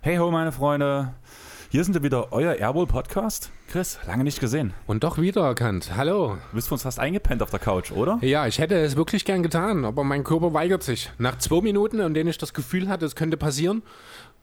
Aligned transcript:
Hey 0.00 0.16
ho, 0.16 0.30
meine 0.30 0.52
Freunde. 0.52 1.14
Hier 1.70 1.84
sind 1.84 1.92
wir 1.94 2.02
wieder, 2.02 2.32
euer 2.32 2.54
Airbowl 2.54 2.86
Podcast. 2.86 3.50
Chris, 3.70 3.98
lange 4.06 4.24
nicht 4.24 4.40
gesehen. 4.40 4.72
Und 4.86 5.04
doch 5.04 5.18
wiedererkannt. 5.18 5.94
Hallo. 5.94 6.38
Du 6.50 6.54
bist 6.54 6.68
für 6.68 6.74
uns 6.74 6.82
fast 6.82 6.98
eingepennt 6.98 7.42
auf 7.42 7.50
der 7.50 7.58
Couch, 7.58 7.92
oder? 7.92 8.18
Ja, 8.22 8.46
ich 8.46 8.58
hätte 8.58 8.74
es 8.76 8.96
wirklich 8.96 9.26
gern 9.26 9.42
getan, 9.42 9.84
aber 9.84 10.04
mein 10.04 10.24
Körper 10.24 10.54
weigert 10.54 10.82
sich. 10.82 11.10
Nach 11.18 11.36
zwei 11.36 11.60
Minuten, 11.60 12.00
in 12.00 12.14
denen 12.14 12.30
ich 12.30 12.38
das 12.38 12.54
Gefühl 12.54 12.88
hatte, 12.88 13.04
es 13.04 13.14
könnte 13.14 13.36
passieren, 13.36 13.82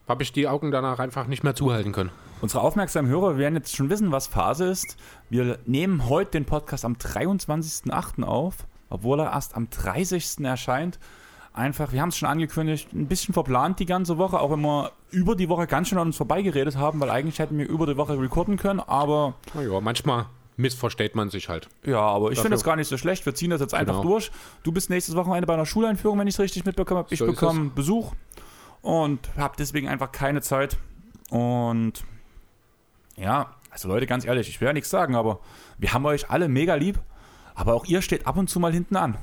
habe 0.08 0.24
ich 0.24 0.32
die 0.32 0.48
Augen 0.48 0.72
danach 0.72 1.00
einfach 1.00 1.28
nicht 1.28 1.44
mehr 1.44 1.56
zuhalten 1.56 1.92
können. 1.92 2.12
Unsere 2.42 2.62
aufmerksamen 2.64 3.10
Hörer 3.10 3.38
werden 3.38 3.56
jetzt 3.56 3.76
schon 3.76 3.90
wissen, 3.90 4.12
was 4.12 4.28
Phase 4.28 4.66
ist. 4.66 4.98
Wir 5.30 5.58
nehmen 5.66 6.08
heute 6.10 6.32
den 6.32 6.46
Podcast 6.46 6.86
am 6.86 6.94
23.08. 6.94 8.24
auf, 8.24 8.56
obwohl 8.90 9.20
er 9.22 9.32
erst 9.32 9.56
am 9.56 9.70
30. 9.70 10.44
erscheint. 10.46 11.00
Einfach, 11.54 11.94
wir 11.94 12.02
haben 12.02 12.10
es 12.10 12.18
schon 12.18 12.28
angekündigt, 12.28 12.92
ein 12.94 13.08
bisschen 13.08 13.34
verplant 13.34 13.80
die 13.80 13.86
ganze 13.86 14.18
Woche, 14.18 14.40
auch 14.42 14.52
wenn 14.52 14.60
wir 14.62 14.92
über 15.12 15.36
die 15.38 15.48
Woche 15.48 15.68
ganz 15.68 15.88
schön 15.88 15.98
an 15.98 16.08
uns 16.08 16.18
vorbeigeredet 16.18 16.76
haben, 16.78 17.00
weil 17.00 17.10
eigentlich 17.10 17.40
hätten 17.40 17.58
wir 17.58 17.68
über 17.68 17.88
die 17.88 17.96
Woche 17.96 18.20
recorden 18.20 18.58
können, 18.58 18.82
aber 18.82 19.36
Naja, 19.54 19.80
manchmal 19.80 20.26
missversteht 20.58 21.16
man 21.16 21.30
sich 21.30 21.48
halt. 21.48 21.70
ja, 21.86 22.00
aber 22.02 22.32
ich 22.32 22.40
finde 22.40 22.52
das 22.56 22.64
gar 22.66 22.76
nicht 22.76 22.90
so 22.90 22.98
schlecht. 22.98 23.26
Wir 23.26 23.34
ziehen 23.36 23.50
das 23.52 23.62
jetzt 23.62 23.74
einfach 23.74 24.02
Genau. 24.02 24.12
durch. 24.12 24.32
Du 24.64 24.74
bist 24.74 24.90
nächstes 24.90 25.16
Wochenende 25.16 25.48
bei 25.48 25.54
einer 25.54 25.66
Schuleinführung, 25.66 26.20
wenn 26.20 26.28
ich 26.28 26.36
es 26.36 26.40
richtig 26.42 26.66
mitbekommen 26.66 27.00
habe. 27.00 27.14
Ich 27.14 27.20
So 27.20 27.26
bekomme 27.26 27.70
Besuch 27.74 28.12
und 28.86 29.20
habe 29.36 29.56
deswegen 29.58 29.88
einfach 29.88 30.12
keine 30.12 30.42
Zeit. 30.42 30.78
Und 31.32 32.06
ja, 33.18 33.56
also 33.72 33.88
Leute, 33.88 34.06
ganz 34.06 34.26
ehrlich, 34.26 34.48
ich 34.48 34.62
will 34.62 34.68
ja 34.68 34.74
nichts 34.74 34.92
sagen, 34.92 35.16
aber 35.16 35.40
wir 35.80 35.92
haben 35.92 36.06
euch 36.06 36.30
alle 36.30 36.48
mega 36.48 36.76
lieb. 36.76 37.00
Aber 37.56 37.74
auch 37.74 37.86
ihr 37.86 38.04
steht 38.04 38.28
ab 38.28 38.38
und 38.38 38.48
zu 38.48 38.60
mal 38.60 38.72
hinten 38.72 38.96
an. 38.96 39.18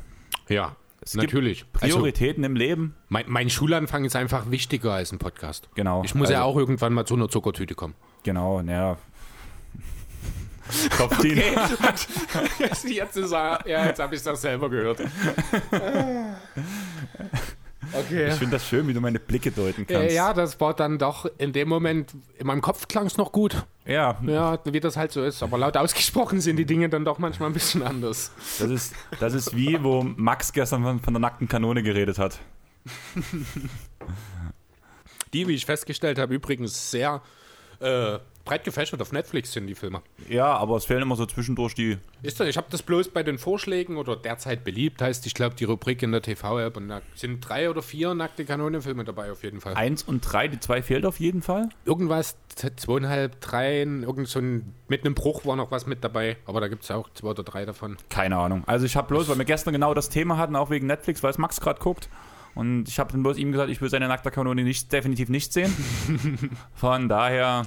Ja, 0.49 0.75
Es 1.01 1.15
natürlich. 1.15 1.65
Also, 1.75 1.95
Prioritäten 1.95 2.43
im 2.43 2.57
Leben. 2.57 2.97
mein, 3.09 3.27
mein 3.29 3.51
Schulanfang 3.51 4.05
ist 4.05 4.17
einfach 4.17 4.51
wichtiger 4.51 4.95
als 4.95 5.13
ein 5.13 5.19
Podcast. 5.19 5.69
Genau. 5.77 6.03
Ich 6.03 6.17
muss 6.17 6.27
also, 6.27 6.33
ja 6.33 6.43
auch 6.43 6.57
irgendwann 6.57 6.93
mal 6.93 7.07
zu 7.07 7.15
einer 7.15 7.29
Zuckertüte 7.29 7.77
kommen. 7.77 7.95
Genau, 8.25 8.63
naja. 8.63 8.97
Kopfziehen. 10.97 11.39
jetzt 12.87 13.17
ist 13.17 13.33
er, 13.33 13.61
ja, 13.69 13.87
jetzt 13.87 14.01
habe 14.01 14.17
ich 14.17 14.23
das 14.23 14.43
selber 14.43 14.69
gehört. 14.69 15.01
Okay. 17.93 18.29
Ich 18.29 18.35
finde 18.35 18.57
das 18.57 18.67
schön, 18.67 18.89
wie 18.89 18.95
du 18.95 19.01
meine 19.01 19.19
Blicke 19.19 19.51
deuten 19.51 19.87
kannst. 19.87 20.11
Äh, 20.11 20.15
ja, 20.15 20.33
das 20.33 20.61
war 20.61 20.75
dann 20.75 20.99
doch 20.99 21.27
in 21.39 21.53
dem 21.53 21.69
Moment, 21.69 22.15
in 22.39 22.47
meinem 22.47 22.61
Kopf 22.63 22.89
klang 22.89 23.07
es 23.07 23.17
noch 23.17 23.33
gut. 23.33 23.67
ja, 23.87 24.19
Ja, 24.27 24.59
wie 24.65 24.81
das 24.81 24.97
halt 24.97 25.13
so 25.13 25.23
ist. 25.23 25.43
Aber 25.43 25.59
laut 25.59 25.77
ausgesprochen 25.77 26.41
sind 26.41 26.57
die 26.57 26.65
Dinge 26.67 26.89
dann 26.89 27.05
doch 27.05 27.19
manchmal 27.19 27.51
ein 27.51 27.53
bisschen 27.53 27.83
anders. 27.83 28.33
das 28.59 28.71
ist, 28.71 28.95
das 29.21 29.35
ist 29.35 29.57
wie, 29.57 29.83
wo 29.83 30.03
Max 30.03 30.53
gestern 30.53 30.83
von, 30.83 31.01
von 31.01 31.15
der 31.15 31.21
nackten 31.21 31.49
Kanone 31.49 31.83
geredet 31.83 32.19
hat. 32.19 32.39
Die, 35.33 35.49
wie 35.49 35.55
ich 35.55 35.67
festgestellt 35.67 36.19
habe, 36.19 36.35
übrigens 36.35 36.91
sehr 36.91 37.23
äh, 37.81 38.19
breit 38.45 38.65
gefächert 38.65 39.01
auf 39.01 39.13
Netflix 39.13 39.53
sind 39.53 39.67
die 39.67 39.75
Filme. 39.75 40.03
Ja, 40.29 40.57
aber 40.57 40.77
es 40.77 40.85
fehlen 40.85 41.03
immer 41.03 41.17
so 41.17 41.27
zwischendurch 41.27 41.75
die. 41.75 41.99
Ist 42.23 42.41
das, 42.41 42.49
ich 42.49 42.57
habe 42.57 42.67
das 42.71 42.83
bloß 42.83 43.11
bei 43.11 43.23
den 43.23 43.39
Vorschlägen 43.39 43.97
oder 43.97 44.17
derzeit 44.17 44.65
beliebt, 44.65 45.03
heißt, 45.03 45.27
ich 45.27 45.35
glaube, 45.35 45.55
die 45.55 45.65
Rubrik 45.65 46.03
in 46.03 46.13
der 46.13 46.23
TV-App 46.23 46.77
und 46.77 46.89
da 46.89 47.03
sind 47.15 47.41
drei 47.41 47.71
oder 47.71 47.83
vier 47.83 48.15
nackte 48.15 48.45
Kanonenfilme 48.45 49.05
dabei 49.05 49.33
auf 49.33 49.43
jeden 49.43 49.61
Fall. 49.61 49.75
Eins 49.75 50.03
und 50.03 50.21
drei, 50.21 50.49
die 50.49 50.61
zwei 50.61 50.83
fehlt 50.83 51.07
auf 51.07 51.21
jeden 51.21 51.43
Fall. 51.43 51.69
Irgendwas, 51.85 52.37
zweieinhalb, 52.77 53.41
drei, 53.41 53.83
irgend 53.83 54.29
so 54.29 54.39
ein, 54.39 54.75
mit 54.89 55.05
einem 55.05 55.15
Bruch 55.15 55.45
war 55.45 55.57
noch 55.57 55.71
was 55.71 55.87
mit 55.87 56.05
dabei, 56.05 56.37
aber 56.47 56.61
da 56.61 56.69
gibt 56.69 56.85
es 56.85 56.91
auch 56.91 57.09
zwei 57.15 57.29
oder 57.29 57.43
drei 57.43 57.65
davon. 57.65 57.97
Keine 58.09 58.37
Ahnung. 58.37 58.65
Also 58.67 58.87
ich 58.87 58.97
habe 58.97 59.09
bloß, 59.09 59.29
weil 59.29 59.39
wir 59.39 59.45
gestern 59.45 59.73
genau 59.73 59.95
das 59.95 60.09
Thema 60.09 60.37
hatten, 60.37 60.57
auch 60.57 60.71
wegen 60.71 60.87
Netflix, 60.87 61.23
weil 61.23 61.31
es 61.31 61.39
Max 61.39 61.61
gerade 61.61 61.81
guckt. 61.81 62.09
Und 62.55 62.89
ich 62.89 62.99
habe 62.99 63.13
dann 63.13 63.23
bloß 63.23 63.39
ihm 63.39 63.53
gesagt, 63.53 63.71
ich 63.71 63.81
will 63.81 63.89
seine 63.89 64.09
nackte 64.09 64.31
Kanone 64.31 64.63
nicht, 64.63 64.93
definitiv 64.93 65.29
nicht 65.29 65.53
sehen. 65.53 65.73
Von 66.75 67.09
daher, 67.09 67.63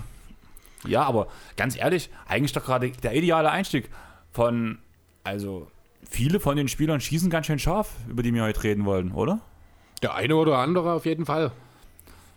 ja, 0.88 1.04
aber 1.04 1.28
ganz 1.58 1.78
ehrlich, 1.78 2.10
eigentlich 2.28 2.54
doch 2.54 2.64
gerade 2.64 2.90
der 2.92 3.16
ideale 3.16 3.52
Einstieg 3.52 3.90
von, 4.32 4.80
also 5.24 5.68
viele 6.10 6.40
von 6.40 6.56
den 6.58 6.68
Spielern 6.68 7.00
schießen 7.02 7.30
ganz 7.30 7.48
schön 7.48 7.60
scharf, 7.60 7.92
über 8.08 8.24
die 8.24 8.34
wir 8.34 8.44
heute 8.44 8.64
reden 8.64 8.86
wollen, 8.86 9.12
oder? 9.12 9.40
Der 10.02 10.16
eine 10.16 10.36
oder 10.36 10.58
andere 10.58 10.94
auf 10.94 11.06
jeden 11.06 11.26
Fall. 11.26 11.52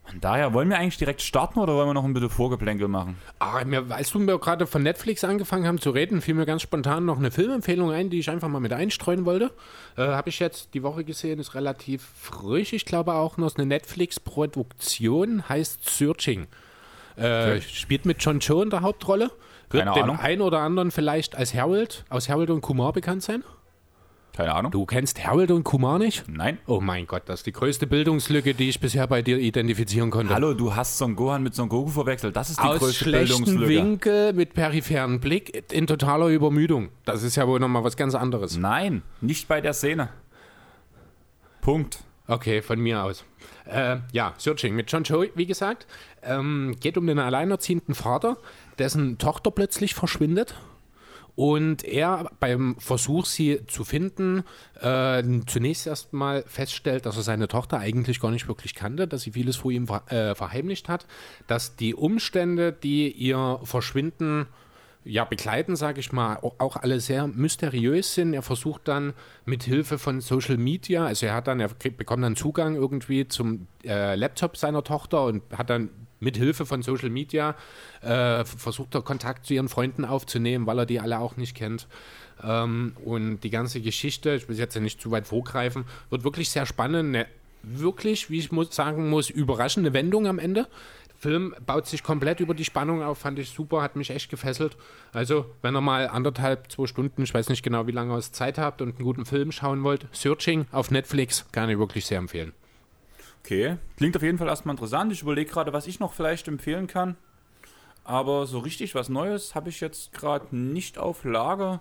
Von 0.09 0.23
daher, 0.23 0.55
wollen 0.55 0.71
wir 0.71 0.79
eigentlich 0.79 0.97
direkt 0.97 1.21
starten 1.21 1.59
oder 1.59 1.75
wollen 1.75 1.89
wir 1.89 1.93
noch 1.93 2.05
ein 2.05 2.15
bisschen 2.15 2.31
Vorgeplänkel 2.31 2.89
machen? 2.89 3.19
Ah, 3.41 3.63
mir, 3.67 3.85
als 3.91 4.11
du 4.11 4.19
mir 4.19 4.39
gerade 4.39 4.67
von 4.67 4.83
Netflix 4.83 5.23
angefangen 5.23 5.67
haben 5.67 5.79
zu 5.79 5.91
reden, 5.91 6.23
fiel 6.23 6.33
mir 6.33 6.47
ganz 6.47 6.63
spontan 6.63 7.05
noch 7.05 7.19
eine 7.19 7.31
Filmempfehlung 7.31 7.91
ein, 7.91 8.09
die 8.09 8.19
ich 8.21 8.31
einfach 8.31 8.49
mal 8.49 8.61
mit 8.61 8.73
einstreuen 8.73 9.27
wollte. 9.27 9.53
Äh, 9.99 10.07
Habe 10.07 10.31
ich 10.31 10.39
jetzt 10.39 10.73
die 10.73 10.83
Woche 10.83 11.05
gesehen, 11.05 11.39
ist 11.41 11.55
relativ 11.55 12.09
frisch. 12.19 12.73
Ich 12.73 12.87
glaube 12.87 13.13
auch 13.13 13.37
noch 13.37 13.55
eine 13.57 13.67
Netflix-Produktion, 13.67 15.47
heißt 15.47 15.87
Searching. 15.87 16.47
Äh, 17.19 17.61
Spielt 17.61 18.05
mit 18.07 18.23
John 18.23 18.41
Cho 18.41 18.63
in 18.63 18.71
der 18.71 18.83
Hauptrolle. 18.83 19.31
Wird 19.71 19.85
Keine 19.85 19.95
dem 19.95 20.05
Ahnung. 20.05 20.19
einen 20.21 20.41
oder 20.43 20.61
anderen 20.61 20.91
vielleicht 20.91 21.37
als 21.37 21.55
Harold, 21.55 22.05
aus 22.09 22.29
Harold 22.29 22.51
und 22.51 22.63
Kumar 22.63 22.93
bekannt 22.93 23.23
sein. 23.23 23.45
Keine 24.35 24.55
Ahnung. 24.55 24.71
Du 24.71 24.87
kennst 24.87 25.27
Harold 25.27 25.51
und 25.51 25.65
Kumar 25.65 25.99
nicht? 25.99 26.29
Nein. 26.29 26.59
Oh 26.69 26.81
mein 26.81 27.09
Gott, 27.09 27.23
das 27.27 27.41
ist 27.41 27.47
die 27.47 27.53
größte 27.53 27.89
Bildungslücke, 27.89 28.55
die 28.55 28.69
ich 28.69 28.79
bisher 28.79 29.05
bei 29.09 29.21
dir 29.21 29.37
identifizieren 29.37 30.11
konnte. 30.11 30.33
Hallo, 30.33 30.55
du 30.55 30.77
hast 30.77 30.97
Son 30.97 31.17
Gohan 31.17 31.43
mit 31.43 31.57
Son 31.57 31.69
Goku 31.69 31.91
verwechselt. 31.91 32.37
Das 32.37 32.49
ist 32.49 32.61
die 32.61 32.65
Aus 32.65 32.79
größte 32.79 33.05
schlechtem 33.05 33.45
Bildungslücke. 33.45 33.69
Winkel 33.69 34.33
mit 34.35 34.55
peripherem 34.55 35.19
Blick 35.19 35.73
in 35.73 35.89
totaler 35.89 36.29
Übermüdung. 36.29 36.91
Das 37.05 37.25
ist 37.25 37.35
ja 37.35 37.49
wohl 37.49 37.59
nochmal 37.59 37.83
was 37.83 37.97
ganz 37.97 38.15
anderes. 38.15 38.57
Nein, 38.57 39.03
nicht 39.21 39.49
bei 39.49 39.61
der 39.61 39.73
Szene. 39.73 40.09
Punkt. 41.61 41.99
Okay, 42.29 42.63
von 42.63 42.79
mir 42.79 43.03
aus. 43.03 43.25
Äh, 43.65 43.97
ja, 44.13 44.35
Searching 44.37 44.77
mit 44.77 44.93
John 44.93 45.03
Cho, 45.03 45.25
wie 45.35 45.47
gesagt. 45.47 45.87
Ähm, 46.23 46.77
geht 46.81 46.97
um 46.99 47.07
den 47.07 47.19
alleinerziehenden 47.19 47.95
Vater, 47.95 48.37
dessen 48.79 49.19
Tochter 49.19 49.51
plötzlich 49.51 49.95
verschwindet. 49.95 50.55
Und 51.37 51.85
er 51.85 52.33
beim 52.41 52.75
Versuch, 52.81 53.25
sie 53.25 53.61
zu 53.69 53.85
finden, 53.85 54.43
äh, 54.81 55.23
zunächst 55.47 55.87
erstmal 55.87 56.43
feststellt, 56.49 57.07
dass 57.07 57.17
er 57.17 57.23
seine 57.23 57.47
Tochter 57.47 57.79
eigentlich 57.79 58.19
gar 58.21 58.33
nicht 58.33 58.49
wirklich 58.49 58.75
kannte, 58.75 59.07
dass 59.07 59.23
sie 59.23 59.31
vieles 59.31 59.55
vor 59.55 59.71
ihm 59.71 59.87
ver 59.87 60.03
äh, 60.11 60.35
verheimlicht 60.35 60.89
hat, 60.89 61.07
dass 61.47 61.77
die 61.77 61.95
Umstände, 61.95 62.73
die 62.73 63.13
ihr 63.13 63.61
Verschwinden 63.63 64.47
ja, 65.05 65.25
begleiten, 65.25 65.77
sage 65.77 66.01
ich 66.01 66.13
mal, 66.13 66.39
au- 66.43 66.57
auch 66.59 66.75
alle 66.75 66.99
sehr 66.99 67.29
mysteriös 67.29 68.15
sind. 68.15 68.35
Er 68.35 68.43
versucht 68.43 68.89
dann 68.89 69.15
mit 69.45 69.63
Hilfe 69.63 69.97
von 69.97 70.21
Social 70.21 70.57
Media, 70.57 71.07
also 71.07 71.27
er 71.27 71.35
hat 71.35 71.47
dann, 71.47 71.61
er 71.61 71.69
bekommt 71.69 72.25
dann 72.25 72.35
Zugang 72.35 72.75
irgendwie 72.75 73.29
zum 73.29 73.69
äh, 73.85 74.17
Laptop 74.17 74.57
seiner 74.57 74.83
Tochter 74.83 75.25
und 75.25 75.45
hat 75.57 75.71
dann 75.71 75.91
mit 76.21 76.37
Hilfe 76.37 76.67
von 76.67 76.83
Social 76.83 77.11
Media 77.11 77.55
äh, 78.01 78.45
versucht 78.45 78.95
er 78.95 79.03
Kontakt 79.03 79.47
zu 79.47 79.55
ihren 79.55 79.69
Freunden 79.69 80.05
aufzunehmen, 80.05 80.67
weil 80.67 80.79
er 80.81 80.87
die 80.87 81.01
alle 81.01 81.19
auch 81.19 81.37
nicht 81.37 81.55
kennt. 81.55 81.87
Ähm, 82.43 82.93
und 83.05 83.41
die 83.41 83.51
ganze 83.51 83.81
Geschichte, 83.81 84.35
ich 84.35 84.49
will 84.49 84.59
jetzt 84.59 84.75
ja 84.75 84.81
nicht 84.81 85.01
zu 85.01 85.11
weit 85.11 85.27
vorgreifen, 85.27 85.85
wird 86.11 86.25
wirklich 86.25 86.51
sehr 86.51 86.67
spannend. 86.67 87.15
Eine 87.15 87.27
wirklich, 87.63 88.31
wie 88.31 88.39
ich 88.39 88.53
muss, 88.53 88.75
sagen 88.75 89.11
muss, 89.11 89.31
überraschende 89.31 89.93
Wendung 89.93 90.27
am 90.27 90.39
Ende. 90.39 90.67
Film 91.19 91.53
baut 91.67 91.87
sich 91.89 92.05
komplett 92.05 92.39
über 92.39 92.55
die 92.55 92.65
Spannung 92.65 93.03
auf, 93.03 93.19
fand 93.19 93.41
ich 93.41 93.51
super, 93.51 93.83
hat 93.83 93.97
mich 93.97 94.11
echt 94.11 94.31
gefesselt. 94.31 94.77
Also, 95.13 95.47
wenn 95.63 95.75
ihr 95.75 95.81
mal 95.81 96.07
anderthalb, 96.07 96.71
zwei 96.71 96.87
Stunden, 96.87 97.23
ich 97.23 97.35
weiß 97.35 97.49
nicht 97.49 97.65
genau, 97.65 97.89
wie 97.89 97.93
lange 97.93 98.15
ihr 98.15 98.21
Zeit 98.21 98.57
habt 98.57 98.81
und 98.83 98.95
einen 98.97 99.05
guten 99.05 99.27
Film 99.27 99.51
schauen 99.51 99.83
wollt, 99.83 100.07
Searching 100.13 100.67
auf 100.71 100.93
Netflix 100.93 101.45
kann 101.51 101.71
ich 101.71 101.79
wirklich 101.79 102.07
sehr 102.07 102.19
empfehlen. 102.19 102.53
Okay. 103.49 103.79
Klingt 103.97 104.15
auf 104.15 104.23
jeden 104.23 104.37
Fall 104.37 104.49
erstmal 104.49 104.75
interessant. 104.75 105.11
Ich 105.11 105.23
überlege 105.23 105.51
gerade, 105.51 105.73
was 105.73 105.87
ich 105.87 106.01
noch 106.01 106.13
vielleicht 106.13 106.47
empfehlen 106.49 106.87
kann. 106.87 107.17
Aber 108.05 108.47
so 108.47 108.59
richtig 108.59 108.95
was 108.95 109.09
Neues 109.09 109.55
habe 109.55 109.71
ich 109.71 109.81
jetzt 109.81 110.13
gerade 110.13 110.55
nicht 110.55 110.99
auf 110.99 111.25
Lager. 111.25 111.81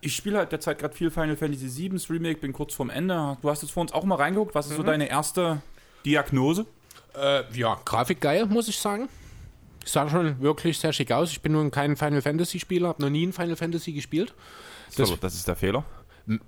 Ich 0.00 0.16
spiele 0.16 0.38
halt 0.38 0.50
derzeit 0.50 0.80
gerade 0.80 0.96
viel 0.96 1.12
Final 1.12 1.36
Fantasy 1.36 1.68
VII 1.68 1.90
das 1.90 2.10
Remake, 2.10 2.40
bin 2.40 2.52
kurz 2.52 2.74
vorm 2.74 2.90
Ende. 2.90 3.36
Du 3.42 3.48
hast 3.48 3.62
jetzt 3.62 3.70
vor 3.70 3.80
uns 3.82 3.92
auch 3.92 4.02
mal 4.02 4.16
reingeguckt. 4.16 4.56
Was 4.56 4.70
ist 4.70 4.76
so 4.76 4.82
deine 4.82 5.08
erste 5.08 5.62
Diagnose? 6.04 6.66
Äh, 7.14 7.44
ja, 7.52 7.78
Grafik 7.84 8.20
geil, 8.20 8.46
muss 8.46 8.66
ich 8.66 8.78
sagen. 8.78 9.08
Sah 9.84 10.08
schon 10.08 10.40
wirklich 10.40 10.80
sehr 10.80 10.92
schick 10.92 11.12
aus. 11.12 11.30
Ich 11.30 11.42
bin 11.42 11.52
nun 11.52 11.70
kein 11.70 11.96
Final 11.96 12.22
Fantasy 12.22 12.58
Spieler, 12.58 12.88
habe 12.88 13.02
noch 13.02 13.10
nie 13.10 13.24
ein 13.24 13.32
Final 13.32 13.54
Fantasy 13.54 13.92
gespielt. 13.92 14.34
Das, 14.96 15.16
das 15.20 15.34
ist 15.36 15.46
der 15.46 15.54
Fehler. 15.54 15.84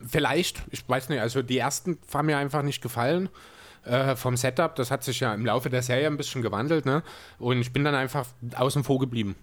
Vielleicht, 0.05 0.62
ich 0.73 0.88
weiß 0.88 1.08
nicht, 1.08 1.20
also 1.20 1.41
die 1.41 1.58
ersten 1.58 1.99
haben 2.12 2.26
mir 2.26 2.37
einfach 2.37 2.62
nicht 2.62 2.82
gefallen. 2.82 3.29
Äh, 3.85 4.15
vom 4.15 4.37
Setup, 4.37 4.75
das 4.75 4.91
hat 4.91 5.05
sich 5.05 5.21
ja 5.21 5.32
im 5.32 5.47
Laufe 5.47 5.71
der 5.71 5.82
Serie 5.82 6.06
ein 6.06 6.17
bisschen 6.17 6.43
gewandelt, 6.43 6.85
ne? 6.85 7.03
Und 7.38 7.61
ich 7.61 7.73
bin 7.73 7.82
dann 7.82 7.94
einfach 7.94 8.27
außen 8.55 8.85
vor 8.85 8.99
geblieben. 8.99 9.37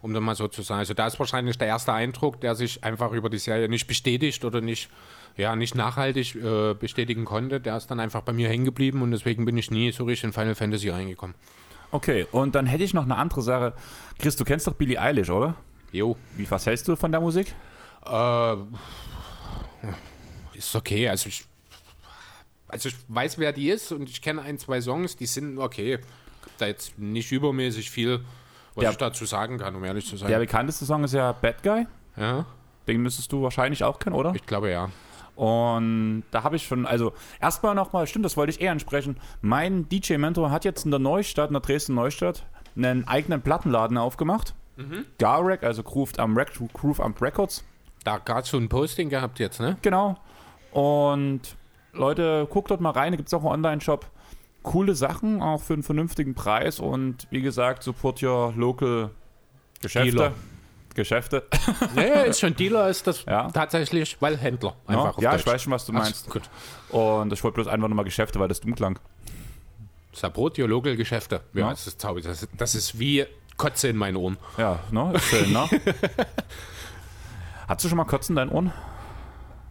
Um 0.00 0.12
dann 0.12 0.24
mal 0.24 0.34
so 0.34 0.48
zu 0.48 0.62
sagen. 0.62 0.80
Also 0.80 0.94
da 0.94 1.06
ist 1.06 1.20
wahrscheinlich 1.20 1.56
der 1.56 1.68
erste 1.68 1.92
Eindruck, 1.92 2.40
der 2.40 2.56
sich 2.56 2.82
einfach 2.82 3.12
über 3.12 3.30
die 3.30 3.38
Serie 3.38 3.68
nicht 3.68 3.86
bestätigt 3.86 4.44
oder 4.44 4.60
nicht, 4.60 4.90
ja, 5.36 5.54
nicht 5.54 5.76
nachhaltig 5.76 6.34
äh, 6.34 6.74
bestätigen 6.74 7.24
konnte, 7.24 7.60
der 7.60 7.76
ist 7.76 7.86
dann 7.88 8.00
einfach 8.00 8.22
bei 8.22 8.32
mir 8.32 8.48
hängen 8.48 8.64
geblieben 8.64 9.02
und 9.02 9.12
deswegen 9.12 9.44
bin 9.44 9.56
ich 9.56 9.70
nie 9.70 9.92
so 9.92 10.02
richtig 10.02 10.24
in 10.24 10.32
Final 10.32 10.56
Fantasy 10.56 10.88
reingekommen. 10.88 11.36
Okay, 11.92 12.26
und 12.32 12.56
dann 12.56 12.66
hätte 12.66 12.82
ich 12.82 12.94
noch 12.94 13.04
eine 13.04 13.16
andere 13.16 13.42
Sache. 13.42 13.74
Chris, 14.18 14.34
du 14.34 14.44
kennst 14.44 14.66
doch 14.66 14.74
Billie 14.74 15.00
Eilish, 15.00 15.30
oder? 15.30 15.54
Jo. 15.92 16.16
Wie, 16.36 16.50
was 16.50 16.66
hältst 16.66 16.88
du 16.88 16.96
von 16.96 17.12
der 17.12 17.20
Musik? 17.20 17.54
Äh, 18.04 18.56
ist 20.54 20.74
okay. 20.74 21.08
Also 21.08 21.28
ich, 21.28 21.44
also 22.72 22.88
ich 22.88 22.96
weiß, 23.08 23.38
wer 23.38 23.52
die 23.52 23.70
ist 23.70 23.92
und 23.92 24.08
ich 24.10 24.20
kenne 24.22 24.42
ein, 24.42 24.58
zwei 24.58 24.80
Songs, 24.80 25.16
die 25.16 25.26
sind 25.26 25.58
okay. 25.58 25.98
Da 26.58 26.66
jetzt 26.66 26.98
nicht 26.98 27.30
übermäßig 27.30 27.90
viel, 27.90 28.20
was 28.74 28.82
Der- 28.82 28.90
ich 28.90 28.96
dazu 28.96 29.24
sagen 29.24 29.58
kann, 29.58 29.74
um 29.76 29.84
ehrlich 29.84 30.06
zu 30.06 30.16
sein. 30.16 30.28
Der 30.28 30.38
bekannteste 30.40 30.84
Song 30.84 31.04
ist 31.04 31.14
ja 31.14 31.32
Bad 31.32 31.62
Guy. 31.62 31.86
ja, 32.16 32.44
Den 32.88 33.02
müsstest 33.02 33.30
du 33.32 33.42
wahrscheinlich 33.42 33.84
auch 33.84 33.98
kennen, 34.00 34.16
oder? 34.16 34.34
ich 34.34 34.44
glaube 34.44 34.70
ja. 34.70 34.90
Und 35.34 36.24
da 36.30 36.42
habe 36.42 36.56
ich 36.56 36.66
schon, 36.66 36.84
also 36.86 37.12
erstmal 37.40 37.74
nochmal, 37.74 38.06
stimmt, 38.06 38.24
das 38.24 38.36
wollte 38.36 38.52
ich 38.52 38.60
eh 38.60 38.68
ansprechen. 38.68 39.16
Mein 39.40 39.88
DJ-Mentor 39.88 40.50
hat 40.50 40.64
jetzt 40.64 40.84
in 40.84 40.90
der 40.90 41.00
Neustadt, 41.00 41.48
in 41.48 41.54
der 41.54 41.62
Dresden 41.62 41.94
Neustadt, 41.94 42.44
einen 42.76 43.06
eigenen 43.08 43.40
Plattenladen 43.42 43.96
aufgemacht. 43.98 44.54
Garrec, 45.18 45.62
also 45.62 45.82
Groove 45.82 46.18
am, 46.18 46.36
Rec 46.36 46.52
Groove 46.72 47.00
am 47.00 47.14
Records. 47.20 47.64
Da 48.04 48.18
gerade 48.18 48.46
so 48.46 48.56
ein 48.58 48.68
Posting 48.68 49.08
gehabt 49.10 49.38
jetzt, 49.38 49.60
ne? 49.60 49.76
Genau. 49.82 50.18
Und 50.72 51.40
Leute, 51.92 52.46
guckt 52.50 52.70
dort 52.70 52.80
mal 52.80 52.90
rein, 52.90 53.12
da 53.12 53.16
gibt 53.16 53.28
es 53.28 53.34
auch 53.34 53.40
einen 53.44 53.52
Online-Shop. 53.52 54.06
Coole 54.62 54.94
Sachen, 54.94 55.42
auch 55.42 55.60
für 55.60 55.74
einen 55.74 55.82
vernünftigen 55.82 56.34
Preis. 56.34 56.78
Und 56.80 57.26
wie 57.30 57.42
gesagt, 57.42 57.82
support 57.82 58.22
your 58.22 58.52
local 58.56 59.10
Geschäfte. 59.80 60.10
Dealer. 60.12 60.32
Geschäfte. 60.94 61.44
Nee, 61.96 62.26
ist 62.28 62.40
schon 62.40 62.54
Dealer, 62.54 62.88
ist 62.88 63.06
das 63.06 63.24
Ja. 63.24 63.50
tatsächlich, 63.50 64.16
weil 64.20 64.36
Händler. 64.36 64.74
Einfach 64.86 65.18
ja, 65.18 65.30
Deutsch. 65.32 65.40
ich 65.40 65.46
weiß 65.46 65.62
schon, 65.62 65.72
was 65.72 65.86
du 65.86 65.92
Ach, 65.96 66.02
meinst. 66.02 66.28
gut. 66.30 66.42
Und 66.90 67.32
ich 67.32 67.42
wollte 67.42 67.54
bloß 67.56 67.66
einfach 67.66 67.88
nochmal 67.88 68.04
Geschäfte, 68.04 68.38
weil 68.38 68.48
das 68.48 68.60
dumm 68.60 68.74
klang. 68.74 68.98
Support 70.12 70.58
your 70.58 70.68
local 70.68 70.94
Geschäfte. 70.96 71.40
Ja, 71.54 71.60
Ja. 71.60 71.70
Das, 71.70 71.86
ist, 71.86 72.04
das, 72.04 72.26
ist, 72.42 72.48
das 72.56 72.74
ist 72.74 72.98
wie 72.98 73.24
Kotze 73.56 73.88
in 73.88 73.96
meinen 73.96 74.16
Ohren. 74.16 74.36
Ja, 74.58 74.80
ne? 74.90 75.12
Ist 75.14 75.24
schön, 75.24 75.50
ne? 75.52 75.68
Hast 77.68 77.84
du 77.84 77.88
schon 77.88 77.96
mal 77.96 78.04
Kotzen 78.04 78.34
in 78.34 78.36
deinen 78.36 78.50
Ohren? 78.50 78.72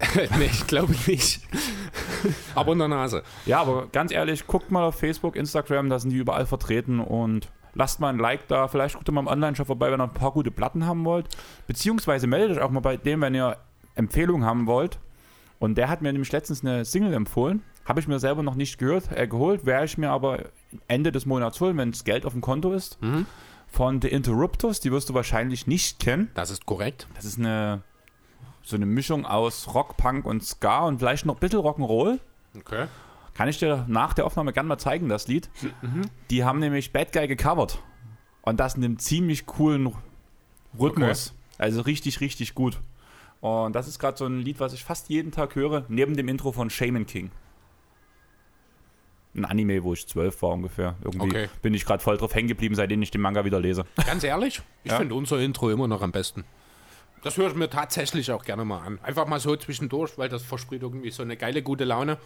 nee, 0.38 0.45
ich 0.45 0.68
glaube 0.68 0.94
nicht. 1.07 1.42
Aber 2.56 2.74
in 2.74 2.80
der 2.80 2.88
Nase. 2.88 3.24
Ja, 3.45 3.62
aber 3.62 3.88
ganz 3.88 4.12
ehrlich, 4.12 4.48
guckt 4.48 4.71
mal 4.71 4.83
auf 4.83 4.95
Facebook, 4.95 5.36
Instagram, 5.36 5.89
da 5.89 6.00
sind 6.00 6.12
die 6.12 6.18
überall 6.18 6.45
vertreten 6.45 7.00
und 7.00 7.50
lasst 7.74 8.00
mal 8.00 8.09
ein 8.09 8.19
Like 8.19 8.48
da. 8.48 8.68
Vielleicht 8.68 8.95
guckt 8.95 9.09
ihr 9.09 9.12
mal 9.12 9.21
im 9.21 9.27
Online-Shop 9.27 9.68
vorbei, 9.68 9.92
wenn 9.92 10.01
ihr 10.01 10.06
ein 10.06 10.13
paar 10.13 10.31
gute 10.31 10.51
Platten 10.51 10.86
haben 10.86 11.06
wollt. 11.06 11.27
Beziehungsweise 11.68 12.27
meldet 12.27 12.57
euch 12.57 12.63
auch 12.63 12.71
mal 12.71 12.80
bei 12.80 12.98
dem, 12.98 13.21
wenn 13.21 13.36
ihr 13.36 13.57
Empfehlungen 13.95 14.45
haben 14.45 14.68
wollt. 14.68 15.00
Und 15.59 15.77
der 15.77 15.89
hat 15.89 16.01
mir 16.01 16.12
nämlich 16.12 16.31
letztens 16.31 16.65
eine 16.65 16.86
Single 16.86 17.13
empfohlen. 17.13 17.62
Habe 17.86 18.00
ich 18.00 18.07
mir 18.07 18.19
selber 18.19 18.44
noch 18.44 18.56
nicht 18.56 18.77
gehört, 18.77 19.12
äh, 19.15 19.27
geholt, 19.27 19.65
werde 19.65 19.86
ich 19.86 19.97
mir 19.97 20.09
aber 20.09 20.45
Ende 20.88 21.12
des 21.12 21.25
Monats 21.25 21.59
holen, 21.62 21.77
wenn 21.77 21.92
das 21.92 22.04
Geld 22.04 22.25
auf 22.25 22.33
dem 22.33 22.42
Konto 22.42 22.74
ist. 22.74 22.97
Von 23.68 24.01
The 24.01 24.09
Interrupters, 24.09 24.80
die 24.80 24.92
wirst 24.92 25.09
du 25.09 25.13
wahrscheinlich 25.13 25.65
nicht 25.68 26.00
kennen. 26.00 26.30
Das 26.33 26.50
ist 26.50 26.65
korrekt. 26.65 27.07
Das 27.15 27.25
ist 27.25 27.39
eine 27.39 27.83
so 28.63 28.75
eine 28.75 28.85
Mischung 28.85 29.25
aus 29.25 29.73
Rock, 29.73 29.97
Punk 29.97 30.25
und 30.25 30.43
Ska 30.43 30.85
und 30.85 30.99
vielleicht 30.99 31.25
noch 31.25 31.35
ein 31.35 31.39
bisschen 31.39 31.59
Rock'n'Roll. 31.59 32.19
Okay. 32.57 32.87
Kann 33.33 33.47
ich 33.47 33.57
dir 33.59 33.85
nach 33.87 34.13
der 34.13 34.25
Aufnahme 34.25 34.53
gerne 34.53 34.67
mal 34.69 34.77
zeigen, 34.77 35.09
das 35.09 35.27
Lied. 35.27 35.49
Die 36.29 36.43
haben 36.43 36.59
nämlich 36.59 36.91
Bad 36.91 37.11
Guy 37.13 37.27
gecovert. 37.27 37.79
Und 38.43 38.59
das 38.59 38.75
in 38.75 38.83
einem 38.83 38.99
ziemlich 38.99 39.45
coolen 39.45 39.93
Rhythmus. 40.79 41.33
Also 41.57 41.81
richtig, 41.81 42.21
richtig 42.21 42.55
gut. 42.55 42.79
Und 43.39 43.73
das 43.75 43.87
ist 43.87 43.99
gerade 43.99 44.17
so 44.17 44.25
ein 44.25 44.39
Lied, 44.41 44.59
was 44.59 44.73
ich 44.73 44.83
fast 44.83 45.09
jeden 45.09 45.31
Tag 45.31 45.55
höre, 45.55 45.85
neben 45.87 46.15
dem 46.15 46.27
Intro 46.27 46.51
von 46.51 46.69
Shaman 46.69 47.05
King. 47.05 47.31
Ein 49.33 49.45
Anime, 49.45 49.83
wo 49.83 49.93
ich 49.93 50.07
zwölf 50.07 50.41
war 50.41 50.49
ungefähr. 50.51 50.95
Irgendwie 51.03 51.27
Okay. 51.27 51.49
bin 51.61 51.73
ich 51.73 51.85
gerade 51.85 52.03
voll 52.03 52.17
drauf 52.17 52.35
hängen 52.35 52.49
geblieben, 52.49 52.75
seitdem 52.75 53.01
ich 53.01 53.11
den 53.11 53.21
Manga 53.21 53.45
wieder 53.45 53.59
lese. 53.61 53.85
Ganz 54.05 54.23
ehrlich, 54.25 54.61
ich 54.83 54.91
Ja. 54.91 54.97
finde 54.97 55.15
unser 55.15 55.39
Intro 55.39 55.69
immer 55.69 55.87
noch 55.87 56.01
am 56.01 56.11
besten. 56.11 56.43
Das 57.23 57.38
höre 57.38 57.50
ich 57.50 57.56
mir 57.56 57.69
tatsächlich 57.69 58.31
auch 58.31 58.44
gerne 58.44 58.65
mal 58.65 58.79
an. 58.85 59.00
Einfach 59.03 59.27
mal 59.27 59.39
so 59.39 59.56
zwischendurch, 59.56 60.18
weil 60.18 60.29
das 60.29 60.44
verspricht 60.44 60.81
irgendwie 60.81 61.12
so 61.12 61.21
eine 61.23 61.38
geile, 61.38 61.62
gute 61.62 61.83
Laune. 61.83 62.18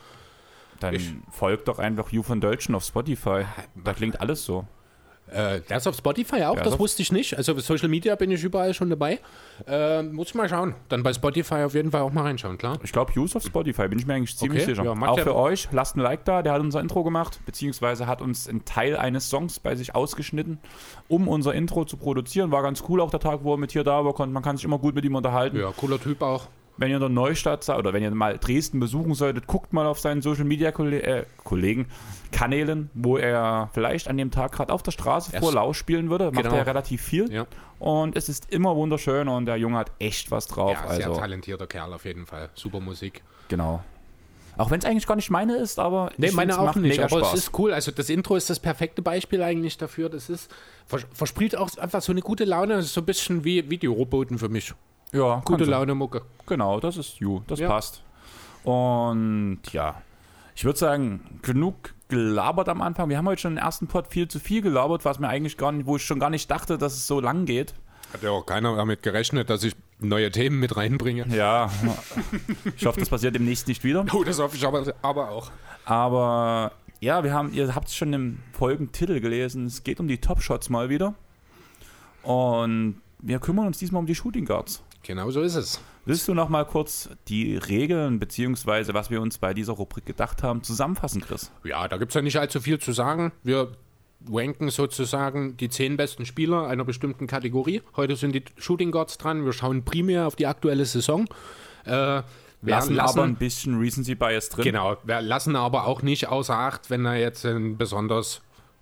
Dann 0.79 0.93
Ich- 0.95 1.13
folgt 1.31 1.67
doch 1.67 1.79
einfach 1.79 2.11
You 2.11 2.23
von 2.23 2.39
Deutschen 2.41 2.75
auf 2.75 2.83
Spotify. 2.83 3.45
Da 3.75 3.93
klingt 3.93 4.19
alles 4.21 4.45
so. 4.45 4.65
Äh, 5.31 5.61
das 5.67 5.83
ist 5.83 5.87
auf 5.87 5.95
Spotify 5.95 6.43
auch, 6.43 6.55
Ja, 6.55 6.63
das 6.63 6.73
doch. 6.73 6.79
wusste 6.79 7.01
ich 7.01 7.11
nicht. 7.11 7.35
Also 7.35 7.57
Social 7.59 7.87
Media 7.89 8.15
bin 8.15 8.29
ich 8.29 8.43
überall 8.43 8.73
schon 8.73 8.89
dabei. 8.89 9.19
Äh, 9.67 10.03
muss 10.03 10.27
ich 10.27 10.35
mal 10.35 10.47
schauen. 10.47 10.75
Dann 10.89 11.01
bei 11.01 11.13
Spotify 11.13 11.63
auf 11.63 11.73
jeden 11.73 11.89
Fall 11.91 12.01
auch 12.01 12.11
mal 12.13 12.21
reinschauen, 12.23 12.57
klar. 12.57 12.77
Ich 12.83 12.91
glaube, 12.91 13.11
Use 13.19 13.35
auf 13.35 13.43
Spotify, 13.43 13.87
bin 13.87 13.97
ich 13.97 14.05
mir 14.05 14.13
eigentlich 14.13 14.37
ziemlich 14.37 14.61
Okay, 14.63 14.75
sicher. 14.75 14.83
ja, 14.83 14.91
Auch 15.07 15.19
für 15.19 15.35
euch, 15.35 15.67
lasst 15.71 15.95
ein 15.97 16.01
Like 16.01 16.25
da, 16.25 16.41
der 16.43 16.53
hat 16.53 16.61
unser 16.61 16.79
Intro 16.79 17.03
gemacht, 17.03 17.39
beziehungsweise 17.45 18.05
hat 18.05 18.21
uns 18.21 18.47
einen 18.47 18.65
Teil 18.65 18.95
eines 18.97 19.29
Songs 19.29 19.59
bei 19.59 19.75
sich 19.75 19.95
ausgeschnitten, 19.95 20.59
um 21.07 21.27
unser 21.27 21.53
Intro 21.55 21.85
zu 21.85 21.97
produzieren. 21.97 22.51
War 22.51 22.61
ganz 22.61 22.83
cool 22.87 23.01
auch 23.01 23.09
der 23.09 23.19
Tag, 23.19 23.39
wo 23.43 23.53
er 23.55 23.57
mit 23.57 23.71
hier 23.71 23.83
da 23.83 24.05
war, 24.05 24.13
konnte, 24.13 24.33
man 24.33 24.43
kann 24.43 24.57
sich 24.57 24.65
immer 24.65 24.77
gut 24.79 24.93
mit 24.95 25.05
ihm 25.05 25.15
unterhalten. 25.15 25.57
Ja, 25.57 25.71
cooler 25.75 25.99
Typ 25.99 26.21
auch. 26.21 26.47
Wenn 26.77 26.89
ihr 26.89 26.95
in 26.95 26.99
der 27.01 27.09
Neustadt 27.09 27.63
seid 27.63 27.77
oder 27.77 27.93
wenn 27.93 28.03
ihr 28.03 28.11
mal 28.11 28.37
Dresden 28.37 28.79
besuchen 28.81 29.13
solltet, 29.13 29.47
guckt 29.47 29.71
mal 29.71 29.85
auf 29.85 29.99
seinen 29.99 30.21
Social 30.21 30.43
Media 30.43 30.71
Kolle 30.73 31.01
äh, 31.03 31.25
Kollegen, 31.43 31.87
Kanälen, 32.31 32.89
wo 32.93 33.17
er 33.17 33.69
vielleicht 33.73 34.07
an 34.09 34.17
dem 34.17 34.29
Tag 34.31 34.51
gerade 34.51 34.73
auf 34.73 34.83
der 34.83 34.91
Straße 34.91 35.31
vor 35.39 35.49
ist- 35.49 35.55
Lau 35.55 35.71
spielen 35.73 36.09
würde. 36.09 36.31
Macht 36.31 36.43
Genau. 36.43 36.55
er 36.57 36.67
relativ 36.67 37.01
viel. 37.01 37.31
Ja, 37.31 37.45
Und 37.79 38.17
es 38.17 38.27
ist 38.27 38.51
immer 38.51 38.75
wunderschön 38.75 39.27
und 39.29 39.45
der 39.45 39.55
Junge 39.57 39.77
hat 39.77 39.91
echt 39.99 40.31
was 40.31 40.47
drauf. 40.47 40.71
ja 40.73 40.93
sehr 40.95 41.07
also, 41.07 41.19
talentierter 41.19 41.67
Kerl 41.67 41.93
auf 41.93 42.03
jeden 42.05 42.25
Fall. 42.25 42.49
Super 42.55 42.79
Musik. 42.81 43.23
genau. 43.47 43.83
Auch 44.57 44.71
wenn 44.71 44.79
es 44.79 44.85
eigentlich 44.85 45.05
gar 45.05 45.17
nicht 45.17 45.29
meine 45.29 45.57
ist, 45.57 45.79
aber 45.79 46.11
Nee, 46.15 46.27
ich 46.27 46.33
meine 46.33 46.57
auch 46.57 46.75
nicht, 46.75 46.97
aber 46.99 47.19
Spaß. 47.19 47.33
es 47.33 47.39
ist 47.47 47.59
cool. 47.59 47.73
Also 47.73 47.91
das 47.91 48.09
Intro 48.09 48.37
ist 48.37 48.49
das 48.49 48.57
perfekte 48.61 49.01
Beispiel 49.01 49.41
eigentlich 49.43 49.77
dafür. 49.77 50.07
Das 50.07 50.29
ist, 50.29 50.49
vers 50.87 51.05
verspricht 51.13 51.57
auch 51.57 51.69
einfach 51.77 52.01
so 52.01 52.13
eine 52.13 52.21
gute 52.21 52.45
Laune. 52.45 52.75
Das 52.75 52.85
ist 52.85 52.93
so 52.93 53.01
ein 53.01 53.05
bisschen 53.05 53.43
wie 53.43 53.69
Videoroboten 53.69 54.37
für 54.39 54.47
mich. 54.47 54.73
Ja, 55.13 55.41
Gute. 55.45 55.65
Laune 55.65 55.95
Mucke. 55.95 56.21
Genau, 56.45 56.79
das 56.79 56.97
ist 56.97 57.19
you, 57.19 57.41
das 57.47 57.59
Ja. 57.59 57.67
passt. 57.67 58.03
Und 58.63 59.59
ja, 59.71 60.01
ich 60.55 60.65
würde 60.65 60.79
sagen, 60.79 61.39
genug 61.41 61.93
gelabert 62.07 62.69
am 62.69 62.81
Anfang. 62.81 63.09
Wir 63.09 63.17
haben 63.17 63.27
heute 63.27 63.41
schon 63.41 63.53
im 63.53 63.57
ersten 63.57 63.87
Pod 63.87 64.07
viel 64.07 64.27
zu 64.27 64.39
viel 64.39 64.61
gelabert, 64.61 65.05
was 65.05 65.19
mir 65.19 65.27
eigentlich 65.27 65.57
gar 65.57 65.71
nicht, 65.71 65.85
wo 65.87 65.95
ich 65.97 66.05
schon 66.05 66.19
gar 66.19 66.29
nicht 66.29 66.49
dachte, 66.51 66.77
dass 66.77 66.93
es 66.93 67.07
so 67.07 67.19
lang 67.19 67.45
geht. 67.45 67.73
Hat 68.13 68.21
ja 68.23 68.29
auch 68.29 68.45
keiner 68.45 68.75
damit 68.75 69.01
gerechnet, 69.03 69.49
dass 69.49 69.63
ich 69.63 69.75
neue 69.99 70.31
Themen 70.31 70.59
mit 70.59 70.77
reinbringe. 70.77 71.25
Ja, 71.35 71.69
ich 72.75 72.85
hoffe, 72.85 72.99
das 72.99 73.09
passiert 73.09 73.35
demnächst 73.35 73.67
nicht 73.67 73.83
wieder. 73.83 74.05
Oh, 74.13 74.23
das 74.23 74.39
hoffe 74.39 74.55
ich 74.55 74.65
aber, 74.65 74.83
aber 75.01 75.29
auch. 75.29 75.51
Aber 75.85 76.71
ja, 76.99 77.23
wir 77.23 77.33
haben, 77.33 77.51
ihr 77.53 77.73
habt 77.75 77.87
es 77.87 77.95
schon 77.95 78.13
im 78.13 78.39
Folgentitel 78.53 79.19
gelesen, 79.19 79.65
es 79.65 79.83
geht 79.83 79.99
um 79.99 80.07
die 80.07 80.19
Top 80.19 80.41
Shots 80.41 80.69
mal 80.69 80.89
wieder. 80.89 81.15
Und 82.23 83.01
wir 83.19 83.39
kümmern 83.39 83.67
uns 83.67 83.77
diesmal 83.79 83.99
um 83.99 84.05
die 84.05 84.15
Shooting 84.15 84.45
Guards. 84.45 84.83
Genau 85.05 85.29
so 85.29 85.41
ist 85.41 85.55
es. 85.55 85.79
Willst 86.05 86.27
du 86.27 86.33
noch 86.33 86.49
mal 86.49 86.65
kurz 86.65 87.09
die 87.27 87.57
Regeln 87.57 88.19
beziehungsweise 88.19 88.95
was 88.95 89.11
wir 89.11 89.21
uns 89.21 89.37
bei 89.37 89.53
dieser 89.53 89.73
Rubrik 89.73 90.05
gedacht 90.05 90.41
haben 90.41 90.63
zusammenfassen, 90.63 91.21
Chris? 91.21 91.51
Ja, 91.63 91.87
da 91.87 91.97
gibt 91.97 92.11
es 92.11 92.15
ja 92.15 92.23
nicht 92.23 92.37
allzu 92.39 92.59
viel 92.59 92.79
zu 92.79 92.91
sagen. 92.91 93.31
Wir 93.43 93.71
ranken 94.27 94.69
sozusagen 94.69 95.57
die 95.57 95.69
zehn 95.69 95.95
besten 95.95 96.25
Spieler 96.25 96.67
einer 96.67 96.83
bestimmten 96.85 97.27
Kategorie. 97.27 97.83
Heute 97.95 98.15
sind 98.15 98.33
die 98.33 98.43
Shooting 98.57 98.91
Guards 98.91 99.19
dran. 99.19 99.45
Wir 99.45 99.53
schauen 99.53 99.85
primär 99.85 100.25
auf 100.25 100.35
die 100.35 100.47
aktuelle 100.47 100.85
Saison. 100.85 101.27
Äh, 101.85 102.23
wir 102.61 102.73
Lassen, 102.73 102.99
aber 102.99 103.23
ein 103.23 103.35
bisschen 103.35 103.77
Recency 103.77 104.15
Bias 104.15 104.49
drin. 104.49 104.63
Genau, 104.63 104.97
wir 105.03 105.21
lassen 105.21 105.55
aber 105.55 105.85
auch 105.85 106.01
nicht 106.01 106.29
außer 106.29 106.57
Acht, 106.57 106.89
wenn 106.89 107.05
er 107.05 107.17
jetzt 107.17 107.45
ein 107.45 107.77
besonders, 107.77 108.41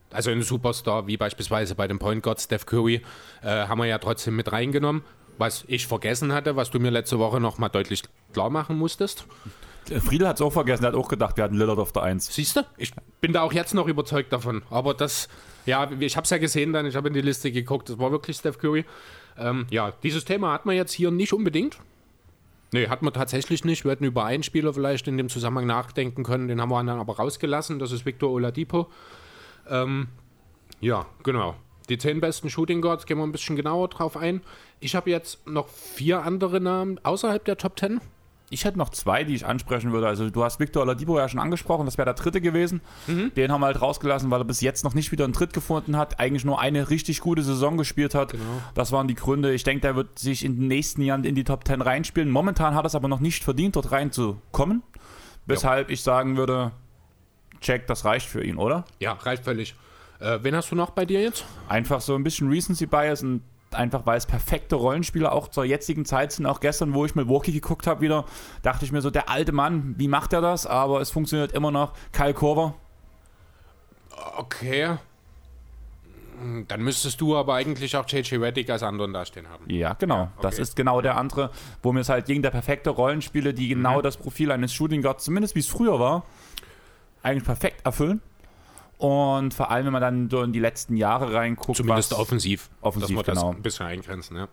also 0.09 0.31
ein 0.31 0.41
Superstar, 0.41 1.05
wie 1.07 1.17
beispielsweise 1.17 1.75
bei 1.75 1.85
dem 1.89 1.99
Point 1.99 2.23
Guard 2.23 2.39
Steph 2.39 2.65
Curry, 2.65 3.01
äh, 3.41 3.47
haben 3.67 3.79
wir 3.79 3.85
ja 3.87 3.97
trotzdem 3.97 4.37
mit 4.37 4.53
reingenommen. 4.53 5.03
Was 5.37 5.63
ich 5.67 5.87
vergessen 5.87 6.31
hatte, 6.31 6.55
was 6.55 6.69
du 6.69 6.79
mir 6.79 6.91
letzte 6.91 7.19
Woche 7.19 7.39
nochmal 7.39 7.69
deutlich 7.69 8.03
klar 8.33 8.49
machen 8.49 8.77
musstest. 8.77 9.25
Friedel 9.85 10.27
hat 10.27 10.37
es 10.37 10.41
auch 10.41 10.53
vergessen, 10.53 10.83
er 10.85 10.89
hat 10.89 10.95
auch 10.95 11.09
gedacht, 11.09 11.37
wir 11.37 11.43
hatten 11.43 11.57
Lillard 11.57 11.79
auf 11.79 11.91
der 11.91 12.03
1. 12.03 12.33
Siehst 12.33 12.55
du? 12.55 12.61
Ich 12.77 12.93
bin 13.19 13.33
da 13.33 13.41
auch 13.41 13.51
jetzt 13.51 13.73
noch 13.73 13.87
überzeugt 13.87 14.31
davon. 14.31 14.63
Aber 14.69 14.93
das, 14.93 15.27
ja, 15.65 15.89
ich 15.99 16.15
habe 16.15 16.23
es 16.23 16.29
ja 16.29 16.37
gesehen 16.37 16.71
dann, 16.71 16.85
ich 16.85 16.95
habe 16.95 17.09
in 17.09 17.13
die 17.13 17.21
Liste 17.21 17.51
geguckt, 17.51 17.89
das 17.89 17.99
war 17.99 18.11
wirklich 18.11 18.37
Steph 18.37 18.57
Curry. 18.59 18.85
Ähm, 19.37 19.65
ja, 19.69 19.91
dieses 20.03 20.25
Thema 20.25 20.53
hat 20.53 20.65
man 20.65 20.75
jetzt 20.75 20.93
hier 20.93 21.11
nicht 21.11 21.33
unbedingt. 21.33 21.79
Nee, 22.71 22.87
hat 22.87 23.01
man 23.01 23.13
tatsächlich 23.13 23.65
nicht. 23.65 23.83
Wir 23.83 23.91
hätten 23.91 24.03
über 24.03 24.25
einen 24.25 24.41
Spieler 24.41 24.73
vielleicht 24.73 25.07
in 25.07 25.17
dem 25.17 25.29
Zusammenhang 25.29 25.67
nachdenken 25.67 26.23
können, 26.23 26.47
den 26.47 26.59
haben 26.59 26.69
wir 26.69 26.83
dann 26.83 26.99
aber 26.99 27.17
rausgelassen. 27.17 27.77
Das 27.77 27.91
ist 27.91 28.05
Victor 28.05 28.31
Oladipo. 28.31 28.87
Ähm, 29.69 30.07
ja, 30.79 31.05
genau. 31.23 31.55
Die 31.89 31.97
zehn 31.97 32.21
besten 32.21 32.49
Shooting 32.49 32.81
Guards 32.81 33.05
gehen 33.05 33.17
wir 33.17 33.23
ein 33.23 33.31
bisschen 33.31 33.55
genauer 33.55 33.89
drauf 33.89 34.17
ein. 34.17 34.41
Ich 34.83 34.95
habe 34.95 35.09
jetzt 35.09 35.47
noch 35.47 35.69
vier 35.69 36.23
andere 36.23 36.59
Namen 36.59 36.99
außerhalb 37.03 37.45
der 37.45 37.57
Top 37.57 37.77
Ten. 37.77 38.01
Ich 38.49 38.65
hätte 38.65 38.77
noch 38.77 38.89
zwei, 38.89 39.23
die 39.23 39.33
ich 39.33 39.45
ansprechen 39.45 39.93
würde. 39.93 40.07
Also 40.07 40.29
du 40.29 40.43
hast 40.43 40.59
Victor 40.59 40.83
Oladipo 40.83 41.17
ja 41.17 41.29
schon 41.29 41.39
angesprochen, 41.39 41.85
das 41.85 41.97
wäre 41.97 42.05
der 42.05 42.15
dritte 42.15 42.41
gewesen. 42.41 42.81
Den 43.07 43.51
haben 43.51 43.61
wir 43.61 43.67
halt 43.67 43.81
rausgelassen, 43.81 44.29
weil 44.29 44.41
er 44.41 44.45
bis 44.45 44.59
jetzt 44.59 44.83
noch 44.83 44.93
nicht 44.93 45.13
wieder 45.13 45.23
einen 45.23 45.31
Tritt 45.31 45.53
gefunden 45.53 45.95
hat, 45.95 46.19
eigentlich 46.19 46.43
nur 46.43 46.59
eine 46.59 46.89
richtig 46.89 47.21
gute 47.21 47.43
Saison 47.43 47.77
gespielt 47.77 48.13
hat. 48.13 48.33
Das 48.75 48.91
waren 48.91 49.07
die 49.07 49.15
Gründe. 49.15 49.53
Ich 49.53 49.63
denke, 49.63 49.81
der 49.81 49.95
wird 49.95 50.19
sich 50.19 50.43
in 50.43 50.57
den 50.57 50.67
nächsten 50.67 51.01
Jahren 51.01 51.23
in 51.23 51.33
die 51.33 51.45
Top 51.45 51.65
10 51.65 51.81
reinspielen. 51.81 52.29
Momentan 52.29 52.75
hat 52.75 52.83
er 52.83 52.87
es 52.87 52.95
aber 52.95 53.07
noch 53.07 53.21
nicht 53.21 53.43
verdient, 53.43 53.77
dort 53.77 53.91
reinzukommen. 53.91 54.83
Weshalb 55.45 55.89
ich 55.89 56.03
sagen 56.03 56.35
würde, 56.35 56.73
check, 57.61 57.87
das 57.87 58.03
reicht 58.03 58.27
für 58.27 58.43
ihn, 58.43 58.57
oder? 58.57 58.83
Ja, 58.99 59.13
reicht 59.13 59.45
völlig. 59.45 59.75
Äh, 60.19 60.39
wen 60.41 60.53
hast 60.55 60.71
du 60.71 60.75
noch 60.75 60.91
bei 60.91 61.05
dir 61.05 61.21
jetzt? 61.21 61.45
Einfach 61.69 62.01
so 62.01 62.15
ein 62.15 62.23
bisschen 62.23 62.49
Recency 62.49 62.85
Bias 62.85 63.23
und 63.23 63.41
einfach 63.75 64.05
weil 64.05 64.17
es 64.17 64.25
perfekte 64.25 64.75
Rollenspieler 64.75 65.31
auch 65.31 65.47
zur 65.47 65.65
jetzigen 65.65 66.05
Zeit 66.05 66.31
sind. 66.31 66.45
Auch 66.45 66.59
gestern, 66.59 66.93
wo 66.93 67.05
ich 67.05 67.15
Milwaukee 67.15 67.51
geguckt 67.51 67.87
habe, 67.87 68.01
wieder 68.01 68.25
dachte 68.61 68.85
ich 68.85 68.91
mir 68.91 69.01
so, 69.01 69.09
der 69.09 69.29
alte 69.29 69.51
Mann, 69.51 69.95
wie 69.97 70.07
macht 70.07 70.33
er 70.33 70.41
das? 70.41 70.65
Aber 70.67 71.01
es 71.01 71.09
funktioniert 71.11 71.51
immer 71.51 71.71
noch. 71.71 71.93
Kyle 72.11 72.33
Korver. 72.33 72.75
Okay. 74.37 74.97
Dann 76.67 76.81
müsstest 76.81 77.21
du 77.21 77.37
aber 77.37 77.53
eigentlich 77.53 77.95
auch 77.95 78.07
JJ 78.07 78.35
Reddick 78.35 78.69
als 78.69 78.83
anderen 78.83 79.13
dastehen 79.13 79.47
haben. 79.49 79.63
Ja, 79.69 79.93
genau. 79.93 80.15
Ja, 80.17 80.23
okay. 80.23 80.41
Das 80.41 80.59
ist 80.59 80.75
genau 80.75 80.99
der 80.99 81.15
andere, 81.15 81.51
wo 81.81 81.93
mir 81.93 82.01
es 82.01 82.09
halt 82.09 82.25
gegen 82.25 82.41
der 82.41 82.49
perfekte 82.49 82.89
Rollenspiele, 82.89 83.53
die 83.53 83.69
genau 83.69 83.99
Mhm. 83.99 84.03
das 84.03 84.17
Profil 84.17 84.51
eines 84.51 84.73
Shooting 84.73 85.01
Guards, 85.01 85.23
zumindest 85.23 85.55
wie 85.55 85.59
es 85.59 85.67
früher 85.67 85.99
war, 85.99 86.25
eigentlich 87.21 87.45
perfekt 87.45 87.85
erfüllen. 87.85 88.21
Und 89.03 89.53
vor 89.53 89.69
allem, 89.69 89.87
wenn 89.87 89.91
man 89.91 90.01
dann 90.01 90.29
so 90.29 90.43
in 90.43 90.53
die 90.53 90.61
letzten 90.61 90.95
Jahre 90.95 91.33
reinguckt, 91.33 91.75
Zumindest 91.75 92.13
offensiv. 92.13 92.69
Offensiv, 92.79 93.17
dass 93.17 93.27
wir 93.27 93.33
genau. 93.33 93.47
das 93.49 93.57
ein 93.57 93.61
bisschen 93.61 93.85
eingrenzen, 93.85 94.37
ja. 94.37 94.47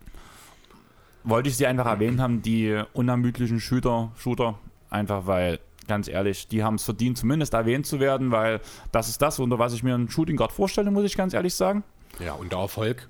wollte 1.23 1.49
ich 1.49 1.57
sie 1.57 1.69
einfach 1.69 1.87
erwähnt 1.87 2.19
haben, 2.19 2.43
die 2.43 2.83
unermüdlichen 2.93 3.61
Shooter, 3.61 4.11
Shooter, 4.17 4.59
einfach 4.89 5.29
weil, 5.29 5.61
ganz 5.87 6.09
ehrlich, 6.09 6.49
die 6.49 6.65
haben 6.65 6.75
es 6.75 6.83
verdient, 6.83 7.17
zumindest 7.17 7.55
erwähnt 7.55 7.87
zu 7.87 8.01
werden, 8.01 8.33
weil 8.33 8.61
das 8.91 9.09
ist 9.09 9.23
das, 9.23 9.39
unter 9.39 9.61
was 9.61 9.73
ich 9.73 9.85
mir 9.85 9.95
einen 9.95 10.11
Shooting 10.11 10.35
Guard 10.35 10.51
vorstelle, 10.51 10.91
muss 10.91 11.05
ich 11.05 11.17
ganz 11.17 11.33
ehrlich 11.33 11.55
sagen. 11.55 11.85
Ja, 12.19 12.33
und 12.33 12.51
der 12.51 12.59
Erfolg. 12.59 13.09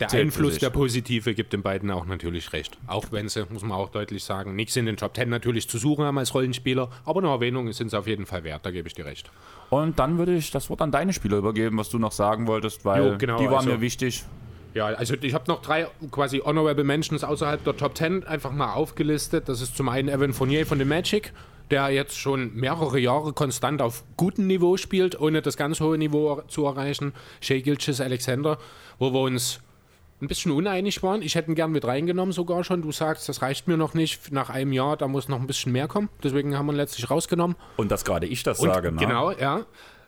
Der 0.00 0.12
Einfluss, 0.12 0.58
der 0.58 0.70
positive, 0.70 1.34
gibt 1.34 1.52
den 1.52 1.62
beiden 1.62 1.90
auch 1.90 2.06
natürlich 2.06 2.52
recht. 2.52 2.78
Auch 2.86 3.06
wenn 3.10 3.28
sie, 3.28 3.44
muss 3.50 3.62
man 3.62 3.72
auch 3.72 3.90
deutlich 3.90 4.22
sagen, 4.22 4.54
nichts 4.54 4.76
in 4.76 4.86
den 4.86 4.96
Top 4.96 5.14
Ten 5.14 5.28
natürlich 5.28 5.68
zu 5.68 5.78
suchen 5.78 6.04
haben 6.04 6.18
als 6.18 6.34
Rollenspieler, 6.34 6.88
aber 7.04 7.20
eine 7.20 7.28
Erwähnung 7.28 7.72
sind 7.72 7.90
sie 7.90 7.98
auf 7.98 8.06
jeden 8.06 8.26
Fall 8.26 8.44
wert, 8.44 8.64
da 8.64 8.70
gebe 8.70 8.86
ich 8.86 8.94
dir 8.94 9.04
recht. 9.04 9.30
Und 9.70 9.98
dann 9.98 10.18
würde 10.18 10.34
ich 10.34 10.50
das 10.50 10.70
Wort 10.70 10.82
an 10.82 10.92
deine 10.92 11.12
Spieler 11.12 11.38
übergeben, 11.38 11.76
was 11.78 11.90
du 11.90 11.98
noch 11.98 12.12
sagen 12.12 12.46
wolltest, 12.46 12.84
weil 12.84 13.12
Jo, 13.12 13.18
genau, 13.18 13.38
die 13.38 13.46
waren 13.46 13.56
also- 13.56 13.70
mir 13.70 13.80
wichtig. 13.80 14.24
Ja, 14.74 14.86
also 14.86 15.14
ich 15.20 15.34
habe 15.34 15.44
noch 15.48 15.62
drei 15.62 15.88
quasi 16.10 16.40
Honorable 16.44 16.84
Mentions 16.84 17.24
außerhalb 17.24 17.64
der 17.64 17.76
Top 17.76 17.96
10 17.96 18.24
einfach 18.24 18.52
mal 18.52 18.74
aufgelistet. 18.74 19.48
Das 19.48 19.60
ist 19.60 19.76
zum 19.76 19.88
einen 19.88 20.08
Evan 20.08 20.32
Fournier 20.32 20.66
von 20.66 20.78
den 20.78 20.88
Magic, 20.88 21.32
der 21.70 21.88
jetzt 21.88 22.16
schon 22.18 22.54
mehrere 22.54 23.00
Jahre 23.00 23.32
konstant 23.32 23.82
auf 23.82 24.04
gutem 24.16 24.46
Niveau 24.46 24.76
spielt, 24.76 25.18
ohne 25.20 25.42
das 25.42 25.56
ganz 25.56 25.80
hohe 25.80 25.98
Niveau 25.98 26.42
zu 26.48 26.66
erreichen. 26.66 27.12
Shea 27.40 27.60
Gilches 27.60 28.00
Alexander, 28.00 28.58
wo 28.98 29.12
wir 29.12 29.20
uns 29.20 29.60
ein 30.20 30.28
bisschen 30.28 30.52
uneinig 30.52 31.02
waren. 31.02 31.22
Ich 31.22 31.34
hätte 31.34 31.50
ihn 31.50 31.54
gern 31.54 31.70
mit 31.70 31.84
reingenommen 31.84 32.32
sogar 32.32 32.64
schon. 32.64 32.82
Du 32.82 32.90
sagst, 32.92 33.28
das 33.28 33.42
reicht 33.42 33.68
mir 33.68 33.76
noch 33.76 33.94
nicht. 33.94 34.32
Nach 34.32 34.50
einem 34.50 34.72
Jahr, 34.72 34.96
da 34.96 35.06
muss 35.06 35.28
noch 35.28 35.40
ein 35.40 35.46
bisschen 35.46 35.72
mehr 35.72 35.86
kommen. 35.88 36.08
Deswegen 36.22 36.56
haben 36.56 36.66
wir 36.66 36.72
ihn 36.72 36.76
letztlich 36.76 37.10
rausgenommen. 37.10 37.56
Und 37.76 37.90
dass 37.90 38.04
gerade 38.04 38.26
ich 38.26 38.42
das 38.42 38.58
Und, 38.60 38.72
sage, 38.72 38.90
ne? 38.90 38.98
Genau, 38.98 39.30
ja. 39.30 39.64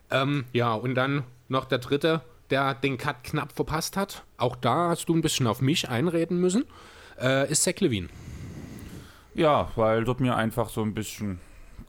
Ähm, 0.09 0.45
ja, 0.51 0.73
und 0.73 0.95
dann 0.95 1.23
noch 1.47 1.65
der 1.65 1.77
dritte, 1.77 2.21
der 2.49 2.73
den 2.73 2.97
Cut 2.97 3.23
knapp 3.23 3.53
verpasst 3.53 3.95
hat. 3.95 4.23
Auch 4.37 4.55
da 4.55 4.89
hast 4.89 5.07
du 5.07 5.15
ein 5.15 5.21
bisschen 5.21 5.47
auf 5.47 5.61
mich 5.61 5.87
einreden 5.89 6.39
müssen. 6.39 6.65
Äh, 7.19 7.49
ist 7.49 7.63
Zach 7.63 7.79
Levine. 7.79 8.09
Ja, 9.33 9.69
weil 9.75 10.03
dort 10.03 10.19
mir 10.19 10.35
einfach 10.35 10.69
so 10.69 10.81
ein 10.81 10.93
bisschen 10.93 11.39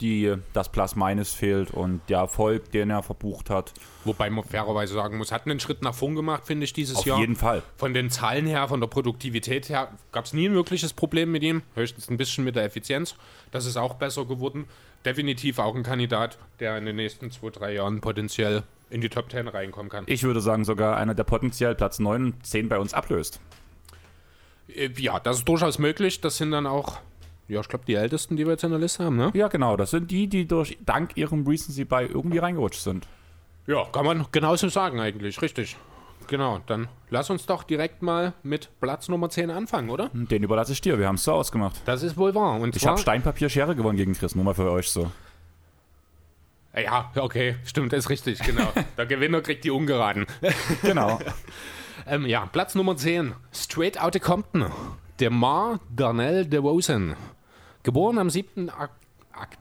die, 0.02 0.34
das 0.52 0.68
Plus 0.70 0.96
Minus 0.96 1.32
fehlt 1.32 1.70
und 1.70 2.02
der 2.10 2.18
Erfolg, 2.18 2.70
den 2.72 2.90
er 2.90 3.02
verbucht 3.02 3.48
hat. 3.48 3.72
Wobei 4.04 4.28
man 4.28 4.44
fairerweise 4.44 4.92
sagen 4.94 5.16
muss, 5.16 5.32
hat 5.32 5.46
einen 5.46 5.60
Schritt 5.60 5.80
nach 5.82 5.94
vorn 5.94 6.14
gemacht, 6.14 6.42
finde 6.44 6.64
ich, 6.64 6.72
dieses 6.74 6.96
Auf 6.98 7.06
Jahr. 7.06 7.18
jeden 7.20 7.36
Fall. 7.36 7.62
Von 7.76 7.94
den 7.94 8.10
Zahlen 8.10 8.46
her, 8.46 8.68
von 8.68 8.80
der 8.80 8.88
Produktivität 8.88 9.68
her, 9.70 9.88
gab 10.10 10.26
es 10.26 10.34
nie 10.34 10.46
ein 10.48 10.54
wirkliches 10.54 10.92
Problem 10.92 11.32
mit 11.32 11.42
ihm. 11.42 11.62
Höchstens 11.74 12.10
ein 12.10 12.18
bisschen 12.18 12.44
mit 12.44 12.56
der 12.56 12.64
Effizienz. 12.64 13.14
Das 13.52 13.64
ist 13.64 13.78
auch 13.78 13.94
besser 13.94 14.26
geworden. 14.26 14.66
Definitiv 15.06 15.58
auch 15.58 15.74
ein 15.74 15.82
Kandidat, 15.84 16.36
der 16.60 16.76
in 16.76 16.84
den 16.84 16.96
nächsten 16.96 17.30
zwei, 17.30 17.50
drei 17.50 17.72
Jahren 17.74 18.00
potenziell 18.00 18.64
in 18.90 19.00
die 19.00 19.08
Top 19.08 19.30
10 19.30 19.48
reinkommen 19.48 19.90
kann. 19.90 20.04
Ich 20.06 20.22
würde 20.22 20.40
sagen, 20.42 20.64
sogar 20.66 20.98
einer, 20.98 21.14
der 21.14 21.24
potenziell 21.24 21.74
Platz 21.74 21.98
9 21.98 22.24
und 22.26 22.46
10 22.46 22.68
bei 22.68 22.78
uns 22.78 22.92
ablöst. 22.92 23.40
Äh, 24.68 24.90
Ja, 24.98 25.18
das 25.18 25.38
ist 25.38 25.48
durchaus 25.48 25.78
möglich. 25.78 26.20
Das 26.20 26.36
sind 26.36 26.50
dann 26.50 26.66
auch, 26.66 26.98
ja, 27.48 27.60
ich 27.60 27.68
glaube, 27.68 27.84
die 27.86 27.94
ältesten, 27.94 28.36
die 28.36 28.44
wir 28.44 28.52
jetzt 28.52 28.64
in 28.64 28.70
der 28.70 28.78
Liste 28.78 29.04
haben, 29.04 29.16
ne? 29.16 29.30
Ja, 29.34 29.48
genau. 29.48 29.76
Das 29.76 29.90
sind 29.90 30.10
die, 30.10 30.26
die 30.26 30.46
durch 30.46 30.78
dank 30.84 31.16
ihrem 31.16 31.46
Recency 31.46 31.84
bei 31.84 32.06
irgendwie 32.06 32.38
reingerutscht 32.38 32.80
sind. 32.80 33.06
Ja, 33.66 33.84
kann 33.92 34.04
man 34.04 34.26
genauso 34.32 34.68
sagen 34.68 35.00
eigentlich, 35.00 35.40
richtig. 35.42 35.76
Genau, 36.28 36.60
dann 36.66 36.88
lass 37.10 37.30
uns 37.30 37.46
doch 37.46 37.62
direkt 37.62 38.02
mal 38.02 38.32
mit 38.42 38.70
Platz 38.80 39.08
Nummer 39.08 39.28
10 39.28 39.50
anfangen, 39.50 39.90
oder? 39.90 40.10
Den 40.12 40.42
überlasse 40.42 40.72
ich 40.72 40.80
dir. 40.80 40.98
Wir 40.98 41.06
haben 41.08 41.16
es 41.16 41.24
so 41.24 41.32
ausgemacht. 41.32 41.82
Das 41.84 42.02
ist 42.02 42.16
wohl 42.16 42.34
wahr. 42.34 42.60
Und 42.60 42.76
Ich 42.76 42.86
habe 42.86 42.98
Steinpapier 42.98 43.48
Schere 43.48 43.74
gewonnen 43.74 43.96
gegen 43.96 44.14
Chris. 44.14 44.34
Nur 44.34 44.44
mal 44.44 44.54
für 44.54 44.70
euch 44.70 44.88
so. 44.88 45.10
Ja, 46.74 47.10
okay, 47.16 47.56
stimmt, 47.64 47.92
ist 47.92 48.08
richtig, 48.08 48.38
genau. 48.38 48.72
Der 48.96 49.04
Gewinner 49.04 49.42
kriegt 49.42 49.64
die 49.64 49.70
Ungeraden. 49.70 50.26
Genau. 50.82 51.18
ähm, 52.06 52.24
ja, 52.24 52.46
Platz 52.46 52.74
Nummer 52.74 52.96
10. 52.96 53.34
Straight 53.52 54.02
Outta 54.02 54.18
Compton. 54.18 54.70
DeMar 55.22 55.78
Darnell 55.94 56.46
DeRozan. 56.46 57.14
Geboren 57.84 58.18
am 58.18 58.28
7. 58.28 58.68
Ak 58.70 58.90
Ak 59.32 59.56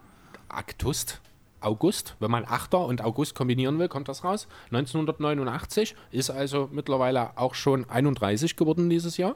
Aktust. 0.50 1.22
August, 1.60 2.15
wenn 2.20 2.32
man 2.32 2.46
8. 2.48 2.74
und 2.74 3.03
August 3.03 3.36
kombinieren 3.36 3.77
will, 3.77 3.88
kommt 3.88 4.08
das 4.08 4.24
raus. 4.24 4.48
1989, 4.72 5.96
ist 6.10 6.32
also 6.32 6.68
mittlerweile 6.72 7.38
auch 7.38 7.53
schon 7.53 7.88
31 7.88 8.56
geworden 8.56 8.89
dieses 8.89 9.18
Jahr. 9.18 9.36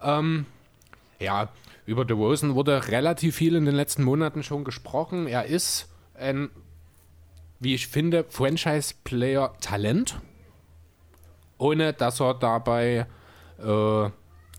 Ähm, 0.00 0.46
ja, 1.18 1.48
über 1.86 2.04
DeRozan 2.04 2.54
wurde 2.54 2.86
relativ 2.86 3.34
viel 3.34 3.56
in 3.56 3.64
den 3.64 3.74
letzten 3.74 4.04
Monaten 4.04 4.44
schon 4.44 4.62
gesprochen. 4.62 5.26
Er 5.26 5.46
ist 5.46 5.88
ein, 6.14 6.50
wie 7.58 7.74
ich 7.74 7.88
finde, 7.88 8.22
Franchise-Player-Talent 8.28 10.20
ohne 11.58 11.92
dass 11.92 12.20
er 12.20 12.34
dabei 12.34 13.06
äh, 13.58 14.10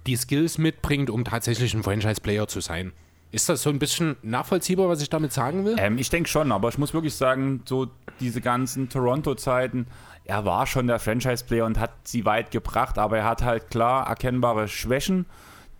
die 0.07 0.15
Skills 0.15 0.57
mitbringt, 0.57 1.09
um 1.09 1.23
tatsächlich 1.23 1.73
ein 1.73 1.83
Franchise-Player 1.83 2.47
zu 2.47 2.61
sein. 2.61 2.93
Ist 3.31 3.49
das 3.49 3.61
so 3.61 3.69
ein 3.69 3.77
bisschen 3.77 4.15
nachvollziehbar, 4.21 4.87
was 4.87 5.01
ich 5.01 5.09
damit 5.09 5.33
sagen 5.33 5.65
will? 5.65 5.75
Ähm, 5.77 5.97
ich 5.97 6.09
denke 6.09 6.29
schon, 6.29 6.51
aber 6.51 6.69
ich 6.69 6.77
muss 6.77 6.93
wirklich 6.93 7.13
sagen, 7.13 7.61
so 7.65 7.87
diese 8.21 8.39
ganzen 8.39 8.87
Toronto-Zeiten, 8.87 9.87
er 10.23 10.45
war 10.45 10.65
schon 10.65 10.87
der 10.87 10.99
Franchise-Player 10.99 11.65
und 11.65 11.77
hat 11.77 11.91
sie 12.05 12.25
weit 12.25 12.51
gebracht, 12.51 12.97
aber 12.97 13.17
er 13.17 13.25
hat 13.25 13.43
halt 13.43 13.69
klar 13.69 14.07
erkennbare 14.07 14.69
Schwächen, 14.69 15.25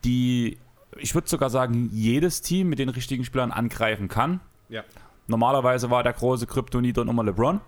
die, 0.04 0.58
ich 0.98 1.16
würde 1.16 1.30
sogar 1.30 1.50
sagen, 1.50 1.90
jedes 1.94 2.42
Team 2.42 2.70
mit 2.70 2.80
den 2.80 2.90
richtigen 2.90 3.24
Spielern 3.24 3.52
angreifen 3.52 4.10
kann. 4.10 4.42
Ja. 4.68 4.84
Normalerweise 5.28 5.90
war 5.90 6.04
der 6.04 6.14
große 6.14 6.48
Kryptonit 6.48 6.98
dann 6.98 7.08
immer 7.08 7.24
LeBron. 7.24 7.62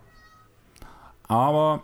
Aber 1.27 1.83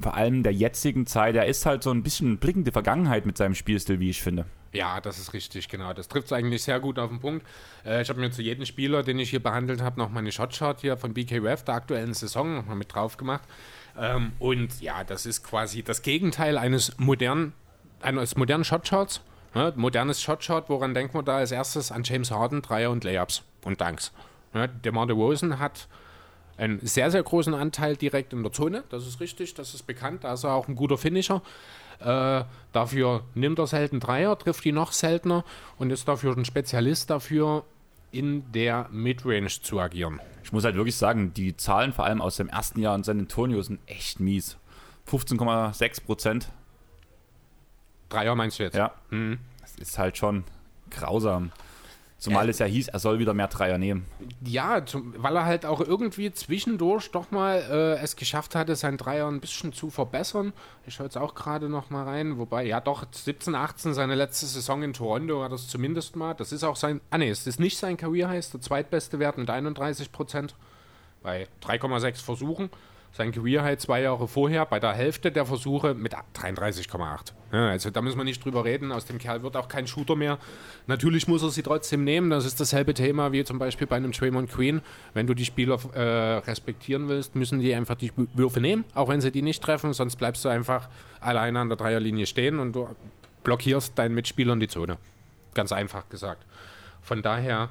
vor 0.00 0.14
allem 0.14 0.42
der 0.42 0.52
jetzigen 0.52 1.06
Zeit, 1.06 1.36
er 1.36 1.46
ist 1.46 1.66
halt 1.66 1.82
so 1.82 1.90
ein 1.90 2.02
bisschen 2.02 2.38
blickende 2.38 2.72
Vergangenheit 2.72 3.26
mit 3.26 3.36
seinem 3.38 3.54
Spielstil, 3.54 4.00
wie 4.00 4.10
ich 4.10 4.22
finde. 4.22 4.46
Ja, 4.72 5.00
das 5.00 5.18
ist 5.18 5.32
richtig, 5.32 5.68
genau. 5.68 5.92
Das 5.92 6.08
trifft 6.08 6.26
es 6.26 6.32
eigentlich 6.32 6.64
sehr 6.64 6.80
gut 6.80 6.98
auf 6.98 7.08
den 7.08 7.20
Punkt. 7.20 7.46
Äh, 7.86 8.02
ich 8.02 8.08
habe 8.08 8.20
mir 8.20 8.30
zu 8.32 8.42
jedem 8.42 8.66
Spieler, 8.66 9.04
den 9.04 9.18
ich 9.20 9.30
hier 9.30 9.42
behandelt 9.42 9.80
habe, 9.80 10.00
noch 10.00 10.10
meine 10.10 10.32
Shotchart 10.32 10.80
hier 10.80 10.96
von 10.96 11.14
BKRF 11.14 11.62
der 11.62 11.74
aktuellen 11.76 12.12
Saison 12.12 12.56
noch 12.56 12.66
mal 12.66 12.74
mit 12.74 12.92
drauf 12.92 13.16
gemacht. 13.16 13.44
Ähm, 13.96 14.32
und 14.40 14.80
ja, 14.80 15.04
das 15.04 15.26
ist 15.26 15.44
quasi 15.44 15.84
das 15.84 16.02
Gegenteil 16.02 16.58
eines 16.58 16.98
modernen, 16.98 17.52
eines 18.00 18.36
modernen 18.36 18.64
Shotcharts. 18.64 19.20
Ne? 19.54 19.72
Modernes 19.76 20.20
Shotchart, 20.20 20.68
woran 20.68 20.92
denkt 20.92 21.14
man 21.14 21.24
da 21.24 21.36
als 21.36 21.52
erstes? 21.52 21.92
An 21.92 22.02
James 22.02 22.32
Harden, 22.32 22.60
Dreier 22.60 22.90
und 22.90 23.04
Layups 23.04 23.44
und 23.64 23.80
Dunks. 23.80 24.12
Ne? 24.52 24.68
DeMar 24.68 25.06
DeRozan 25.06 25.60
hat 25.60 25.86
einen 26.56 26.80
sehr, 26.86 27.10
sehr 27.10 27.22
großen 27.22 27.54
Anteil 27.54 27.96
direkt 27.96 28.32
in 28.32 28.42
der 28.42 28.52
Zone. 28.52 28.84
Das 28.90 29.06
ist 29.06 29.20
richtig, 29.20 29.54
das 29.54 29.74
ist 29.74 29.86
bekannt. 29.86 30.24
Da 30.24 30.34
ist 30.34 30.44
er 30.44 30.52
auch 30.52 30.68
ein 30.68 30.76
guter 30.76 30.98
Finisher. 30.98 31.42
Äh, 32.00 32.44
dafür 32.72 33.24
nimmt 33.34 33.58
er 33.58 33.66
selten 33.66 34.00
Dreier, 34.00 34.38
trifft 34.38 34.64
die 34.64 34.72
noch 34.72 34.92
seltener 34.92 35.44
und 35.78 35.90
ist 35.90 36.06
dafür 36.08 36.36
ein 36.36 36.44
Spezialist 36.44 37.10
dafür, 37.10 37.64
in 38.10 38.50
der 38.52 38.88
Midrange 38.92 39.48
zu 39.48 39.80
agieren. 39.80 40.20
Ich 40.44 40.52
muss 40.52 40.64
halt 40.64 40.76
wirklich 40.76 40.96
sagen, 40.96 41.34
die 41.34 41.56
Zahlen 41.56 41.92
vor 41.92 42.04
allem 42.04 42.20
aus 42.20 42.36
dem 42.36 42.48
ersten 42.48 42.80
Jahr 42.80 42.94
in 42.94 43.02
San 43.02 43.18
Antonio 43.18 43.60
sind 43.62 43.80
echt 43.86 44.20
mies. 44.20 44.56
15,6 45.10 46.04
Prozent. 46.04 46.48
Dreier 48.08 48.34
meinst 48.36 48.58
du 48.58 48.62
jetzt? 48.62 48.76
Ja. 48.76 48.92
Das 49.60 49.74
ist 49.76 49.98
halt 49.98 50.16
schon 50.16 50.44
grausam. 50.90 51.50
Zumal 52.24 52.46
Äh. 52.46 52.52
es 52.52 52.58
ja 52.58 52.64
hieß, 52.64 52.88
er 52.88 52.98
soll 53.00 53.18
wieder 53.18 53.34
mehr 53.34 53.48
Dreier 53.48 53.76
nehmen. 53.76 54.06
Ja, 54.42 54.86
zum, 54.86 55.12
weil 55.18 55.36
er 55.36 55.44
halt 55.44 55.66
auch 55.66 55.82
irgendwie 55.82 56.32
zwischendurch 56.32 57.10
doch 57.10 57.30
mal 57.30 57.58
äh, 57.70 58.02
es 58.02 58.16
geschafft 58.16 58.54
hatte, 58.54 58.76
sein 58.76 58.96
Dreier 58.96 59.28
ein 59.28 59.40
bisschen 59.40 59.74
zu 59.74 59.90
verbessern. 59.90 60.54
Ich 60.86 60.94
schaue 60.94 61.04
jetzt 61.04 61.18
auch 61.18 61.34
gerade 61.34 61.68
noch 61.68 61.90
mal 61.90 62.04
rein, 62.04 62.38
wobei, 62.38 62.64
ja 62.64 62.80
doch, 62.80 63.04
17, 63.12 63.54
18, 63.54 63.92
seine 63.92 64.14
letzte 64.14 64.46
Saison 64.46 64.82
in 64.82 64.94
Toronto 64.94 65.40
war 65.40 65.50
das 65.50 65.68
zumindest 65.68 66.16
mal. 66.16 66.32
Das 66.32 66.50
ist 66.50 66.64
auch 66.64 66.76
sein, 66.76 67.02
ah 67.10 67.18
ne, 67.18 67.28
es 67.28 67.46
ist 67.46 67.60
nicht 67.60 67.76
sein 67.76 67.98
Career 67.98 68.30
Highs, 68.30 68.52
der 68.52 68.62
zweitbeste 68.62 69.18
Wert 69.18 69.36
mit 69.36 69.50
31 69.50 70.10
Prozent 70.10 70.54
bei 71.22 71.46
3,6 71.62 72.22
Versuchen. 72.24 72.70
Sein 73.12 73.32
Career 73.32 73.62
High 73.64 73.78
zwei 73.78 74.00
Jahre 74.00 74.26
vorher 74.28 74.64
bei 74.64 74.80
der 74.80 74.94
Hälfte 74.94 75.30
der 75.30 75.44
Versuche 75.44 75.92
mit 75.92 76.14
33,8. 76.14 77.32
Ja, 77.54 77.68
also 77.68 77.88
da 77.90 78.02
müssen 78.02 78.18
wir 78.18 78.24
nicht 78.24 78.44
drüber 78.44 78.64
reden. 78.64 78.90
Aus 78.90 79.04
dem 79.04 79.18
Kerl 79.18 79.44
wird 79.44 79.56
auch 79.56 79.68
kein 79.68 79.86
Shooter 79.86 80.16
mehr. 80.16 80.38
Natürlich 80.88 81.28
muss 81.28 81.44
er 81.44 81.50
sie 81.50 81.62
trotzdem 81.62 82.02
nehmen. 82.02 82.28
Das 82.28 82.44
ist 82.44 82.58
dasselbe 82.58 82.94
Thema 82.94 83.30
wie 83.30 83.44
zum 83.44 83.60
Beispiel 83.60 83.86
bei 83.86 83.94
einem 83.94 84.10
Draymond 84.10 84.50
Queen. 84.50 84.82
Wenn 85.12 85.28
du 85.28 85.34
die 85.34 85.44
Spieler 85.44 85.78
äh, 85.94 86.38
respektieren 86.38 87.08
willst, 87.08 87.36
müssen 87.36 87.60
die 87.60 87.72
einfach 87.72 87.94
die 87.94 88.10
Würfe 88.34 88.60
nehmen, 88.60 88.84
auch 88.92 89.08
wenn 89.08 89.20
sie 89.20 89.30
die 89.30 89.42
nicht 89.42 89.62
treffen. 89.62 89.92
Sonst 89.92 90.16
bleibst 90.16 90.44
du 90.44 90.48
einfach 90.48 90.88
alleine 91.20 91.60
an 91.60 91.68
der 91.68 91.76
Dreierlinie 91.76 92.26
stehen 92.26 92.58
und 92.58 92.72
du 92.72 92.88
blockierst 93.44 93.96
deinen 93.96 94.16
Mitspielern 94.16 94.58
die 94.58 94.66
Zone. 94.66 94.98
Ganz 95.54 95.70
einfach 95.70 96.08
gesagt. 96.08 96.44
Von 97.02 97.22
daher, 97.22 97.68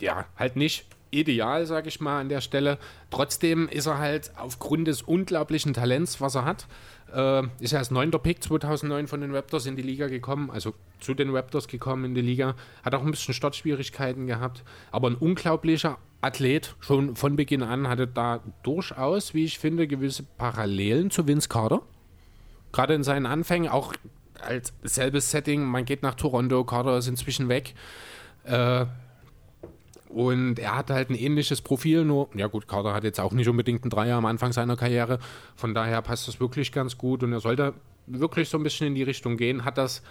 ja, 0.00 0.24
halt 0.36 0.56
nicht 0.56 0.84
ideal, 1.12 1.66
sage 1.66 1.88
ich 1.88 2.00
mal, 2.00 2.20
an 2.20 2.28
der 2.28 2.40
Stelle. 2.40 2.78
Trotzdem 3.10 3.68
ist 3.68 3.86
er 3.86 3.98
halt 3.98 4.32
aufgrund 4.36 4.88
des 4.88 5.02
unglaublichen 5.02 5.74
Talents, 5.74 6.20
was 6.20 6.34
er 6.34 6.44
hat, 6.44 6.66
äh, 7.14 7.42
ist 7.60 7.72
er 7.72 7.78
als 7.78 7.90
neunter 7.90 8.18
Pick 8.18 8.42
2009 8.42 9.06
von 9.06 9.20
den 9.20 9.34
Raptors 9.34 9.66
in 9.66 9.76
die 9.76 9.82
Liga 9.82 10.08
gekommen, 10.08 10.50
also 10.50 10.74
zu 11.00 11.14
den 11.14 11.30
Raptors 11.34 11.68
gekommen 11.68 12.04
in 12.04 12.14
die 12.14 12.20
Liga. 12.20 12.54
Hat 12.84 12.94
auch 12.94 13.02
ein 13.02 13.10
bisschen 13.10 13.34
Startschwierigkeiten 13.34 14.26
gehabt, 14.26 14.64
aber 14.90 15.08
ein 15.08 15.16
unglaublicher 15.16 15.98
Athlet, 16.20 16.76
schon 16.80 17.16
von 17.16 17.36
Beginn 17.36 17.62
an, 17.62 17.88
hatte 17.88 18.06
da 18.06 18.40
durchaus, 18.62 19.34
wie 19.34 19.44
ich 19.44 19.58
finde, 19.58 19.88
gewisse 19.88 20.22
Parallelen 20.22 21.10
zu 21.10 21.26
Vince 21.26 21.48
Carter. 21.48 21.82
Gerade 22.70 22.94
in 22.94 23.02
seinen 23.02 23.26
Anfängen, 23.26 23.70
auch 23.70 23.94
als 24.40 24.72
selbes 24.82 25.30
Setting, 25.30 25.64
man 25.64 25.84
geht 25.84 26.02
nach 26.02 26.14
Toronto, 26.14 26.64
Carter 26.64 26.96
ist 26.98 27.08
inzwischen 27.08 27.48
weg. 27.48 27.74
Äh, 28.44 28.86
und 30.12 30.58
er 30.58 30.76
hat 30.76 30.90
halt 30.90 31.10
ein 31.10 31.14
ähnliches 31.14 31.62
Profil, 31.62 32.04
nur, 32.04 32.28
ja 32.34 32.46
gut, 32.46 32.68
Carter 32.68 32.94
hat 32.94 33.04
jetzt 33.04 33.20
auch 33.20 33.32
nicht 33.32 33.48
unbedingt 33.48 33.82
einen 33.82 33.90
Dreier 33.90 34.16
am 34.16 34.26
Anfang 34.26 34.52
seiner 34.52 34.76
Karriere. 34.76 35.18
Von 35.56 35.74
daher 35.74 36.02
passt 36.02 36.28
das 36.28 36.40
wirklich 36.40 36.72
ganz 36.72 36.98
gut 36.98 37.22
und 37.22 37.32
er 37.32 37.40
sollte 37.40 37.74
wirklich 38.06 38.48
so 38.48 38.58
ein 38.58 38.62
bisschen 38.62 38.88
in 38.88 38.94
die 38.94 39.02
Richtung 39.02 39.36
gehen. 39.36 39.64
Hat 39.64 39.78
das 39.78 40.02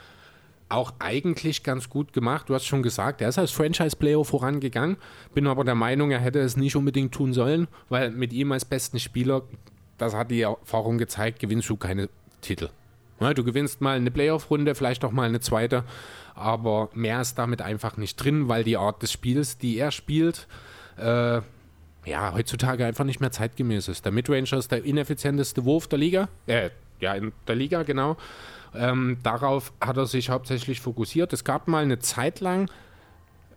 auch 0.69 0.93
eigentlich 0.99 1.63
ganz 1.63 1.89
gut 1.89 2.13
gemacht. 2.13 2.49
Du 2.49 2.55
hast 2.55 2.65
schon 2.65 2.81
gesagt, 2.81 3.21
er 3.21 3.29
ist 3.29 3.37
als 3.37 3.51
Franchise-Player 3.51 4.23
vorangegangen. 4.23 4.97
Bin 5.33 5.47
aber 5.47 5.63
der 5.63 5.75
Meinung, 5.75 6.11
er 6.11 6.19
hätte 6.19 6.39
es 6.39 6.57
nicht 6.57 6.75
unbedingt 6.75 7.13
tun 7.13 7.33
sollen, 7.33 7.67
weil 7.89 8.11
mit 8.11 8.33
ihm 8.33 8.51
als 8.51 8.65
besten 8.65 8.99
Spieler, 8.99 9.43
das 9.97 10.15
hat 10.15 10.31
die 10.31 10.41
Erfahrung 10.41 10.97
gezeigt, 10.97 11.39
gewinnst 11.39 11.69
du 11.69 11.75
keine 11.75 12.09
Titel. 12.41 12.69
Ja, 13.21 13.33
du 13.33 13.43
gewinnst 13.43 13.81
mal 13.81 13.95
eine 13.95 14.11
Playoff-Runde, 14.11 14.75
vielleicht 14.75 15.05
auch 15.05 15.11
mal 15.11 15.27
eine 15.27 15.39
zweite 15.39 15.83
aber 16.35 16.89
mehr 16.93 17.21
ist 17.21 17.37
damit 17.37 17.61
einfach 17.61 17.97
nicht 17.97 18.17
drin, 18.17 18.47
weil 18.47 18.63
die 18.63 18.77
Art 18.77 19.01
des 19.01 19.11
Spiels, 19.11 19.57
die 19.57 19.77
er 19.77 19.91
spielt, 19.91 20.47
äh, 20.97 21.41
ja, 22.05 22.33
heutzutage 22.33 22.85
einfach 22.85 23.05
nicht 23.05 23.19
mehr 23.19 23.31
zeitgemäß 23.31 23.87
ist. 23.87 24.05
Der 24.05 24.11
Midranger 24.11 24.57
ist 24.57 24.71
der 24.71 24.83
ineffizienteste 24.83 25.65
Wurf 25.65 25.87
der 25.87 25.99
Liga, 25.99 26.29
äh, 26.47 26.69
ja, 26.99 27.13
in 27.13 27.31
der 27.47 27.55
Liga, 27.55 27.83
genau. 27.83 28.17
Ähm, 28.73 29.17
darauf 29.23 29.73
hat 29.81 29.97
er 29.97 30.05
sich 30.05 30.29
hauptsächlich 30.29 30.79
fokussiert. 30.79 31.33
Es 31.33 31.43
gab 31.43 31.67
mal 31.67 31.83
eine 31.83 31.99
Zeit 31.99 32.39
lang, 32.39 32.69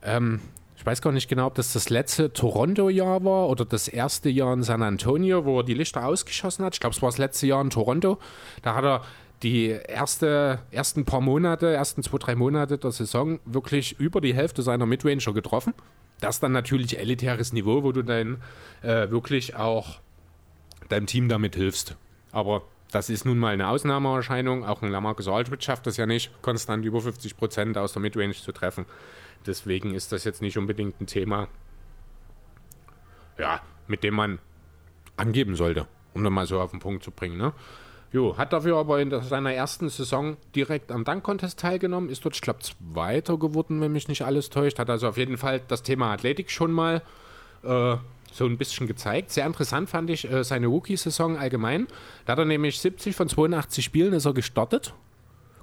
ähm, 0.03 0.41
ich 0.77 0.85
weiß 0.85 1.01
gar 1.01 1.13
nicht 1.13 1.29
genau, 1.29 1.47
ob 1.47 1.55
das 1.55 1.73
das 1.73 1.89
letzte 1.89 2.33
Toronto-Jahr 2.33 3.25
war 3.25 3.49
oder 3.49 3.65
das 3.65 3.87
erste 3.87 4.29
Jahr 4.29 4.53
in 4.53 4.63
San 4.63 4.83
Antonio, 4.83 5.45
wo 5.45 5.61
er 5.61 5.65
die 5.65 5.75
Lichter 5.75 6.05
ausgeschossen 6.05 6.65
hat. 6.65 6.75
Ich 6.75 6.81
glaube, 6.81 6.95
es 6.97 7.01
war 7.01 7.09
das 7.09 7.19
letzte 7.19 7.47
Jahr 7.47 7.63
in 7.63 7.71
Toronto. 7.71 8.19
Da 8.63 8.75
hat 8.75 8.85
er 8.85 9.03
die 9.43 9.69
erste, 9.69 10.61
ersten 10.71 11.05
paar 11.05 11.21
Monate, 11.21 11.73
ersten 11.73 12.03
zwei, 12.03 12.19
drei 12.19 12.35
Monate 12.35 12.79
der 12.79 12.93
Saison 12.93 13.41
wirklich 13.45 13.99
über 13.99 14.21
die 14.21 14.35
Hälfte 14.35 14.63
seiner 14.63 14.87
Midranger 14.87 15.33
getroffen. 15.33 15.75
Das 16.21 16.41
dann 16.41 16.53
natürlich 16.53 16.99
elitäres 16.99 17.53
Niveau, 17.53 17.83
wo 17.83 17.93
du 17.93 18.03
dann 18.03 18.41
äh, 18.83 19.11
wirklich 19.11 19.57
auch 19.57 20.01
deinem 20.89 21.07
Team 21.07 21.29
damit 21.29 21.57
hilfst. 21.57 21.97
Aber 22.33 22.63
das 22.91 23.11
ist 23.11 23.25
nun 23.25 23.39
mal 23.39 23.53
eine 23.53 23.69
Ausnahmeerscheinung. 23.69 24.65
Auch 24.65 24.83
ein 24.83 24.91
Lamarcus 24.91 25.29
Aldridge 25.29 25.65
schafft 25.65 25.87
das 25.87 25.97
ja 25.97 26.07
nicht, 26.07 26.31
konstant 26.43 26.85
über 26.85 27.01
50 27.01 27.37
Prozent 27.37 27.77
aus 27.77 27.93
der 27.93 28.01
Midrange 28.01 28.35
zu 28.35 28.53
treffen. 28.53 28.87
Deswegen 29.47 29.95
ist 29.95 30.13
das 30.13 30.25
jetzt 30.25 30.41
nicht 30.41 30.57
unbedingt 30.57 31.01
ein 31.01 31.07
Thema, 31.07 31.49
ja, 33.37 33.61
mit 33.89 34.05
dem 34.05 34.15
man 34.15 34.39
angeben 35.17 35.57
sollte, 35.57 35.87
um 36.15 36.25
dann 36.25 36.33
mal 36.33 36.47
so 36.47 36.61
auf 36.61 36.71
den 36.71 36.81
Punkt 36.81 37.03
zu 37.03 37.11
bringen. 37.11 37.37
Ne? 37.37 37.53
Jo, 38.15 38.37
hat 38.37 38.53
dafür 38.53 38.77
aber 38.77 39.01
in 39.01 39.11
seiner 39.23 39.53
ersten 39.53 39.89
Saison 39.89 40.37
direkt 40.55 40.93
am 40.93 41.03
Dunk-Contest 41.03 41.59
teilgenommen, 41.59 42.09
ist 42.09 42.25
dort, 42.25 42.37
ich 42.37 42.43
glaube, 42.43 42.61
Zweiter 42.61 43.37
geworden, 43.37 43.81
wenn 43.81 43.91
mich 43.91 44.07
nicht 44.07 44.23
alles 44.23 44.51
täuscht. 44.51 44.79
Hat 44.79 44.89
also 44.89 45.09
auf 45.09 45.17
jeden 45.17 45.37
Fall 45.37 45.63
das 45.67 45.83
Thema 45.83 46.13
Athletik 46.13 46.53
schon 46.53 46.71
mal 46.71 47.03
äh, 47.65 47.97
so 48.31 48.47
ein 48.47 48.57
bisschen 48.57 48.87
gezeigt. 48.87 49.33
Sehr 49.33 49.45
interessant 49.45 49.91
fand 49.91 50.11
ich 50.11 50.31
äh, 50.31 50.45
seine 50.45 50.69
Rookie-Saison 50.69 51.37
allgemein. 51.37 51.89
Da 52.25 52.35
hat 52.35 52.39
er 52.39 52.45
nämlich 52.45 52.79
70 52.79 53.17
von 53.17 53.29
82 53.29 53.85
Spielen 53.85 54.13
ist 54.13 54.27
er 54.27 54.33
gestartet. 54.33 54.95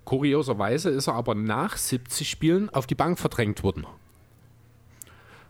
Kurioserweise 0.03 0.89
ist 0.89 1.07
er 1.07 1.13
aber 1.13 1.35
nach 1.35 1.77
70 1.77 2.29
Spielen 2.29 2.69
auf 2.71 2.85
die 2.85 2.95
Bank 2.95 3.17
verdrängt 3.17 3.63
worden. 3.63 3.87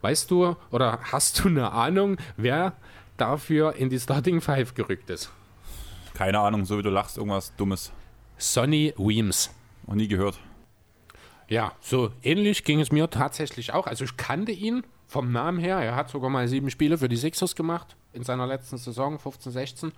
Weißt 0.02 0.30
du 0.30 0.56
oder 0.70 1.00
hast 1.02 1.40
du 1.40 1.48
eine 1.48 1.72
Ahnung, 1.72 2.18
wer 2.38 2.74
dafür 3.18 3.74
in 3.74 3.90
die 3.90 4.00
Starting 4.00 4.40
Five 4.40 4.76
gerückt 4.76 5.10
ist? 5.10 5.32
Keine 6.22 6.38
Ahnung, 6.38 6.66
so 6.66 6.78
wie 6.78 6.84
du 6.84 6.92
lachst, 6.92 7.18
irgendwas 7.18 7.56
Dummes. 7.56 7.92
Sonny 8.38 8.94
Weems. 8.96 9.50
Noch 9.88 9.96
nie 9.96 10.08
gehört. 10.08 10.40
Ja, 11.48 11.72
so 11.80 12.12
ähnlich 12.22 12.64
ging 12.64 12.80
es 12.80 12.92
mir 12.92 13.10
tatsächlich 13.10 13.74
auch. 13.74 13.88
Also 13.88 14.04
ich 14.04 14.18
kannte 14.18 14.52
ihn 14.52 14.84
vom 15.08 15.32
Namen 15.32 15.58
her. 15.58 15.78
Er 15.78 15.96
hat 15.96 16.12
sogar 16.12 16.30
mal 16.30 16.48
sieben 16.48 16.70
Spiele 16.70 17.00
für 17.00 17.10
die 17.10 17.16
Sixers 17.16 17.56
gemacht 17.56 17.96
in 18.14 18.22
seiner 18.22 18.46
letzten 18.46 18.78
Saison, 18.78 19.18
15, 19.18 19.52
16. 19.52 19.94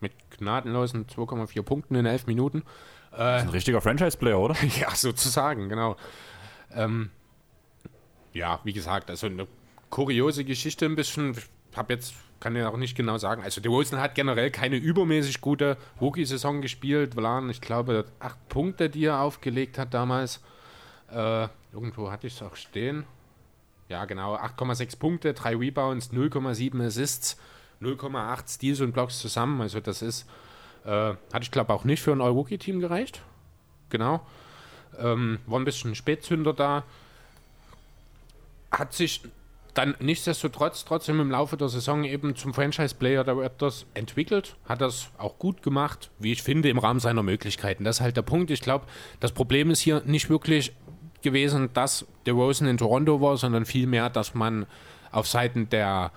Mit 0.00 0.12
gnadenlosen 0.36 1.06
2,4 1.06 1.62
Punkten 1.62 1.94
in 1.94 2.04
elf 2.04 2.26
Minuten. 2.26 2.58
Äh, 3.12 3.16
das 3.16 3.40
ist 3.40 3.48
ein 3.48 3.52
richtiger 3.52 3.80
Franchise-Player, 3.80 4.38
oder? 4.38 4.56
ja, 4.78 4.94
sozusagen, 4.94 5.70
genau. 5.70 5.96
Ähm, 6.74 7.08
ja, 8.34 8.60
wie 8.64 8.74
gesagt, 8.74 9.08
also 9.08 9.28
eine 9.28 9.48
kuriose 9.88 10.44
Geschichte 10.44 10.84
ein 10.84 10.94
bisschen. 10.94 11.38
Habe 11.76 11.94
jetzt 11.94 12.14
kann 12.44 12.56
ja 12.56 12.68
auch 12.68 12.76
nicht 12.76 12.94
genau 12.94 13.16
sagen. 13.16 13.42
Also 13.42 13.62
der 13.62 13.72
Wilson 13.72 14.00
hat 14.00 14.14
generell 14.14 14.50
keine 14.50 14.76
übermäßig 14.76 15.40
gute 15.40 15.78
Rookie-Saison 15.98 16.60
gespielt. 16.60 17.16
Waren, 17.16 17.48
ich 17.48 17.62
glaube, 17.62 18.04
acht 18.20 18.48
Punkte, 18.50 18.90
die 18.90 19.06
er 19.06 19.20
aufgelegt 19.20 19.78
hat 19.78 19.94
damals. 19.94 20.42
Äh, 21.10 21.48
irgendwo 21.72 22.10
hatte 22.10 22.26
ich 22.26 22.34
es 22.34 22.42
auch 22.42 22.54
stehen. 22.54 23.04
Ja, 23.88 24.04
genau, 24.04 24.36
8,6 24.36 24.98
Punkte, 24.98 25.32
3 25.32 25.56
Rebounds, 25.56 26.10
0,7 26.10 26.84
Assists, 26.84 27.38
0,8 27.80 28.48
Steals 28.48 28.80
und 28.80 28.92
Blocks 28.92 29.20
zusammen. 29.20 29.62
Also 29.62 29.80
das 29.80 30.02
ist, 30.02 30.28
äh, 30.84 30.88
hatte 30.88 31.42
ich 31.42 31.50
glaube 31.50 31.72
auch 31.72 31.84
nicht 31.84 32.02
für 32.02 32.12
ein 32.12 32.20
All-Rookie-Team 32.20 32.80
gereicht. 32.80 33.22
Genau. 33.88 34.20
Ähm, 34.98 35.38
war 35.46 35.58
ein 35.58 35.64
bisschen 35.64 35.94
Spätzünder 35.94 36.52
da. 36.52 36.84
Hat 38.70 38.92
sich 38.92 39.22
dann 39.74 39.96
nichtsdestotrotz 39.98 40.84
trotzdem 40.84 41.20
im 41.20 41.30
Laufe 41.30 41.56
der 41.56 41.68
Saison 41.68 42.04
eben 42.04 42.36
zum 42.36 42.54
Franchise-Player 42.54 43.24
der 43.24 43.36
Raptors 43.36 43.86
entwickelt, 43.94 44.56
hat 44.64 44.80
das 44.80 45.10
auch 45.18 45.38
gut 45.38 45.62
gemacht, 45.62 46.10
wie 46.18 46.32
ich 46.32 46.42
finde, 46.42 46.68
im 46.68 46.78
Rahmen 46.78 47.00
seiner 47.00 47.22
Möglichkeiten. 47.22 47.84
Das 47.84 47.96
ist 47.96 48.00
halt 48.00 48.16
der 48.16 48.22
Punkt. 48.22 48.50
Ich 48.50 48.60
glaube, 48.60 48.86
das 49.20 49.32
Problem 49.32 49.70
ist 49.70 49.80
hier 49.80 50.02
nicht 50.06 50.30
wirklich 50.30 50.72
gewesen, 51.22 51.70
dass 51.74 52.06
der 52.26 52.34
Rosen 52.34 52.68
in 52.68 52.76
Toronto 52.76 53.20
war, 53.20 53.36
sondern 53.36 53.64
vielmehr, 53.64 54.10
dass 54.10 54.34
man 54.34 54.66
auf 55.10 55.26
Seiten 55.26 55.68
der 55.68 56.12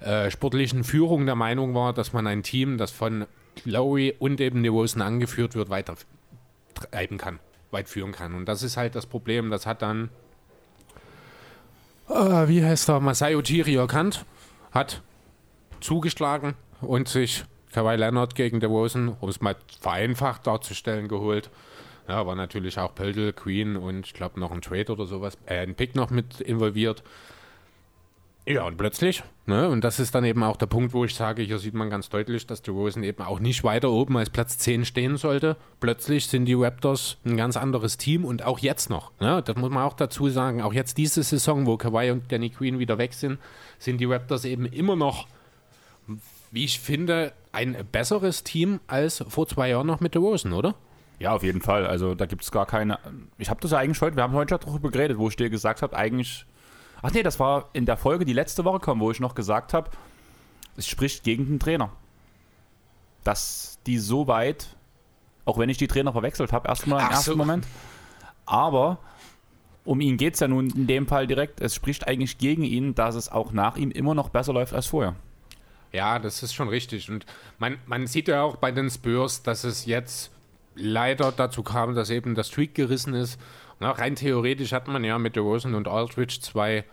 äh, 0.00 0.30
sportlichen 0.30 0.84
Führung 0.84 1.26
der 1.26 1.34
Meinung 1.34 1.74
war, 1.74 1.92
dass 1.92 2.12
man 2.12 2.26
ein 2.26 2.42
Team, 2.42 2.78
das 2.78 2.90
von 2.90 3.26
Lowry 3.64 4.14
und 4.18 4.40
eben 4.40 4.62
DeRozan 4.62 5.02
angeführt 5.02 5.54
wird, 5.54 5.68
weiter 5.68 5.94
treiben 6.74 7.18
kann, 7.18 7.40
weit 7.70 7.88
führen 7.88 8.12
kann. 8.12 8.34
Und 8.34 8.46
das 8.46 8.62
ist 8.62 8.76
halt 8.76 8.94
das 8.94 9.06
Problem. 9.06 9.50
Das 9.50 9.66
hat 9.66 9.82
dann 9.82 10.10
äh, 12.10 12.48
wie 12.48 12.64
heißt 12.64 12.88
er, 12.88 13.00
Masai 13.00 13.36
Ujiri 13.36 13.76
erkannt, 13.76 14.24
hat 14.72 15.02
zugeschlagen 15.80 16.54
und 16.80 17.08
sich 17.08 17.44
Kawhi 17.72 17.96
Leonard 17.96 18.34
gegen 18.34 18.60
DeRozan, 18.60 19.16
um 19.20 19.28
es 19.28 19.40
mal 19.40 19.56
vereinfacht 19.80 20.46
darzustellen, 20.46 21.08
geholt. 21.08 21.50
Ja, 22.08 22.26
war 22.26 22.34
natürlich 22.34 22.78
auch 22.78 22.94
Pöltl, 22.94 23.32
Queen 23.32 23.76
und 23.76 24.06
ich 24.06 24.14
glaube 24.14 24.40
noch 24.40 24.50
ein 24.50 24.62
Trade 24.62 24.90
oder 24.92 25.06
sowas, 25.06 25.38
äh, 25.46 25.60
ein 25.60 25.74
Pick 25.74 25.94
noch 25.94 26.10
mit 26.10 26.40
involviert. 26.40 27.04
Ja, 28.50 28.64
und 28.64 28.76
plötzlich, 28.76 29.22
ne, 29.46 29.68
und 29.68 29.84
das 29.84 30.00
ist 30.00 30.12
dann 30.12 30.24
eben 30.24 30.42
auch 30.42 30.56
der 30.56 30.66
Punkt, 30.66 30.92
wo 30.92 31.04
ich 31.04 31.14
sage, 31.14 31.42
hier 31.42 31.60
sieht 31.60 31.72
man 31.72 31.88
ganz 31.88 32.08
deutlich, 32.08 32.48
dass 32.48 32.62
die 32.62 32.72
Rosen 32.72 33.04
eben 33.04 33.22
auch 33.22 33.38
nicht 33.38 33.62
weiter 33.62 33.90
oben 33.90 34.16
als 34.16 34.28
Platz 34.28 34.58
10 34.58 34.84
stehen 34.84 35.16
sollte. 35.16 35.56
Plötzlich 35.78 36.26
sind 36.26 36.46
die 36.46 36.54
Raptors 36.54 37.18
ein 37.24 37.36
ganz 37.36 37.56
anderes 37.56 37.96
Team 37.96 38.24
und 38.24 38.44
auch 38.44 38.58
jetzt 38.58 38.90
noch, 38.90 39.12
ne, 39.20 39.40
das 39.40 39.54
muss 39.54 39.70
man 39.70 39.84
auch 39.84 39.92
dazu 39.92 40.28
sagen, 40.30 40.62
auch 40.62 40.72
jetzt 40.72 40.98
diese 40.98 41.22
Saison, 41.22 41.64
wo 41.64 41.76
Kawhi 41.76 42.10
und 42.10 42.32
Danny 42.32 42.50
Queen 42.50 42.80
wieder 42.80 42.98
weg 42.98 43.14
sind, 43.14 43.38
sind 43.78 44.00
die 44.00 44.06
Raptors 44.06 44.44
eben 44.44 44.66
immer 44.66 44.96
noch, 44.96 45.28
wie 46.50 46.64
ich 46.64 46.80
finde, 46.80 47.32
ein 47.52 47.76
besseres 47.92 48.42
Team 48.42 48.80
als 48.88 49.24
vor 49.28 49.46
zwei 49.46 49.68
Jahren 49.68 49.86
noch 49.86 50.00
mit 50.00 50.16
den 50.16 50.22
Rosen, 50.22 50.54
oder? 50.54 50.74
Ja, 51.20 51.34
auf 51.34 51.44
jeden 51.44 51.60
Fall. 51.60 51.86
Also 51.86 52.16
da 52.16 52.26
gibt 52.26 52.42
es 52.42 52.50
gar 52.50 52.66
keine. 52.66 52.98
Ich 53.38 53.48
habe 53.48 53.60
das 53.60 53.70
ja 53.70 53.78
eigentlich 53.78 54.00
heute, 54.00 54.16
wir 54.16 54.24
haben 54.24 54.32
heute 54.32 54.58
darüber 54.58 54.90
geredet, 54.90 55.18
wo 55.18 55.28
ich 55.28 55.36
dir 55.36 55.50
gesagt 55.50 55.82
habe, 55.82 55.96
eigentlich 55.96 56.46
Ach 57.02 57.12
nee, 57.12 57.22
das 57.22 57.38
war 57.40 57.68
in 57.72 57.86
der 57.86 57.96
Folge, 57.96 58.24
die 58.24 58.32
letzte 58.32 58.64
Woche 58.64 58.80
kam, 58.80 59.00
wo 59.00 59.10
ich 59.10 59.20
noch 59.20 59.34
gesagt 59.34 59.74
habe, 59.74 59.90
es 60.76 60.86
spricht 60.86 61.24
gegen 61.24 61.46
den 61.46 61.60
Trainer. 61.60 61.90
Dass 63.24 63.78
die 63.86 63.98
so 63.98 64.26
weit, 64.26 64.76
auch 65.44 65.58
wenn 65.58 65.68
ich 65.68 65.78
die 65.78 65.88
Trainer 65.88 66.12
verwechselt 66.12 66.52
habe, 66.52 66.68
erstmal 66.68 67.00
im 67.00 67.06
Ach 67.06 67.10
ersten 67.12 67.30
so. 67.32 67.36
Moment, 67.36 67.66
aber 68.46 68.98
um 69.84 70.00
ihn 70.00 70.16
geht 70.16 70.34
es 70.34 70.40
ja 70.40 70.48
nun 70.48 70.70
in 70.70 70.86
dem 70.86 71.06
Fall 71.06 71.26
direkt, 71.26 71.60
es 71.60 71.74
spricht 71.74 72.06
eigentlich 72.06 72.38
gegen 72.38 72.64
ihn, 72.64 72.94
dass 72.94 73.14
es 73.14 73.30
auch 73.30 73.52
nach 73.52 73.76
ihm 73.76 73.90
immer 73.90 74.14
noch 74.14 74.28
besser 74.28 74.52
läuft 74.52 74.74
als 74.74 74.86
vorher. 74.86 75.14
Ja, 75.92 76.18
das 76.18 76.42
ist 76.42 76.54
schon 76.54 76.68
richtig. 76.68 77.10
Und 77.10 77.26
man, 77.58 77.78
man 77.86 78.06
sieht 78.06 78.28
ja 78.28 78.42
auch 78.42 78.56
bei 78.56 78.70
den 78.70 78.90
Spurs, 78.90 79.42
dass 79.42 79.64
es 79.64 79.86
jetzt 79.86 80.30
leider 80.74 81.32
dazu 81.32 81.62
kam, 81.62 81.94
dass 81.94 82.10
eben 82.10 82.34
das 82.34 82.48
Streak 82.48 82.74
gerissen 82.74 83.14
ist. 83.14 83.40
Na, 83.80 83.92
rein 83.92 84.14
theoretisch 84.14 84.72
hat 84.72 84.88
man 84.88 85.02
ja 85.04 85.18
mit 85.18 85.36
DeRozan 85.36 85.74
und 85.74 85.88
Aldridge 85.88 86.38
zwei, 86.40 86.84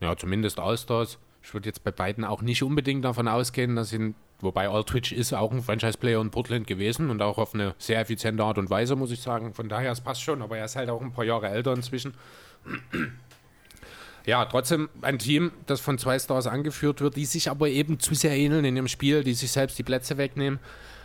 ja, 0.00 0.16
zumindest 0.16 0.58
Allstars. 0.58 1.18
Ich 1.42 1.54
würde 1.54 1.68
jetzt 1.68 1.84
bei 1.84 1.92
beiden 1.92 2.24
auch 2.24 2.42
nicht 2.42 2.62
unbedingt 2.64 3.04
davon 3.04 3.28
ausgehen, 3.28 3.76
dass 3.76 3.92
ihn, 3.92 4.16
wobei 4.40 4.68
Aldridge 4.68 5.14
ist 5.14 5.32
auch 5.32 5.52
ein 5.52 5.62
Franchise-Player 5.62 6.20
in 6.20 6.30
Portland 6.30 6.66
gewesen 6.66 7.10
und 7.10 7.22
auch 7.22 7.38
auf 7.38 7.54
eine 7.54 7.74
sehr 7.78 8.00
effiziente 8.00 8.42
Art 8.42 8.58
und 8.58 8.70
Weise, 8.70 8.96
muss 8.96 9.12
ich 9.12 9.22
sagen. 9.22 9.54
Von 9.54 9.68
daher, 9.68 9.92
es 9.92 10.00
passt 10.00 10.22
schon, 10.22 10.42
aber 10.42 10.58
er 10.58 10.64
ist 10.64 10.74
halt 10.74 10.90
auch 10.90 11.00
ein 11.00 11.12
paar 11.12 11.24
Jahre 11.24 11.48
älter 11.48 11.72
inzwischen. 11.72 12.14
Ja, 14.26 14.46
trotzdem 14.46 14.88
ein 15.02 15.18
Team, 15.18 15.52
das 15.66 15.82
von 15.82 15.98
zwei 15.98 16.18
Stars 16.18 16.46
angeführt 16.46 17.02
wird, 17.02 17.14
die 17.16 17.26
sich 17.26 17.50
aber 17.50 17.68
eben 17.68 18.00
zu 18.00 18.14
sehr 18.14 18.34
ähneln 18.34 18.64
in 18.64 18.74
dem 18.74 18.88
Spiel, 18.88 19.22
die 19.22 19.34
sich 19.34 19.52
selbst 19.52 19.78
die 19.78 19.82
Plätze 19.82 20.16
wegnehmen. 20.16 20.60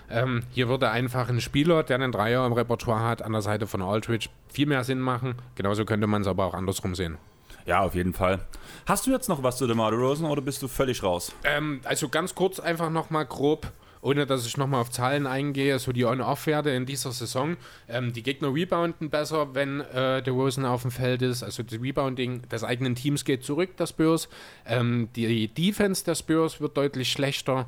Ähm, 0.09 0.43
hier 0.51 0.67
würde 0.67 0.89
einfach 0.89 1.29
ein 1.29 1.41
Spieler, 1.41 1.83
der 1.83 1.95
einen 1.95 2.11
Dreier 2.11 2.45
im 2.45 2.53
Repertoire 2.53 3.01
hat, 3.01 3.21
an 3.21 3.31
der 3.31 3.41
Seite 3.41 3.67
von 3.67 3.81
Aldridge 3.81 4.29
viel 4.51 4.65
mehr 4.65 4.83
Sinn 4.83 4.99
machen. 4.99 5.35
Genauso 5.55 5.85
könnte 5.85 6.07
man 6.07 6.21
es 6.21 6.27
aber 6.27 6.45
auch 6.45 6.53
andersrum 6.53 6.95
sehen. 6.95 7.17
Ja, 7.65 7.81
auf 7.81 7.93
jeden 7.93 8.13
Fall. 8.13 8.39
Hast 8.87 9.05
du 9.05 9.11
jetzt 9.11 9.29
noch 9.29 9.43
was 9.43 9.57
zu 9.57 9.67
DeMar 9.67 9.91
DeRozan 9.91 10.25
oder 10.25 10.41
bist 10.41 10.61
du 10.63 10.67
völlig 10.67 11.03
raus? 11.03 11.31
Ähm, 11.43 11.81
also 11.83 12.09
ganz 12.09 12.33
kurz 12.33 12.59
einfach 12.59 12.89
nochmal 12.89 13.25
grob, 13.25 13.71
ohne 14.01 14.25
dass 14.25 14.47
ich 14.47 14.57
nochmal 14.57 14.81
auf 14.81 14.89
Zahlen 14.89 15.27
eingehe, 15.27 15.77
so 15.77 15.91
die 15.91 16.05
On-Off-Werte 16.05 16.71
in 16.71 16.87
dieser 16.87 17.11
Saison. 17.11 17.57
Ähm, 17.87 18.13
die 18.13 18.23
Gegner 18.23 18.53
rebounden 18.53 19.11
besser, 19.11 19.53
wenn 19.53 19.81
äh, 19.81 20.23
der 20.23 20.33
Rosen 20.33 20.65
auf 20.65 20.81
dem 20.81 20.91
Feld 20.91 21.21
ist. 21.21 21.43
Also 21.43 21.61
das 21.61 21.79
Rebounding 21.79 22.41
des 22.49 22.63
eigenen 22.63 22.95
Teams 22.95 23.25
geht 23.25 23.43
zurück, 23.43 23.77
der 23.77 23.85
Spurs. 23.85 24.29
Ähm, 24.65 25.09
die 25.15 25.47
Defense 25.49 26.03
der 26.03 26.15
Spurs 26.15 26.61
wird 26.61 26.75
deutlich 26.75 27.11
schlechter. 27.11 27.67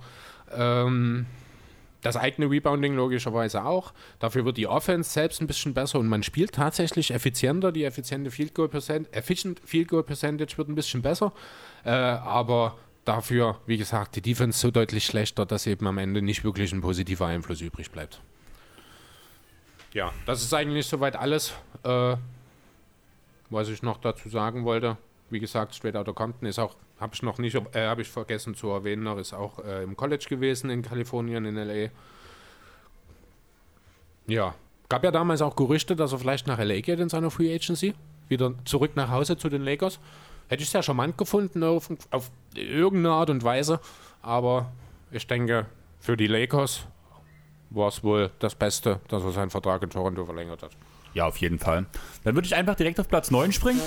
Ähm, 0.51 1.27
das 2.01 2.17
eigene 2.17 2.49
Rebounding 2.49 2.95
logischerweise 2.95 3.63
auch. 3.63 3.93
Dafür 4.19 4.45
wird 4.45 4.57
die 4.57 4.67
Offense 4.67 5.09
selbst 5.11 5.41
ein 5.41 5.47
bisschen 5.47 5.73
besser 5.73 5.99
und 5.99 6.07
man 6.07 6.23
spielt 6.23 6.53
tatsächlich 6.53 7.11
effizienter. 7.11 7.71
Die 7.71 7.83
effiziente 7.83 8.31
Field 8.31 8.55
Goal 8.55 8.69
Percent 8.69 9.13
Efficient 9.13 9.61
Field 9.63 9.87
Goal 9.87 10.03
Percentage 10.03 10.57
wird 10.57 10.69
ein 10.69 10.75
bisschen 10.75 11.01
besser. 11.01 11.31
Äh, 11.83 11.89
aber 11.91 12.77
dafür, 13.05 13.59
wie 13.65 13.77
gesagt, 13.77 14.15
die 14.15 14.21
Defense 14.21 14.59
so 14.59 14.71
deutlich 14.71 15.05
schlechter, 15.05 15.45
dass 15.45 15.67
eben 15.67 15.87
am 15.87 15.97
Ende 15.97 16.21
nicht 16.21 16.43
wirklich 16.43 16.71
ein 16.71 16.81
positiver 16.81 17.27
Einfluss 17.27 17.61
übrig 17.61 17.91
bleibt. 17.91 18.21
Ja, 19.93 20.13
das 20.25 20.41
ist 20.41 20.53
eigentlich 20.53 20.87
soweit 20.87 21.15
alles, 21.15 21.53
äh, 21.83 22.15
was 23.49 23.67
ich 23.67 23.83
noch 23.83 23.97
dazu 23.97 24.29
sagen 24.29 24.63
wollte. 24.63 24.97
Wie 25.29 25.39
gesagt, 25.39 25.75
Straight 25.75 25.95
Outta 25.95 26.13
Compton 26.13 26.47
ist 26.47 26.59
auch, 26.59 26.75
habe 27.01 27.15
ich 27.15 27.23
noch 27.23 27.39
nicht, 27.39 27.55
äh, 27.55 27.87
habe 27.87 28.03
ich 28.03 28.09
vergessen 28.09 28.53
zu 28.53 28.69
erwähnen, 28.69 29.03
noch 29.03 29.17
ist 29.17 29.33
auch 29.33 29.59
äh, 29.65 29.83
im 29.83 29.97
College 29.97 30.27
gewesen 30.29 30.69
in 30.69 30.83
Kalifornien, 30.83 31.43
in 31.45 31.55
LA. 31.55 31.89
Ja, 34.27 34.53
gab 34.87 35.03
ja 35.03 35.09
damals 35.09 35.41
auch 35.41 35.55
Gerüchte, 35.55 35.95
dass 35.95 36.11
er 36.13 36.19
vielleicht 36.19 36.45
nach 36.45 36.59
LA 36.59 36.81
geht 36.81 36.99
in 36.99 37.09
seiner 37.09 37.31
Free 37.31 37.53
Agency, 37.53 37.95
wieder 38.29 38.53
zurück 38.65 38.91
nach 38.95 39.09
Hause 39.09 39.35
zu 39.35 39.49
den 39.49 39.63
Lakers. 39.63 39.99
Hätte 40.47 40.61
ich 40.61 40.69
sehr 40.69 40.83
charmant 40.83 41.17
gefunden 41.17 41.63
auf, 41.63 41.89
auf 42.11 42.29
irgendeine 42.53 43.15
Art 43.15 43.31
und 43.31 43.43
Weise, 43.43 43.79
aber 44.21 44.71
ich 45.09 45.25
denke, 45.25 45.65
für 45.99 46.15
die 46.15 46.27
Lakers 46.27 46.85
war 47.71 47.87
es 47.87 48.03
wohl 48.03 48.29
das 48.39 48.53
Beste, 48.53 48.99
dass 49.07 49.23
er 49.23 49.31
seinen 49.31 49.49
Vertrag 49.49 49.81
in 49.81 49.89
Toronto 49.89 50.25
verlängert 50.25 50.61
hat. 50.61 50.71
Ja, 51.13 51.25
auf 51.25 51.37
jeden 51.37 51.59
Fall. 51.59 51.85
Dann 52.23 52.35
würde 52.35 52.45
ich 52.45 52.55
einfach 52.55 52.75
direkt 52.75 52.99
auf 52.99 53.07
Platz 53.07 53.31
9 53.31 53.51
springen. 53.51 53.81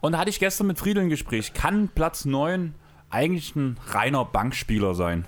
Und 0.00 0.12
da 0.12 0.18
hatte 0.18 0.30
ich 0.30 0.38
gestern 0.38 0.66
mit 0.66 0.78
Friedel 0.78 1.02
ein 1.04 1.08
Gespräch. 1.08 1.54
Kann 1.54 1.88
Platz 1.88 2.24
9 2.24 2.74
eigentlich 3.08 3.56
ein 3.56 3.78
reiner 3.88 4.24
Bankspieler 4.24 4.94
sein? 4.94 5.24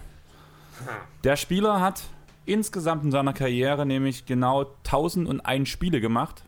Der 1.25 1.37
Spieler 1.37 1.81
hat 1.81 2.03
insgesamt 2.45 3.05
in 3.05 3.11
seiner 3.11 3.33
Karriere 3.33 3.87
nämlich 3.87 4.27
genau 4.27 4.65
1001 4.85 5.69
Spiele 5.69 6.01
gemacht 6.01 6.43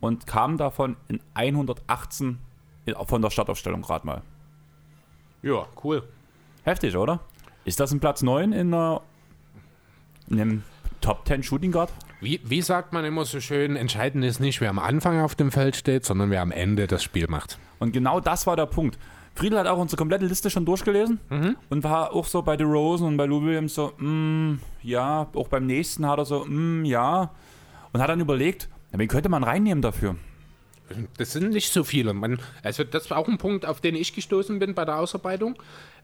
und 0.00 0.26
kam 0.26 0.56
davon 0.56 0.96
in 1.08 1.20
118 1.34 2.38
in- 2.84 2.94
von 3.06 3.22
der 3.22 3.30
Startaufstellung 3.30 3.82
gerade 3.82 4.06
mal. 4.06 4.22
Ja, 5.42 5.66
cool. 5.82 6.02
Heftig, 6.64 6.96
oder? 6.96 7.20
Ist 7.64 7.80
das 7.80 7.90
ein 7.92 8.00
Platz 8.00 8.22
9 8.22 8.52
in, 8.52 8.72
einer, 8.72 9.00
in 10.28 10.40
einem 10.40 10.62
Top 11.00 11.26
10 11.26 11.42
Shooting 11.42 11.72
Guard? 11.72 11.92
Wie, 12.26 12.40
wie 12.42 12.60
sagt 12.60 12.92
man 12.92 13.04
immer 13.04 13.24
so 13.24 13.38
schön, 13.38 13.76
entscheidend 13.76 14.24
ist 14.24 14.40
nicht, 14.40 14.60
wer 14.60 14.68
am 14.68 14.80
Anfang 14.80 15.20
auf 15.20 15.36
dem 15.36 15.52
Feld 15.52 15.76
steht, 15.76 16.04
sondern 16.04 16.28
wer 16.28 16.42
am 16.42 16.50
Ende 16.50 16.88
das 16.88 17.04
Spiel 17.04 17.28
macht. 17.28 17.56
Und 17.78 17.92
genau 17.92 18.18
das 18.18 18.48
war 18.48 18.56
der 18.56 18.66
Punkt. 18.66 18.98
Friedel 19.36 19.60
hat 19.60 19.68
auch 19.68 19.78
unsere 19.78 19.96
komplette 19.96 20.26
Liste 20.26 20.50
schon 20.50 20.64
durchgelesen 20.64 21.20
und 21.70 21.84
war 21.84 22.12
auch 22.12 22.26
so 22.26 22.42
bei 22.42 22.56
DeRozan 22.56 23.06
und 23.06 23.16
bei 23.16 23.26
Lou 23.26 23.44
Williams 23.44 23.76
so, 23.76 23.92
mm, 23.98 24.58
ja, 24.82 25.28
auch 25.34 25.46
beim 25.46 25.66
nächsten 25.66 26.04
hat 26.04 26.18
er 26.18 26.24
so, 26.24 26.44
mm, 26.44 26.84
ja. 26.84 27.30
Und 27.92 28.00
hat 28.02 28.08
dann 28.08 28.18
überlegt, 28.18 28.68
wen 28.90 29.06
könnte 29.06 29.28
man 29.28 29.44
reinnehmen 29.44 29.80
dafür? 29.80 30.16
Das 31.18 31.30
sind 31.30 31.50
nicht 31.50 31.72
so 31.72 31.84
viele. 31.84 32.12
Man, 32.12 32.40
also 32.64 32.82
das 32.82 33.08
war 33.08 33.18
auch 33.18 33.28
ein 33.28 33.38
Punkt, 33.38 33.64
auf 33.66 33.80
den 33.80 33.94
ich 33.94 34.16
gestoßen 34.16 34.58
bin 34.58 34.74
bei 34.74 34.84
der 34.84 34.98
Ausarbeitung. 34.98 35.54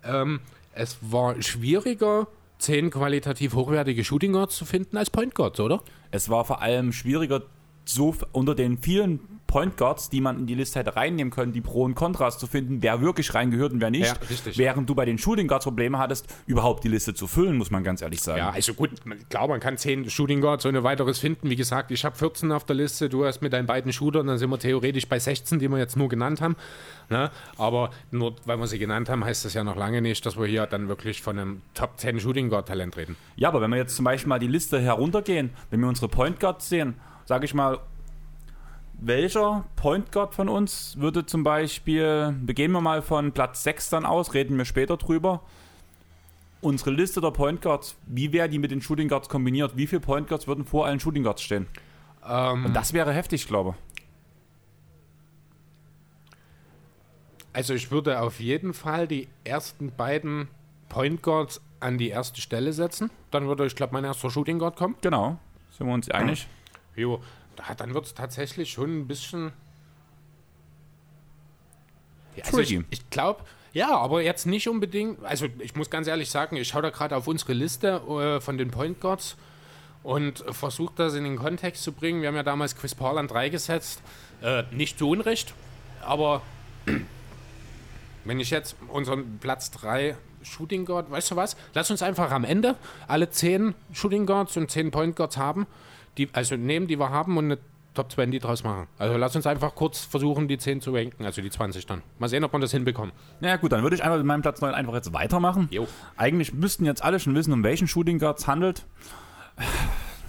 Ähm, 0.05 0.39
es 0.73 0.99
war 1.01 1.43
schwieriger, 1.43 2.29
zehn 2.63 2.91
qualitativ 2.91 3.55
hochwertige 3.55 4.05
Shooting 4.05 4.33
Guards 4.33 4.57
zu 4.57 4.65
finden 4.65 4.97
als 4.97 5.11
Point 5.11 5.35
Guards, 5.35 5.61
oder? 5.61 5.83
Es 6.11 6.29
war 6.29 6.45
vor 6.45 6.63
allem 6.63 6.93
schwieriger, 6.93 7.43
so 7.85 8.15
unter 8.33 8.55
den 8.55 8.79
vielen 8.79 9.21
Point 9.47 9.77
Guards, 9.77 10.09
die 10.09 10.23
man 10.23 10.39
in 10.39 10.47
die 10.47 10.55
Liste 10.55 10.79
hätte 10.79 10.97
reinnehmen 10.97 11.31
können, 11.31 11.53
die 11.53 11.61
Pro 11.61 11.83
und 11.83 11.95
Kontras 11.95 12.39
zu 12.39 12.47
finden, 12.47 12.79
wer 12.81 13.03
wirklich 13.03 13.35
reingehört 13.35 13.75
und 13.75 13.83
wer 13.83 13.91
nicht. 13.91 14.07
Ja. 14.07 14.53
Während 14.57 14.89
du 14.89 14.95
bei 14.95 15.05
den 15.05 15.19
Shooting 15.19 15.47
Guards 15.47 15.67
Probleme 15.67 15.99
hattest, 15.99 16.27
überhaupt 16.47 16.85
die 16.85 16.89
Liste 16.89 17.13
zu 17.13 17.27
füllen, 17.27 17.59
muss 17.59 17.71
man 17.71 17.85
ganz 17.85 18.01
ehrlich 18.01 18.23
sagen. 18.23 18.39
Ja, 18.39 18.49
also 18.51 18.73
gut, 18.73 19.05
man- 19.05 19.19
klar, 19.29 19.49
man 19.49 19.61
kann 19.61 19.77
zehn 19.77 20.09
Shooting 20.09 20.41
Guards 20.41 20.65
ohne 20.65 20.85
weiteres 20.85 21.19
finden. 21.19 21.51
Wie 21.51 21.57
gesagt, 21.57 21.91
ich 21.91 22.03
habe 22.03 22.17
14 22.17 22.51
auf 22.51 22.65
der 22.65 22.77
Liste, 22.77 23.11
du 23.11 23.27
hast 23.27 23.43
mit 23.43 23.53
deinen 23.53 23.67
beiden 23.67 23.93
Shootern, 23.93 24.27
dann 24.27 24.39
sind 24.39 24.49
wir 24.49 24.59
theoretisch 24.59 25.07
bei 25.07 25.19
16, 25.19 25.59
die 25.59 25.69
wir 25.69 25.77
jetzt 25.77 25.99
nur 25.99 26.09
genannt 26.09 26.41
haben. 26.41 26.57
Ne? 27.11 27.31
Aber 27.59 27.91
nur 28.11 28.37
weil 28.47 28.57
wir 28.59 28.67
sie 28.67 28.79
genannt 28.79 29.11
haben, 29.11 29.23
heißt 29.23 29.45
das 29.45 29.53
ja 29.53 29.65
noch 29.65 29.77
lange 29.77 30.01
nicht, 30.01 30.25
dass 30.25 30.39
wir 30.39 30.47
hier 30.47 30.65
dann 30.67 30.89
wirklich 30.89 31.21
von 31.21 31.39
einem 31.39 31.61
Top 31.75 31.99
10 31.99 32.21
Shooting 32.21 32.49
Guard 32.49 32.69
Talent 32.69 32.97
reden. 32.97 33.17
Ja, 33.37 33.49
aber 33.49 33.61
wenn 33.61 33.69
wir 33.71 33.77
jetzt 33.77 33.97
zum 33.97 34.07
Beispiel 34.07 34.31
mal 34.31 34.39
die 34.39 34.47
Liste 34.47 34.81
heruntergehen, 34.81 35.51
wenn 35.69 35.81
wir 35.81 35.89
unsere 35.89 36.09
Point 36.09 36.41
Guards 36.41 36.71
sehen, 36.71 36.95
sage 37.25 37.45
ich 37.45 37.55
mal, 37.55 37.79
welcher 38.95 39.65
Point 39.77 40.13
Guard 40.13 40.35
von 40.35 40.49
uns 40.49 40.97
würde 40.99 41.27
zum 41.27 41.43
Beispiel, 41.43 42.35
gehen 42.47 42.73
wir 42.73 42.81
mal 42.81 43.03
von 43.03 43.33
Platz 43.33 43.65
6 43.65 43.91
dann 43.91 44.07
aus, 44.07 44.35
reden 44.35 44.57
wir 44.57 44.65
später 44.65 44.97
drüber, 44.97 45.43
unsere 46.61 46.91
Liste 46.91 47.21
der 47.21 47.33
Point 47.33 47.61
Guards, 47.63 47.97
wie 48.07 48.33
wäre 48.33 48.49
die 48.49 48.59
mit 48.59 48.71
den 48.71 48.81
Shooting 48.81 49.09
Guards 49.09 49.29
kombiniert? 49.29 49.77
Wie 49.77 49.87
viele 49.87 50.01
Point 50.01 50.29
Guards 50.29 50.47
würden 50.47 50.65
vor 50.65 50.87
allen 50.87 51.01
Shooting 51.01 51.25
Guards 51.25 51.43
stehen? 51.43 51.67
Ähm, 52.25 52.67
Und 52.67 52.75
das 52.75 52.93
wäre 52.93 53.13
heftig, 53.13 53.49
glaube 53.49 53.71
ich. 53.71 54.03
Also 57.53 57.75
ich 57.75 57.91
würde 57.91 58.21
auf 58.21 58.41
jeden 58.41 58.73
Fall 58.73 59.07
die 59.07 59.29
ersten 59.45 59.93
beiden 59.95 60.49
Point 60.89 61.23
Guards 61.23 61.61
an 61.81 61.99
die 61.99 62.09
erste 62.09 62.41
Stelle 62.41 62.73
setzen. 62.73 63.11
Dann 63.31 63.47
würde, 63.47 63.67
ich 63.67 63.75
glaube, 63.77 63.93
mein 63.93 64.05
erster 64.05 64.31
Shooting 64.31 64.59
Guard 64.59 64.77
kommen. 64.77 64.95
Genau, 65.03 65.39
sind 65.71 65.87
wir 65.87 65.93
uns 65.93 66.11
einig? 66.11 66.47
Jo, 66.97 67.23
da- 67.57 67.75
dann 67.75 67.95
wird 67.95 68.07
es 68.07 68.15
tatsächlich 68.15 68.71
schon 68.73 69.01
ein 69.01 69.07
bisschen. 69.09 69.53
Ja, 72.37 72.45
also 72.45 72.61
ich 72.61 72.79
ich 72.91 73.11
glaube, 73.11 73.43
ja, 73.73 73.97
aber 73.97 74.23
jetzt 74.23 74.47
nicht 74.47 74.69
unbedingt. 74.69 75.23
Also 75.25 75.47
ich 75.59 75.75
muss 75.77 75.91
ganz 75.91 76.07
ehrlich 76.07 76.31
sagen, 76.31 76.57
ich 76.57 76.69
schaue 76.69 76.83
da 76.83 76.91
gerade 76.91 77.17
auf 77.17 77.27
unsere 77.27 77.53
Liste 77.53 78.01
äh, 78.09 78.41
von 78.41 78.59
den 78.59 78.71
Point 78.71 79.01
Guards 79.01 79.37
und 80.03 80.45
versuche 80.51 80.93
das 80.97 81.15
in 81.15 81.25
den 81.25 81.37
Kontext 81.37 81.83
zu 81.83 81.93
bringen. 81.93 82.21
Wir 82.23 82.29
haben 82.29 82.37
ja 82.37 82.43
damals 82.43 82.75
Chris 82.77 82.95
Paul 82.95 83.19
an 83.19 83.29
3 83.29 83.49
gesetzt. 83.51 84.03
Äh, 84.43 84.65
nicht 84.73 84.99
zu 84.99 85.09
Unrecht, 85.09 85.55
aber 86.01 86.43
wenn 88.25 88.41
ich 88.41 88.51
jetzt 88.51 88.77
unseren 88.89 89.39
Platz 89.39 89.71
3 89.71 90.17
Shooting 90.43 90.85
Guard, 90.87 91.11
weißt 91.11 91.31
du 91.31 91.37
was? 91.37 91.57
Lass 91.75 91.91
uns 91.91 92.03
einfach 92.03 92.31
am 92.33 92.43
Ende 92.45 92.77
alle 93.07 93.31
10 93.31 93.75
Shooting 93.93 94.27
Guards 94.27 94.57
und 94.57 94.71
10 94.71 94.91
Point 94.91 95.15
Guards 95.17 95.37
haben, 95.37 95.67
die, 96.19 96.29
also 96.33 96.57
nehmen, 96.57 96.87
die 96.87 96.99
wir 96.99 97.11
haben 97.11 97.37
und 97.37 97.47
eine 97.47 97.59
Top 97.95 98.11
20 98.11 98.41
draus 98.41 98.65
machen. 98.65 98.87
Also 98.99 99.19
lass 99.19 99.37
uns 99.37 99.47
einfach 99.47 99.75
kurz 99.75 100.05
versuchen, 100.05 100.49
die 100.49 100.57
10 100.57 100.81
zu 100.81 100.95
ranken, 100.95 101.27
also 101.27 101.43
die 101.43 101.51
20 101.51 101.85
dann. 101.85 102.03
Mal 102.19 102.29
sehen, 102.29 102.43
ob 102.43 102.53
wir 102.53 102.59
das 102.59 102.73
hinbekommen. 102.73 103.13
Na 103.41 103.49
ja, 103.49 103.57
gut, 103.57 103.73
dann 103.73 103.83
würde 103.83 103.97
ich 103.97 104.03
einfach 104.03 104.17
mit 104.17 104.27
meinem 104.27 104.41
Platz 104.41 104.61
9 104.63 104.73
einfach 104.73 104.95
jetzt 104.95 105.13
weitermachen. 105.13 105.69
Jo. 105.71 105.87
Eigentlich 106.17 106.55
müssten 106.55 106.87
jetzt 106.87 107.05
alle 107.05 107.21
schon 107.21 107.35
wissen, 107.35 107.53
um 107.53 107.63
welchen 107.63 107.89
Shooting 107.89 108.19
Guard 108.19 108.39
es 108.39 108.47
handelt. 108.47 108.87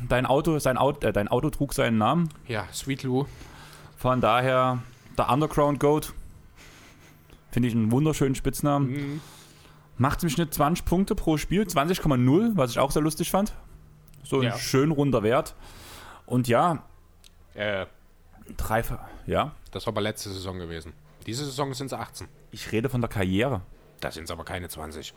Dein 0.09 0.25
Auto, 0.25 0.59
sein 0.59 0.77
Auto, 0.77 1.07
äh, 1.07 1.13
dein 1.13 1.29
Auto 1.29 1.49
trug 1.49 1.73
seinen 1.73 1.97
Namen. 1.97 2.29
Ja, 2.47 2.67
Sweet 2.73 3.03
Lou. 3.03 3.25
Von 3.95 4.19
daher 4.19 4.79
der 5.17 5.29
Underground 5.31 5.79
Goat. 5.79 6.13
Finde 7.51 7.69
ich 7.69 7.75
einen 7.75 7.91
wunderschönen 7.91 8.35
Spitznamen. 8.35 9.21
Macht 9.97 10.23
im 10.23 10.29
Schnitt 10.29 10.53
20 10.53 10.83
Punkte 10.83 11.15
pro 11.15 11.37
Spiel, 11.37 11.61
20,0, 11.61 12.57
was 12.57 12.71
ich 12.71 12.79
auch 12.79 12.91
sehr 12.91 13.01
lustig 13.01 13.31
fand. 13.31 13.53
So 14.23 14.37
ein 14.37 14.43
Ja. 14.43 14.57
schön 14.57 14.91
runder 14.91 15.23
Wert. 15.23 15.55
Und 16.25 16.47
ja, 16.47 16.83
Äh, 17.55 17.85
drei, 18.57 18.83
ja, 19.27 19.51
das 19.71 19.85
war 19.85 19.93
aber 19.93 20.01
letzte 20.01 20.29
Saison 20.31 20.57
gewesen. 20.57 20.93
Diese 21.27 21.45
Saison 21.45 21.73
sind 21.75 21.87
es 21.87 21.93
18. 21.93 22.27
ich 22.51 22.71
rede 22.71 22.89
von 22.89 22.99
der 22.99 23.09
Karriere. 23.09 23.61
Da 23.99 24.09
sind 24.09 24.23
es 24.23 24.31
aber 24.31 24.43
keine 24.43 24.69
20. 24.69 25.13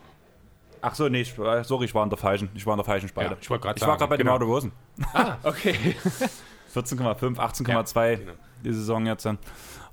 Ach 0.81 0.93
so, 0.93 1.09
nee, 1.09 1.21
ich, 1.21 1.35
äh, 1.39 1.63
sorry, 1.63 1.85
ich 1.85 1.95
war 1.95 2.03
in 2.03 2.09
der 2.11 2.17
falschen, 2.19 2.49
ich 2.53 2.65
war 2.67 2.73
in 2.73 2.77
der 2.77 2.85
falschen 2.85 3.09
Spalte. 3.09 3.31
Ja, 3.33 3.37
ich 3.41 3.49
war 3.49 3.57
gerade 3.57 4.07
bei 4.07 4.17
genau. 4.17 4.37
dem 4.37 4.47
Rosen. 4.47 4.71
Ah, 5.13 5.37
okay. 5.43 5.95
14,5, 6.75 7.37
18,2 7.37 8.17
genau. 8.17 8.31
die 8.63 8.73
Saison 8.73 9.05
jetzt. 9.07 9.27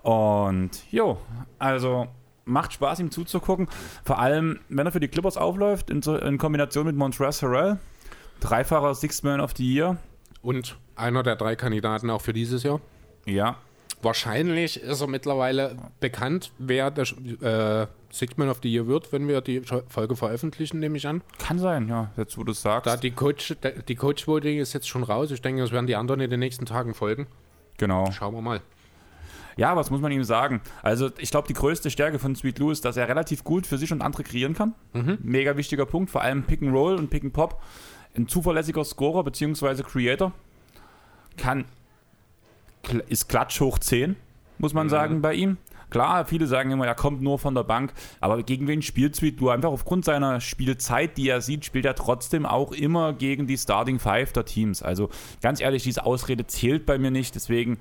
Und 0.03 0.71
jo, 0.93 1.19
also 1.59 2.09
macht 2.45 2.75
Spaß, 2.75 3.01
ihm 3.01 3.11
zuzugucken. 3.11 3.69
Vor 4.05 4.19
allem, 4.19 4.61
wenn 4.69 4.87
er 4.87 4.93
für 4.93 5.01
die 5.01 5.09
Clippers 5.09 5.39
aufläuft, 5.39 5.89
in, 5.89 6.03
in 6.03 6.37
Kombination 6.37 6.85
mit 6.85 6.95
Montrezl 6.97 7.47
Harrell, 7.47 7.79
dreifacher 8.41 8.95
Sixth 8.95 9.25
Man 9.25 9.41
of 9.41 9.53
the 9.57 9.75
Year. 9.75 9.97
Und 10.43 10.77
einer 10.97 11.23
der 11.23 11.37
drei 11.37 11.57
Kandidaten 11.57 12.11
auch 12.11 12.21
für 12.21 12.33
dieses 12.33 12.63
Jahr. 12.63 12.81
Ja, 13.27 13.57
Wahrscheinlich 14.05 14.83
ist 14.83 15.01
er 15.01 15.07
mittlerweile 15.07 15.77
bekannt, 15.99 16.53
wer 16.59 16.91
der 16.91 17.05
äh, 17.41 17.87
Sixth 18.13 18.37
Man 18.37 18.51
of 18.51 18.59
the 18.63 18.71
Year 18.71 18.87
wird, 18.87 19.13
wenn 19.13 19.27
wir 19.29 19.41
die 19.41 19.63
Folge 19.89 20.15
veröffentlichen, 20.15 20.79
nehme 20.79 20.99
ich 20.99 21.09
an. 21.09 21.23
kann 21.39 21.59
sein, 21.59 21.89
ja, 21.89 22.11
jetzt 22.19 22.37
wo 22.37 22.45
du 22.45 22.53
es 22.53 22.61
sagst. 22.61 22.87
Da 22.87 22.99
die 22.99 23.13
Coach, 23.13 23.57
die 23.89 23.95
Coach 23.95 24.29
Voting 24.29 24.59
ist 24.59 24.75
jetzt 24.75 24.89
schon 24.89 25.05
raus. 25.05 25.31
Ich 25.31 25.41
denke, 25.41 25.63
das 25.63 25.73
werden 25.73 25.87
die 25.87 25.97
anderen 25.97 26.21
in 26.21 26.29
den 26.29 26.41
nächsten 26.41 26.67
Tagen 26.67 26.93
folgen. 26.93 27.27
genau. 27.79 28.11
Schauen 28.13 28.35
wir 28.35 28.43
mal. 28.43 28.61
Ja, 29.57 29.75
was 29.75 29.91
muss 29.91 30.01
man 30.03 30.13
ihm 30.13 30.25
sagen? 30.25 30.61
Also, 30.83 31.11
ich 31.19 31.31
glaube, 31.31 31.49
die 31.49 31.55
größte 31.55 31.89
Stärke 31.91 32.19
von 32.19 32.35
Sweet 32.37 32.59
Lou 32.59 32.73
ist, 32.73 32.85
dass 32.85 32.97
er 32.99 33.09
relativ 33.09 33.43
gut 33.43 33.67
für 33.67 33.79
sich 33.79 33.91
und 33.93 34.03
andere 34.03 34.25
kreieren 34.25 34.53
kann. 34.53 34.75
Mega 35.23 35.57
wichtiger 35.57 35.87
Punkt, 35.87 36.11
vor 36.11 36.23
allem 36.23 36.43
Pick 36.43 36.61
and 36.61 36.75
Roll 36.75 36.97
und 36.97 37.09
Pick 37.09 37.25
and 37.25 37.33
Pop. 37.33 37.63
Ein 38.17 38.29
zuverlässiger 38.29 38.85
Scorer 38.85 39.25
bzw. 39.25 39.83
Creator 39.83 40.33
kann 41.37 41.65
ist 43.09 43.29
klatsch 43.29 43.61
hoch 43.61 43.79
10, 43.79 44.17
muss 44.59 44.75
man 44.75 44.89
sagen, 44.89 45.23
bei 45.23 45.35
ihm. 45.35 45.57
Klar, 45.91 46.25
viele 46.25 46.47
sagen 46.47 46.71
immer, 46.71 46.87
er 46.87 46.95
kommt 46.95 47.23
nur 47.23 47.39
von 47.39 47.55
der 47.55 47.63
Bank, 47.63 47.93
aber 48.21 48.43
gegen 48.43 48.67
wen 48.67 48.83
spielt 48.83 49.15
Sweet 49.15 49.41
Lou? 49.41 49.49
Einfach 49.51 49.71
aufgrund 49.71 50.05
seiner 50.05 50.41
Spielzeit, 50.41 51.17
die 51.17 51.29
er 51.29 51.41
sieht, 51.41 51.65
spielt 51.65 51.85
er 51.85 51.95
trotzdem 51.95 52.47
auch 52.47 52.73
immer 52.73 53.13
gegen 53.13 53.47
die 53.47 53.57
Starting 53.57 53.99
Five 53.99 54.33
der 54.33 54.45
Teams. 54.45 54.83
Also 54.83 55.09
ganz 55.41 55.61
ehrlich, 55.61 55.85
diese 55.85 56.05
Ausrede 56.05 56.47
zählt 56.47 56.85
bei 56.85 56.99
mir 56.99 57.11
nicht, 57.11 57.35
deswegen 57.35 57.79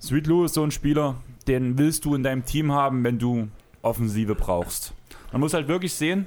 Sweet 0.00 0.26
Lou 0.26 0.44
ist 0.44 0.54
so 0.54 0.62
ein 0.62 0.70
Spieler, 0.70 1.16
den 1.46 1.78
willst 1.78 2.04
du 2.04 2.14
in 2.14 2.22
deinem 2.22 2.44
Team 2.44 2.72
haben, 2.72 3.04
wenn 3.04 3.18
du 3.18 3.48
Offensive 3.82 4.34
brauchst. 4.34 4.92
Man 5.32 5.40
muss 5.40 5.54
halt 5.54 5.68
wirklich 5.68 5.94
sehen, 5.94 6.26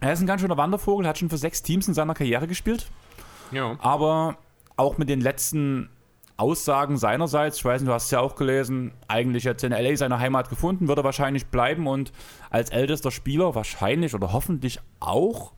er 0.00 0.12
ist 0.12 0.20
ein 0.20 0.26
ganz 0.26 0.40
schöner 0.40 0.56
Wandervogel, 0.56 1.06
hat 1.06 1.18
schon 1.18 1.30
für 1.30 1.38
sechs 1.38 1.62
Teams 1.62 1.88
in 1.88 1.94
seiner 1.94 2.14
Karriere 2.14 2.46
gespielt, 2.46 2.90
Ja. 3.50 3.76
aber 3.80 4.36
auch 4.76 4.98
mit 4.98 5.08
den 5.08 5.20
letzten 5.20 5.88
Aussagen 6.36 6.96
seinerseits, 6.98 7.56
ich 7.58 7.64
weiß 7.64 7.80
nicht, 7.80 7.88
du 7.88 7.92
hast 7.94 8.04
es 8.04 8.10
ja 8.12 8.20
auch 8.20 8.36
gelesen, 8.36 8.92
eigentlich 9.08 9.42
jetzt 9.42 9.64
in 9.64 9.72
LA 9.72 9.96
seine 9.96 10.20
Heimat 10.20 10.48
gefunden, 10.48 10.86
wird 10.86 10.98
er 10.98 11.02
wahrscheinlich 11.04 11.46
bleiben 11.46 11.88
und 11.88 12.12
als 12.50 12.70
ältester 12.70 13.10
Spieler 13.10 13.56
wahrscheinlich 13.56 14.14
oder 14.14 14.32
hoffentlich 14.32 14.78
auch 15.00 15.52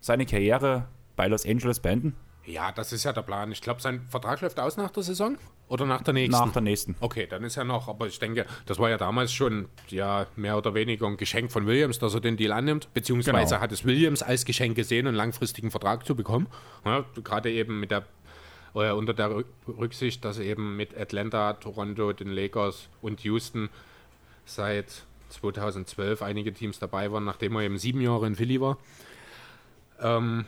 seine 0.00 0.24
Karriere 0.24 0.86
bei 1.16 1.28
Los 1.28 1.44
Angeles 1.46 1.80
beenden. 1.80 2.16
Ja, 2.44 2.72
das 2.72 2.92
ist 2.92 3.04
ja 3.04 3.12
der 3.12 3.22
Plan. 3.22 3.52
Ich 3.52 3.60
glaube, 3.60 3.80
sein 3.80 4.06
Vertrag 4.08 4.40
läuft 4.40 4.58
aus 4.58 4.76
nach 4.76 4.90
der 4.90 5.02
Saison 5.02 5.36
oder 5.68 5.86
nach 5.86 6.02
der 6.02 6.12
nächsten? 6.14 6.32
Nach 6.44 6.52
der 6.52 6.62
nächsten. 6.62 6.96
Okay, 7.00 7.26
dann 7.28 7.44
ist 7.44 7.54
ja 7.56 7.64
noch, 7.64 7.88
aber 7.88 8.06
ich 8.06 8.18
denke, 8.18 8.46
das 8.66 8.78
war 8.78 8.90
ja 8.90 8.98
damals 8.98 9.32
schon 9.32 9.68
ja 9.88 10.26
mehr 10.36 10.58
oder 10.58 10.74
weniger 10.74 11.06
ein 11.06 11.16
Geschenk 11.16 11.52
von 11.52 11.66
Williams, 11.66 11.98
dass 11.98 12.14
er 12.14 12.20
den 12.20 12.36
Deal 12.36 12.52
annimmt, 12.52 12.92
beziehungsweise 12.94 13.54
Genau. 13.54 13.60
hat 13.62 13.72
es 13.72 13.84
Williams 13.84 14.22
als 14.22 14.44
Geschenk 14.44 14.74
gesehen, 14.76 15.06
einen 15.06 15.16
langfristigen 15.16 15.70
Vertrag 15.70 16.04
zu 16.06 16.14
bekommen. 16.16 16.46
Ja, 16.84 17.04
gerade 17.22 17.50
eben 17.50 17.78
mit 17.80 17.90
der 17.90 18.04
äh, 18.74 18.90
unter 18.90 19.12
der 19.14 19.28
Rück- 19.30 19.44
Rücksicht, 19.68 20.24
dass 20.24 20.38
eben 20.38 20.76
mit 20.76 20.96
Atlanta, 20.98 21.52
Toronto, 21.54 22.12
den 22.14 22.28
Lakers 22.28 22.88
und 23.02 23.20
Houston 23.22 23.68
seit 24.46 25.04
2012 25.28 26.22
einige 26.22 26.52
Teams 26.52 26.78
dabei 26.78 27.12
waren, 27.12 27.24
nachdem 27.24 27.54
er 27.56 27.62
eben 27.62 27.76
sieben 27.78 28.00
Jahre 28.00 28.26
in 28.26 28.34
Philly 28.34 28.60
war. 28.60 28.78
Ähm, 30.00 30.44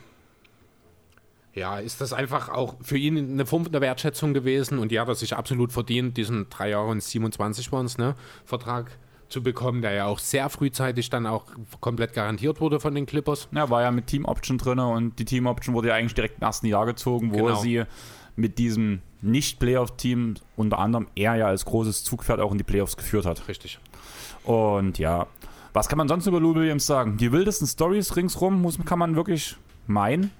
ja, 1.55 1.79
ist 1.79 2.01
das 2.01 2.11
einfach 2.13 2.49
auch 2.49 2.75
für 2.81 2.97
ihn 2.97 3.17
eine 3.17 3.45
der 3.69 3.81
Wertschätzung 3.81 4.33
gewesen 4.33 4.77
und 4.77 4.91
ja, 4.91 5.05
dass 5.05 5.21
sich 5.21 5.35
absolut 5.35 5.71
verdient, 5.71 6.17
diesen 6.17 6.49
drei 6.49 6.69
Jahre 6.69 6.89
und 6.89 7.01
27 7.01 7.71
waren 7.71 7.85
es, 7.85 7.97
ne, 7.97 8.15
Vertrag 8.43 8.91
zu 9.29 9.41
bekommen, 9.41 9.81
der 9.81 9.93
ja 9.93 10.05
auch 10.05 10.19
sehr 10.19 10.49
frühzeitig 10.49 11.09
dann 11.09 11.25
auch 11.25 11.45
komplett 11.79 12.13
garantiert 12.13 12.59
wurde 12.61 12.79
von 12.79 12.93
den 12.93 13.05
Clippers. 13.05 13.47
Ja, 13.53 13.69
war 13.69 13.81
ja 13.81 13.91
mit 13.91 14.07
Team 14.07 14.25
Option 14.25 14.57
drin 14.57 14.79
und 14.79 15.17
die 15.17 15.25
Team 15.25 15.47
Option 15.47 15.73
wurde 15.73 15.87
ja 15.87 15.95
eigentlich 15.95 16.13
direkt 16.13 16.37
im 16.37 16.43
ersten 16.43 16.67
Jahr 16.67 16.85
gezogen, 16.85 17.33
wo 17.33 17.45
Genau. 17.45 17.55
sie 17.55 17.83
mit 18.35 18.59
diesem 18.59 19.01
Nicht-Playoff-Team 19.21 20.35
unter 20.57 20.77
anderem 20.77 21.07
er 21.15 21.35
ja 21.35 21.47
als 21.47 21.65
großes 21.65 22.03
Zugpferd 22.03 22.39
auch 22.39 22.51
in 22.51 22.57
die 22.57 22.63
Playoffs 22.63 22.97
geführt 22.97 23.25
hat. 23.25 23.47
Richtig. 23.47 23.79
Und 24.43 24.99
ja, 24.99 25.25
was 25.73 25.87
kann 25.89 25.97
man 25.97 26.07
sonst 26.07 26.27
über 26.27 26.39
Lou 26.39 26.53
Williams 26.53 26.85
sagen? 26.85 27.17
Die 27.17 27.31
wildesten 27.31 27.67
Stories 27.67 28.15
ringsrum 28.15 28.61
muss, 28.61 28.77
kann 28.85 28.99
man 28.99 29.15
wirklich 29.15 29.55
meinen. 29.87 30.31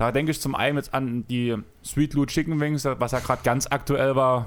Da 0.00 0.12
denke 0.12 0.30
ich 0.30 0.40
zum 0.40 0.54
einen 0.54 0.78
jetzt 0.78 0.94
an 0.94 1.26
die 1.28 1.54
Sweet 1.84 2.14
Lou 2.14 2.24
Chicken 2.24 2.58
Wings, 2.58 2.86
was 2.86 3.12
ja 3.12 3.18
gerade 3.18 3.42
ganz 3.44 3.66
aktuell 3.70 4.16
war, 4.16 4.46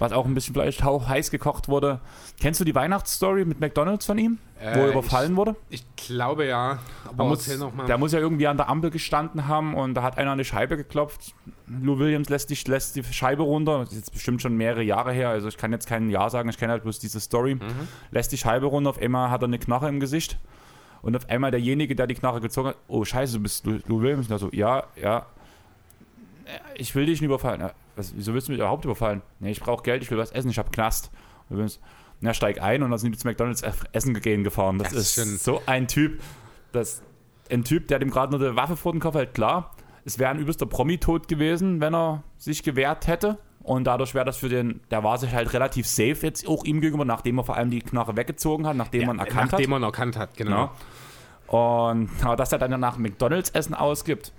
was 0.00 0.10
auch 0.10 0.26
ein 0.26 0.34
bisschen 0.34 0.54
vielleicht 0.54 0.82
heiß 0.82 1.30
gekocht 1.30 1.68
wurde. 1.68 2.00
Kennst 2.40 2.58
du 2.58 2.64
die 2.64 2.74
Weihnachtsstory 2.74 3.44
mit 3.44 3.60
McDonalds 3.60 4.06
von 4.06 4.18
ihm, 4.18 4.38
wo 4.58 4.64
Äh, 4.64 4.86
er 4.86 4.90
überfallen 4.90 5.36
wurde? 5.36 5.54
Ich 5.70 5.84
glaube 5.94 6.46
ja, 6.46 6.80
Da 7.04 7.10
aber 7.10 7.26
muss, 7.26 7.46
der 7.86 7.96
muss 7.96 8.10
ja 8.10 8.18
irgendwie 8.18 8.48
an 8.48 8.56
der 8.56 8.68
Ampel 8.68 8.90
gestanden 8.90 9.46
haben 9.46 9.74
und 9.74 9.94
da 9.94 10.02
hat 10.02 10.18
einer 10.18 10.32
an 10.32 10.38
die 10.38 10.44
Scheibe 10.44 10.76
geklopft. 10.76 11.32
Lou 11.68 12.00
Williams 12.00 12.28
lässt 12.28 12.50
die, 12.50 12.58
lässt 12.68 12.96
die 12.96 13.04
Scheibe 13.04 13.44
runter. 13.44 13.78
Das 13.78 13.90
ist 13.90 13.98
jetzt 13.98 14.12
bestimmt 14.12 14.42
schon 14.42 14.56
mehrere 14.56 14.82
Jahre 14.82 15.12
her. 15.12 15.28
Also 15.28 15.46
ich 15.46 15.58
kann 15.58 15.70
jetzt 15.70 15.86
kein 15.86 16.10
Ja 16.10 16.28
sagen, 16.28 16.48
ich 16.48 16.58
kenne 16.58 16.72
halt 16.72 16.82
bloß 16.82 16.98
diese 16.98 17.20
Story. 17.20 17.56
Lässt 18.10 18.32
die 18.32 18.36
Scheibe 18.38 18.66
runter, 18.66 18.90
auf 18.90 19.00
einmal 19.00 19.30
hat 19.30 19.42
er 19.42 19.46
eine 19.46 19.60
Knarre 19.60 19.88
im 19.88 20.00
Gesicht. 20.00 20.38
Und 21.02 21.16
auf 21.16 21.28
einmal 21.28 21.50
derjenige, 21.50 21.94
der 21.96 22.06
die 22.06 22.14
Knarre 22.14 22.40
gezogen 22.40 22.68
hat, 22.68 22.76
oh 22.88 23.04
scheiße, 23.04 23.36
du 23.36 23.42
bist 23.42 23.66
Lou, 23.66 24.00
Williams. 24.00 24.26
Und 24.28 24.32
er 24.32 24.38
so, 24.38 24.50
ja, 24.52 24.84
ja. 25.00 25.26
Ich 26.76 26.94
will 26.94 27.06
dich 27.06 27.20
nicht 27.20 27.26
überfallen. 27.28 27.60
Ja, 27.60 27.72
was, 27.96 28.14
wieso 28.16 28.34
willst 28.34 28.48
du 28.48 28.52
mich 28.52 28.60
überhaupt 28.60 28.84
überfallen? 28.84 29.22
Nee, 29.40 29.50
ich 29.50 29.60
brauche 29.60 29.82
Geld, 29.82 30.02
ich 30.02 30.10
will 30.10 30.18
was 30.18 30.30
essen, 30.32 30.50
ich 30.50 30.58
habe 30.58 30.70
Knast. 30.70 31.10
Und 31.48 31.56
Williams, 31.56 31.80
Na, 32.20 32.32
steig 32.34 32.60
ein 32.62 32.82
und 32.82 32.90
dann 32.90 32.98
sind 32.98 33.12
die 33.12 33.18
zu 33.18 33.26
McDonalds 33.26 33.62
Essen 33.92 34.14
gehen 34.20 34.44
gefahren. 34.44 34.78
Das, 34.78 34.90
Das 34.90 34.98
ist 34.98 35.14
schon- 35.14 35.36
so 35.38 35.62
ein 35.66 35.88
Typ. 35.88 36.20
Das, 36.72 37.02
ein 37.50 37.64
Typ, 37.64 37.88
der 37.88 37.98
dem 37.98 38.10
gerade 38.10 38.36
nur 38.36 38.46
eine 38.46 38.56
Waffe 38.56 38.76
vor 38.76 38.92
den 38.92 39.00
Kopf 39.00 39.14
hält, 39.16 39.34
klar. 39.34 39.74
Es 40.04 40.18
wäre 40.18 40.30
ein 40.30 40.38
übelster 40.38 40.66
Promi-Tod 40.66 41.28
gewesen, 41.28 41.80
wenn 41.80 41.94
er 41.94 42.22
sich 42.38 42.62
gewehrt 42.62 43.06
hätte. 43.08 43.38
Und 43.62 43.84
dadurch 43.84 44.14
wäre 44.14 44.24
das 44.24 44.38
für 44.38 44.48
den, 44.48 44.80
der 44.90 45.04
war 45.04 45.18
sich 45.18 45.32
halt 45.32 45.52
relativ 45.52 45.86
safe 45.86 46.16
jetzt 46.22 46.48
auch 46.48 46.64
ihm 46.64 46.80
gegenüber, 46.80 47.04
nachdem 47.04 47.38
er 47.38 47.44
vor 47.44 47.56
allem 47.56 47.70
die 47.70 47.80
Knarre 47.80 48.16
weggezogen 48.16 48.66
hat, 48.66 48.76
nachdem 48.76 49.06
man 49.06 49.18
erkannt 49.18 49.52
Nachdem 49.52 49.66
hat. 49.66 49.70
man 49.70 49.82
erkannt 49.84 50.16
hat, 50.16 50.36
genau. 50.36 50.70
Ja. 51.50 51.56
Und 51.58 52.10
aber 52.22 52.36
dass 52.36 52.50
er 52.52 52.58
dann 52.58 52.70
danach 52.70 52.96
McDonalds 52.98 53.50
Essen 53.50 53.74
ausgibt, 53.74 54.32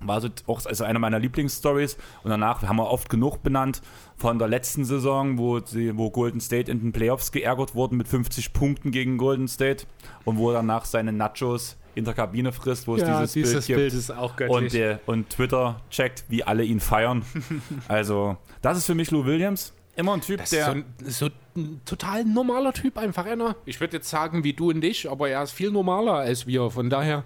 war 0.00 0.20
so 0.20 0.28
auch 0.46 0.64
also 0.64 0.84
eine 0.84 0.98
meiner 0.98 1.18
Lieblingsstories. 1.18 1.96
Und 2.22 2.30
danach 2.30 2.62
haben 2.62 2.76
wir 2.76 2.90
oft 2.90 3.08
genug 3.08 3.42
benannt 3.42 3.82
von 4.16 4.38
der 4.38 4.48
letzten 4.48 4.84
Saison, 4.84 5.38
wo, 5.38 5.60
sie, 5.60 5.96
wo 5.96 6.10
Golden 6.10 6.40
State 6.40 6.70
in 6.70 6.80
den 6.80 6.92
Playoffs 6.92 7.32
geärgert 7.32 7.74
wurden 7.74 7.96
mit 7.96 8.08
50 8.08 8.52
Punkten 8.52 8.90
gegen 8.90 9.18
Golden 9.18 9.48
State 9.48 9.86
und 10.24 10.38
wo 10.38 10.50
er 10.50 10.54
danach 10.54 10.84
seine 10.84 11.12
Nachos 11.12 11.76
in 11.94 12.04
der 12.04 12.14
Kabine 12.14 12.52
frisst, 12.52 12.86
wo 12.86 12.94
es 12.96 13.04
dieses, 13.32 13.66
Bild 13.66 13.66
gibt. 13.66 13.92
ist 13.92 14.10
auch 14.10 14.34
Und, 14.48 14.72
äh, 14.74 14.98
und 15.06 15.30
Twitter 15.30 15.80
checkt, 15.90 16.24
wie 16.28 16.44
alle 16.44 16.62
ihn 16.62 16.78
feiern. 16.78 17.24
also, 17.88 18.36
das 18.62 18.78
ist 18.78 18.86
für 18.86 18.94
mich 18.94 19.10
Lou 19.10 19.24
Williams. 19.24 19.72
Immer 19.96 20.12
ein 20.12 20.20
Typ, 20.20 20.38
Das 20.38 20.50
der. 20.50 20.60
ist 20.60 21.18
so 21.18 21.26
ein, 21.26 21.32
so 21.54 21.60
ein 21.60 21.80
total 21.84 22.24
normaler 22.24 22.72
Typ, 22.72 22.96
einfach 22.98 23.26
einer. 23.26 23.56
Ich 23.64 23.80
würde 23.80 23.96
jetzt 23.96 24.08
sagen, 24.08 24.44
wie 24.44 24.52
du 24.52 24.70
und 24.70 24.84
ich, 24.84 25.10
aber 25.10 25.28
er 25.28 25.42
ist 25.42 25.50
viel 25.50 25.72
normaler 25.72 26.14
als 26.14 26.46
wir. 26.46 26.70
Von 26.70 26.88
daher, 26.88 27.24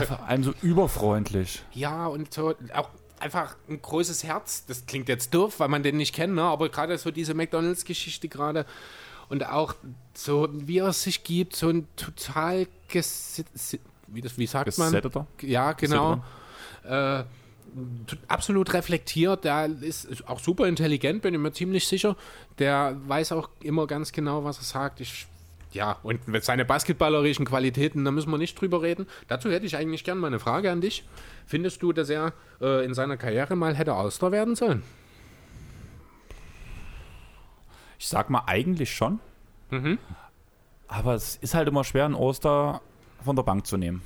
ja, 0.00 0.06
vor 0.06 0.24
allem 0.24 0.44
so 0.44 0.54
überfreundlich. 0.62 1.62
ja, 1.72 2.06
und 2.06 2.32
so 2.32 2.54
auch 2.74 2.88
einfach 3.20 3.56
ein 3.68 3.80
großes 3.80 4.24
Herz. 4.24 4.66
Das 4.66 4.86
klingt 4.86 5.08
jetzt 5.08 5.32
doof, 5.32 5.60
weil 5.60 5.68
man 5.68 5.82
den 5.82 5.96
nicht 5.96 6.14
kennt, 6.14 6.34
ne? 6.34 6.42
aber 6.42 6.68
gerade 6.68 6.98
so 6.98 7.10
diese 7.10 7.34
McDonalds-Geschichte 7.34 8.28
gerade 8.28 8.66
und 9.28 9.46
auch 9.46 9.74
so, 10.14 10.48
wie 10.52 10.78
er 10.78 10.88
es 10.88 11.02
sich 11.02 11.24
gibt, 11.24 11.56
so 11.56 11.68
ein 11.68 11.86
total 11.96 12.66
wie, 12.92 14.20
das, 14.20 14.36
wie 14.36 14.46
sagt 14.46 14.76
man? 14.76 14.88
Gesetteter. 14.88 15.26
Ja, 15.40 15.72
genau. 15.72 16.22
Äh, 16.84 17.24
absolut 18.28 18.74
reflektiert, 18.74 19.44
der 19.44 19.70
ist, 19.80 20.04
ist 20.04 20.28
auch 20.28 20.38
super 20.38 20.66
intelligent, 20.66 21.22
bin 21.22 21.32
ich 21.32 21.40
mir 21.40 21.52
ziemlich 21.52 21.86
sicher. 21.88 22.16
Der 22.58 22.96
weiß 23.06 23.32
auch 23.32 23.48
immer 23.62 23.86
ganz 23.86 24.12
genau, 24.12 24.44
was 24.44 24.58
er 24.58 24.64
sagt. 24.64 25.00
Ich, 25.00 25.26
ja, 25.72 25.98
und 26.02 26.28
mit 26.28 26.44
seine 26.44 26.64
basketballerischen 26.64 27.44
Qualitäten, 27.44 28.04
da 28.04 28.10
müssen 28.10 28.30
wir 28.30 28.38
nicht 28.38 28.60
drüber 28.60 28.82
reden. 28.82 29.06
Dazu 29.28 29.50
hätte 29.50 29.66
ich 29.66 29.76
eigentlich 29.76 30.04
gern 30.04 30.18
mal 30.18 30.26
eine 30.28 30.38
Frage 30.38 30.70
an 30.70 30.80
dich. 30.80 31.04
Findest 31.46 31.82
du, 31.82 31.92
dass 31.92 32.08
er 32.10 32.32
äh, 32.60 32.84
in 32.84 32.94
seiner 32.94 33.16
Karriere 33.16 33.56
mal 33.56 33.74
hätte 33.74 33.94
Auster 33.94 34.32
werden 34.32 34.54
sollen? 34.56 34.82
Ich 37.98 38.08
sag 38.08 38.30
mal 38.30 38.42
eigentlich 38.46 38.94
schon. 38.94 39.20
Aber 40.88 41.14
es 41.14 41.36
ist 41.36 41.54
halt 41.54 41.68
immer 41.68 41.84
schwer, 41.84 42.04
einen 42.04 42.14
Oster 42.14 42.82
von 43.24 43.36
der 43.36 43.42
Bank 43.42 43.66
zu 43.66 43.76
nehmen. 43.78 44.02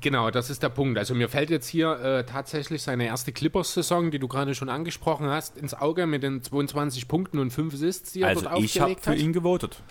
Genau, 0.00 0.30
das 0.30 0.48
ist 0.48 0.62
der 0.62 0.68
Punkt. 0.68 0.96
Also 0.96 1.12
mir 1.14 1.28
fällt 1.28 1.50
jetzt 1.50 1.66
hier 1.66 1.98
äh, 1.98 2.24
tatsächlich 2.24 2.82
seine 2.82 3.06
erste 3.06 3.32
Clippers-Saison, 3.32 4.12
die 4.12 4.20
du 4.20 4.28
gerade 4.28 4.54
schon 4.54 4.68
angesprochen 4.68 5.26
hast, 5.26 5.56
ins 5.58 5.74
Auge 5.74 6.06
mit 6.06 6.22
den 6.22 6.40
22 6.40 7.08
Punkten 7.08 7.40
und 7.40 7.50
5 7.50 7.74
Assists, 7.74 8.12
die 8.12 8.22
er 8.22 8.28
Also 8.28 8.42
dort 8.42 8.60
ich 8.60 8.78
habe 8.78 8.92
aufgelegt 8.92 9.04
für 9.04 9.10
hat. 9.10 9.18
ihn 9.18 9.32
gewotet. 9.32 9.82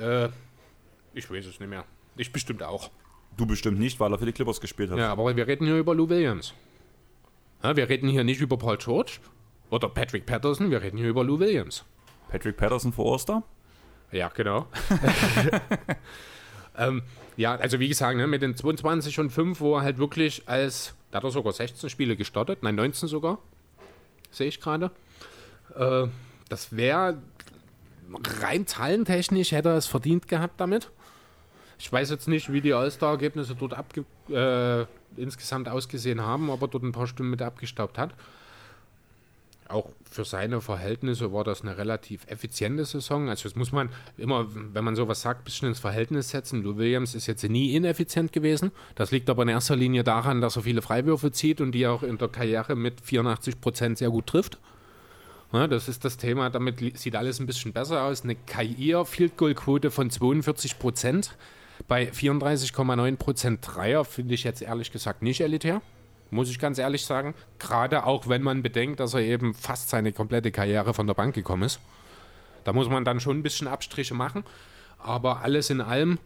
Äh, 0.00 0.28
ich 1.14 1.30
weiß 1.30 1.46
es 1.46 1.60
nicht 1.60 1.68
mehr. 1.68 1.84
Ich 2.16 2.32
bestimmt 2.32 2.62
auch. 2.62 2.90
Du 3.36 3.46
bestimmt 3.46 3.78
nicht, 3.78 4.00
weil 4.00 4.12
er 4.12 4.18
für 4.18 4.26
die 4.26 4.32
Clippers 4.32 4.60
gespielt 4.60 4.90
hat. 4.90 4.98
Ja, 4.98 5.12
aber 5.12 5.36
wir 5.36 5.46
reden 5.46 5.66
hier 5.66 5.78
über 5.78 5.94
Lou 5.94 6.08
Williams. 6.08 6.54
Ja, 7.62 7.76
wir 7.76 7.88
reden 7.88 8.08
hier 8.08 8.24
nicht 8.24 8.40
über 8.40 8.56
Paul 8.56 8.78
George 8.78 9.18
oder 9.70 9.88
Patrick 9.88 10.26
Patterson, 10.26 10.70
wir 10.70 10.82
reden 10.82 10.96
hier 10.96 11.08
über 11.08 11.24
Lou 11.24 11.38
Williams. 11.38 11.84
Patrick 12.28 12.56
Patterson 12.56 12.92
für 12.92 13.02
Oster? 13.02 13.42
Ja, 14.12 14.28
genau. 14.28 14.66
ähm, 16.78 17.02
ja, 17.36 17.54
also 17.54 17.78
wie 17.78 17.88
gesagt, 17.88 18.16
ne, 18.16 18.26
mit 18.26 18.42
den 18.42 18.56
22 18.56 19.18
und 19.20 19.30
5, 19.30 19.60
wo 19.60 19.76
er 19.76 19.82
halt 19.82 19.98
wirklich 19.98 20.42
als, 20.46 20.94
da 21.10 21.18
hat 21.18 21.24
er 21.24 21.30
sogar 21.30 21.52
16 21.52 21.90
Spiele 21.90 22.16
gestartet, 22.16 22.62
nein, 22.62 22.74
19 22.74 23.08
sogar, 23.08 23.38
sehe 24.30 24.48
ich 24.48 24.60
gerade. 24.60 24.90
Äh, 25.76 26.08
das 26.48 26.76
wäre 26.76 27.18
rein 28.42 28.66
zahlen-technisch 28.66 29.52
hätte 29.52 29.70
er 29.70 29.76
es 29.76 29.86
verdient 29.86 30.28
gehabt 30.28 30.60
damit. 30.60 30.90
Ich 31.78 31.90
weiß 31.90 32.10
jetzt 32.10 32.28
nicht, 32.28 32.52
wie 32.52 32.60
die 32.60 32.74
All-Star-Ergebnisse 32.74 33.54
dort 33.54 33.74
abge 33.74 34.04
äh, 34.28 34.86
insgesamt 35.16 35.68
ausgesehen 35.68 36.20
haben, 36.20 36.50
ob 36.50 36.62
er 36.62 36.68
dort 36.68 36.84
ein 36.84 36.92
paar 36.92 37.06
Stimmen 37.06 37.30
mit 37.30 37.42
abgestaubt 37.42 37.98
hat. 37.98 38.14
Auch 39.66 39.88
für 40.10 40.24
seine 40.24 40.60
Verhältnisse 40.60 41.32
war 41.32 41.44
das 41.44 41.62
eine 41.62 41.78
relativ 41.78 42.26
effiziente 42.26 42.84
Saison. 42.84 43.28
Also 43.28 43.44
das 43.44 43.54
muss 43.54 43.70
man 43.70 43.88
immer, 44.18 44.46
wenn 44.52 44.84
man 44.84 44.96
sowas 44.96 45.22
sagt, 45.22 45.42
ein 45.42 45.44
bisschen 45.44 45.68
ins 45.68 45.78
Verhältnis 45.78 46.30
setzen. 46.30 46.62
Lou 46.62 46.76
Williams 46.76 47.14
ist 47.14 47.28
jetzt 47.28 47.44
nie 47.44 47.74
ineffizient 47.76 48.32
gewesen. 48.32 48.72
Das 48.96 49.12
liegt 49.12 49.30
aber 49.30 49.44
in 49.44 49.48
erster 49.48 49.76
Linie 49.76 50.02
daran, 50.02 50.40
dass 50.40 50.56
er 50.56 50.62
viele 50.62 50.82
Freiwürfe 50.82 51.30
zieht 51.30 51.60
und 51.60 51.72
die 51.72 51.86
auch 51.86 52.02
in 52.02 52.18
der 52.18 52.28
Karriere 52.28 52.74
mit 52.74 53.00
84 53.00 53.60
Prozent 53.60 53.98
sehr 53.98 54.10
gut 54.10 54.26
trifft. 54.26 54.58
Ja, 55.52 55.66
das 55.66 55.88
ist 55.88 56.04
das 56.04 56.16
Thema, 56.16 56.48
damit 56.48 56.98
sieht 56.98 57.16
alles 57.16 57.40
ein 57.40 57.46
bisschen 57.46 57.72
besser 57.72 58.02
aus. 58.04 58.22
Eine 58.22 58.36
KI-Field-Goal-Quote 58.36 59.90
von 59.90 60.08
42 60.08 60.78
Prozent 60.78 61.36
bei 61.88 62.10
34,9 62.10 63.16
Prozent 63.16 63.58
Dreier 63.62 64.04
finde 64.04 64.34
ich 64.34 64.44
jetzt 64.44 64.62
ehrlich 64.62 64.92
gesagt 64.92 65.22
nicht 65.22 65.40
elitär. 65.40 65.82
Muss 66.30 66.50
ich 66.50 66.58
ganz 66.60 66.78
ehrlich 66.78 67.04
sagen. 67.04 67.34
Gerade 67.58 68.04
auch, 68.04 68.28
wenn 68.28 68.42
man 68.42 68.62
bedenkt, 68.62 69.00
dass 69.00 69.14
er 69.14 69.20
eben 69.20 69.54
fast 69.54 69.88
seine 69.88 70.12
komplette 70.12 70.52
Karriere 70.52 70.94
von 70.94 71.06
der 71.06 71.14
Bank 71.14 71.34
gekommen 71.34 71.64
ist. 71.64 71.80
Da 72.62 72.72
muss 72.72 72.88
man 72.88 73.04
dann 73.04 73.18
schon 73.18 73.38
ein 73.38 73.42
bisschen 73.42 73.66
Abstriche 73.66 74.14
machen. 74.14 74.44
Aber 74.98 75.40
alles 75.40 75.70
in 75.70 75.80
allem, 75.80 76.18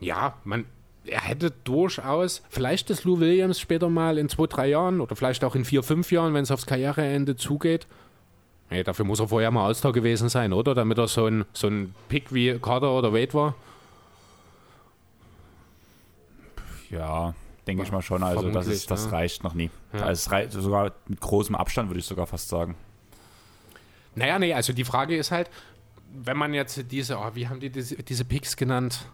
ja, 0.00 0.36
man, 0.42 0.64
er 1.04 1.20
hätte 1.20 1.50
durchaus, 1.50 2.42
vielleicht 2.48 2.90
ist 2.90 3.04
Lou 3.04 3.18
Williams 3.20 3.58
später 3.58 3.88
mal 3.88 4.18
in 4.18 4.28
zwei, 4.28 4.46
drei 4.46 4.68
Jahren 4.68 5.00
oder 5.00 5.16
vielleicht 5.16 5.44
auch 5.44 5.54
in 5.54 5.64
vier, 5.64 5.82
fünf 5.82 6.12
Jahren, 6.12 6.34
wenn 6.34 6.44
es 6.44 6.50
aufs 6.50 6.66
Karriereende 6.66 7.36
zugeht. 7.36 7.86
Nee, 8.70 8.82
dafür 8.82 9.04
muss 9.04 9.20
er 9.20 9.28
vorher 9.28 9.50
mal 9.50 9.66
All-Star 9.66 9.92
gewesen 9.92 10.28
sein, 10.28 10.52
oder? 10.52 10.74
Damit 10.74 10.96
er 10.98 11.08
so 11.08 11.26
ein, 11.26 11.44
so 11.52 11.66
ein 11.66 11.94
Pick 12.08 12.32
wie 12.32 12.58
Carter 12.58 12.92
oder 12.92 13.12
Wade 13.12 13.34
war. 13.34 13.54
Ja, 16.88 17.34
denke 17.66 17.82
ich 17.82 17.92
mal 17.92 18.02
schon. 18.02 18.22
Also 18.22 18.50
das, 18.50 18.66
ist, 18.66 18.90
das 18.90 19.06
ne? 19.06 19.12
reicht 19.12 19.44
noch 19.44 19.54
nie. 19.54 19.70
Ja. 19.92 20.00
Also 20.04 20.30
reicht 20.30 20.52
sogar 20.52 20.92
mit 21.06 21.20
großem 21.20 21.54
Abstand, 21.54 21.90
würde 21.90 22.00
ich 22.00 22.06
sogar 22.06 22.26
fast 22.26 22.48
sagen. 22.48 22.76
Naja, 24.14 24.38
nee, 24.38 24.54
also 24.54 24.72
die 24.72 24.84
Frage 24.84 25.16
ist 25.16 25.30
halt, 25.30 25.50
wenn 26.10 26.36
man 26.36 26.54
jetzt 26.54 26.90
diese, 26.90 27.18
oh, 27.18 27.30
wie 27.34 27.48
haben 27.48 27.60
die 27.60 27.70
diese, 27.70 27.96
diese 27.96 28.24
Picks 28.24 28.56
genannt? 28.56 29.06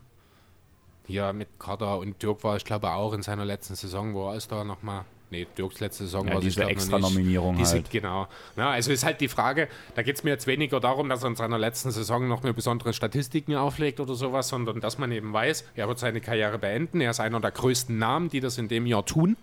Hier 1.08 1.32
mit 1.32 1.48
Carter 1.58 1.98
und 1.98 2.22
Dirk 2.22 2.44
war, 2.44 2.56
ich 2.56 2.64
glaube, 2.64 2.90
auch 2.90 3.14
in 3.14 3.22
seiner 3.22 3.46
letzten 3.46 3.74
Saison, 3.74 4.12
wo 4.14 4.30
er 4.30 4.38
da 4.46 4.62
nochmal, 4.62 5.06
nee, 5.30 5.46
Dirks 5.56 5.80
letzte 5.80 6.04
Saison 6.04 6.28
Ja, 6.28 6.34
war 6.34 6.40
diese 6.40 6.50
ich 6.50 6.56
glaub, 6.56 6.68
noch 6.68 6.76
extra 6.76 6.98
nicht. 6.98 7.08
Nominierung 7.08 7.56
Diese, 7.56 7.72
halt. 7.76 7.90
Genau. 7.90 8.28
Ja, 8.56 8.70
also 8.70 8.92
ist 8.92 9.04
halt 9.04 9.22
die 9.22 9.28
Frage, 9.28 9.68
da 9.94 10.02
geht 10.02 10.16
es 10.16 10.22
mir 10.22 10.30
jetzt 10.30 10.46
weniger 10.46 10.80
darum, 10.80 11.08
dass 11.08 11.22
er 11.22 11.30
in 11.30 11.36
seiner 11.36 11.56
letzten 11.58 11.90
Saison 11.90 12.28
noch 12.28 12.42
eine 12.44 12.52
besondere 12.52 12.92
Statistiken 12.92 13.54
auflegt 13.54 14.00
oder 14.00 14.14
sowas, 14.14 14.48
sondern 14.48 14.80
dass 14.80 14.98
man 14.98 15.10
eben 15.10 15.32
weiß, 15.32 15.64
er 15.76 15.88
wird 15.88 15.98
seine 15.98 16.20
Karriere 16.20 16.58
beenden, 16.58 17.00
er 17.00 17.10
ist 17.10 17.20
einer 17.20 17.40
der 17.40 17.52
größten 17.52 17.96
Namen, 17.96 18.28
die 18.28 18.40
das 18.40 18.58
in 18.58 18.68
dem 18.68 18.84
Jahr 18.84 19.06
tun. 19.06 19.36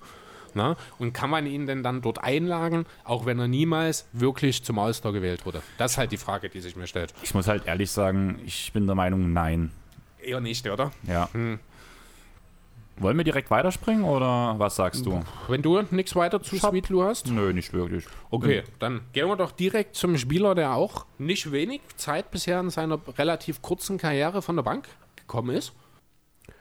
Na, 0.57 0.77
und 0.99 1.11
kann 1.13 1.29
man 1.29 1.47
ihn 1.47 1.65
denn 1.65 1.83
dann 1.83 2.01
dort 2.01 2.23
einlagen, 2.23 2.85
auch 3.03 3.25
wenn 3.25 3.37
er 3.39 3.49
niemals 3.49 4.05
wirklich 4.13 4.63
zum 4.63 4.79
All-Star 4.79 5.11
gewählt 5.11 5.45
wurde? 5.45 5.61
Das 5.77 5.93
ist 5.93 5.97
halt 5.97 6.13
die 6.13 6.17
Frage, 6.17 6.47
die 6.47 6.61
sich 6.61 6.77
mir 6.77 6.87
stellt. 6.87 7.13
Ich 7.23 7.33
muss 7.33 7.47
halt 7.49 7.65
ehrlich 7.65 7.91
sagen, 7.91 8.39
ich 8.45 8.71
bin 8.71 8.85
der 8.85 8.95
Meinung, 8.95 9.33
nein. 9.33 9.71
Eher 10.25 10.41
nicht, 10.41 10.67
oder? 10.67 10.91
Ja. 11.07 11.29
Hm. 11.33 11.59
Wollen 12.97 13.17
wir 13.17 13.25
direkt 13.25 13.51
weiterspringen 13.51 14.05
oder 14.05 14.55
was 14.57 14.77
sagst 14.77 15.05
du? 15.05 15.21
Wenn 15.49 15.61
du 15.61 15.81
nichts 15.91 16.15
weiter 16.15 16.41
zu 16.41 16.55
hab- 16.61 16.69
Sweet 16.71 16.87
Lou 16.87 17.03
hast? 17.03 17.27
Nö, 17.27 17.51
nicht 17.51 17.73
wirklich. 17.73 18.05
Okay, 18.29 18.63
dann 18.79 19.01
gehen 19.11 19.27
wir 19.27 19.35
doch 19.35 19.51
direkt 19.51 19.97
zum 19.97 20.17
Spieler, 20.17 20.55
der 20.55 20.75
auch 20.75 21.05
nicht 21.17 21.51
wenig 21.51 21.81
Zeit 21.97 22.31
bisher 22.31 22.57
in 22.61 22.69
seiner 22.69 22.97
relativ 23.17 23.61
kurzen 23.61 23.97
Karriere 23.97 24.41
von 24.41 24.55
der 24.55 24.63
Bank 24.63 24.87
gekommen 25.17 25.53
ist. 25.55 25.73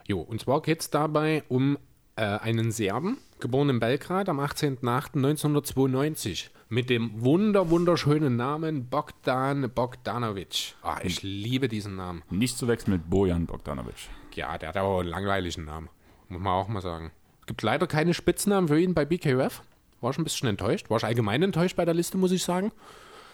Jo, 0.08 0.20
und 0.20 0.40
zwar 0.40 0.60
geht 0.60 0.80
es 0.80 0.90
dabei 0.90 1.44
um 1.48 1.78
äh, 2.16 2.22
einen 2.24 2.72
Serben, 2.72 3.18
geboren 3.38 3.68
in 3.70 3.78
Belgrad 3.78 4.28
am 4.28 4.40
18.08.1992 4.40 6.48
mit 6.74 6.90
dem 6.90 7.22
wunder 7.22 7.70
wunderschönen 7.70 8.34
Namen 8.34 8.88
Bogdan 8.88 9.70
Bogdanovic. 9.70 10.74
Ah, 10.82 10.98
ich 11.04 11.22
liebe 11.22 11.68
diesen 11.68 11.94
Namen. 11.94 12.24
Nicht 12.30 12.58
zu 12.58 12.66
wechseln 12.66 12.94
mit 12.94 13.08
Bojan 13.08 13.46
Bogdanovic. 13.46 14.08
Ja, 14.34 14.58
der 14.58 14.70
hat 14.70 14.76
aber 14.76 14.98
einen 14.98 15.08
langweiligen 15.08 15.66
Namen. 15.66 15.88
Muss 16.28 16.40
man 16.40 16.52
auch 16.52 16.66
mal 16.66 16.82
sagen. 16.82 17.12
Es 17.42 17.46
gibt 17.46 17.62
leider 17.62 17.86
keine 17.86 18.12
Spitznamen 18.12 18.66
für 18.66 18.80
ihn 18.80 18.92
bei 18.92 19.04
BKUF. 19.04 19.62
War 20.00 20.12
schon 20.12 20.22
ein 20.22 20.24
bisschen 20.24 20.48
enttäuscht. 20.48 20.90
War 20.90 20.96
ich 20.96 21.04
allgemein 21.04 21.44
enttäuscht 21.44 21.76
bei 21.76 21.84
der 21.84 21.94
Liste, 21.94 22.18
muss 22.18 22.32
ich 22.32 22.42
sagen. 22.42 22.72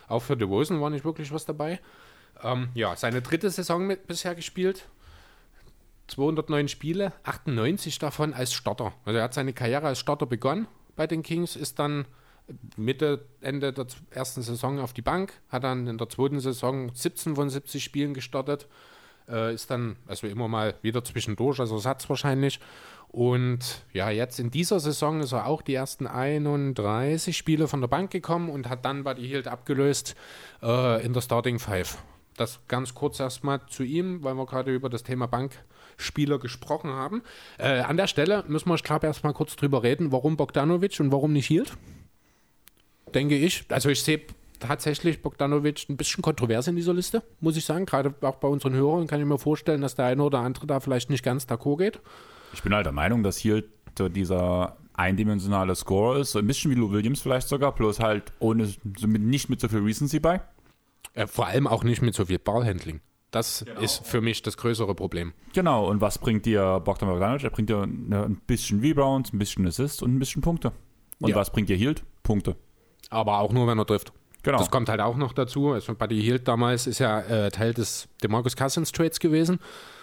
Auch 0.06 0.20
für 0.20 0.36
DeRozan 0.36 0.82
war 0.82 0.90
nicht 0.90 1.06
wirklich 1.06 1.32
was 1.32 1.46
dabei. 1.46 1.80
Ähm, 2.42 2.68
ja, 2.74 2.94
seine 2.94 3.22
dritte 3.22 3.48
Saison 3.48 3.86
mit 3.86 4.06
bisher 4.06 4.34
gespielt. 4.34 4.86
209 6.08 6.68
Spiele, 6.68 7.14
98 7.22 7.98
davon 7.98 8.34
als 8.34 8.52
Starter. 8.52 8.92
Also 9.06 9.16
er 9.16 9.24
hat 9.24 9.32
seine 9.32 9.54
Karriere 9.54 9.86
als 9.86 9.98
Starter 9.98 10.26
begonnen 10.26 10.68
bei 10.94 11.06
den 11.06 11.22
Kings, 11.22 11.56
ist 11.56 11.78
dann 11.78 12.04
Mitte, 12.76 13.26
Ende 13.40 13.72
der 13.72 13.86
ersten 14.10 14.42
Saison 14.42 14.78
auf 14.80 14.92
die 14.92 15.02
Bank, 15.02 15.32
hat 15.48 15.64
dann 15.64 15.86
in 15.86 15.98
der 15.98 16.08
zweiten 16.08 16.40
Saison 16.40 16.90
17 16.94 17.36
von 17.36 17.50
70 17.50 17.82
Spielen 17.82 18.14
gestartet, 18.14 18.66
äh, 19.28 19.54
ist 19.54 19.70
dann 19.70 19.96
also 20.06 20.26
immer 20.26 20.48
mal 20.48 20.74
wieder 20.82 21.04
zwischendurch, 21.04 21.60
also 21.60 21.76
Ersatz 21.76 22.08
wahrscheinlich. 22.08 22.60
Und 23.08 23.84
ja, 23.92 24.10
jetzt 24.10 24.38
in 24.38 24.52
dieser 24.52 24.78
Saison 24.78 25.20
ist 25.20 25.32
er 25.32 25.46
auch 25.46 25.62
die 25.62 25.74
ersten 25.74 26.06
31 26.06 27.36
Spiele 27.36 27.66
von 27.66 27.80
der 27.80 27.88
Bank 27.88 28.12
gekommen 28.12 28.48
und 28.48 28.68
hat 28.68 28.84
dann 28.84 29.02
Buddy 29.02 29.26
Hield 29.26 29.48
abgelöst 29.48 30.14
äh, 30.62 31.04
in 31.04 31.12
der 31.12 31.20
Starting 31.20 31.58
Five. 31.58 31.98
Das 32.36 32.60
ganz 32.68 32.94
kurz 32.94 33.18
erstmal 33.18 33.66
zu 33.66 33.82
ihm, 33.82 34.22
weil 34.22 34.34
wir 34.34 34.46
gerade 34.46 34.72
über 34.72 34.88
das 34.88 35.02
Thema 35.02 35.26
Bankspieler 35.26 36.38
gesprochen 36.38 36.90
haben. 36.90 37.22
Äh, 37.58 37.80
an 37.80 37.96
der 37.96 38.06
Stelle 38.06 38.44
müssen 38.46 38.68
wir, 38.68 38.76
ich 38.76 38.84
glaube, 38.84 39.08
erstmal 39.08 39.34
kurz 39.34 39.56
drüber 39.56 39.82
reden, 39.82 40.12
warum 40.12 40.36
Bogdanovic 40.36 41.00
und 41.00 41.10
warum 41.10 41.32
nicht 41.32 41.46
Hield. 41.46 41.76
Denke 43.14 43.36
ich. 43.36 43.64
Also 43.68 43.88
ich 43.88 44.02
sehe 44.02 44.20
tatsächlich 44.58 45.22
Bogdanovic 45.22 45.86
ein 45.88 45.96
bisschen 45.96 46.22
kontrovers 46.22 46.68
in 46.68 46.76
dieser 46.76 46.94
Liste, 46.94 47.22
muss 47.40 47.56
ich 47.56 47.64
sagen. 47.64 47.86
Gerade 47.86 48.14
auch 48.20 48.36
bei 48.36 48.48
unseren 48.48 48.74
Hörern 48.74 49.06
kann 49.06 49.20
ich 49.20 49.26
mir 49.26 49.38
vorstellen, 49.38 49.80
dass 49.80 49.94
der 49.94 50.06
eine 50.06 50.22
oder 50.22 50.40
andere 50.40 50.66
da 50.66 50.80
vielleicht 50.80 51.10
nicht 51.10 51.24
ganz 51.24 51.44
d'accord 51.44 51.78
geht. 51.78 52.00
Ich 52.52 52.62
bin 52.62 52.74
halt 52.74 52.86
der 52.86 52.92
Meinung, 52.92 53.22
dass 53.22 53.36
hier 53.36 53.64
dieser 53.98 54.76
eindimensionale 54.94 55.74
Scorer 55.74 56.20
ist, 56.20 56.32
so 56.32 56.38
ein 56.38 56.46
bisschen 56.46 56.70
wie 56.70 56.74
Lou 56.74 56.90
Williams 56.90 57.20
vielleicht 57.22 57.48
sogar, 57.48 57.74
bloß 57.74 58.00
halt 58.00 58.32
ohne, 58.38 58.70
nicht 58.98 59.48
mit 59.48 59.60
so 59.60 59.68
viel 59.68 59.80
Recency 59.80 60.20
bei. 60.20 60.40
Äh, 61.14 61.26
vor 61.26 61.46
allem 61.46 61.66
auch 61.66 61.82
nicht 61.84 62.02
mit 62.02 62.14
so 62.14 62.26
viel 62.26 62.38
Ballhandling. 62.38 63.00
Das 63.30 63.64
ist 63.80 64.04
für 64.06 64.20
mich 64.20 64.42
das 64.42 64.56
größere 64.56 64.94
Problem. 64.94 65.32
Genau, 65.52 65.88
und 65.88 66.00
was 66.00 66.18
bringt 66.18 66.46
dir 66.46 66.80
Bogdan 66.80 67.08
Bogdanovic? 67.08 67.44
Er 67.44 67.50
bringt 67.50 67.70
dir 67.70 67.82
ein 67.82 68.40
bisschen 68.46 68.80
Rebounds, 68.80 69.32
ein 69.32 69.38
bisschen 69.38 69.66
Assists 69.66 70.02
und 70.02 70.14
ein 70.14 70.18
bisschen 70.18 70.42
Punkte. 70.42 70.72
Und 71.20 71.30
Ja. 71.30 71.36
was 71.36 71.50
bringt 71.50 71.68
dir 71.68 71.76
Hield? 71.76 72.02
Punkte. 72.24 72.56
Aber 73.10 73.38
auch 73.40 73.52
nur, 73.52 73.66
wenn 73.66 73.78
er 73.78 73.86
trifft. 73.86 74.12
Genau. 74.42 74.58
Das 74.58 74.70
kommt 74.70 74.88
halt 74.88 75.00
auch 75.00 75.16
noch 75.16 75.32
dazu. 75.32 75.72
Also 75.72 75.94
Buddy 75.94 76.20
Hield 76.20 76.48
damals 76.48 76.86
ist 76.86 76.98
ja 76.98 77.20
äh, 77.20 77.50
Teil 77.50 77.74
des 77.74 78.08
DeMarcus 78.22 78.56
Cousins 78.56 78.92
Trades 78.92 79.20
gewesen. 79.20 79.58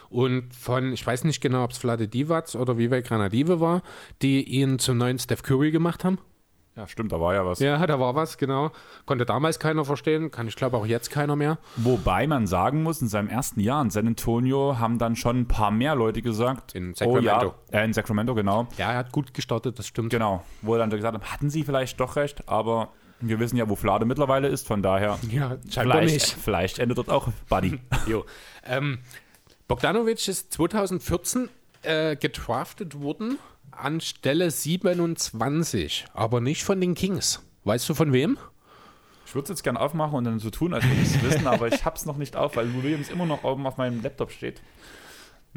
Und 0.10 0.54
von, 0.54 0.94
ich 0.94 1.06
weiß 1.06 1.24
nicht 1.24 1.42
genau, 1.42 1.64
ob 1.64 1.72
es 1.72 1.78
Vlade 1.78 2.08
Divac 2.08 2.56
oder 2.56 2.78
Vivek 2.78 3.08
Granadive 3.08 3.60
war, 3.60 3.82
die 4.22 4.44
ihn 4.44 4.80
zum 4.80 4.98
neuen 4.98 5.20
Steph 5.20 5.44
Curry 5.44 5.72
gemacht 5.72 6.04
haben. 6.04 6.20
Ja, 6.78 6.88
stimmt, 6.88 7.12
da 7.12 7.20
war 7.20 7.34
ja 7.34 7.44
was. 7.44 7.60
Ja, 7.60 7.86
da 7.88 8.00
war 8.00 8.14
was, 8.14 8.38
genau. 8.38 8.72
Konnte 9.06 9.26
damals 9.26 9.58
keiner 9.58 9.84
verstehen, 9.84 10.30
kann 10.30 10.48
ich 10.48 10.56
glaube 10.56 10.78
auch 10.78 10.86
jetzt 10.86 11.10
keiner 11.10 11.36
mehr. 11.36 11.58
Wobei 11.76 12.28
man 12.28 12.46
sagen 12.46 12.84
muss, 12.84 13.02
in 13.02 13.08
seinem 13.08 13.30
ersten 13.30 13.60
Jahr 13.60 13.82
in 13.82 13.90
San 13.90 14.06
Antonio 14.06 14.78
haben 14.78 15.00
dann 15.00 15.16
schon 15.16 15.40
ein 15.40 15.48
paar 15.48 15.72
mehr 15.72 15.96
Leute 15.96 16.22
gesagt. 16.22 16.76
In 16.76 16.94
Sacramento. 16.94 17.48
Oh 17.48 17.74
ja, 17.74 17.80
äh, 17.80 17.84
in 17.84 17.94
Sacramento, 17.94 18.36
genau. 18.36 18.68
Ja, 18.78 18.92
er 18.92 19.00
hat 19.00 19.12
gut 19.12 19.34
gestartet, 19.34 19.80
das 19.80 19.88
stimmt. 19.88 20.12
Genau. 20.12 20.44
Wo 20.62 20.74
er 20.74 20.80
dann 20.80 20.92
gesagt 20.92 21.16
haben, 21.16 21.24
hatten 21.24 21.50
sie 21.50 21.64
vielleicht 21.64 22.00
doch 22.00 22.16
recht, 22.16 22.48
aber 22.48 22.90
wir 23.20 23.40
wissen 23.40 23.58
ja, 23.58 23.68
wo 23.68 23.76
Flade 23.76 24.06
mittlerweile 24.06 24.48
ist, 24.48 24.68
von 24.68 24.84
daher 24.84 25.18
Ja, 25.32 25.58
vielleicht, 25.68 26.14
nicht. 26.14 26.28
vielleicht 26.40 26.78
endet 26.78 27.00
dort 27.00 27.10
auch 27.10 27.30
Buddy. 27.50 27.80
Jo. 28.08 28.24
Ähm, 28.64 29.00
Bogdanovic 29.68 30.28
ist 30.28 30.54
2014 30.54 31.50
äh, 31.82 32.16
gedraftet 32.16 33.02
worden 33.02 33.40
an 33.80 34.02
Stelle 34.02 34.52
27, 34.52 36.06
aber 36.14 36.42
nicht 36.42 36.64
von 36.64 36.82
den 36.82 36.96
Kings. 36.96 37.42
Weißt 37.64 37.88
du 37.88 37.94
von 37.94 38.14
wem? 38.14 38.38
Ich 39.26 39.36
würde 39.36 39.44
es 39.44 39.50
jetzt 39.50 39.64
gerne 39.64 39.80
aufmachen 39.80 40.16
und 40.16 40.24
dann 40.24 40.40
so 40.40 40.50
tun, 40.50 40.74
als 40.74 40.86
würde 40.86 41.02
ich 41.02 41.16
es 41.16 41.22
wissen, 41.22 41.48
aber 41.48 41.68
ich 41.68 41.84
habe 41.84 41.98
es 41.98 42.06
noch 42.06 42.18
nicht 42.18 42.36
auf, 42.36 42.56
weil 42.56 42.74
Williams 42.82 43.10
immer 43.10 43.26
noch 43.26 43.44
oben 43.44 43.68
auf 43.68 43.78
meinem 43.78 44.02
Laptop 44.02 44.32
steht. 44.32 44.62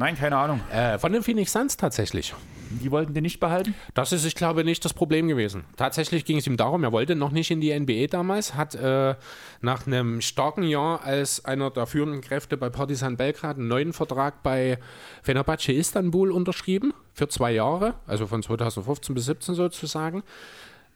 Nein, 0.01 0.17
keine 0.17 0.39
Ahnung. 0.39 0.63
Äh, 0.73 0.99
von 0.99 1.13
den 1.13 1.23
Phoenix 1.23 1.53
Suns 1.53 1.77
tatsächlich. 1.77 2.35
Die 2.71 2.91
wollten 2.91 3.13
den 3.13 3.23
nicht 3.23 3.39
behalten? 3.39 3.75
Das 3.93 4.13
ist, 4.13 4.25
ich 4.25 4.35
glaube, 4.35 4.65
nicht 4.65 4.83
das 4.83 4.95
Problem 4.95 5.29
gewesen. 5.29 5.65
Tatsächlich 5.77 6.25
ging 6.25 6.39
es 6.39 6.47
ihm 6.47 6.57
darum, 6.57 6.85
er 6.85 6.93
wollte 6.93 7.17
noch 7.17 7.33
nicht 7.33 7.51
in 7.51 7.61
die 7.61 7.79
NBA 7.79 8.07
damals, 8.07 8.55
hat 8.55 8.75
äh, 8.75 9.15
nach 9.61 9.87
einem 9.87 10.23
starken 10.23 10.63
Jahr 10.63 11.05
als 11.05 11.45
einer 11.45 11.71
der 11.71 11.87
führenden 11.87 12.23
Kräfte 12.23 12.57
bei 12.57 12.71
Partizan 12.71 13.19
Belgrad 13.19 13.59
einen 13.59 13.69
neuen 13.69 13.93
Vertrag 13.93 14.43
bei 14.43 14.79
Fenerbahce 15.23 15.73
Istanbul 15.73 16.33
unterschrieben, 16.33 16.95
für 17.13 17.29
zwei 17.29 17.53
Jahre, 17.53 17.93
also 18.07 18.27
von 18.27 18.43
2015 18.43 19.15
bis 19.15 19.27
2017 19.27 19.55
sozusagen. 19.55 20.23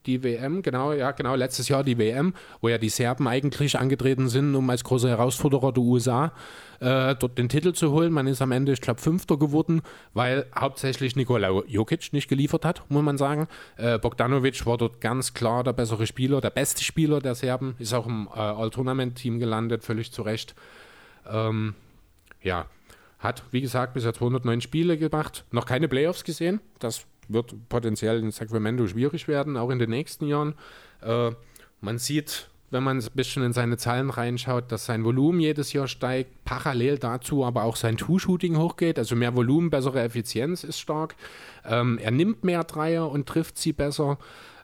die 0.07 0.23
WM, 0.23 0.63
genau, 0.63 0.93
ja, 0.93 1.11
genau, 1.13 1.35
letztes 1.35 1.69
Jahr 1.69 1.85
die 1.85 1.99
WM, 1.99 2.35
wo 2.61 2.69
ja 2.69 2.79
die 2.79 2.89
Serben 2.89 3.29
eigentlich 3.29 3.79
angetreten 3.79 4.29
sind, 4.29 4.55
um 4.55 4.69
als 4.71 4.85
große 4.85 5.09
Herausforderer 5.09 5.73
der 5.73 5.83
USA 5.83 6.33
äh, 6.81 7.15
dort 7.15 7.39
den 7.39 7.49
Titel 7.49 7.73
zu 7.73 7.91
holen. 7.91 8.13
Man 8.13 8.27
ist 8.27 8.43
am 8.43 8.53
Ende, 8.53 8.73
ich 8.73 8.81
glaube, 8.81 9.01
Fünfter 9.01 9.39
geworden, 9.39 9.83
weil 10.15 10.47
hauptsächlich 10.59 11.17
Nikola 11.17 11.63
Jokic 11.67 12.13
nicht 12.13 12.29
geliefert 12.29 12.65
hat, 12.65 12.83
muss 12.89 13.03
man 13.03 13.19
sagen. 13.19 13.49
Äh, 13.77 13.99
Bogdanovic 13.99 14.65
war 14.67 14.79
dort 14.79 15.01
ganz 15.01 15.35
klar 15.35 15.65
der 15.65 15.73
bessere 15.73 16.07
Spieler, 16.07 16.41
der 16.41 16.51
beste 16.51 16.85
Spieler 16.85 17.21
der 17.21 17.35
Serben, 17.35 17.75
ist 17.79 17.95
auch 17.95 18.07
im 18.07 18.29
äh, 18.35 18.39
All-Tournament-Team 18.39 19.39
gelandet, 19.39 19.85
völlig 19.85 20.13
zu 20.13 20.23
Recht. 20.23 20.55
Ähm, 21.29 21.75
ja, 22.43 22.67
hat, 23.19 23.43
wie 23.51 23.61
gesagt, 23.61 23.95
bisher 23.95 24.13
209 24.13 24.61
Spiele 24.61 24.99
gemacht, 24.99 25.45
noch 25.51 25.67
keine 25.67 25.89
Playoffs 25.89 26.25
gesehen. 26.25 26.61
Das 26.79 27.07
wird 27.29 27.55
potenziell 27.69 28.21
in 28.21 28.31
Sacramento 28.31 28.87
schwierig 28.87 29.29
werden, 29.29 29.57
auch 29.57 29.71
in 29.71 29.79
den 29.79 29.91
nächsten 29.91 30.27
Jahren. 30.27 30.55
Äh, 31.03 31.33
man 31.81 31.99
sieht, 31.99 32.49
wenn 32.71 32.83
man 32.83 32.99
ein 32.99 33.09
bisschen 33.15 33.43
in 33.45 33.53
seine 33.53 33.77
Zahlen 33.77 34.11
reinschaut, 34.11 34.73
dass 34.73 34.87
sein 34.87 35.05
Volumen 35.05 35.41
jedes 35.41 35.73
Jahr 35.73 35.87
steigt, 35.87 36.45
parallel 36.45 36.99
dazu 36.99 37.45
aber 37.45 37.63
auch 37.63 37.77
sein 37.77 37.97
Two-Shooting 37.97 38.57
hochgeht, 38.57 38.99
also 38.99 39.15
mehr 39.15 39.37
Volumen, 39.37 39.71
bessere 39.71 40.03
Effizienz 40.03 40.65
ist 40.65 40.81
stark. 40.81 41.15
Ähm, 41.65 41.99
er 41.99 42.11
nimmt 42.11 42.45
mehr 42.45 42.65
Dreier 42.65 43.11
und 43.11 43.29
trifft 43.29 43.59
sie 43.59 43.73
besser 43.73 44.19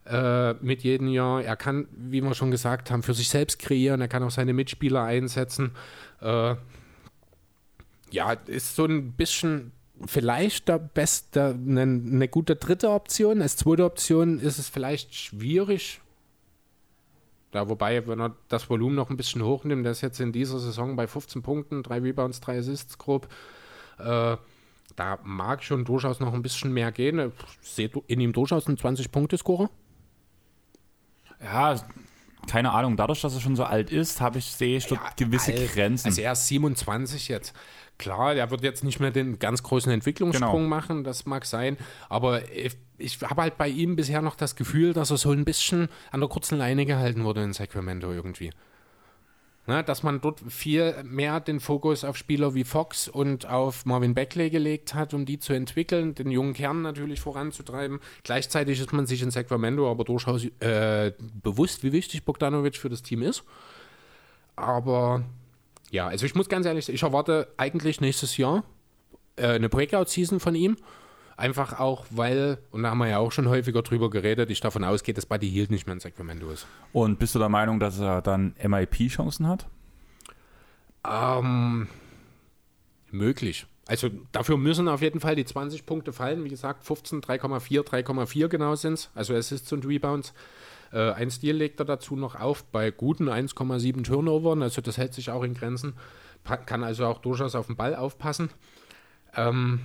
äh, 0.04 0.54
mit 0.54 0.82
jedem 0.82 1.08
Jahr. 1.08 1.42
Er 1.42 1.56
kann, 1.56 1.86
wie 1.92 2.20
wir 2.20 2.34
schon 2.34 2.50
gesagt 2.50 2.90
haben, 2.90 3.02
für 3.02 3.14
sich 3.14 3.28
selbst 3.28 3.58
kreieren, 3.60 4.00
er 4.00 4.08
kann 4.08 4.22
auch 4.24 4.30
seine 4.30 4.52
Mitspieler 4.52 5.04
einsetzen. 5.04 5.70
Äh, 6.20 6.56
ja, 8.10 8.32
ist 8.46 8.76
so 8.76 8.84
ein 8.84 9.12
bisschen 9.12 9.72
vielleicht 10.06 10.68
der 10.68 10.78
beste, 10.78 11.54
eine, 11.54 11.82
eine 11.82 12.28
gute 12.28 12.56
dritte 12.56 12.90
Option. 12.90 13.42
Als 13.42 13.56
zweite 13.56 13.84
Option 13.84 14.38
ist 14.38 14.58
es 14.58 14.68
vielleicht 14.68 15.14
schwierig. 15.14 16.00
Ja, 17.54 17.68
wobei, 17.68 18.06
wenn 18.06 18.20
er 18.20 18.34
das 18.48 18.68
Volumen 18.70 18.94
noch 18.94 19.10
ein 19.10 19.16
bisschen 19.16 19.42
hochnimmt, 19.42 19.84
der 19.84 19.92
ist 19.92 20.00
jetzt 20.00 20.20
in 20.20 20.32
dieser 20.32 20.58
Saison 20.58 20.96
bei 20.96 21.06
15 21.06 21.42
Punkten, 21.42 21.82
drei 21.82 21.98
Rebounds, 21.98 22.40
drei 22.40 22.58
Assists 22.58 22.96
grob. 22.96 23.28
Äh, 23.98 24.36
da 24.96 25.18
mag 25.22 25.62
schon 25.62 25.84
durchaus 25.84 26.20
noch 26.20 26.32
ein 26.32 26.42
bisschen 26.42 26.72
mehr 26.72 26.92
gehen. 26.92 27.32
Ich 27.62 27.68
sehe 27.68 27.90
in 28.06 28.20
ihm 28.20 28.32
durchaus 28.32 28.66
einen 28.66 28.78
20-Punkte-Scorer. 28.78 29.70
Ja, 31.42 31.76
keine 32.46 32.72
Ahnung. 32.72 32.96
Dadurch, 32.96 33.20
dass 33.20 33.34
er 33.34 33.40
schon 33.40 33.56
so 33.56 33.64
alt 33.64 33.90
ist, 33.90 34.20
habe 34.20 34.38
ich 34.38 34.46
sehe 34.46 34.76
ich 34.76 34.86
dort 34.86 35.00
ja, 35.02 35.26
gewisse 35.26 35.52
alt. 35.52 35.72
Grenzen. 35.72 36.08
Also 36.08 36.20
er 36.20 36.32
ist 36.32 36.46
27 36.48 37.28
jetzt. 37.28 37.54
Klar, 38.02 38.34
er 38.34 38.50
wird 38.50 38.64
jetzt 38.64 38.82
nicht 38.82 38.98
mehr 38.98 39.12
den 39.12 39.38
ganz 39.38 39.62
großen 39.62 39.92
Entwicklungssprung 39.92 40.64
genau. 40.64 40.68
machen, 40.68 41.04
das 41.04 41.24
mag 41.24 41.46
sein, 41.46 41.76
aber 42.08 42.50
ich, 42.50 42.76
ich 42.98 43.20
habe 43.22 43.42
halt 43.42 43.56
bei 43.56 43.68
ihm 43.68 43.94
bisher 43.94 44.20
noch 44.22 44.34
das 44.34 44.56
Gefühl, 44.56 44.92
dass 44.92 45.12
er 45.12 45.18
so 45.18 45.30
ein 45.30 45.44
bisschen 45.44 45.88
an 46.10 46.18
der 46.18 46.28
kurzen 46.28 46.58
Leine 46.58 46.84
gehalten 46.84 47.22
wurde 47.22 47.44
in 47.44 47.52
Sacramento 47.52 48.10
irgendwie. 48.10 48.50
Na, 49.66 49.84
dass 49.84 50.02
man 50.02 50.20
dort 50.20 50.40
viel 50.48 51.00
mehr 51.04 51.38
den 51.38 51.60
Fokus 51.60 52.02
auf 52.02 52.16
Spieler 52.16 52.54
wie 52.54 52.64
Fox 52.64 53.06
und 53.06 53.46
auf 53.46 53.86
Marvin 53.86 54.14
Beckley 54.14 54.50
gelegt 54.50 54.94
hat, 54.94 55.14
um 55.14 55.24
die 55.24 55.38
zu 55.38 55.52
entwickeln, 55.52 56.16
den 56.16 56.32
jungen 56.32 56.54
Kern 56.54 56.82
natürlich 56.82 57.20
voranzutreiben. 57.20 58.00
Gleichzeitig 58.24 58.80
ist 58.80 58.92
man 58.92 59.06
sich 59.06 59.22
in 59.22 59.30
Sacramento 59.30 59.88
aber 59.88 60.02
durchaus 60.02 60.46
äh, 60.58 61.12
bewusst, 61.40 61.84
wie 61.84 61.92
wichtig 61.92 62.24
Bogdanovic 62.24 62.76
für 62.76 62.88
das 62.88 63.02
Team 63.02 63.22
ist. 63.22 63.44
Aber 64.56 65.22
ja, 65.92 66.08
also 66.08 66.24
ich 66.24 66.34
muss 66.34 66.48
ganz 66.48 66.64
ehrlich 66.64 66.86
sagen, 66.86 66.96
ich 66.96 67.02
erwarte 67.02 67.52
eigentlich 67.58 68.00
nächstes 68.00 68.38
Jahr 68.38 68.64
äh, 69.36 69.48
eine 69.48 69.68
Breakout-Season 69.68 70.40
von 70.40 70.54
ihm. 70.54 70.76
Einfach 71.36 71.78
auch, 71.78 72.06
weil, 72.10 72.58
und 72.70 72.82
da 72.82 72.90
haben 72.90 72.98
wir 72.98 73.08
ja 73.08 73.18
auch 73.18 73.30
schon 73.30 73.48
häufiger 73.48 73.82
drüber 73.82 74.08
geredet, 74.08 74.50
ich 74.50 74.60
davon 74.60 74.84
ausgehe, 74.84 75.14
dass 75.14 75.26
Buddy 75.26 75.50
Hield 75.50 75.70
nicht 75.70 75.86
mehr 75.86 75.92
in 75.92 76.00
Sacramento 76.00 76.50
ist. 76.50 76.66
Und 76.92 77.18
bist 77.18 77.34
du 77.34 77.38
der 77.38 77.50
Meinung, 77.50 77.78
dass 77.78 78.00
er 78.00 78.22
dann 78.22 78.54
MIP-Chancen 78.62 79.46
hat? 79.46 79.66
Ähm, 81.06 81.88
möglich. 83.10 83.66
Also 83.86 84.08
dafür 84.30 84.56
müssen 84.56 84.88
auf 84.88 85.02
jeden 85.02 85.20
Fall 85.20 85.36
die 85.36 85.44
20 85.44 85.84
Punkte 85.84 86.14
fallen. 86.14 86.44
Wie 86.44 86.48
gesagt, 86.48 86.86
15, 86.86 87.20
3,4, 87.20 87.82
3,4 87.82 88.48
genau 88.48 88.74
sind 88.76 88.94
es. 88.94 89.10
Also 89.14 89.34
Assists 89.34 89.72
und 89.72 89.86
Rebounds. 89.86 90.32
Äh, 90.92 91.12
ein 91.12 91.30
Stil 91.30 91.56
legt 91.56 91.80
er 91.80 91.86
dazu 91.86 92.16
noch 92.16 92.34
auf 92.34 92.64
bei 92.64 92.90
guten 92.90 93.28
1,7 93.28 94.04
Turnovern, 94.04 94.62
also 94.62 94.80
das 94.80 94.98
hält 94.98 95.14
sich 95.14 95.30
auch 95.30 95.42
in 95.42 95.54
Grenzen, 95.54 95.94
kann 96.66 96.84
also 96.84 97.06
auch 97.06 97.18
durchaus 97.18 97.54
auf 97.54 97.66
den 97.66 97.76
Ball 97.76 97.94
aufpassen. 97.94 98.50
Ähm, 99.34 99.80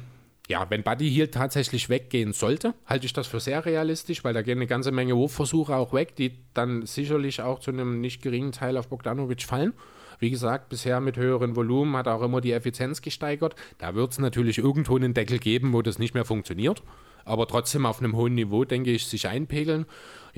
ja, 0.50 0.70
wenn 0.70 0.84
Buddy 0.84 1.10
Hield 1.10 1.34
tatsächlich 1.34 1.90
weggehen 1.90 2.32
sollte, 2.32 2.74
halte 2.86 3.06
ich 3.06 3.14
das 3.14 3.28
für 3.28 3.42
sehr 3.42 3.66
realistisch, 3.66 4.24
weil 4.24 4.34
da 4.34 4.42
gehen 4.42 4.58
eine 4.58 4.68
ganze 4.68 4.92
Menge 4.92 5.16
Wurfversuche 5.16 5.76
auch 5.76 5.92
weg, 5.94 6.16
die 6.16 6.38
dann 6.54 6.86
sicherlich 6.86 7.42
auch 7.42 7.60
zu 7.60 7.72
einem 7.72 8.00
nicht 8.00 8.22
geringen 8.22 8.54
Teil 8.54 8.78
auf 8.78 8.88
Bogdanovic 8.88 9.44
fallen. 9.44 9.74
Wie 10.20 10.32
gesagt, 10.32 10.70
bisher 10.70 11.00
mit 11.00 11.18
höheren 11.18 11.56
Volumen 11.56 11.96
hat 11.98 12.08
auch 12.08 12.22
immer 12.22 12.42
die 12.42 12.54
Effizienz 12.54 13.02
gesteigert. 13.02 13.56
Da 13.78 13.94
wird 13.94 14.14
es 14.14 14.20
natürlich 14.20 14.58
irgendwo 14.58 14.96
einen 14.96 15.14
Deckel 15.14 15.38
geben, 15.38 15.74
wo 15.74 15.82
das 15.82 16.00
nicht 16.00 16.14
mehr 16.14 16.26
funktioniert. 16.26 16.82
aber 17.26 17.46
trotzdem 17.46 17.86
auf 17.86 18.00
einem 18.00 18.16
hohen 18.16 18.36
Niveau, 18.36 18.64
denke 18.64 18.92
ich, 18.92 19.06
sich 19.06 19.28
einpegeln. 19.28 19.86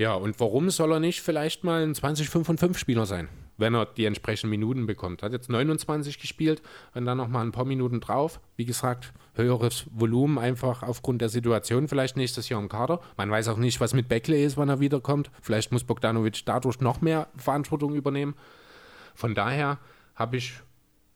Ja, 0.00 0.14
und 0.14 0.40
warum 0.40 0.70
soll 0.70 0.92
er 0.92 0.98
nicht 0.98 1.20
vielleicht 1.20 1.62
mal 1.62 1.82
ein 1.82 1.94
20, 1.94 2.30
5 2.30 2.48
und 2.48 2.58
5 2.58 2.78
Spieler 2.78 3.04
sein, 3.04 3.28
wenn 3.58 3.74
er 3.74 3.84
die 3.84 4.06
entsprechenden 4.06 4.48
Minuten 4.48 4.86
bekommt? 4.86 5.22
Hat 5.22 5.32
jetzt 5.32 5.50
29 5.50 6.18
gespielt 6.18 6.62
und 6.94 7.04
dann 7.04 7.18
nochmal 7.18 7.44
ein 7.44 7.52
paar 7.52 7.66
Minuten 7.66 8.00
drauf. 8.00 8.40
Wie 8.56 8.64
gesagt, 8.64 9.12
höheres 9.34 9.84
Volumen 9.90 10.38
einfach 10.38 10.82
aufgrund 10.82 11.20
der 11.20 11.28
Situation 11.28 11.86
vielleicht 11.86 12.16
nächstes 12.16 12.48
Jahr 12.48 12.62
im 12.62 12.70
Kader. 12.70 13.00
Man 13.18 13.30
weiß 13.30 13.48
auch 13.48 13.58
nicht, 13.58 13.78
was 13.82 13.92
mit 13.92 14.08
Beckley 14.08 14.42
ist, 14.42 14.56
wann 14.56 14.70
er 14.70 14.80
wiederkommt. 14.80 15.30
Vielleicht 15.42 15.70
muss 15.70 15.84
Bogdanovic 15.84 16.46
dadurch 16.46 16.80
noch 16.80 17.02
mehr 17.02 17.28
Verantwortung 17.36 17.94
übernehmen. 17.94 18.36
Von 19.14 19.34
daher 19.34 19.80
habe 20.14 20.38
ich 20.38 20.54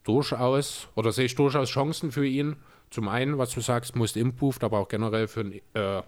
durchaus 0.02 0.88
oder 0.94 1.10
sehe 1.10 1.24
ich 1.24 1.34
durchaus 1.36 1.70
Chancen 1.70 2.12
für 2.12 2.26
ihn. 2.26 2.56
Zum 2.90 3.08
einen, 3.08 3.38
was 3.38 3.48
du 3.52 3.62
sagst, 3.62 3.96
muss 3.96 4.14
improved, 4.14 4.62
aber 4.62 4.78
auch 4.78 4.88
generell 4.88 5.26
für 5.26 5.40
ein 5.40 5.60
äh, 5.72 6.02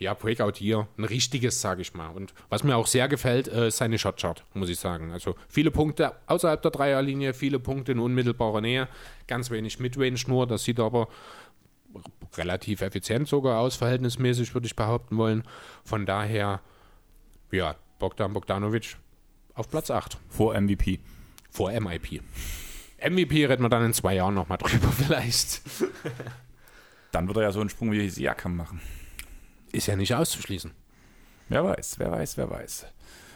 ja, 0.00 0.14
Breakout 0.14 0.52
hier 0.56 0.88
ein 0.96 1.04
richtiges, 1.04 1.60
sage 1.60 1.82
ich 1.82 1.92
mal. 1.92 2.08
Und 2.08 2.32
was 2.48 2.64
mir 2.64 2.74
auch 2.74 2.86
sehr 2.86 3.06
gefällt, 3.06 3.48
äh, 3.48 3.68
ist 3.68 3.76
seine 3.76 3.98
Shotchart, 3.98 4.44
muss 4.54 4.70
ich 4.70 4.80
sagen. 4.80 5.12
Also 5.12 5.36
viele 5.46 5.70
Punkte 5.70 6.12
außerhalb 6.26 6.62
der 6.62 6.70
Dreierlinie, 6.70 7.34
viele 7.34 7.58
Punkte 7.58 7.92
in 7.92 7.98
unmittelbarer 7.98 8.62
Nähe, 8.62 8.88
ganz 9.28 9.50
wenig 9.50 9.78
Midrange 9.78 10.18
nur. 10.26 10.46
Das 10.46 10.64
sieht 10.64 10.80
aber 10.80 11.08
relativ 12.38 12.80
effizient 12.80 13.28
sogar 13.28 13.58
aus, 13.60 13.76
verhältnismäßig, 13.76 14.54
würde 14.54 14.66
ich 14.66 14.74
behaupten 14.74 15.18
wollen. 15.18 15.44
Von 15.84 16.06
daher, 16.06 16.60
ja, 17.50 17.76
Bogdan 17.98 18.32
Bogdanovic 18.32 18.96
auf 19.52 19.68
Platz 19.68 19.90
8. 19.90 20.16
Vor 20.30 20.58
MVP. 20.58 21.00
Vor 21.50 21.78
MIP. 21.78 22.22
MVP 23.06 23.44
reden 23.44 23.64
wir 23.64 23.68
dann 23.68 23.84
in 23.84 23.92
zwei 23.92 24.14
Jahren 24.14 24.34
nochmal 24.34 24.56
drüber 24.56 24.88
vielleicht. 24.96 25.60
Dann 27.12 27.26
wird 27.26 27.36
er 27.36 27.42
ja 27.42 27.52
so 27.52 27.60
einen 27.60 27.68
Sprung 27.68 27.92
wie 27.92 28.08
Siakam 28.08 28.56
machen. 28.56 28.80
Ist 29.72 29.86
ja 29.86 29.96
nicht 29.96 30.14
auszuschließen. 30.14 30.72
Wer 31.48 31.64
weiß, 31.64 31.98
wer 31.98 32.10
weiß, 32.12 32.36
wer 32.36 32.50
weiß. 32.50 32.86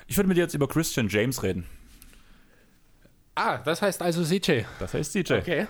Ich 0.07 0.17
würde 0.17 0.29
mit 0.29 0.37
dir 0.37 0.43
jetzt 0.43 0.55
über 0.55 0.69
Christian 0.69 1.09
James 1.09 1.43
reden. 1.43 1.67
Ah, 3.35 3.59
das 3.59 3.83
heißt 3.83 4.03
also 4.03 4.23
CJ. 4.25 4.63
Das 4.79 4.95
heißt 4.95 5.13
CJ. 5.13 5.35
Okay. 5.35 5.67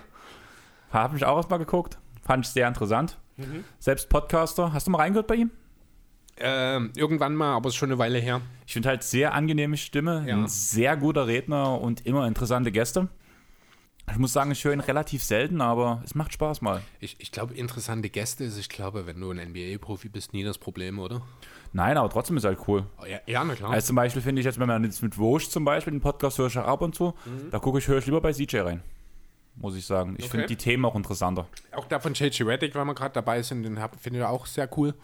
Habe 0.91 1.15
mich 1.15 1.25
auch 1.25 1.37
erstmal 1.37 1.59
geguckt. 1.59 1.99
Fand 2.23 2.45
ich 2.47 2.53
sehr 2.53 2.69
interessant. 2.69 3.19
Selbst 3.79 4.09
Podcaster. 4.09 4.73
Hast 4.73 4.87
du 4.87 4.91
mal 4.91 4.99
reingehört 4.99 5.27
bei 5.27 5.37
ihm? 5.37 5.51
Ähm, 6.37 6.93
irgendwann 6.97 7.35
mal, 7.37 7.55
aber 7.55 7.69
es 7.69 7.75
ist 7.75 7.79
schon 7.79 7.91
eine 7.91 7.99
Weile 7.99 8.19
her. 8.19 8.41
Ich 8.67 8.73
finde 8.73 8.89
halt 8.89 9.03
sehr 9.05 9.35
angenehme 9.35 9.77
Stimme, 9.77 10.25
Ja. 10.27 10.35
ein 10.37 10.49
sehr 10.49 10.97
guter 10.97 11.27
Redner 11.27 11.81
und 11.81 12.05
immer 12.07 12.27
interessante 12.27 12.73
Gäste. 12.73 13.09
Ich 14.11 14.19
muss 14.19 14.33
sagen, 14.33 14.51
ich 14.51 14.63
höre 14.65 14.73
ihn 14.75 14.81
relativ 14.81 15.25
selten, 15.25 15.61
aber 15.61 16.03
es 16.05 16.15
macht 16.15 16.33
Spaß 16.35 16.61
mal. 16.61 16.83
Ich, 17.01 17.17
ich 17.21 17.33
glaube, 17.33 17.55
interessante 17.55 18.11
Gäste 18.11 18.45
ist, 18.45 18.59
ich 18.59 18.69
glaube, 18.69 19.07
wenn 19.07 19.19
du 19.19 19.31
ein 19.31 19.39
NBA-Profi 19.51 20.09
bist, 20.09 20.33
nie 20.35 20.45
das 20.45 20.59
Problem, 20.59 20.99
oder? 20.99 21.23
Nein, 21.73 21.97
aber 21.97 22.11
trotzdem 22.11 22.37
ist 22.37 22.45
halt 22.45 22.59
cool. 22.69 22.85
Oh, 23.01 23.07
ja, 23.07 23.19
ja, 23.27 23.43
na 23.43 23.55
klar. 23.55 23.71
Also 23.71 23.89
zum 23.89 23.97
Beispiel 23.97 24.23
finde 24.23 24.41
ich 24.41 24.45
jetzt, 24.47 24.61
wenn 24.61 24.69
man 24.69 24.85
jetzt 24.85 25.03
mit 25.03 25.19
Wosch 25.19 25.49
zum 25.49 25.65
Beispiel 25.65 25.93
den 25.93 26.01
Podcast 26.01 26.39
höre 26.39 26.47
ich 26.49 26.57
ab 26.59 26.83
und 26.83 26.95
zu, 26.95 27.15
da 27.51 27.59
gucke 27.59 27.79
ich, 27.79 27.89
höre 27.89 27.99
ich 27.99 28.07
lieber 28.07 28.21
bei 28.21 28.33
CJ 28.33 28.59
rein. 28.59 28.83
Muss 29.57 29.75
ich 29.77 29.87
sagen. 29.87 30.15
Ich 30.19 30.25
Okay. 30.25 30.31
finde 30.33 30.47
die 30.47 30.57
Themen 30.57 30.85
auch 30.85 30.97
interessanter. 30.97 31.47
auch 31.75 31.87
da 31.87 31.99
von 31.99 32.13
JJ 32.15 32.43
Reddick, 32.43 32.75
weil 32.75 32.85
wir 32.85 32.95
gerade 32.95 33.15
dabei 33.15 33.41
sind, 33.43 33.63
den 33.63 33.79
finde 34.01 34.19
ich 34.21 34.25
auch 34.25 34.47
sehr 34.47 34.69
cool. 34.77 34.95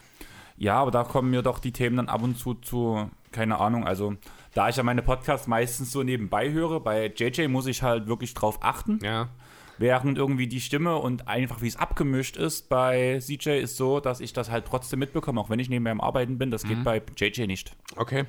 Ja, 0.57 0.75
aber 0.75 0.91
da 0.91 1.03
kommen 1.03 1.31
mir 1.31 1.41
doch 1.41 1.59
die 1.59 1.71
Themen 1.71 1.97
dann 1.97 2.07
ab 2.09 2.21
und 2.21 2.37
zu 2.37 2.53
zu, 2.53 3.09
keine 3.31 3.59
Ahnung, 3.59 3.85
also 3.87 4.13
da 4.53 4.69
ich 4.69 4.75
ja 4.75 4.83
meine 4.83 5.01
Podcasts 5.01 5.47
meistens 5.47 5.91
so 5.91 6.03
nebenbei 6.03 6.51
höre, 6.51 6.79
bei 6.79 7.07
JJ 7.07 7.47
muss 7.47 7.67
ich 7.67 7.81
halt 7.83 8.07
wirklich 8.07 8.33
drauf 8.33 8.59
achten, 8.61 8.99
Ja. 9.03 9.29
während 9.77 10.17
irgendwie 10.17 10.47
die 10.47 10.59
Stimme 10.61 10.97
und 10.97 11.27
einfach 11.27 11.61
wie 11.61 11.67
es 11.67 11.75
abgemischt 11.77 12.35
ist 12.37 12.67
bei 12.69 13.19
CJ 13.19 13.59
ist 13.61 13.77
so, 13.77 13.99
dass 13.99 14.19
ich 14.19 14.33
das 14.33 14.49
halt 14.51 14.65
trotzdem 14.65 14.99
mitbekomme, 14.99 15.39
auch 15.39 15.49
wenn 15.49 15.59
ich 15.59 15.69
nebenbei 15.69 15.91
am 15.91 16.01
Arbeiten 16.01 16.37
bin, 16.37 16.51
das 16.51 16.63
geht 16.63 16.83
bei 16.83 17.01
JJ 17.17 17.47
nicht. 17.47 17.75
Okay. 17.95 18.25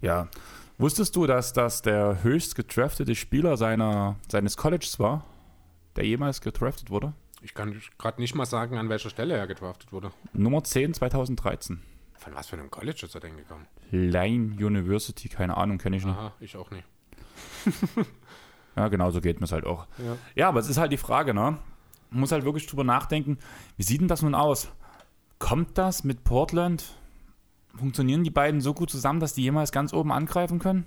Ja. 0.00 0.28
Wusstest 0.80 1.16
du, 1.16 1.26
dass 1.26 1.52
das 1.52 1.82
der 1.82 2.22
höchst 2.22 2.54
gedraftete 2.54 3.14
Spieler 3.16 3.56
seiner, 3.56 4.14
seines 4.30 4.56
Colleges 4.56 5.00
war, 5.00 5.24
der 5.96 6.04
jemals 6.06 6.40
gedraftet 6.40 6.90
wurde? 6.90 7.14
Ich 7.42 7.52
kann 7.54 7.80
gerade 7.98 8.20
nicht 8.20 8.34
mal 8.34 8.46
sagen, 8.46 8.78
an 8.78 8.88
welcher 8.88 9.10
Stelle 9.10 9.36
er 9.36 9.46
gedraftet 9.48 9.92
wurde. 9.92 10.12
Nummer 10.32 10.62
10 10.62 10.94
2013. 10.94 11.80
Von 12.18 12.34
was 12.34 12.48
für 12.48 12.56
einem 12.56 12.70
College 12.70 13.06
ist 13.06 13.14
er 13.14 13.20
denn 13.20 13.36
gekommen? 13.36 13.66
Lane 13.90 14.56
University, 14.58 15.28
keine 15.28 15.56
Ahnung, 15.56 15.78
kenne 15.78 15.96
ich 15.96 16.04
nicht. 16.04 16.16
Aha, 16.16 16.32
ich 16.40 16.56
auch 16.56 16.70
nicht. 16.70 16.84
Ja, 18.76 18.86
genau 18.86 19.10
so 19.10 19.20
geht 19.20 19.40
mir 19.40 19.44
es 19.46 19.50
halt 19.50 19.66
auch. 19.66 19.88
Ja. 19.98 20.16
Ja, 20.36 20.48
aber 20.50 20.60
es 20.60 20.68
ist 20.68 20.78
halt 20.78 20.92
die 20.92 20.98
Frage, 20.98 21.34
ne? 21.34 21.58
Man 22.10 22.20
muss 22.20 22.30
halt 22.30 22.44
wirklich 22.44 22.68
drüber 22.68 22.84
nachdenken, 22.84 23.38
wie 23.76 23.82
sieht 23.82 24.00
denn 24.00 24.06
das 24.06 24.22
nun 24.22 24.36
aus? 24.36 24.68
Kommt 25.40 25.76
das 25.78 26.04
mit 26.04 26.22
Portland? 26.22 26.94
Funktionieren 27.74 28.22
die 28.22 28.30
beiden 28.30 28.60
so 28.60 28.74
gut 28.74 28.88
zusammen, 28.88 29.18
dass 29.18 29.34
die 29.34 29.42
jemals 29.42 29.72
ganz 29.72 29.92
oben 29.92 30.12
angreifen 30.12 30.60
können? 30.60 30.86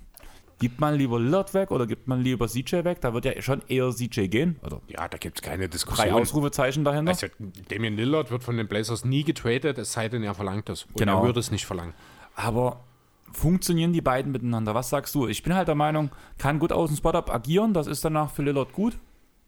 Gibt 0.62 0.80
man 0.80 0.93
lieber 0.95 1.20
Lillard 1.20 1.55
weg 1.55 1.72
oder 1.72 1.88
gibt 1.88 2.07
man 2.07 2.22
lieber 2.22 2.47
CJ 2.47 2.84
weg? 2.84 3.01
Da 3.01 3.16
wird 3.16 3.26
ja 3.26 3.41
schon 3.41 3.64
eher 3.68 3.89
CJ 3.91 4.28
gehen. 4.28 4.59
Oder 4.64 4.80
Ja, 4.88 5.07
da 5.07 5.18
gibt 5.18 5.39
es 5.39 5.41
keine 5.41 5.64
drei 5.64 5.68
Diskussion. 5.70 6.09
Ausrufezeichen 6.12 6.84
dahinter. 6.84 7.09
Also, 7.14 7.28
Damian 7.70 7.95
Lillard 7.97 8.30
wird 8.30 8.43
von 8.43 8.57
den 8.57 8.68
Blazers 8.68 9.03
nie 9.03 9.24
getradet, 9.24 9.80
es 9.80 9.91
sei 9.93 10.07
denn, 10.07 10.22
er 10.22 10.36
verlangt 10.36 10.70
das. 10.70 10.84
Und 10.84 10.97
Genau. 10.99 11.22
er 11.22 11.26
würde 11.26 11.39
es 11.39 11.49
nicht 11.49 11.66
verlangen. 11.66 11.93
Aber 12.36 12.84
funktionieren 13.32 13.91
die 13.91 14.01
beiden 14.01 14.32
miteinander? 14.32 14.76
Was 14.76 14.89
sagst 14.89 15.16
du? 15.16 15.28
Ich 15.28 15.41
bin 15.41 15.55
halt 15.55 15.68
der 15.68 15.74
Meinung, 15.76 16.12
kann 16.38 16.59
gut 16.59 16.72
aus 16.72 16.89
dem 16.91 16.97
Spot-Up 16.97 17.34
agieren, 17.34 17.74
das 17.74 17.88
ist 17.88 18.05
danach 18.05 18.30
für 18.30 18.43
Lillard 18.43 18.72
gut, 18.72 18.97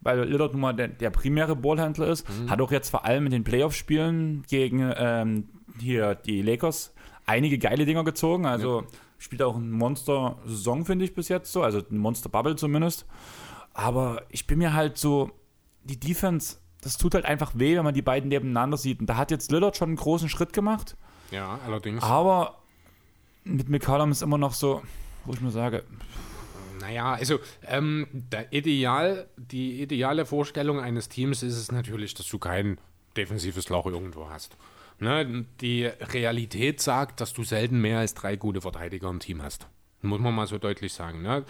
weil 0.02 0.24
Lillard 0.24 0.54
nun 0.54 0.62
mal 0.62 0.74
der, 0.74 0.88
der 0.88 1.12
primäre 1.12 1.56
Ballhändler 1.56 2.08
ist. 2.08 2.26
Hat 2.48 2.60
auch 2.60 2.72
jetzt 2.72 2.90
vor 2.90 3.06
allem 3.06 3.26
in 3.28 3.32
den 3.32 3.44
Playoff-Spielen 3.44 4.44
gegen 4.50 4.92
ähm, 4.98 5.48
hier 5.80 6.16
die 6.16 6.42
Lakers 6.42 6.94
einige 7.26 7.58
geile 7.58 7.86
Dinger 7.86 8.04
gezogen. 8.04 8.46
Also 8.46 8.84
spielt 9.24 9.42
auch 9.42 9.56
ein 9.56 9.72
Monster-Saison, 9.72 10.86
finde 10.86 11.06
ich 11.06 11.14
bis 11.14 11.30
jetzt 11.30 11.52
so, 11.52 11.64
also 11.64 11.80
ein 11.80 11.98
Monster-Bubble 11.98 12.56
zumindest. 12.56 13.06
Aber 13.74 14.24
ich 14.30 14.46
bin 14.46 14.60
mir 14.60 14.74
halt 14.74 14.98
so, 14.98 15.32
die 15.84 16.00
Defense, 16.00 16.58
das 16.82 16.98
tut 16.98 17.16
halt 17.16 17.26
einfach 17.26 17.54
weh, 17.56 17.78
wenn 17.78 17.86
man 17.86 17.94
die 17.94 18.02
beiden 18.02 18.30
nebeneinander 18.30 18.78
sieht. 18.78 19.00
Und 19.00 19.08
da 19.08 19.16
hat 19.16 19.32
jetzt 19.32 19.52
Lillard 19.52 19.78
schon 19.78 19.90
einen 19.90 19.96
großen 19.96 20.30
Schritt 20.30 20.52
gemacht. 20.54 20.98
Ja, 21.32 21.60
allerdings. 21.66 22.04
Aber 22.04 22.58
mit 23.44 23.70
McCollum 23.70 24.12
ist 24.12 24.22
immer 24.22 24.38
noch 24.38 24.54
so, 24.54 24.82
wo 25.26 25.34
ich 25.34 25.42
mir 25.42 25.52
sage, 25.52 25.84
Naja, 26.82 27.14
also 27.14 27.40
ähm, 27.66 28.08
Ideal, 28.52 29.28
die 29.38 29.82
ideale 29.82 30.26
Vorstellung 30.26 30.80
eines 30.80 31.08
Teams 31.08 31.44
ist 31.44 31.56
es 31.56 31.72
natürlich, 31.72 32.14
dass 32.14 32.28
du 32.28 32.40
kein 32.40 32.78
defensives 33.16 33.70
Loch 33.70 33.86
irgendwo 33.86 34.30
hast. 34.30 34.58
Ne? 35.00 35.46
Die 35.62 35.86
Realität 35.86 36.82
sagt, 36.82 37.20
dass 37.22 37.34
du 37.34 37.44
selten 37.44 37.80
mehr 37.82 38.00
als 38.00 38.14
drei 38.14 38.36
gute 38.36 38.62
Verteidiger 38.62 39.10
im 39.10 39.20
Team 39.20 39.42
hast. 39.42 39.68
Muss 40.02 40.20
man 40.20 40.34
mal 40.36 40.48
so 40.48 40.58
deutlich 40.58 40.94
sagen. 40.94 41.22
Ne? 41.22 41.44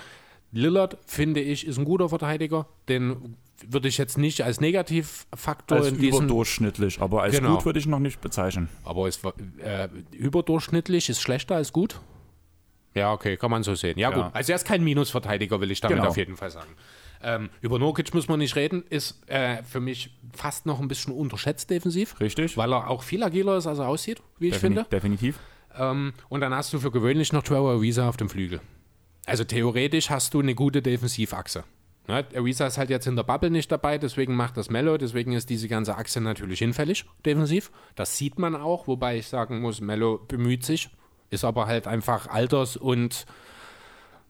Lillard, 0.52 0.98
finde 1.06 1.40
ich, 1.42 1.66
ist 1.66 1.78
ein 1.78 1.86
guter 1.86 2.10
Verteidiger. 2.10 2.68
Den 2.88 3.36
würde 3.68 3.88
ich 3.88 3.98
jetzt 3.98 4.18
nicht 4.18 4.42
als 4.42 4.60
Negativfaktor 4.62 5.78
als 5.80 5.88
in 5.88 5.98
diesem 6.00 6.26
überdurchschnittlich, 6.26 7.02
aber 7.02 7.22
als 7.24 7.36
Genau. 7.36 7.56
gut 7.56 7.66
würde 7.66 7.80
ich 7.80 7.86
noch 7.86 8.00
nicht 8.00 8.22
bezeichnen. 8.22 8.70
Aber 8.84 9.04
war 9.04 9.34
äh, 9.60 9.88
überdurchschnittlich, 10.12 11.10
ist 11.10 11.22
schlechter 11.22 11.56
als 11.56 11.72
gut. 11.74 12.00
Ja, 12.96 13.12
okay, 13.12 13.38
kann 13.38 13.50
man 13.50 13.64
so 13.64 13.74
sehen. 13.76 13.98
Ja, 13.98 14.12
Ja. 14.12 14.16
gut. 14.26 14.36
Also 14.36 14.52
er 14.52 14.56
ist 14.58 14.66
kein 14.68 14.84
Minusverteidiger, 14.84 15.60
will 15.62 15.72
ich 15.72 15.82
damit 15.82 15.98
Genau. 15.98 16.10
auf 16.10 16.18
jeden 16.18 16.36
Fall 16.38 16.52
sagen. 16.52 16.70
Ähm, 17.24 17.50
über 17.62 17.80
Nurkic 17.80 18.14
muss 18.14 18.28
man 18.28 18.40
nicht 18.40 18.56
reden, 18.56 18.84
ist 18.90 19.22
äh, 19.30 19.64
für 19.64 19.80
mich 19.80 20.12
fast 20.34 20.66
noch 20.66 20.80
ein 20.82 20.88
bisschen 20.88 21.14
unterschätzt 21.14 21.70
defensiv. 21.70 22.20
Richtig? 22.20 22.58
Weil 22.58 22.74
er 22.74 22.90
auch 22.90 23.02
viel 23.04 23.24
agiler 23.24 23.58
ist, 23.58 23.66
als 23.68 23.80
er 23.80 23.88
aussieht, 23.88 24.22
wie 24.40 24.50
ich 24.50 24.56
Defini- 24.56 24.60
finde. 24.60 24.86
Definitiv. 24.92 25.40
Ähm, 25.78 26.14
und 26.30 26.42
dann 26.42 26.54
hast 26.54 26.74
du 26.74 26.80
für 26.80 26.92
gewöhnlich 26.92 27.32
noch 27.34 27.44
Trevor 27.44 27.72
Ariza 27.74 28.08
auf 28.10 28.18
dem 28.18 28.30
Flügel. 28.30 28.60
Also 29.26 29.44
theoretisch 29.46 30.10
hast 30.10 30.34
du 30.34 30.42
eine 30.42 30.54
gute 30.54 30.82
Defensivachse. 30.82 31.64
Ne? 32.08 32.26
Ariza 32.36 32.68
ist 32.68 32.78
halt 32.78 32.90
jetzt 32.90 33.08
in 33.08 33.16
der 33.16 33.24
Bubble 33.24 33.50
nicht 33.50 33.72
dabei, 33.72 33.98
deswegen 33.98 34.36
macht 34.36 34.58
das 34.58 34.70
Mello, 34.70 34.98
deswegen 34.98 35.32
ist 35.32 35.50
diese 35.50 35.70
ganze 35.70 35.96
Achse 35.96 36.20
natürlich 36.20 36.60
hinfällig, 36.60 37.06
defensiv. 37.26 37.72
Das 37.96 38.18
sieht 38.18 38.38
man 38.38 38.56
auch, 38.58 38.88
wobei 38.88 39.18
ich 39.18 39.28
sagen 39.28 39.62
muss, 39.62 39.80
Mello 39.80 40.18
bemüht 40.28 40.66
sich, 40.66 40.90
ist 41.30 41.46
aber 41.46 41.68
halt 41.68 41.88
einfach 41.88 42.28
alters- 42.28 42.76
und 42.76 43.26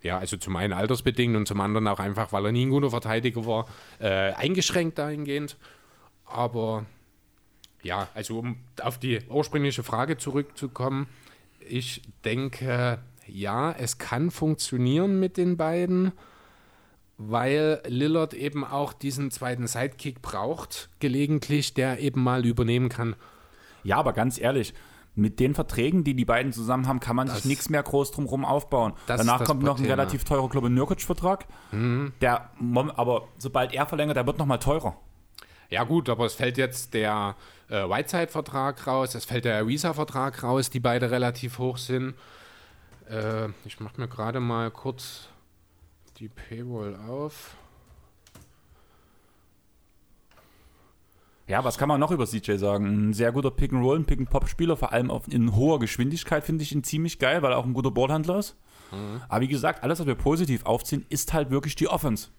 ja, 0.04 0.18
also 0.20 0.38
zum 0.38 0.56
einen 0.58 0.74
altersbedingt 0.74 1.36
und 1.36 1.47
zum 1.47 1.62
anderen 1.62 1.88
auch 1.88 1.99
einfach, 1.99 2.32
weil 2.34 2.45
er 2.45 2.51
nie 2.51 2.66
ein 2.66 2.70
guter 2.70 2.89
Verteidiger 2.89 3.45
war, 3.45 3.66
äh, 3.99 4.34
eingeschränkt 4.34 4.97
dahingehend. 4.97 5.58
Aber 6.26 6.86
ja, 7.82 8.10
also 8.14 8.39
um 8.39 8.58
auf 8.82 8.97
die 8.97 9.22
ursprüngliche 9.30 9.84
Frage 9.84 10.18
zurückzukommen, 10.18 11.08
ich 11.60 12.01
denke, 12.26 12.99
ja, 13.28 13.72
es 13.72 13.97
kann 13.97 14.30
funktionieren 14.30 15.20
mit 15.20 15.38
den 15.38 15.56
beiden, 15.56 16.12
weil 17.18 17.82
Lillard 17.88 18.34
eben 18.34 18.66
auch 18.66 18.91
diesen 18.91 19.32
zweiten 19.32 19.68
Sidekick 19.68 20.22
braucht, 20.22 20.89
gelegentlich, 20.99 21.74
der 21.74 21.99
eben 21.99 22.22
mal 22.22 22.45
übernehmen 22.45 22.89
kann. 22.89 23.16
Ja, 23.84 23.97
aber 23.97 24.12
ganz 24.12 24.39
ehrlich, 24.39 24.74
mit 25.16 25.39
den 25.39 25.53
Verträgen, 25.53 26.03
die 26.03 26.16
die 26.16 26.26
beiden 26.26 26.51
zusammen 26.53 26.88
haben, 26.88 26.99
kann 26.99 27.16
man 27.16 27.28
sich 27.28 27.45
nichts 27.45 27.70
mehr 27.70 27.84
groß 27.84 28.11
drumherum 28.11 28.45
aufbauen. 28.45 28.93
Das 29.05 29.20
Danach 29.20 29.39
das 29.39 29.47
kommt 29.47 29.61
noch 29.64 29.78
ein 29.78 29.84
Thema. 29.84 29.95
relativ 29.95 30.24
teurer, 30.24 30.70
Nurkic-Vertrag. 30.70 31.45
Der, 31.72 32.49
mom- 32.59 32.89
aber 32.91 33.28
sobald 33.38 33.74
er 33.74 33.86
verlängert, 33.86 34.18
der 34.18 34.26
wird 34.26 34.39
noch 34.39 34.45
mal 34.47 34.57
teurer. 34.57 34.97
Ja 35.70 35.84
gut, 35.84 36.09
aber 36.09 36.26
es 36.26 36.34
fällt 36.34 36.57
jetzt 36.57 36.93
der 36.93 37.36
äh, 37.70 37.84
Whiteside-Vertrag 37.88 38.86
raus, 38.88 39.16
es 39.16 39.26
fällt 39.26 39.45
der 39.45 39.57
Ariza-Vertrag 39.57 40.43
raus, 40.43 40.70
die 40.70 40.80
beide 40.80 41.09
relativ 41.11 41.57
hoch 41.59 41.78
sind. 41.78 42.16
Äh, 43.09 43.49
ich 43.66 43.80
mache 43.80 43.99
mir 43.99 44.07
gerade 44.07 44.39
mal 44.39 44.72
kurz 44.72 45.30
die 46.18 46.30
Paywall 46.30 46.95
auf. 47.07 47.55
Ja, 51.48 51.64
was 51.64 51.78
kann 51.78 51.89
man 51.89 52.00
noch 52.00 52.12
über 52.12 52.26
CJ 52.26 52.56
sagen? 52.56 53.10
Ein 53.10 53.14
sehr 53.14 53.32
guter 53.32 53.52
Pick-and-Roll, 53.52 54.00
ein 54.00 54.06
Pick-and-Pop-Spieler, 54.06 54.78
vor 54.78 54.94
allem 54.94 55.12
auf, 55.12 55.28
in 55.28 55.56
hoher 55.56 55.80
Geschwindigkeit 55.80 56.46
finde 56.46 56.64
ich 56.64 56.72
ihn 56.72 56.84
ziemlich 56.84 57.20
geil, 57.20 57.41
weil 57.41 57.52
er 57.52 57.58
auch 57.58 57.66
ein 57.66 57.74
guter 57.74 57.91
Ballhandler 57.91 58.39
ist. 58.39 58.56
Mhm. 58.91 59.22
Aber 59.28 59.41
wie 59.41 59.50
gesagt, 59.50 59.84
alles, 59.84 60.00
was 60.00 60.08
wir 60.08 60.16
positiv 60.16 60.66
aufziehen, 60.66 61.06
ist 61.10 61.34
halt 61.34 61.50
wirklich 61.50 61.76
die 61.76 61.88
Offense. 61.88 62.30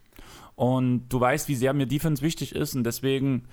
Und 0.57 1.09
du 1.09 1.21
weißt, 1.21 1.49
wie 1.49 1.55
sehr 1.55 1.75
mir 1.75 1.87
Defense 1.87 2.23
wichtig 2.23 2.55
ist 2.55 2.75
und 2.75 2.85
deswegen 2.85 3.45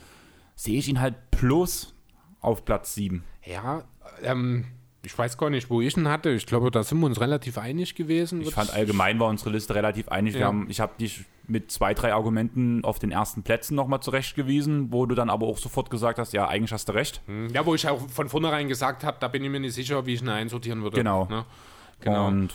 sehe 0.56 0.78
ich 0.78 0.88
ihn 0.88 1.02
halt 1.02 1.16
plus 1.32 1.95
auf 2.39 2.64
Platz 2.64 2.93
7. 2.93 3.24
Ja, 3.45 3.84
ähm, 4.24 4.66
ich 5.04 5.18
weiß 5.18 5.38
gar 5.38 5.49
nicht, 5.49 5.70
wo 5.70 5.82
ich 5.82 5.97
ihn 5.97 6.08
hatte. 6.08 6.30
Ich 6.32 6.45
glaube, 6.45 6.70
da 6.70 6.84
sind 6.84 6.99
wir 6.99 7.08
uns 7.08 7.20
relativ 7.20 7.58
einig 7.58 7.95
gewesen. 7.95 8.41
Ich 8.41 8.54
fand 8.54 8.74
allgemein 8.74 9.20
war 9.20 9.28
unsere 9.28 9.49
Liste 9.49 9.74
relativ 9.74 10.10
einig. 10.10 10.36
Ja. 10.36 10.47
Haben, 10.47 10.68
ich 10.70 10.80
habe 10.80 10.93
dich 10.99 11.26
mit 11.47 11.72
zwei, 11.72 11.93
drei 11.93 12.14
Argumenten 12.14 12.84
auf 12.86 12.99
den 12.99 13.12
ersten 13.12 13.41
Plätzen 13.41 13.76
nochmal 13.76 14.02
zurechtgewiesen, 14.02 14.93
wo 14.93 15.06
du 15.06 15.16
dann 15.16 15.30
aber 15.30 15.47
auch 15.47 15.58
sofort 15.58 15.89
gesagt 15.89 16.20
hast, 16.20 16.34
ja, 16.34 16.47
eigentlich 16.47 16.72
hast 16.72 16.88
du 16.88 16.93
recht. 16.93 17.22
Hm. 17.26 17.49
Ja, 17.49 17.66
wo 17.66 17.74
ich 17.74 17.88
auch 17.88 17.99
von 18.10 18.30
vornherein 18.30 18.68
gesagt 18.68 19.04
habe, 19.04 19.18
da 19.20 19.28
bin 19.28 19.43
ich 19.43 19.49
mir 19.49 19.60
nicht 19.60 19.74
sicher, 19.74 20.06
wie 20.06 20.14
ich 20.14 20.22
ihn 20.22 20.30
einsortieren 20.30 20.84
würde. 20.84 20.97
Genau. 20.97 21.26
Ne? 21.26 21.45
genau. 21.99 22.28
Und 22.28 22.54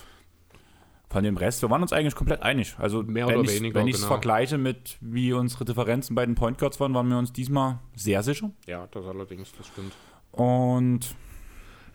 von 1.08 1.24
dem 1.24 1.36
Rest, 1.36 1.62
wir 1.62 1.70
waren 1.70 1.82
uns 1.82 1.92
eigentlich 1.92 2.14
komplett 2.14 2.42
einig. 2.42 2.76
Also 2.78 3.02
Mehr 3.02 3.26
wenn 3.26 3.38
oder 3.38 3.50
ich, 3.50 3.58
weniger. 3.58 3.80
Wenn 3.80 3.88
ich 3.88 3.94
es 3.94 4.02
genau. 4.02 4.14
vergleiche 4.14 4.56
mit, 4.56 4.98
wie 5.00 5.32
unsere 5.32 5.64
Differenzen 5.64 6.14
bei 6.14 6.24
den 6.24 6.36
Point 6.36 6.58
Guards 6.58 6.78
waren, 6.78 6.94
waren 6.94 7.08
wir 7.08 7.18
uns 7.18 7.32
diesmal 7.32 7.80
sehr 7.96 8.22
sicher. 8.22 8.50
Ja, 8.66 8.86
das 8.90 9.04
allerdings, 9.04 9.52
das 9.56 9.66
stimmt. 9.66 9.92
Und 10.32 11.14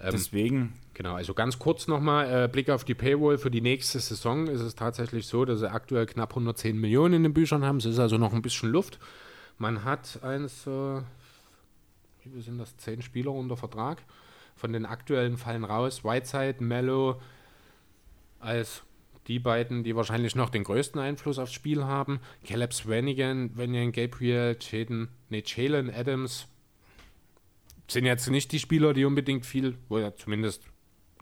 ähm, 0.02 0.12
Deswegen. 0.12 0.74
Genau, 0.94 1.16
also 1.16 1.34
ganz 1.34 1.58
kurz 1.60 1.88
nochmal, 1.88 2.46
äh, 2.46 2.48
Blick 2.48 2.70
auf 2.70 2.84
die 2.84 2.94
Paywall 2.94 3.38
für 3.38 3.52
die 3.52 3.62
nächste 3.62 4.00
Saison 4.00 4.48
ist 4.48 4.62
es 4.62 4.76
tatsächlich 4.76 5.26
so, 5.28 5.46
dass 5.46 5.60
sie 5.60 5.72
aktuell 5.72 6.06
knapp 6.06 6.32
110 6.32 6.78
Millionen 6.78 7.16
in 7.16 7.24
den 7.24 7.34
Büchern 7.34 7.64
haben. 7.64 7.78
Es 7.78 7.86
ist 7.86 8.00
also 8.00 8.18
noch 8.18 8.34
ein 8.34 8.42
bisschen 8.42 8.70
Luft. 8.70 9.00
Man 9.58 9.84
hat 9.84 10.20
eins, 10.24 10.68
äh, 10.68 11.02
wie 12.26 12.42
sind 12.42 12.58
das, 12.58 12.76
zehn 12.78 13.02
Spieler 13.02 13.32
unter 13.32 13.58
Vertrag. 13.58 14.04
Von 14.56 14.74
den 14.74 14.86
aktuellen 14.86 15.38
fallen 15.38 15.64
raus 15.64 16.04
Whiteside, 16.04 16.64
Mello 16.64 17.20
als 18.40 18.84
die 19.28 19.40
beiden, 19.40 19.84
die 19.84 19.96
wahrscheinlich 19.96 20.36
noch 20.36 20.50
den 20.50 20.64
größten 20.64 21.00
Einfluss 21.00 21.40
aufs 21.40 21.54
Spiel 21.54 21.84
haben. 21.84 22.20
Caleb 22.44 22.74
Swanigan, 22.74 23.56
Vanian 23.56 23.92
Gabriel, 23.92 24.58
Jaden, 24.60 25.10
nee, 25.30 25.44
Jalen 25.46 25.94
Adams, 25.94 26.48
sind 27.92 28.06
jetzt 28.06 28.30
nicht 28.30 28.52
die 28.52 28.60
Spieler, 28.60 28.94
die 28.94 29.06
unbedingt 29.06 29.46
viel, 29.46 29.78
wo 29.90 30.00
ja 30.00 30.14
zumindest 30.14 30.64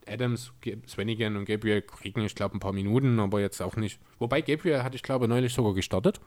Adams, 0.07 0.51
Swenigan 0.87 1.35
und 1.35 1.45
Gabriel 1.45 1.81
kriegen, 1.81 2.21
ich 2.21 2.35
glaube, 2.35 2.57
ein 2.57 2.59
paar 2.59 2.73
Minuten, 2.73 3.19
aber 3.19 3.39
jetzt 3.39 3.61
auch 3.61 3.75
nicht. 3.75 3.99
Wobei 4.17 4.41
Gabriel 4.41 4.83
hatte 4.83 4.95
ich 4.95 5.03
glaube 5.03 5.27
neulich 5.27 5.53
sogar 5.53 5.73
gestartet. 5.73 6.19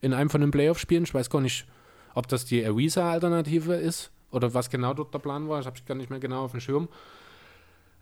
In 0.00 0.14
einem 0.14 0.30
von 0.30 0.40
den 0.40 0.50
Playoff-Spielen. 0.50 1.04
Ich 1.04 1.14
weiß 1.14 1.30
gar 1.30 1.40
nicht, 1.40 1.66
ob 2.14 2.28
das 2.28 2.44
die 2.44 2.64
Ariza-Alternative 2.64 3.74
ist 3.74 4.10
oder 4.30 4.52
was 4.54 4.70
genau 4.70 4.94
dort 4.94 5.14
der 5.14 5.18
Plan 5.18 5.48
war. 5.48 5.60
Ich 5.60 5.66
habe 5.66 5.76
es 5.76 5.84
gar 5.84 5.94
nicht 5.94 6.10
mehr 6.10 6.18
genau 6.18 6.44
auf 6.44 6.52
dem 6.52 6.60
Schirm. 6.60 6.88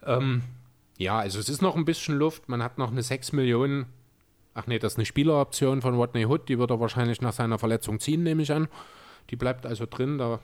Ähm, 0.04 0.42
ja, 0.96 1.18
also 1.18 1.38
es 1.38 1.48
ist 1.48 1.62
noch 1.62 1.76
ein 1.76 1.84
bisschen 1.84 2.16
Luft. 2.16 2.48
Man 2.48 2.62
hat 2.62 2.78
noch 2.78 2.90
eine 2.90 3.02
6 3.02 3.32
Millionen. 3.32 3.86
Ach 4.54 4.66
nee, 4.66 4.78
das 4.78 4.94
ist 4.94 4.98
eine 4.98 5.06
Spieleroption 5.06 5.82
von 5.82 5.94
Rodney 5.94 6.24
Hood. 6.24 6.48
Die 6.48 6.58
wird 6.58 6.70
er 6.70 6.80
wahrscheinlich 6.80 7.20
nach 7.20 7.32
seiner 7.32 7.58
Verletzung 7.58 8.00
ziehen, 8.00 8.22
nehme 8.22 8.42
ich 8.42 8.52
an. 8.52 8.68
Die 9.30 9.36
bleibt 9.36 9.66
also 9.66 9.86
drin. 9.88 10.18
Da 10.18 10.40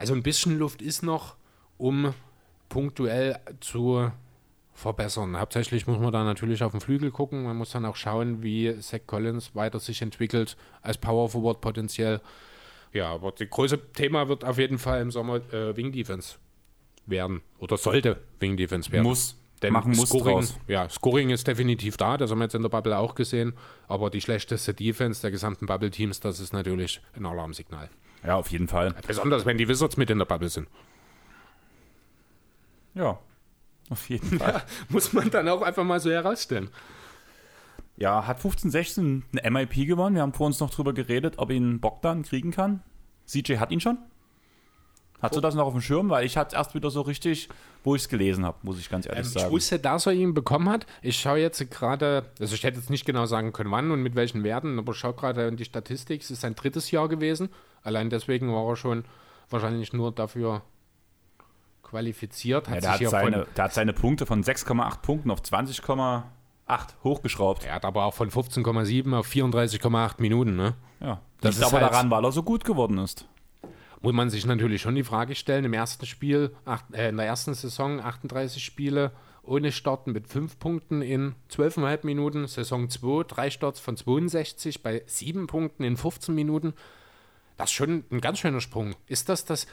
also 0.00 0.14
ein 0.14 0.22
bisschen 0.22 0.58
Luft 0.58 0.80
ist 0.80 1.02
noch, 1.02 1.36
um 1.76 2.14
punktuell 2.70 3.38
zu 3.60 4.10
verbessern. 4.72 5.38
Hauptsächlich 5.38 5.86
muss 5.86 5.98
man 5.98 6.10
da 6.10 6.24
natürlich 6.24 6.62
auf 6.62 6.72
den 6.72 6.80
Flügel 6.80 7.10
gucken. 7.10 7.44
Man 7.44 7.58
muss 7.58 7.72
dann 7.72 7.84
auch 7.84 7.96
schauen, 7.96 8.42
wie 8.42 8.78
Zach 8.80 9.00
Collins 9.06 9.54
weiter 9.54 9.78
sich 9.78 10.00
entwickelt 10.00 10.56
als 10.80 10.96
Power 10.96 11.28
Forward 11.28 11.60
potenziell. 11.60 12.22
Ja, 12.94 13.10
aber 13.10 13.32
das 13.32 13.50
große 13.50 13.92
Thema 13.92 14.26
wird 14.28 14.42
auf 14.42 14.56
jeden 14.56 14.78
Fall 14.78 15.02
im 15.02 15.10
Sommer 15.10 15.36
äh, 15.52 15.76
Wing 15.76 15.92
Defense 15.92 16.36
werden. 17.04 17.42
Oder 17.58 17.76
sollte 17.76 18.22
Wing 18.38 18.56
Defense 18.56 18.90
werden. 18.90 19.04
Muss. 19.04 19.36
Denn 19.60 19.74
Machen 19.74 19.92
muss 19.94 20.08
Scoring, 20.08 20.36
draus. 20.36 20.58
Ja, 20.66 20.88
Scoring 20.88 21.28
ist 21.28 21.46
definitiv 21.46 21.98
da, 21.98 22.16
das 22.16 22.30
haben 22.30 22.38
wir 22.38 22.44
jetzt 22.44 22.54
in 22.54 22.62
der 22.62 22.70
Bubble 22.70 22.96
auch 22.96 23.14
gesehen. 23.14 23.52
Aber 23.86 24.08
die 24.08 24.22
schlechteste 24.22 24.72
Defense 24.72 25.20
der 25.20 25.30
gesamten 25.30 25.66
Bubble-Teams, 25.66 26.20
das 26.20 26.40
ist 26.40 26.54
natürlich 26.54 27.02
ein 27.14 27.26
Alarmsignal. 27.26 27.90
Ja, 28.24 28.36
auf 28.36 28.50
jeden 28.50 28.68
Fall. 28.68 28.94
Besonders 29.06 29.46
wenn 29.46 29.58
die 29.58 29.68
Wizards 29.68 29.96
mit 29.96 30.10
in 30.10 30.18
der 30.18 30.26
Bubble 30.26 30.48
sind. 30.48 30.68
Ja, 32.94 33.18
auf 33.88 34.08
jeden 34.08 34.38
Fall. 34.38 34.52
Ja, 34.54 34.62
muss 34.88 35.12
man 35.12 35.30
dann 35.30 35.48
auch 35.48 35.62
einfach 35.62 35.84
mal 35.84 36.00
so 36.00 36.10
herausstellen. 36.10 36.70
Ja, 37.96 38.26
hat 38.26 38.40
15-16 38.40 39.22
eine 39.32 39.50
MIP 39.50 39.86
gewonnen. 39.86 40.16
Wir 40.16 40.22
haben 40.22 40.32
vor 40.32 40.46
uns 40.46 40.58
noch 40.60 40.70
drüber 40.70 40.94
geredet, 40.94 41.34
ob 41.36 41.50
ihn 41.50 41.80
Bogdan 41.80 42.22
kriegen 42.22 42.50
kann. 42.50 42.82
CJ 43.26 43.56
hat 43.56 43.70
ihn 43.70 43.80
schon. 43.80 43.98
Hast 45.20 45.36
du 45.36 45.40
das 45.40 45.54
noch 45.54 45.66
auf 45.66 45.74
dem 45.74 45.82
Schirm? 45.82 46.08
Weil 46.08 46.24
ich 46.24 46.38
hatte 46.38 46.48
es 46.48 46.54
erst 46.54 46.74
wieder 46.74 46.90
so 46.90 47.02
richtig, 47.02 47.50
wo 47.84 47.94
ich 47.94 48.02
es 48.02 48.08
gelesen 48.08 48.46
habe, 48.46 48.56
muss 48.62 48.80
ich 48.80 48.88
ganz 48.88 49.06
ehrlich 49.06 49.26
ähm, 49.26 49.32
sagen. 49.32 49.46
Ich 49.46 49.52
wusste, 49.52 49.78
dass 49.78 50.06
er 50.06 50.12
ihn 50.12 50.32
bekommen 50.32 50.70
hat. 50.70 50.86
Ich 51.02 51.20
schaue 51.20 51.38
jetzt 51.38 51.70
gerade, 51.70 52.24
also 52.40 52.54
ich 52.54 52.64
hätte 52.64 52.78
jetzt 52.78 52.88
nicht 52.88 53.04
genau 53.04 53.26
sagen 53.26 53.52
können, 53.52 53.70
wann 53.70 53.90
und 53.90 54.02
mit 54.02 54.14
welchen 54.14 54.44
Werten, 54.44 54.78
aber 54.78 54.92
ich 54.92 54.98
schaue 54.98 55.12
gerade 55.12 55.46
in 55.46 55.56
die 55.56 55.66
Statistik. 55.66 56.22
Es 56.22 56.30
ist 56.30 56.40
sein 56.40 56.54
drittes 56.54 56.90
Jahr 56.90 57.08
gewesen. 57.08 57.50
Allein 57.82 58.10
deswegen 58.10 58.52
war 58.52 58.66
er 58.68 58.76
schon 58.76 59.04
wahrscheinlich 59.48 59.92
nur 59.92 60.12
dafür 60.12 60.62
qualifiziert. 61.82 62.68
Hat 62.68 62.76
ja, 62.76 62.80
der, 62.80 62.92
hat 62.92 63.10
seine, 63.10 63.46
der 63.56 63.64
hat 63.64 63.74
seine 63.74 63.92
Punkte 63.92 64.26
von 64.26 64.44
6,8 64.44 65.00
Punkten 65.00 65.30
auf 65.30 65.40
20,8 65.40 66.22
hochgeschraubt. 67.02 67.64
Er 67.64 67.74
hat 67.74 67.84
aber 67.84 68.04
auch 68.04 68.14
von 68.14 68.30
15,7 68.30 69.16
auf 69.16 69.28
34,8 69.28 70.14
Minuten. 70.18 70.56
Ne? 70.56 70.74
Ja, 71.00 71.20
das 71.40 71.56
liegt 71.56 71.66
aber 71.66 71.80
halt 71.80 71.92
daran, 71.92 72.10
weil 72.10 72.24
er 72.24 72.32
so 72.32 72.42
gut 72.42 72.64
geworden 72.64 72.98
ist 72.98 73.26
muss 74.02 74.12
man 74.14 74.30
sich 74.30 74.46
natürlich 74.46 74.80
schon 74.80 74.94
die 74.94 75.04
Frage 75.04 75.34
stellen, 75.34 75.64
im 75.64 75.72
ersten 75.72 76.06
Spiel, 76.06 76.54
acht, 76.64 76.84
äh, 76.92 77.10
in 77.10 77.16
der 77.16 77.26
ersten 77.26 77.54
Saison 77.54 78.00
38 78.00 78.64
Spiele 78.64 79.12
ohne 79.42 79.72
Starten 79.72 80.12
mit 80.12 80.28
5 80.28 80.58
Punkten 80.58 81.02
in 81.02 81.34
12,5 81.50 82.06
Minuten, 82.06 82.46
Saison 82.46 82.88
2, 82.88 83.24
3 83.24 83.50
Starts 83.50 83.80
von 83.80 83.96
62 83.96 84.82
bei 84.82 85.02
7 85.06 85.46
Punkten 85.46 85.82
in 85.82 85.96
15 85.96 86.34
Minuten. 86.34 86.74
Das 87.60 87.70
ist 87.70 87.74
schon 87.74 88.04
ein 88.10 88.20
ganz 88.20 88.38
schöner 88.38 88.60
Sprung. 88.60 88.94
Ist 89.06 89.28
das 89.28 89.44
das, 89.44 89.66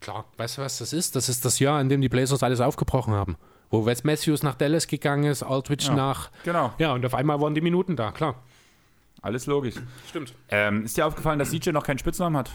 klar, 0.00 0.24
weißt 0.38 0.58
du, 0.58 0.62
was 0.62 0.78
das 0.78 0.92
ist? 0.92 1.14
Das 1.14 1.28
ist 1.28 1.44
das 1.44 1.58
Jahr, 1.58 1.80
in 1.80 1.88
dem 1.88 2.00
die 2.00 2.08
Blazers 2.08 2.42
alles 2.42 2.60
aufgebrochen 2.60 3.12
haben. 3.12 3.36
Wo 3.70 3.84
Wes 3.86 4.04
Matthews 4.04 4.42
nach 4.42 4.54
Dallas 4.54 4.86
gegangen 4.86 5.24
ist, 5.24 5.42
Aldridge 5.42 5.86
ja, 5.88 5.94
nach. 5.94 6.30
Genau. 6.44 6.72
Ja, 6.78 6.92
und 6.92 7.04
auf 7.04 7.14
einmal 7.14 7.40
waren 7.40 7.54
die 7.54 7.60
Minuten 7.60 7.96
da, 7.96 8.12
klar. 8.12 8.36
Alles 9.20 9.46
logisch. 9.46 9.74
Stimmt. 10.08 10.34
Ähm, 10.48 10.84
ist 10.84 10.96
dir 10.96 11.06
aufgefallen, 11.06 11.38
dass 11.38 11.50
CJ 11.50 11.70
noch 11.70 11.84
keinen 11.84 11.98
Spitznamen 11.98 12.36
hat? 12.36 12.50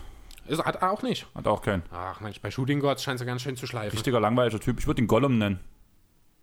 Ist, 0.47 0.63
hat 0.63 0.75
er 0.81 0.91
auch 0.91 1.01
nicht. 1.01 1.27
Hat 1.35 1.47
auch 1.47 1.61
keinen. 1.61 1.83
Ach 1.91 2.19
Mensch, 2.19 2.41
bei 2.41 2.51
Shooting 2.51 2.79
Gods 2.79 3.03
scheint 3.03 3.19
es 3.19 3.25
ganz 3.25 3.41
schön 3.41 3.57
zu 3.57 3.67
schleifen. 3.67 3.91
Richtiger 3.91 4.19
langweiliger 4.19 4.59
Typ. 4.59 4.79
Ich 4.79 4.87
würde 4.87 5.01
ihn 5.01 5.07
Gollum 5.07 5.37
nennen. 5.37 5.59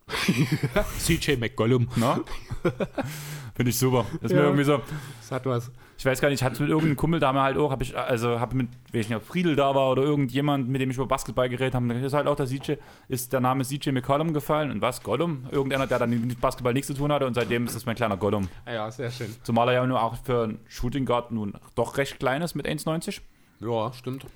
CJ 0.99 1.37
McGollum. 1.37 1.89
Na? 1.97 2.21
Finde 3.55 3.71
ich 3.71 3.79
super. 3.79 4.05
Das 4.15 4.31
ist 4.31 4.31
ja, 4.33 4.39
mir 4.39 4.45
irgendwie 4.47 4.65
so. 4.65 4.81
Das 5.21 5.31
hat 5.31 5.47
was. 5.47 5.71
Ich 5.97 6.05
weiß 6.05 6.21
gar 6.21 6.29
nicht, 6.29 6.41
ich 6.41 6.45
hatte 6.45 6.61
mit 6.61 6.71
irgendeinem 6.71 6.97
Kumpel 6.97 7.21
da 7.21 7.33
mal 7.33 7.45
halt 7.45 7.57
auch, 7.57 7.71
habe 7.71 7.85
ich, 7.85 7.97
also 7.97 8.41
habe 8.41 8.57
mit, 8.57 8.69
weiß 8.93 9.09
nicht, 9.09 9.17
ob 9.17 9.25
Friedel 9.25 9.55
da 9.55 9.77
war 9.77 9.93
oder 9.93 10.03
irgendjemand, 10.03 10.69
mit 10.69 10.81
dem 10.81 10.91
ich 10.91 10.97
über 10.97 11.07
Basketball 11.07 11.49
geredet 11.49 11.75
habe, 11.75 11.95
ist 11.95 12.13
halt 12.13 12.27
auch 12.27 12.35
der 12.35 12.47
CJ, 12.47 12.75
ist 13.07 13.33
der 13.33 13.39
Name 13.39 13.65
CJ 13.65 13.93
McCollum 13.93 14.35
gefallen 14.35 14.73
und 14.73 14.81
was? 14.81 15.05
Gollum? 15.05 15.47
Irgendeiner, 15.53 15.87
der 15.87 16.01
dann 16.01 16.11
mit 16.11 16.41
Basketball 16.41 16.73
nichts 16.73 16.89
zu 16.89 16.95
tun 16.95 17.13
hatte 17.13 17.27
und 17.27 17.35
seitdem 17.35 17.67
ist 17.67 17.77
das 17.77 17.87
mein 17.87 17.95
kleiner 17.95 18.17
Gollum. 18.17 18.49
Ja, 18.67 18.91
sehr 18.91 19.13
schön. 19.13 19.33
Zumal 19.45 19.69
er 19.69 19.75
ja 19.75 19.87
nur 19.87 20.03
auch 20.03 20.17
für 20.17 20.43
einen 20.43 20.59
Shooting 20.67 21.07
Guard 21.07 21.31
nun 21.31 21.55
doch 21.77 21.97
recht 21.97 22.19
klein 22.19 22.43
ist 22.43 22.57
mit 22.57 22.67
1,90. 22.67 23.21
Ja, 23.61 23.93
stimmt. 23.93 24.27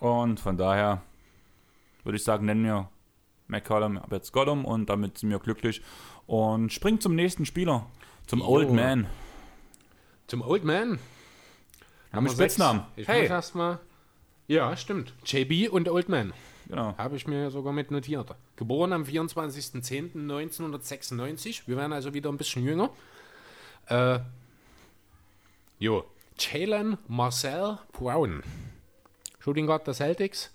Und 0.00 0.40
von 0.40 0.56
daher 0.56 1.02
würde 2.02 2.16
ich 2.16 2.24
sagen, 2.24 2.46
nennen 2.46 2.64
wir 2.64 2.88
McCollum 3.46 3.98
ab 3.98 4.10
jetzt 4.10 4.32
Gollum 4.32 4.64
und 4.64 4.90
damit 4.90 5.18
sind 5.18 5.30
wir 5.30 5.38
glücklich. 5.38 5.80
Und 6.26 6.72
springt 6.72 7.02
zum 7.02 7.14
nächsten 7.14 7.46
Spieler, 7.46 7.86
zum 8.32 8.40
jo. 8.40 8.46
Old 8.46 8.72
Man. 8.72 9.06
Zum 10.26 10.40
Old 10.40 10.64
Man? 10.64 10.98
Haben 12.14 12.24
wir 12.24 12.32
Spitznamen. 12.32 12.84
Ich 12.96 13.06
hey. 13.06 13.20
muss 13.20 13.30
erstmal. 13.30 13.78
Ja, 14.48 14.74
stimmt. 14.74 15.12
JB 15.26 15.70
und 15.70 15.86
Old 15.86 16.08
Man. 16.08 16.32
Genau. 16.66 16.96
Habe 16.96 17.16
ich 17.16 17.26
mir 17.26 17.50
sogar 17.50 17.74
mit 17.74 17.90
notiert. 17.90 18.34
Geboren 18.56 18.94
am 18.94 19.02
24.10.1996. 19.02 21.64
Wir 21.66 21.76
werden 21.76 21.92
also 21.92 22.14
wieder 22.14 22.30
ein 22.30 22.38
bisschen 22.38 22.64
jünger. 22.64 22.88
Äh, 23.88 24.20
jo. 25.78 26.06
Jalen 26.38 26.96
Marcel 27.08 27.80
Brown. 27.92 28.42
Shooting 29.40 29.66
Guard 29.66 29.86
der 29.86 29.92
Celtics, 29.92 30.50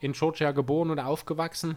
in 0.00 0.12
Georgia 0.12 0.52
geboren 0.52 0.90
und 0.90 0.98
aufgewachsen. 0.98 1.76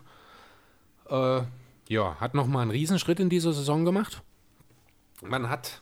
Äh, 1.10 1.41
ja, 1.89 2.16
hat 2.22 2.36
nochmal 2.36 2.62
einen 2.62 2.72
Riesenschritt 2.72 3.20
in 3.20 3.28
dieser 3.28 3.52
Saison 3.52 3.84
gemacht. 3.84 4.24
Man 5.22 5.50
hat 5.50 5.82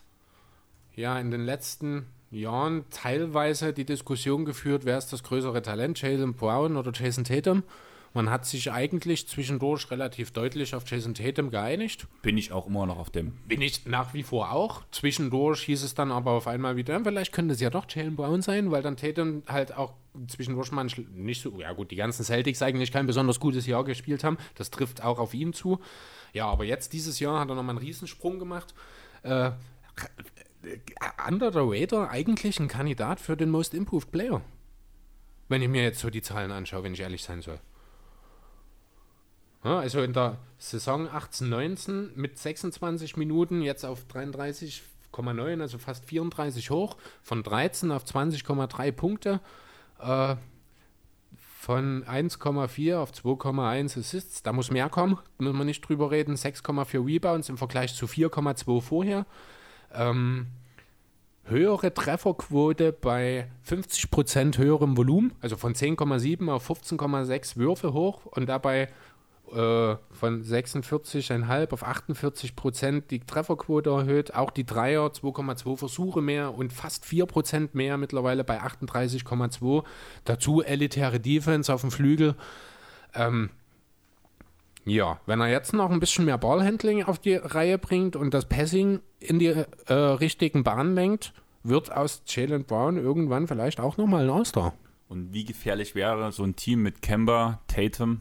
ja 0.94 1.18
in 1.18 1.30
den 1.30 1.44
letzten 1.44 2.06
Jahren 2.30 2.84
teilweise 2.90 3.72
die 3.72 3.84
Diskussion 3.84 4.44
geführt, 4.44 4.84
wer 4.84 4.98
ist 4.98 5.12
das 5.12 5.22
größere 5.22 5.62
Talent, 5.62 6.00
Jalen 6.00 6.34
Brown 6.34 6.76
oder 6.76 6.92
Jason 6.94 7.24
Tatum. 7.24 7.64
Man 8.12 8.28
hat 8.28 8.44
sich 8.44 8.72
eigentlich 8.72 9.28
zwischendurch 9.28 9.88
relativ 9.92 10.32
deutlich 10.32 10.74
auf 10.74 10.88
Jason 10.88 11.14
Tatum 11.14 11.50
geeinigt. 11.50 12.08
Bin 12.22 12.36
ich 12.36 12.50
auch 12.50 12.66
immer 12.66 12.84
noch 12.84 12.98
auf 12.98 13.10
dem. 13.10 13.38
Bin 13.46 13.62
ich 13.62 13.86
nach 13.86 14.14
wie 14.14 14.24
vor 14.24 14.50
auch. 14.50 14.82
Zwischendurch 14.90 15.62
hieß 15.62 15.84
es 15.84 15.94
dann 15.94 16.10
aber 16.10 16.32
auf 16.32 16.48
einmal 16.48 16.74
wieder, 16.74 17.00
vielleicht 17.04 17.32
könnte 17.32 17.54
es 17.54 17.60
ja 17.60 17.70
doch 17.70 17.86
Jalen 17.88 18.16
Brown 18.16 18.42
sein, 18.42 18.72
weil 18.72 18.82
dann 18.82 18.96
Tatum 18.96 19.44
halt 19.46 19.76
auch 19.76 19.94
zwischendurch 20.26 20.72
mal 20.72 20.86
nicht 21.14 21.42
so, 21.42 21.60
ja 21.60 21.72
gut, 21.72 21.92
die 21.92 21.96
ganzen 21.96 22.24
Celtics 22.24 22.62
eigentlich 22.62 22.90
kein 22.90 23.06
besonders 23.06 23.38
gutes 23.38 23.66
Jahr 23.66 23.84
gespielt 23.84 24.24
haben. 24.24 24.38
Das 24.56 24.70
trifft 24.70 25.04
auch 25.04 25.20
auf 25.20 25.32
ihn 25.32 25.52
zu. 25.52 25.78
Ja, 26.32 26.46
aber 26.46 26.64
jetzt 26.64 26.92
dieses 26.92 27.20
Jahr 27.20 27.38
hat 27.38 27.48
er 27.48 27.54
nochmal 27.54 27.76
einen 27.76 27.84
Riesensprung 27.84 28.40
gemacht. 28.40 28.74
Äh, 29.22 29.52
under 31.26 31.52
the 31.52 31.60
radar 31.62 32.10
eigentlich 32.10 32.58
ein 32.60 32.68
Kandidat 32.68 33.20
für 33.20 33.36
den 33.36 33.50
Most 33.50 33.74
Improved 33.74 34.10
Player. 34.10 34.42
Wenn 35.48 35.62
ich 35.62 35.68
mir 35.68 35.82
jetzt 35.82 36.00
so 36.00 36.10
die 36.10 36.22
Zahlen 36.22 36.52
anschaue, 36.52 36.84
wenn 36.84 36.94
ich 36.94 37.00
ehrlich 37.00 37.22
sein 37.22 37.42
soll. 37.42 37.58
Ja, 39.64 39.78
also 39.80 40.02
in 40.02 40.12
der 40.12 40.38
Saison 40.58 41.08
18-19 41.08 42.10
mit 42.14 42.38
26 42.38 43.16
Minuten 43.16 43.60
jetzt 43.60 43.84
auf 43.84 44.06
33,9, 44.06 45.60
also 45.60 45.78
fast 45.78 46.04
34 46.06 46.70
hoch, 46.70 46.96
von 47.22 47.42
13 47.42 47.90
auf 47.90 48.04
20,3 48.04 48.92
Punkte, 48.92 49.40
äh, 49.98 50.36
von 51.60 52.04
1,4 52.04 52.96
auf 52.96 53.12
2,1 53.12 53.98
Assists, 53.98 54.42
da 54.42 54.50
muss 54.54 54.70
mehr 54.70 54.88
kommen, 54.88 55.18
müssen 55.36 55.58
wir 55.58 55.66
nicht 55.66 55.86
drüber 55.86 56.10
reden, 56.10 56.34
6,4 56.34 57.06
Rebounds 57.06 57.50
im 57.50 57.58
Vergleich 57.58 57.94
zu 57.94 58.06
4,2 58.06 58.80
vorher. 58.80 59.26
Ähm, 59.92 60.46
höhere 61.44 61.92
Trefferquote 61.92 62.92
bei 62.92 63.50
50% 63.68 64.56
höherem 64.56 64.96
Volumen, 64.96 65.34
also 65.42 65.58
von 65.58 65.74
10,7 65.74 66.50
auf 66.50 66.70
15,6 66.70 67.56
Würfe 67.56 67.92
hoch 67.92 68.24
und 68.24 68.48
dabei 68.48 68.88
äh, 69.52 69.96
von 70.12 70.42
46,5 70.42 71.72
auf 71.72 71.82
48 71.82 72.56
Prozent 72.56 73.10
die 73.10 73.20
Trefferquote 73.20 73.90
erhöht, 73.90 74.34
auch 74.34 74.50
die 74.50 74.64
Dreier 74.64 75.06
2,2 75.06 75.76
Versuche 75.76 76.20
mehr 76.20 76.54
und 76.54 76.72
fast 76.72 77.04
4 77.04 77.26
Prozent 77.26 77.74
mehr 77.74 77.96
mittlerweile 77.96 78.44
bei 78.44 78.60
38,2. 78.60 79.84
Dazu 80.24 80.62
elitäre 80.62 81.20
Defense 81.20 81.72
auf 81.72 81.80
dem 81.80 81.90
Flügel. 81.90 82.34
Ähm, 83.14 83.50
ja, 84.84 85.20
wenn 85.26 85.40
er 85.40 85.48
jetzt 85.48 85.72
noch 85.72 85.90
ein 85.90 86.00
bisschen 86.00 86.24
mehr 86.24 86.38
Ballhandling 86.38 87.04
auf 87.04 87.18
die 87.18 87.34
Reihe 87.34 87.78
bringt 87.78 88.16
und 88.16 88.32
das 88.32 88.46
Passing 88.48 89.00
in 89.18 89.38
die 89.38 89.54
äh, 89.86 89.92
richtigen 89.92 90.64
Bahnen 90.64 90.94
lenkt, 90.94 91.32
wird 91.62 91.92
aus 91.92 92.22
Jalen 92.26 92.64
Brown 92.64 92.96
irgendwann 92.96 93.46
vielleicht 93.46 93.80
auch 93.80 93.96
nochmal 93.96 94.24
ein 94.24 94.30
All-Star. 94.30 94.74
Und 95.08 95.34
wie 95.34 95.44
gefährlich 95.44 95.94
wäre 95.94 96.32
so 96.32 96.44
ein 96.44 96.56
Team 96.56 96.82
mit 96.82 97.02
Kemba, 97.02 97.60
Tatum, 97.66 98.20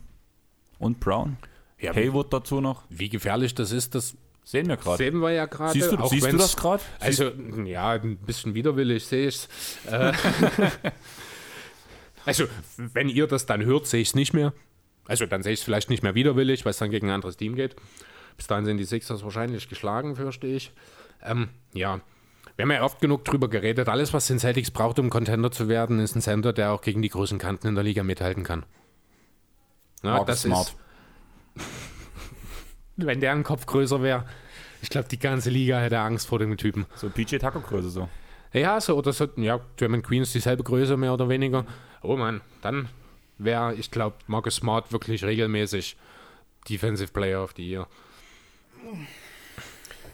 und 0.80 1.00
Brown. 1.00 1.38
Ja, 1.80 1.94
Haywood 1.94 2.34
dazu 2.34 2.62
noch. 2.62 2.84
Wie 2.90 3.10
gefährlich 3.10 3.56
das 3.56 3.72
ist, 3.72 3.96
das 3.96 4.16
sehen 4.44 4.68
wir 4.68 4.78
gerade. 4.78 4.98
Sehen 4.98 5.20
wir 5.20 5.32
ja 5.32 5.46
gerade. 5.46 5.74
Siehst, 5.74 5.92
du, 5.92 6.08
siehst 6.08 6.32
du 6.32 6.38
das 6.38 6.58
gerade? 6.58 6.84
Also, 7.00 7.32
ja, 7.66 7.92
ein 7.92 8.18
bisschen 8.18 8.54
widerwillig 8.54 9.06
sehe 9.06 9.28
ich 9.28 9.36
es. 9.36 9.48
Äh, 9.92 10.14
also, 12.26 12.46
wenn 12.78 13.10
ihr 13.10 13.28
das 13.28 13.46
dann 13.46 13.64
hört, 13.64 13.88
sehe 13.88 14.02
ich 14.02 14.10
es 14.10 14.16
nicht 14.16 14.34
mehr. 14.34 14.54
Also, 15.08 15.26
dann 15.26 15.44
sehe 15.44 15.54
ich 15.54 15.60
es 15.60 15.64
vielleicht 15.64 15.90
nicht 15.90 16.04
mehr 16.04 16.16
widerwillig, 16.16 16.66
weil 16.66 16.72
es 16.72 16.78
dann 16.78 16.90
gegen 16.90 17.08
ein 17.08 17.16
anderes 17.16 17.38
Team 17.38 17.56
geht. 17.56 17.76
Bis 18.36 18.48
dahin 18.48 18.66
sind 18.66 18.78
die 18.78 18.86
Sixers 18.86 19.24
wahrscheinlich 19.24 19.70
geschlagen, 19.70 20.16
fürchte 20.16 20.48
ich. 20.48 20.72
Ähm, 21.24 21.50
ja, 21.74 22.02
wir 22.56 22.64
haben 22.64 22.72
ja 22.72 22.84
oft 22.84 23.00
genug 23.00 23.24
drüber 23.24 23.48
geredet. 23.48 23.88
Alles, 23.88 24.14
was 24.14 24.28
den 24.28 24.40
Celtics 24.40 24.72
braucht, 24.72 25.00
um 25.00 25.10
Contender 25.10 25.52
zu 25.52 25.70
werden, 25.70 26.00
ist 26.00 26.16
ein 26.16 26.22
Center, 26.22 26.52
der 26.52 26.74
auch 26.74 26.82
gegen 26.82 27.02
die 27.02 27.10
großen 27.10 27.38
Kanten 27.38 27.68
in 27.68 27.76
der 27.76 27.84
Liga 27.86 28.04
mithalten 28.04 28.44
kann. 28.44 28.66
Ja, 30.04 30.24
das 30.24 30.44
smart. 30.44 30.76
ist. 31.56 31.66
wenn 32.98 33.20
der 33.20 33.32
ein 33.32 33.44
Kopf 33.44 33.66
größer 33.66 34.02
wäre, 34.02 34.26
ich 34.82 34.90
glaube, 34.90 35.08
die 35.08 35.20
ganze 35.20 35.50
Liga 35.50 35.80
hätte 35.80 36.00
Angst 36.00 36.28
vor 36.28 36.40
dem 36.40 36.56
Typen. 36.58 36.86
So 36.96 37.10
PJ 37.10 37.38
Tucker 37.38 37.60
Größe 37.60 37.90
so. 37.90 38.10
Ja, 38.54 38.82
so 38.82 38.96
oder 38.96 39.14
so, 39.14 39.28
ja, 39.36 39.60
German 39.76 40.02
Queen 40.02 40.24
ist 40.24 40.34
dieselbe 40.34 40.64
Größe 40.64 40.98
mehr 40.98 41.14
oder 41.14 41.30
weniger. 41.30 41.66
Oh 42.02 42.16
Mann, 42.16 42.42
dann 42.62 42.90
wäre, 43.38 43.76
ich 43.76 43.92
glaube, 43.92 44.18
Marcus 44.28 44.56
Smart 44.56 44.92
wirklich 44.92 45.24
regelmäßig 45.24 45.98
Defensive 46.68 47.12
Player 47.12 47.44
of 47.44 47.54
the 47.56 47.68
Year. 47.68 47.88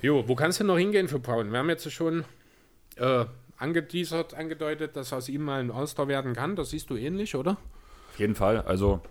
Jo, 0.02 0.28
wo 0.28 0.36
kannst 0.36 0.60
du 0.60 0.64
noch 0.64 0.78
hingehen 0.78 1.08
für 1.08 1.20
Brown? 1.20 1.52
Wir 1.52 1.60
haben 1.60 1.70
jetzt 1.70 1.90
schon 1.92 2.26
äh, 2.98 3.26
angeteasert, 3.58 4.34
angedeutet, 4.34 4.96
dass 4.96 5.14
aus 5.14 5.30
ihm 5.30 5.44
mal 5.44 5.62
ein 5.62 5.72
All-Star 5.72 6.08
werden 6.08 6.34
kann. 6.34 6.56
Das 6.56 6.72
siehst 6.72 6.90
du 6.90 6.98
ähnlich, 6.98 7.36
oder? 7.36 7.58
Auf 8.12 8.20
jeden 8.20 8.36
Fall. 8.36 8.62
Also 8.62 9.02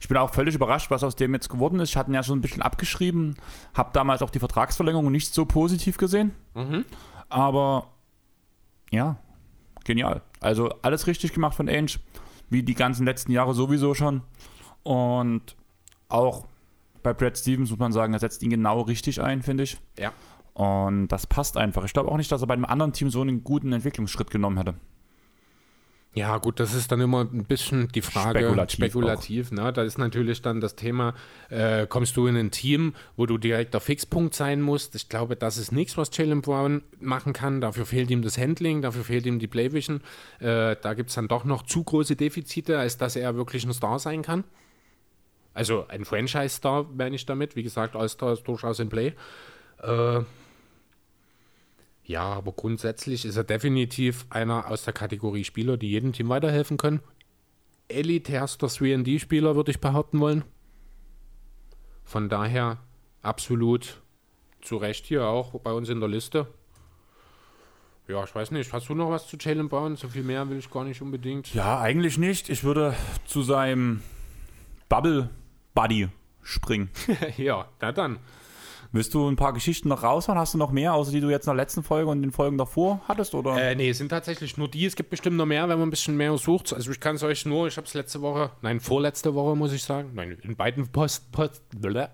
ich 0.00 0.08
bin 0.08 0.16
auch 0.16 0.32
völlig 0.32 0.54
überrascht, 0.54 0.90
was 0.90 1.04
aus 1.04 1.14
dem 1.14 1.34
jetzt 1.34 1.50
geworden 1.50 1.78
ist. 1.78 1.90
Ich 1.90 1.96
hatte 1.96 2.10
ihn 2.10 2.14
ja 2.14 2.22
schon 2.22 2.38
ein 2.38 2.42
bisschen 2.42 2.62
abgeschrieben, 2.62 3.36
habe 3.74 3.90
damals 3.92 4.22
auch 4.22 4.30
die 4.30 4.38
Vertragsverlängerung 4.38 5.12
nicht 5.12 5.34
so 5.34 5.44
positiv 5.44 5.98
gesehen. 5.98 6.32
Mhm. 6.54 6.86
Aber 7.28 7.88
ja, 8.90 9.18
genial. 9.84 10.22
Also 10.40 10.70
alles 10.82 11.06
richtig 11.06 11.34
gemacht 11.34 11.54
von 11.54 11.68
Ainge, 11.68 11.92
wie 12.48 12.62
die 12.62 12.74
ganzen 12.74 13.04
letzten 13.04 13.30
Jahre 13.30 13.54
sowieso 13.54 13.94
schon. 13.94 14.22
Und 14.82 15.54
auch 16.08 16.46
bei 17.02 17.12
Brad 17.12 17.36
Stevens 17.36 17.70
muss 17.70 17.78
man 17.78 17.92
sagen, 17.92 18.14
er 18.14 18.20
setzt 18.20 18.42
ihn 18.42 18.50
genau 18.50 18.80
richtig 18.80 19.20
ein, 19.20 19.42
finde 19.42 19.64
ich. 19.64 19.78
Ja. 19.98 20.12
Und 20.54 21.08
das 21.08 21.26
passt 21.26 21.58
einfach. 21.58 21.84
Ich 21.84 21.92
glaube 21.92 22.10
auch 22.10 22.16
nicht, 22.16 22.32
dass 22.32 22.40
er 22.40 22.46
bei 22.46 22.54
einem 22.54 22.64
anderen 22.64 22.94
Team 22.94 23.10
so 23.10 23.20
einen 23.20 23.44
guten 23.44 23.72
Entwicklungsschritt 23.72 24.30
genommen 24.30 24.56
hätte. 24.56 24.74
Ja, 26.12 26.38
gut, 26.38 26.58
das 26.58 26.74
ist 26.74 26.90
dann 26.90 27.00
immer 27.00 27.20
ein 27.20 27.44
bisschen 27.44 27.86
die 27.88 28.02
Frage 28.02 28.40
spekulativ. 28.40 28.74
spekulativ 28.74 29.52
ne? 29.52 29.72
Da 29.72 29.84
ist 29.84 29.96
natürlich 29.96 30.42
dann 30.42 30.60
das 30.60 30.74
Thema, 30.74 31.14
äh, 31.50 31.86
kommst 31.86 32.16
du 32.16 32.26
in 32.26 32.36
ein 32.36 32.50
Team, 32.50 32.94
wo 33.16 33.26
du 33.26 33.38
direkt 33.38 33.74
der 33.74 33.80
Fixpunkt 33.80 34.34
sein 34.34 34.60
musst? 34.60 34.96
Ich 34.96 35.08
glaube, 35.08 35.36
das 35.36 35.56
ist 35.56 35.70
nichts, 35.70 35.96
was 35.96 36.10
Jalen 36.16 36.42
Brown 36.42 36.82
machen 36.98 37.32
kann. 37.32 37.60
Dafür 37.60 37.86
fehlt 37.86 38.10
ihm 38.10 38.22
das 38.22 38.38
Handling, 38.38 38.82
dafür 38.82 39.04
fehlt 39.04 39.24
ihm 39.24 39.38
die 39.38 39.46
Playvision. 39.46 40.00
Äh, 40.40 40.74
da 40.82 40.94
gibt 40.94 41.10
es 41.10 41.14
dann 41.14 41.28
doch 41.28 41.44
noch 41.44 41.62
zu 41.62 41.84
große 41.84 42.16
Defizite, 42.16 42.76
als 42.76 42.98
dass 42.98 43.14
er 43.14 43.36
wirklich 43.36 43.64
ein 43.64 43.72
Star 43.72 44.00
sein 44.00 44.22
kann. 44.22 44.42
Also 45.54 45.86
ein 45.86 46.04
Franchise-Star 46.04 46.86
meine 46.92 47.14
ich 47.14 47.24
damit. 47.24 47.54
Wie 47.54 47.62
gesagt, 47.62 47.94
All-Star 47.94 48.32
ist 48.32 48.42
durchaus 48.48 48.80
in 48.80 48.88
Play. 48.88 49.12
Äh, 49.80 50.22
ja, 52.10 52.24
aber 52.24 52.50
grundsätzlich 52.50 53.24
ist 53.24 53.36
er 53.36 53.44
definitiv 53.44 54.26
einer 54.30 54.68
aus 54.68 54.82
der 54.82 54.92
Kategorie 54.92 55.44
Spieler, 55.44 55.76
die 55.76 55.90
jedem 55.90 56.12
Team 56.12 56.28
weiterhelfen 56.28 56.76
können. 56.76 56.98
Elitärster 57.86 58.66
3D-Spieler, 58.66 59.54
würde 59.54 59.70
ich 59.70 59.80
behaupten 59.80 60.18
wollen. 60.18 60.42
Von 62.02 62.28
daher 62.28 62.78
absolut 63.22 64.02
zu 64.60 64.76
Recht 64.76 65.06
hier 65.06 65.24
auch 65.24 65.52
bei 65.60 65.72
uns 65.72 65.88
in 65.88 66.00
der 66.00 66.08
Liste. 66.08 66.48
Ja, 68.08 68.24
ich 68.24 68.34
weiß 68.34 68.50
nicht. 68.50 68.72
Hast 68.72 68.88
du 68.88 68.96
noch 68.96 69.10
was 69.10 69.28
zu 69.28 69.36
Jalen 69.36 69.68
Brown? 69.68 69.94
So 69.94 70.08
viel 70.08 70.24
mehr 70.24 70.50
will 70.50 70.58
ich 70.58 70.68
gar 70.68 70.82
nicht 70.82 71.00
unbedingt. 71.00 71.54
Ja, 71.54 71.78
eigentlich 71.78 72.18
nicht. 72.18 72.48
Ich 72.48 72.64
würde 72.64 72.96
zu 73.24 73.44
seinem 73.44 74.02
Bubble 74.88 75.30
Buddy 75.74 76.08
springen. 76.42 76.90
ja, 77.36 77.68
na 77.80 77.92
dann. 77.92 78.18
Willst 78.92 79.14
du 79.14 79.28
ein 79.28 79.36
paar 79.36 79.52
Geschichten 79.52 79.88
noch 79.88 80.02
raushauen? 80.02 80.36
Hast 80.36 80.54
du 80.54 80.58
noch 80.58 80.72
mehr, 80.72 80.94
außer 80.94 81.12
die 81.12 81.20
du 81.20 81.30
jetzt 81.30 81.46
in 81.46 81.50
der 81.50 81.62
letzten 81.62 81.84
Folge 81.84 82.10
und 82.10 82.22
den 82.22 82.32
Folgen 82.32 82.58
davor 82.58 83.00
hattest? 83.06 83.34
Oder? 83.36 83.56
Äh, 83.56 83.76
nee, 83.76 83.90
es 83.90 83.98
sind 83.98 84.08
tatsächlich 84.08 84.56
nur 84.56 84.66
die. 84.66 84.84
Es 84.84 84.96
gibt 84.96 85.10
bestimmt 85.10 85.36
noch 85.36 85.46
mehr, 85.46 85.68
wenn 85.68 85.78
man 85.78 85.86
ein 85.86 85.90
bisschen 85.90 86.16
mehr 86.16 86.36
sucht. 86.36 86.72
Also 86.72 86.90
ich 86.90 86.98
kann 86.98 87.14
es 87.14 87.22
euch 87.22 87.46
nur, 87.46 87.68
ich 87.68 87.76
habe 87.76 87.86
es 87.86 87.94
letzte 87.94 88.20
Woche, 88.20 88.50
nein, 88.62 88.80
vorletzte 88.80 89.32
Woche 89.34 89.56
muss 89.56 89.72
ich 89.72 89.84
sagen, 89.84 90.10
nein, 90.14 90.36
in 90.42 90.56
beiden 90.56 90.88
Post, 90.88 91.30
Post, 91.30 91.62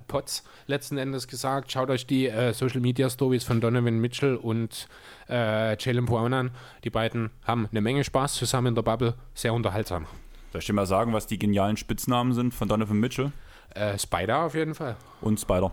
Pots 0.06 0.44
letzten 0.66 0.98
Endes 0.98 1.26
gesagt. 1.28 1.72
Schaut 1.72 1.88
euch 1.88 2.06
die 2.06 2.28
äh, 2.28 2.52
Social 2.52 2.80
Media 2.80 3.08
Stories 3.08 3.44
von 3.44 3.62
Donovan 3.62 3.98
Mitchell 3.98 4.36
und 4.36 4.86
äh, 5.30 5.78
Jalen 5.78 6.04
Brown 6.04 6.34
an. 6.34 6.50
Die 6.84 6.90
beiden 6.90 7.30
haben 7.44 7.68
eine 7.70 7.80
Menge 7.80 8.04
Spaß 8.04 8.34
zusammen 8.34 8.68
in 8.68 8.74
der 8.74 8.82
Bubble. 8.82 9.14
Sehr 9.32 9.54
unterhaltsam. 9.54 10.04
Soll 10.52 10.60
ich 10.60 10.66
dir 10.66 10.74
mal 10.74 10.86
sagen, 10.86 11.14
was 11.14 11.26
die 11.26 11.38
genialen 11.38 11.78
Spitznamen 11.78 12.34
sind 12.34 12.52
von 12.52 12.68
Donovan 12.68 13.00
Mitchell? 13.00 13.32
Äh, 13.74 13.98
Spider 13.98 14.40
auf 14.40 14.54
jeden 14.54 14.74
Fall. 14.74 14.96
Und 15.22 15.40
Spider. 15.40 15.72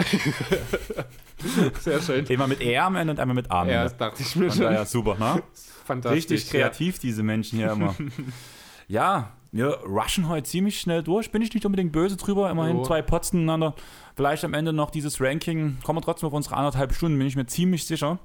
Sehr 1.80 2.00
schön. 2.02 2.28
Einmal 2.28 2.48
mit 2.48 2.60
R 2.60 2.84
am 2.84 2.96
Ende 2.96 3.12
und 3.12 3.20
einmal 3.20 3.34
mit 3.34 3.50
A 3.50 3.62
am 3.62 3.68
Ende. 3.68 3.74
Ja, 3.74 3.84
das 3.84 3.96
dachte 3.96 4.22
ich 4.22 4.36
mir 4.36 4.50
schon. 4.50 4.72
Ja, 4.72 4.84
super, 4.84 5.16
ne? 5.18 5.42
Fantastisch. 5.84 6.30
Richtig 6.30 6.50
kreativ, 6.50 6.96
ja. 6.96 7.00
diese 7.02 7.22
Menschen 7.22 7.58
hier 7.58 7.72
immer. 7.72 7.94
ja, 8.88 9.32
wir 9.52 9.78
rushen 9.84 10.28
heute 10.28 10.48
ziemlich 10.48 10.80
schnell 10.80 11.02
durch. 11.02 11.32
Bin 11.32 11.42
ich 11.42 11.52
nicht 11.52 11.66
unbedingt 11.66 11.92
böse 11.92 12.16
drüber. 12.16 12.50
Immerhin 12.50 12.76
oh. 12.76 12.84
zwei 12.84 13.02
Pots 13.02 13.32
ineinander. 13.32 13.74
Vielleicht 14.14 14.44
am 14.44 14.54
Ende 14.54 14.72
noch 14.72 14.90
dieses 14.90 15.20
Ranking. 15.20 15.78
Kommen 15.82 15.98
wir 15.98 16.02
trotzdem 16.02 16.28
auf 16.28 16.32
unsere 16.32 16.56
anderthalb 16.56 16.92
Stunden, 16.94 17.18
bin 17.18 17.26
ich 17.26 17.36
mir 17.36 17.46
ziemlich 17.46 17.84
sicher. 17.86 18.18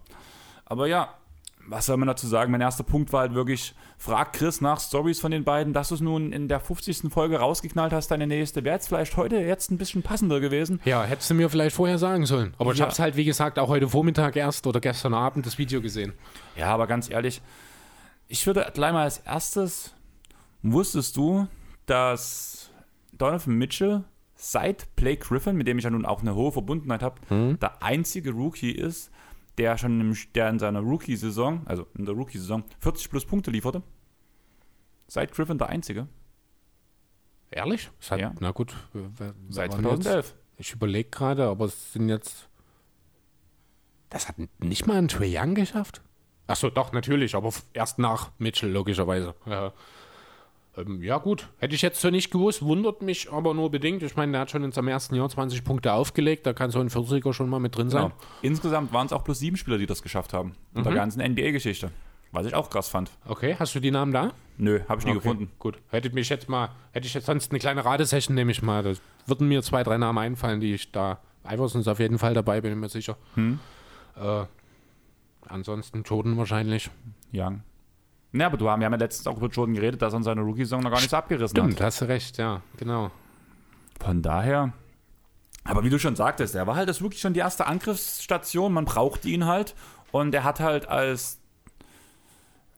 Aber 0.65 0.87
ja, 0.87 1.13
was 1.67 1.85
soll 1.87 1.97
man 1.97 2.07
dazu 2.07 2.27
sagen? 2.27 2.51
Mein 2.51 2.61
erster 2.61 2.83
Punkt 2.83 3.11
war 3.11 3.21
halt 3.21 3.33
wirklich, 3.33 3.73
frag 3.97 4.33
Chris 4.33 4.61
nach 4.61 4.79
Stories 4.79 5.19
von 5.19 5.31
den 5.31 5.43
beiden, 5.43 5.73
dass 5.73 5.89
du 5.89 5.95
es 5.95 6.01
nun 6.01 6.31
in 6.31 6.47
der 6.47 6.59
50. 6.59 7.11
Folge 7.11 7.37
rausgeknallt 7.39 7.91
hast, 7.93 8.09
deine 8.11 8.27
nächste. 8.27 8.63
Wäre 8.63 8.75
jetzt 8.75 8.87
vielleicht 8.87 9.17
heute 9.17 9.37
jetzt 9.37 9.71
ein 9.71 9.77
bisschen 9.77 10.03
passender 10.03 10.39
gewesen. 10.39 10.79
Ja, 10.85 11.03
hättest 11.03 11.29
du 11.29 11.33
mir 11.33 11.49
vielleicht 11.49 11.75
vorher 11.75 11.97
sagen 11.97 12.25
sollen. 12.25 12.53
Aber 12.59 12.71
ich 12.73 12.77
Ja. 12.77 12.83
habe 12.85 12.91
es 12.93 12.99
halt, 12.99 13.15
wie 13.15 13.25
gesagt, 13.25 13.57
auch 13.59 13.67
heute 13.69 13.89
Vormittag 13.89 14.35
erst 14.35 14.67
oder 14.67 14.79
gestern 14.79 15.13
Abend 15.13 15.45
das 15.45 15.57
Video 15.57 15.81
gesehen. 15.81 16.13
Ja, 16.55 16.67
aber 16.67 16.87
ganz 16.87 17.09
ehrlich, 17.09 17.41
ich 18.27 18.45
würde 18.45 18.69
gleich 18.73 18.93
mal 18.93 19.03
als 19.03 19.19
erstes, 19.19 19.93
wusstest 20.61 21.17
du, 21.17 21.47
dass 21.85 22.69
Donovan 23.13 23.55
Mitchell 23.55 24.03
seit 24.35 24.95
Blake 24.95 25.25
Griffin, 25.25 25.55
mit 25.55 25.67
dem 25.67 25.77
ich 25.77 25.83
ja 25.83 25.89
nun 25.89 26.05
auch 26.05 26.21
eine 26.21 26.35
hohe 26.35 26.51
Verbundenheit 26.51 27.01
habe, 27.01 27.15
der 27.61 27.81
einzige 27.81 28.31
Rookie 28.31 28.71
ist, 28.71 29.09
der 29.57 29.77
schon 29.77 29.99
im, 30.01 30.17
der 30.33 30.49
in 30.49 30.59
seiner 30.59 30.81
Rookie-Saison, 30.81 31.65
also 31.65 31.87
in 31.97 32.05
der 32.05 32.15
Rookie-Saison, 32.15 32.63
40 32.79 33.09
plus 33.09 33.25
Punkte 33.25 33.51
lieferte? 33.51 33.83
Seit 35.07 35.31
Griffin 35.33 35.57
der 35.57 35.69
einzige. 35.69 36.07
Ehrlich? 37.51 37.91
Seit, 37.99 38.19
Ja. 38.19 38.33
Na 38.39 38.51
gut. 38.51 38.75
Seit 39.49 39.71
war 39.71 39.77
denn 39.77 39.91
jetzt? 39.91 40.03
2011. 40.03 40.35
Ich 40.57 40.73
überlege 40.73 41.09
gerade, 41.09 41.45
aber 41.45 41.65
es 41.65 41.93
sind 41.93 42.09
jetzt. 42.09 42.49
Das 44.09 44.27
hat 44.27 44.35
nicht 44.59 44.87
mal 44.87 44.97
ein 44.97 45.07
Trae 45.07 45.27
Young 45.37 45.55
geschafft? 45.55 46.01
Achso, 46.47 46.69
doch, 46.69 46.91
natürlich, 46.91 47.35
aber 47.35 47.49
erst 47.73 47.97
nach 47.99 48.31
Mitchell, 48.37 48.69
logischerweise. 48.71 49.35
Ja. 49.45 49.73
Ähm, 50.77 51.01
ja, 51.01 51.17
gut. 51.17 51.49
Hätte 51.57 51.75
ich 51.75 51.81
jetzt 51.81 52.01
so 52.01 52.09
nicht 52.09 52.31
gewusst, 52.31 52.61
wundert 52.61 53.01
mich 53.01 53.31
aber 53.31 53.53
nur 53.53 53.71
bedingt. 53.71 54.03
Ich 54.03 54.15
meine, 54.15 54.33
der 54.33 54.41
hat 54.41 54.51
schon 54.51 54.63
in 54.63 54.71
seinem 54.71 54.89
ersten 54.89 55.15
Jahr 55.15 55.29
20 55.29 55.63
Punkte 55.63 55.93
aufgelegt, 55.93 56.45
da 56.45 56.53
kann 56.53 56.71
so 56.71 56.79
ein 56.79 56.89
40er 56.89 57.33
schon 57.33 57.49
mal 57.49 57.59
mit 57.59 57.77
drin 57.77 57.89
sein. 57.89 58.03
Genau. 58.03 58.15
Insgesamt 58.41 58.91
waren 58.93 59.05
es 59.07 59.13
auch 59.13 59.23
plus 59.23 59.39
sieben 59.39 59.57
Spieler, 59.57 59.77
die 59.77 59.85
das 59.85 60.01
geschafft 60.01 60.33
haben. 60.33 60.53
In 60.73 60.83
der 60.83 60.93
ganzen 60.93 61.21
NBA-Geschichte. 61.21 61.91
Was 62.31 62.45
ich 62.45 62.53
auch 62.53 62.69
krass 62.69 62.89
fand. 62.89 63.11
Okay, 63.25 63.55
hast 63.57 63.73
du 63.75 63.79
die 63.79 63.91
Namen 63.91 64.11
da? 64.11 64.33
Nö, 64.57 64.81
habe 64.89 64.99
ich 64.99 65.05
nie 65.05 65.11
Okay, 65.11 65.19
gefunden. 65.21 65.51
Gut. 65.57 65.77
Hätte 65.89 66.09
mich 66.09 66.27
jetzt 66.27 66.49
mal, 66.49 66.69
hätte 66.91 67.07
ich 67.07 67.13
jetzt 67.13 67.27
sonst 67.27 67.51
eine 67.51 67.59
kleine 67.59 67.85
Radesession, 67.85 68.35
nehme 68.35 68.51
ich 68.51 68.61
mal. 68.61 68.83
Da 68.83 68.93
würden 69.25 69.47
mir 69.47 69.61
zwei, 69.63 69.83
drei 69.83 69.97
Namen 69.97 70.17
einfallen, 70.17 70.59
die 70.59 70.73
ich 70.73 70.91
da. 70.91 71.19
Iverson 71.49 71.79
ist 71.81 71.87
auf 71.87 71.99
jeden 71.99 72.17
Fall 72.17 72.33
dabei, 72.33 72.59
bin 72.59 72.71
ich 72.73 72.77
mir 72.77 72.89
sicher. 72.89 73.15
Hm. 73.35 73.59
Äh, 74.19 74.43
ansonsten 75.47 76.03
Jordan 76.03 76.37
wahrscheinlich. 76.37 76.89
Young. 77.33 77.61
Ja, 78.37 78.47
aber 78.47 78.57
du, 78.57 78.69
haben- 78.69 78.79
wir 78.81 78.85
haben 78.85 78.93
ja 78.93 78.99
letztens 78.99 79.27
auch 79.27 79.37
über 79.37 79.47
Jordan 79.47 79.75
geredet, 79.75 80.01
dass 80.01 80.13
er 80.13 80.17
in 80.17 80.23
seiner 80.23 80.41
Rookie-Saison 80.41 80.81
noch 80.81 80.89
gar 80.91 80.97
nichts 80.99 81.13
abgerissen 81.13 81.55
Stimmt, 81.57 81.79
hat. 81.79 81.85
hast 81.87 82.01
du 82.01 82.05
recht, 82.05 82.37
ja, 82.37 82.61
genau. 82.77 83.11
Von 84.01 84.21
daher. 84.21 84.73
Aber 85.63 85.83
wie 85.83 85.89
du 85.89 85.97
schon 85.97 86.15
sagtest, 86.15 86.53
er 86.55 86.67
war 86.67 86.75
halt 86.75 86.89
das 86.89 87.01
wirklich 87.01 87.21
schon 87.21 87.33
die 87.33 87.39
erste 87.39 87.65
Angriffsstation. 87.65 88.71
Man 88.73 88.85
brauchte 88.85 89.29
ihn 89.29 89.45
halt. 89.45 89.73
Und 90.11 90.33
er 90.35 90.43
hat 90.43 90.59
halt 90.59 90.87
als. 90.87 91.39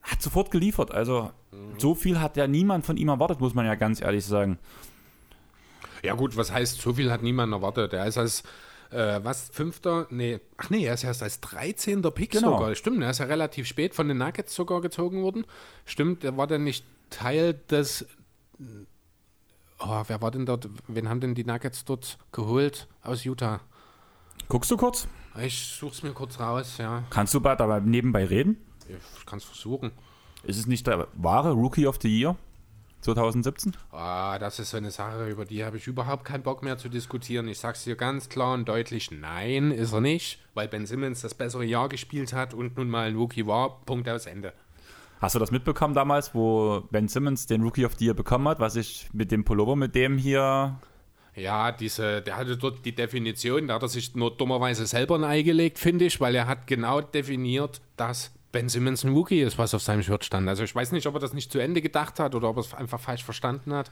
hat 0.03 0.22
sofort 0.22 0.51
geliefert. 0.51 0.91
Also, 0.91 1.32
so 1.80 1.95
viel 1.95 2.20
hat 2.22 2.38
ja 2.38 2.47
niemand 2.47 2.86
von 2.86 2.95
ihm 2.97 3.10
erwartet, 3.10 3.39
muss 3.41 3.53
man 3.53 3.66
ja 3.66 3.76
ganz 3.76 3.99
ehrlich 4.01 4.26
sagen. 4.26 4.58
Ja, 6.03 6.14
gut, 6.14 6.38
was 6.38 6.51
heißt, 6.51 6.80
so 6.80 6.93
viel 6.93 7.12
hat 7.12 7.24
niemand 7.24 7.51
erwartet. 7.51 7.91
Er 7.93 8.05
ist 8.05 8.18
als, 8.18 8.43
äh, 8.91 9.19
was, 9.23 9.49
Fünfter? 9.51 10.07
Nee, 10.09 10.39
ach 10.57 10.69
nee, 10.69 10.85
er 10.85 10.93
ist 10.93 11.03
erst 11.03 11.23
als 11.23 11.39
13. 11.41 12.01
Pick 12.13 12.31
Genau. 12.31 12.57
sogar. 12.57 12.75
Stimmt, 12.75 13.01
er 13.03 13.09
ist 13.09 13.19
ja 13.19 13.25
relativ 13.25 13.67
spät 13.67 13.93
von 13.95 14.07
den 14.07 14.17
Nuggets 14.17 14.53
sogar 14.55 14.81
gezogen 14.81 15.21
worden. 15.23 15.45
Stimmt, 15.85 16.23
er 16.23 16.38
war 16.38 16.47
dann 16.47 16.63
nicht 16.63 16.85
Teil 17.09 17.53
des. 17.69 18.05
Oh, 19.79 20.03
wer 20.07 20.21
war 20.21 20.31
denn 20.31 20.45
dort? 20.45 20.67
Wen 20.88 21.07
haben 21.09 21.19
denn 21.21 21.35
die 21.35 21.43
Nuggets 21.45 21.85
dort 21.85 22.17
geholt 22.31 22.88
aus 23.03 23.23
Utah? 23.25 23.61
Guckst 24.49 24.71
du 24.71 24.77
kurz? 24.77 25.07
Ich 25.39 25.59
such's 25.77 26.01
mir 26.01 26.13
kurz 26.13 26.39
raus, 26.39 26.77
ja. 26.79 27.03
Kannst 27.11 27.33
du 27.33 27.41
bei- 27.41 27.55
dabei 27.55 27.79
nebenbei 27.79 28.25
reden? 28.25 28.57
Ich 28.88 29.25
kann's 29.25 29.43
versuchen. 29.43 29.91
Ist 30.43 30.57
es 30.57 30.65
nicht 30.65 30.88
der 30.88 31.07
wahre 31.13 31.51
Rookie 31.51 31.85
of 31.85 31.97
the 32.01 32.07
Year 32.07 32.35
2017? 33.02 33.74
Ah, 33.91 34.39
das 34.39 34.60
ist 34.60 34.72
so 34.72 34.78
eine 34.78 34.91
Sache, 34.91 35.30
über 35.30 35.45
die 35.45 35.64
habe 35.64 35.78
ich 35.78 35.88
überhaupt 35.88 36.26
keinen 36.26 36.43
Bock 36.43 36.64
mehr 36.64 36.78
zu 36.78 36.89
diskutieren. 36.89 37.48
Ich 37.48 37.60
sag's 37.60 37.84
dir 37.84 37.95
ganz 37.95 38.30
klar 38.30 38.54
und 38.54 38.68
deutlich, 38.68 39.12
nein, 39.12 39.72
ist 39.72 39.93
er 39.93 40.02
nicht, 40.02 40.39
weil 40.54 40.68
Ben 40.68 40.86
Simmons 40.86 41.22
das 41.22 41.34
bessere 41.34 41.66
Jahr 41.66 41.89
gespielt 41.89 42.34
hat 42.34 42.54
und 42.54 42.78
nun 42.78 42.89
mal 42.89 43.08
ein 43.08 43.16
Rookie 43.16 43.48
war. 43.48 43.82
Punkt 43.86 44.10
aus 44.10 44.26
Ende. 44.26 44.54
Hast 45.20 45.34
du 45.34 45.39
das 45.39 45.52
mitbekommen 45.52 45.95
damals, 45.95 46.36
wo 46.36 46.84
Ben 46.91 47.08
Simmons 47.08 47.48
den 47.48 47.64
Rookie 47.64 47.86
of 47.86 47.95
the 47.98 48.06
Year 48.06 48.14
bekommen 48.14 48.48
hat, 48.48 48.60
was 48.60 48.76
ich 48.76 49.10
mit 49.14 49.32
dem 49.32 49.43
Pullover, 49.43 49.76
mit 49.76 49.95
dem 49.95 50.18
hier. 50.18 50.80
Ja, 51.36 51.72
diese, 51.72 52.22
der 52.22 52.38
hatte 52.38 52.58
dort 52.58 52.86
die 52.86 52.93
Definition, 52.93 53.68
da 53.68 53.76
hat 53.76 53.84
er 53.84 53.88
sich 53.88 54.16
nur 54.16 54.36
dummerweise 54.36 54.86
selber 54.86 55.16
ein 55.16 55.24
Ei 55.24 55.41
gelegt, 55.43 55.80
finde 55.80 56.06
ich, 56.06 56.20
weil 56.20 56.36
er 56.36 56.48
hat 56.48 56.68
genau 56.68 57.02
definiert, 57.02 57.82
dass 57.95 58.32
Ben 58.58 58.70
Simmons 58.70 59.03
ein 59.03 59.14
Rookie 59.14 59.41
ist, 59.41 59.60
was 59.60 59.76
auf 59.76 59.84
seinem 59.84 60.01
Shirt 60.01 60.26
stand. 60.26 60.49
Also 60.49 60.64
ich 60.64 60.74
weiß 60.74 60.91
nicht, 60.91 61.05
ob 61.05 61.14
er 61.14 61.20
das 61.20 61.34
nicht 61.34 61.51
zu 61.51 61.60
Ende 61.60 61.80
gedacht 61.80 62.20
hat 62.20 62.34
oder 62.34 62.49
ob 62.49 62.58
er 62.58 62.62
es 62.62 62.74
einfach 62.74 62.99
falsch 62.99 63.24
verstanden 63.24 63.72
hat. 63.72 63.91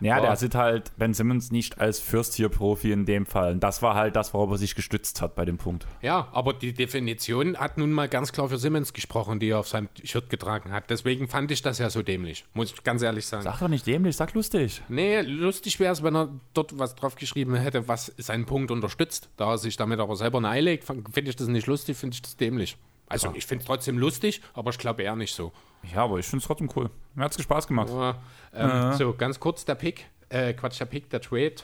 Ja, 0.00 0.16
Ja. 0.16 0.22
der 0.22 0.34
sieht 0.36 0.56
halt 0.56 0.90
Ben 0.98 1.14
Simmons 1.14 1.52
nicht 1.52 1.78
als 1.78 2.00
First-Tier-Profi 2.00 2.90
in 2.90 3.06
dem 3.06 3.24
Fall. 3.24 3.52
Und 3.52 3.60
das 3.60 3.80
war 3.82 3.94
halt 3.94 4.16
das, 4.16 4.34
worauf 4.34 4.50
er 4.50 4.58
sich 4.58 4.74
gestützt 4.74 5.22
hat 5.22 5.36
bei 5.36 5.44
dem 5.44 5.56
Punkt. 5.58 5.86
Ja, 6.02 6.26
aber 6.32 6.52
die 6.52 6.72
Definition 6.72 7.56
hat 7.56 7.78
nun 7.78 7.92
mal 7.92 8.08
ganz 8.08 8.32
klar 8.32 8.48
für 8.48 8.58
Simmons 8.58 8.92
gesprochen, 8.92 9.38
die 9.38 9.50
er 9.50 9.60
auf 9.60 9.68
seinem 9.68 9.88
Shirt 10.02 10.28
getragen 10.28 10.72
hat. 10.72 10.90
Deswegen 10.90 11.28
fand 11.28 11.52
ich 11.52 11.62
das 11.62 11.78
ja 11.78 11.88
so 11.88 12.02
dämlich, 12.02 12.44
muss 12.54 12.72
ich 12.72 12.82
ganz 12.82 13.02
ehrlich 13.02 13.24
sagen. 13.26 13.44
Sag 13.44 13.60
doch 13.60 13.68
nicht 13.68 13.86
dämlich, 13.86 14.16
sag 14.16 14.34
lustig. 14.34 14.82
Nee, 14.88 15.20
lustig 15.20 15.78
wäre 15.78 15.92
es, 15.92 16.02
wenn 16.02 16.16
er 16.16 16.28
dort 16.54 16.76
was 16.76 16.96
drauf 16.96 17.14
geschrieben 17.14 17.54
hätte, 17.54 17.86
was 17.86 18.12
seinen 18.18 18.46
Punkt 18.46 18.72
unterstützt. 18.72 19.28
Da 19.36 19.52
er 19.52 19.58
sich 19.58 19.76
damit 19.76 20.00
aber 20.00 20.16
selber 20.16 20.40
ein 20.40 20.44
Ei 20.46 20.60
legt, 20.60 20.82
finde 20.84 21.30
ich 21.30 21.36
das 21.36 21.46
nicht 21.46 21.68
lustig, 21.68 21.96
finde 21.96 22.14
ich 22.14 22.22
das 22.22 22.36
dämlich. 22.36 22.76
Also 23.06 23.32
ich 23.34 23.46
finde 23.46 23.62
es 23.62 23.66
trotzdem 23.66 23.98
lustig, 23.98 24.40
aber 24.54 24.70
ich 24.70 24.78
glaube 24.78 25.02
eher 25.02 25.16
nicht 25.16 25.34
so. 25.34 25.52
Ja, 25.92 26.04
aber 26.04 26.18
ich 26.18 26.26
finde 26.26 26.42
es 26.42 26.46
trotzdem 26.46 26.70
cool. 26.74 26.90
Mir 27.14 27.24
hat 27.24 27.36
es 27.36 27.42
Spaß 27.42 27.66
gemacht. 27.66 27.90
Aber, 27.90 28.22
ähm, 28.54 28.92
So, 28.94 29.14
ganz 29.14 29.38
kurz, 29.38 29.64
der 29.64 29.74
Pick, 29.74 30.06
äh, 30.30 30.54
Quatsch, 30.54 30.80
der 30.80 30.86
Pick, 30.86 31.10
der 31.10 31.20
Trade 31.20 31.56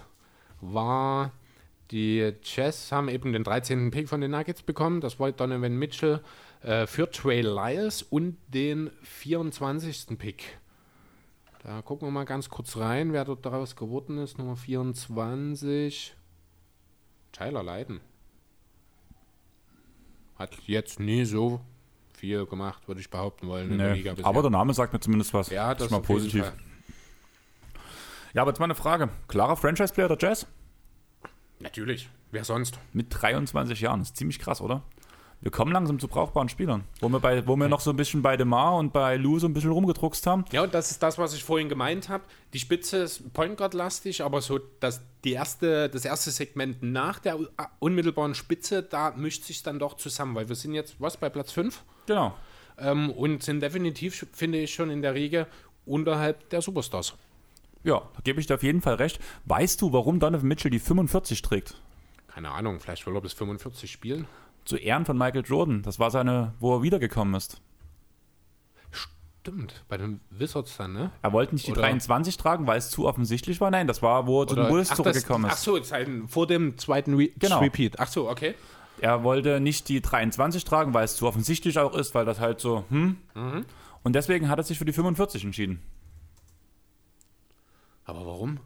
war, 0.61 1.33
die 1.91 2.33
Jazz 2.43 2.93
haben 2.93 3.09
eben 3.09 3.33
den 3.33 3.43
13. 3.43 3.91
Pick 3.91 4.09
von 4.09 4.21
den 4.21 4.31
Nuggets 4.31 4.63
bekommen, 4.63 5.01
das 5.01 5.19
war 5.19 5.33
Donovan 5.33 5.77
Mitchell 5.77 6.21
äh, 6.63 6.87
für 6.87 7.11
Trey 7.11 7.41
Lyles 7.41 8.03
und 8.03 8.37
den 8.49 8.91
24. 9.03 10.19
Pick. 10.19 10.59
Da 11.63 11.83
gucken 11.83 12.09
wir 12.09 12.13
mal 12.13 12.25
ganz 12.25 12.49
kurz 12.49 12.77
rein, 12.77 13.13
wer 13.13 13.25
dort 13.25 13.45
daraus 13.45 13.77
geworden 13.77 14.19
ist. 14.19 14.39
Nummer 14.39 14.57
24. 14.57 16.15
Tyler 17.33 17.63
Leiden. 17.63 18.01
Hat 20.41 20.57
jetzt 20.67 20.99
nie 20.99 21.27
so 21.27 21.61
viel 22.17 22.47
gemacht, 22.47 22.89
würde 22.89 22.99
ich 23.03 23.11
behaupten 23.11 23.47
wollen, 23.47 23.77
der 23.77 23.93
Nee, 23.95 24.01
bisher. 24.03 24.25
aber 24.25 24.41
der 24.41 24.51
Name 24.51 24.73
sagt 24.73 24.95
mir 24.95 25.01
zumindest 25.01 25.35
was. 25.35 25.51
ja, 25.51 25.75
das 25.75 25.85
ist 25.89 25.91
mal 25.91 26.01
positiv. 26.01 26.51
Ja, 28.33 28.41
aber 28.41 28.53
jetzt 28.53 28.59
mal 28.59 28.65
eine 28.65 28.75
Frage. 28.75 29.11
Klarer 29.29 29.55
Franchise-Player 29.57 30.09
der 30.09 30.17
Jazz? 30.19 30.47
Natürlich. 31.59 32.09
Wer 32.31 32.45
sonst? 32.45 32.79
Mit 32.95 33.09
23 33.11 33.83
Jahren. 33.83 33.99
Das 34.01 34.09
ist 34.09 34.17
ziemlich 34.17 34.39
krass, 34.39 34.63
oder? 34.63 34.83
Wir 35.43 35.51
kommen 35.51 35.73
langsam 35.73 35.99
zu 35.99 36.07
brauchbaren 36.07 36.51
Spielern. 36.51 36.85
Wo 37.01 37.09
wir, 37.09 37.19
bei, 37.19 37.47
wo 37.47 37.57
wir 37.57 37.67
noch 37.69 37.81
so 37.81 37.91
ein 37.91 37.97
bisschen 37.97 38.21
bei 38.21 38.37
DeMar 38.37 38.77
und 38.77 38.93
bei 38.93 39.17
Lou 39.17 39.39
so 39.39 39.47
ein 39.47 39.55
bisschen 39.55 39.71
rumgedruckst 39.71 40.27
haben. 40.27 40.45
Ja, 40.53 40.63
und 40.63 40.75
das 40.75 40.91
ist 40.91 41.03
das, 41.03 41.17
was 41.17 41.33
ich 41.33 41.43
vorhin 41.43 41.71
gemeint 41.71 42.11
habe. 42.11 42.25
Die 42.53 42.59
Spitze 42.59 42.99
ist 42.99 43.33
Point 43.33 43.57
Guard 43.57 43.73
lastig, 43.73 44.23
aber 44.23 44.43
so 44.43 44.61
das, 44.81 45.01
die 45.25 45.33
erste, 45.33 45.89
das 45.89 46.05
erste 46.05 46.31
Segment 46.31 46.83
nach 46.83 47.21
der 47.21 47.39
unmittelbaren 47.79 48.35
Spitze, 48.35 48.83
da 48.83 49.13
mischt 49.13 49.45
sich 49.45 49.63
dann 49.63 49.79
doch 49.79 49.97
zusammen, 49.97 50.35
weil 50.35 50.49
wir 50.51 50.57
sind 50.57 50.75
jetzt, 50.75 50.97
was, 51.01 51.17
bei 51.17 51.31
Platz 51.31 51.53
5 51.53 51.83
Genau. 52.07 52.35
ähm, 52.77 53.09
und 53.11 53.43
sind 53.43 53.61
definitiv, 53.61 54.27
finde 54.33 54.59
ich, 54.59 54.75
schon 54.75 54.91
in 54.91 55.01
der 55.01 55.15
Riege 55.15 55.47
unterhalb 55.87 56.51
der 56.51 56.61
Superstars. 56.61 57.15
Ja, 57.83 58.03
da 58.15 58.21
gebe 58.23 58.41
ich 58.41 58.47
dir 58.47 58.57
auf 58.57 58.63
jeden 58.63 58.83
Fall 58.83 58.97
recht. 58.97 59.19
Weißt 59.47 59.81
du, 59.81 59.95
warum 59.95 60.21
Donovan 60.21 60.47
Mitchell 60.47 60.71
die 60.71 60.79
45 60.81 61.41
trägt? 61.41 61.77
Keine 62.29 62.51
Ahnung, 62.51 62.79
vielleicht 62.79 63.07
will 63.07 63.15
er 63.15 63.23
bis 63.23 63.33
45 63.33 63.91
spielen. 63.91 64.27
Zu 64.71 64.77
Ehren 64.77 65.05
von 65.05 65.19
Michael 65.19 65.43
Jordan. 65.45 65.83
Das 65.83 65.99
war 65.99 66.13
seine, 66.13 66.55
wo 66.61 66.77
er 66.77 66.83
wiedergekommen 66.83 67.35
ist. 67.35 67.61
Stimmt, 68.93 69.85
bei 69.89 69.97
den 69.97 70.21
Wizards 70.31 70.77
dann, 70.77 70.93
ne? 70.93 71.11
Er 71.23 71.33
wollte 71.33 71.57
nicht 71.57 71.67
die 71.67 71.73
Oder- 71.73 71.81
23 71.81 72.37
tragen, 72.37 72.69
weil 72.69 72.79
es 72.79 72.91
zu 72.91 73.09
offensichtlich 73.09 73.61
war. 73.61 73.73
Nein, 73.73 73.89
das 73.89 74.01
war, 74.01 74.29
wo 74.29 74.43
er 74.43 74.47
zu 74.47 74.55
den 74.55 74.69
Bulls 74.69 74.91
ach, 74.93 74.95
zurückgekommen 74.95 75.43
das, 75.43 75.55
ist. 75.55 75.59
Ach 75.59 75.65
so, 75.65 75.83
sein, 75.83 76.29
vor 76.29 76.47
dem 76.47 76.79
zweiten 76.79 77.15
Re 77.15 77.31
Genau. 77.37 77.59
Repeat. 77.59 77.99
Ach 77.99 78.07
so, 78.07 78.31
okay. 78.31 78.55
Er 79.01 79.25
wollte 79.25 79.59
nicht 79.59 79.89
die 79.89 80.01
23 80.01 80.63
tragen, 80.63 80.95
weil 80.95 81.05
es 81.05 81.17
zu 81.17 81.27
offensichtlich 81.27 81.77
auch 81.81 81.95
ist, 81.97 82.15
weil 82.15 82.25
das 82.25 82.39
halt 82.39 82.61
so, 82.61 82.85
hm. 82.91 83.17
Mhm. 83.35 83.65
Und 84.05 84.13
deswegen 84.15 84.49
hat 84.49 84.59
er 84.61 84.63
sich 84.63 84.79
für 84.79 84.85
die 84.85 84.93
45 84.93 85.43
entschieden. 85.43 85.83
Aber 88.05 88.25
warum? 88.25 88.61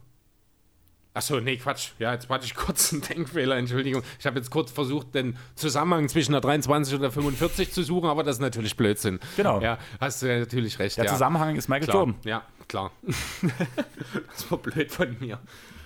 Achso, 1.15 1.39
nee, 1.39 1.55
Quatsch. 1.55 1.91
Ja, 1.97 2.11
jetzt 2.11 2.27
hatte 2.27 2.45
ich 2.45 2.53
kurz 2.55 2.91
einen 2.91 3.01
Denkfehler, 3.01 3.55
Entschuldigung. 3.55 4.03
Ich 4.19 4.25
habe 4.25 4.37
jetzt 4.37 4.51
kurz 4.51 4.69
versucht, 4.69 5.15
den 5.15 5.37
Zusammenhang 5.55 6.09
zwischen 6.09 6.33
der 6.33 6.41
23 6.41 6.95
und 6.95 7.01
der 7.01 7.11
45 7.11 7.71
zu 7.71 7.83
suchen, 7.83 8.09
aber 8.09 8.21
das 8.23 8.35
ist 8.35 8.41
natürlich 8.41 8.75
Blödsinn. 8.75 9.21
Genau. 9.37 9.61
Ja, 9.61 9.77
hast 10.01 10.21
du 10.21 10.27
ja 10.27 10.39
natürlich 10.39 10.77
recht. 10.77 10.97
Der 10.97 11.05
ja. 11.05 11.13
Zusammenhang 11.13 11.55
ist 11.55 11.69
Michael. 11.69 11.87
Jordan. 11.87 12.15
Ja, 12.25 12.43
klar. 12.67 12.91
das 14.27 14.51
war 14.51 14.57
blöd 14.57 14.91
von 14.91 15.15
mir. 15.21 15.39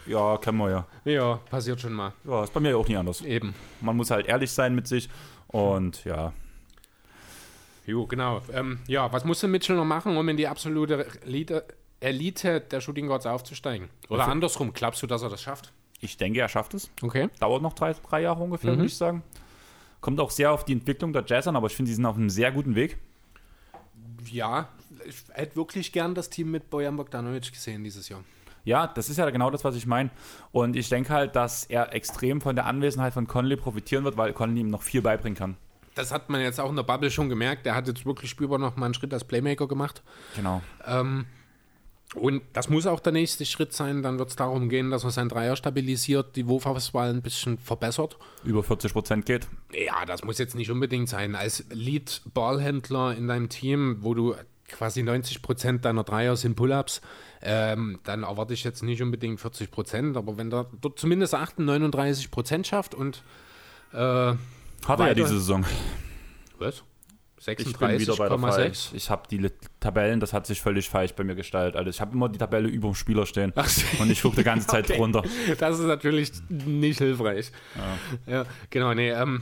Ja, 0.08 0.38
kennen 0.38 0.58
wir 0.58 0.72
ja. 0.72 0.88
Ja, 1.06 1.36
passiert 1.36 1.80
schon 1.80 1.94
mal. 1.94 2.12
Ja, 2.24 2.44
ist 2.44 2.52
bei 2.52 2.60
mir 2.60 2.76
auch 2.76 2.88
nie 2.88 2.98
anders. 2.98 3.22
Eben. 3.22 3.54
Man 3.82 3.96
muss 3.96 4.10
halt 4.10 4.26
ehrlich 4.26 4.50
sein 4.50 4.74
mit 4.74 4.88
sich 4.88 5.10
und 5.48 6.06
ja. 6.06 6.34
Jo, 7.86 8.08
genau. 8.08 8.42
Ähm, 8.52 8.80
ja, 8.88 9.14
was 9.14 9.26
muss 9.26 9.42
denn 9.42 9.52
Mitchell 9.52 9.76
noch 9.76 9.86
machen, 9.86 10.18
um 10.18 10.28
in 10.28 10.38
die 10.38 10.48
absolute 10.48 11.06
Elite, 11.24 11.66
Elite 12.00 12.62
der 12.62 12.82
Shooting 12.82 13.08
Guards 13.08 13.26
aufzusteigen? 13.26 13.89
Oder 14.10 14.22
Also- 14.22 14.32
andersrum, 14.32 14.74
glaubst 14.74 15.02
du, 15.04 15.08
dass 15.08 15.22
er 15.22 15.30
das 15.30 15.41
schafft? 15.41 15.72
Ich 16.00 16.16
denke, 16.18 16.39
er 16.39 16.47
schafft 16.47 16.74
es. 16.74 16.89
Okay. 17.02 17.30
Dauert 17.39 17.62
noch 17.62 17.74
drei, 17.74 17.93
drei 17.93 18.22
Jahre 18.22 18.41
ungefähr, 18.43 18.72
Mhm. 18.72 18.78
würde 18.78 18.88
ich 18.88 18.95
sagen. 18.97 19.22
Kommt 20.02 20.20
auch 20.22 20.32
sehr 20.32 20.52
auf 20.54 20.64
die 20.64 20.72
Entwicklung 20.74 21.12
der 21.12 21.26
Jazz 21.28 21.47
an, 21.47 21.58
aber 21.58 21.68
ich 21.68 21.76
finde, 21.76 21.89
sie 21.89 21.95
sind 21.95 22.06
auf 22.06 22.16
einem 22.16 22.30
sehr 22.30 22.52
guten 22.54 22.76
Weg. 22.76 22.97
Ja, 24.32 24.70
ich 25.06 25.16
hätte 25.34 25.56
wirklich 25.56 25.91
gern 25.91 26.16
das 26.16 26.30
Team 26.30 26.52
mit 26.52 26.70
Bojan 26.70 26.95
Bogdanovic 26.95 27.52
gesehen 27.52 27.84
dieses 27.84 28.08
Jahr. 28.10 28.24
Ja, 28.66 28.88
das 28.88 29.10
ist 29.10 29.18
ja 29.18 29.30
genau 29.30 29.50
das, 29.50 29.64
was 29.64 29.76
ich 29.76 29.86
meine. 29.88 30.10
Und 30.52 30.76
ich 30.76 30.89
denke 30.89 31.10
halt, 31.14 31.36
dass 31.36 31.64
er 31.66 31.93
extrem 31.93 32.41
von 32.41 32.56
der 32.56 32.66
Anwesenheit 32.66 33.14
von 33.14 33.26
Conley 33.28 33.56
profitieren 33.56 34.04
wird, 34.04 34.18
weil 34.18 34.34
Conley 34.34 34.62
ihm 34.62 34.70
noch 34.70 34.84
viel 34.84 35.02
beibringen 35.02 35.38
kann. 35.38 35.58
Das 35.95 36.12
hat 36.12 36.30
man 36.30 36.41
jetzt 36.41 36.60
auch 36.60 36.70
in 36.70 36.76
der 36.76 36.84
Bubble 36.84 37.10
schon 37.12 37.30
gemerkt. 37.30 37.66
Der 37.66 37.76
hat 37.76 37.88
jetzt 37.88 38.06
wirklich 38.06 38.30
spürbar 38.30 38.60
noch 38.60 38.76
mal 38.76 38.86
einen 38.86 38.93
Schritt 38.93 39.14
als 39.14 39.24
Playmaker 39.24 39.68
gemacht. 39.68 40.04
Genau. 40.36 40.62
Ähm, 40.86 41.26
und 42.16 42.41
das 42.53 42.70
muss 42.70 42.88
auch 42.88 42.99
der 42.99 43.14
nächste 43.14 43.45
Schritt 43.45 43.72
sein. 43.74 44.01
Dann 44.01 44.18
wird 44.18 44.30
es 44.30 44.36
darum 44.36 44.68
gehen, 44.70 44.89
dass 44.89 45.03
er 45.03 45.12
sein 45.12 45.30
Dreier 45.30 45.55
stabilisiert, 45.55 46.36
die 46.36 46.47
Wurfauswahl 46.47 47.10
ein 47.10 47.22
bisschen 47.22 47.57
verbessert. 47.60 48.18
Über 48.43 48.64
40 48.64 48.93
Prozent 48.93 49.26
geht. 49.26 49.47
Ja, 49.72 50.05
das 50.05 50.24
muss 50.24 50.39
jetzt 50.39 50.55
nicht 50.55 50.72
unbedingt 50.72 51.07
sein. 51.07 51.36
Als 51.36 51.66
Lead-Ballhändler 51.70 53.16
in 53.16 53.28
deinem 53.28 53.49
Team, 53.49 53.97
wo 54.01 54.14
du 54.16 54.36
quasi 54.68 55.03
90 55.03 55.41
Prozent 55.41 55.86
deiner 55.86 56.03
Dreier 56.03 56.36
sind 56.36 56.55
Pull-Ups, 56.55 57.01
ähm, 57.41 57.99
dann 58.03 58.24
erwarte 58.24 58.53
ich 58.53 58.64
jetzt 58.64 58.82
nicht 58.84 59.01
unbedingt 59.01 59.39
40 59.39 59.70
Prozent. 59.70 60.18
Aber 60.18 60.38
wenn 60.38 60.49
der 60.49 60.66
dort 60.82 60.99
zumindest 60.99 61.36
38, 61.36 61.66
39 61.66 62.32
Prozent 62.32 62.68
schafft 62.68 62.95
und 62.95 63.24
äh, 63.93 63.97
Hat 63.97 64.38
er 64.88 65.07
ja 65.07 65.14
diese 65.14 65.39
Saison. 65.39 65.64
was? 66.57 66.84
Ich 67.40 67.78
bin 67.78 68.00
wieder 68.00 68.16
bei 68.18 68.28
der 68.30 68.38
Fall. 68.40 68.68
36,6? 68.68 68.90
Ich 68.94 69.10
habe 69.10 69.24
die 69.30 69.50
Tabellen, 69.80 70.20
das 70.20 70.34
hat 70.34 70.46
sich 70.46 70.62
völlig 70.62 70.90
falsch 70.90 71.14
bei 71.14 71.24
mir 71.24 71.36
gestaltet. 71.36 71.78
Also 71.78 71.90
ich 71.90 72.02
habe 72.02 72.14
immer 72.14 72.28
die 72.30 72.38
Tabelle 72.38 72.68
über 72.68 72.90
dem 72.90 72.96
Spieler 72.96 73.26
stehen. 73.26 73.54
Ach. 73.56 73.70
Und 74.00 74.12
ich 74.12 74.22
gucke 74.22 74.36
die 74.36 74.44
ganze 74.44 74.68
Zeit 74.68 74.86
Okay. 74.90 74.98
drunter. 74.98 75.24
Das 75.58 75.80
ist 75.80 75.86
natürlich 75.86 76.32
nicht 76.50 76.98
hilfreich. 76.98 77.52
Ja, 78.28 78.46
genau, 78.70 78.94
nee, 78.94 79.12
ähm, 79.12 79.42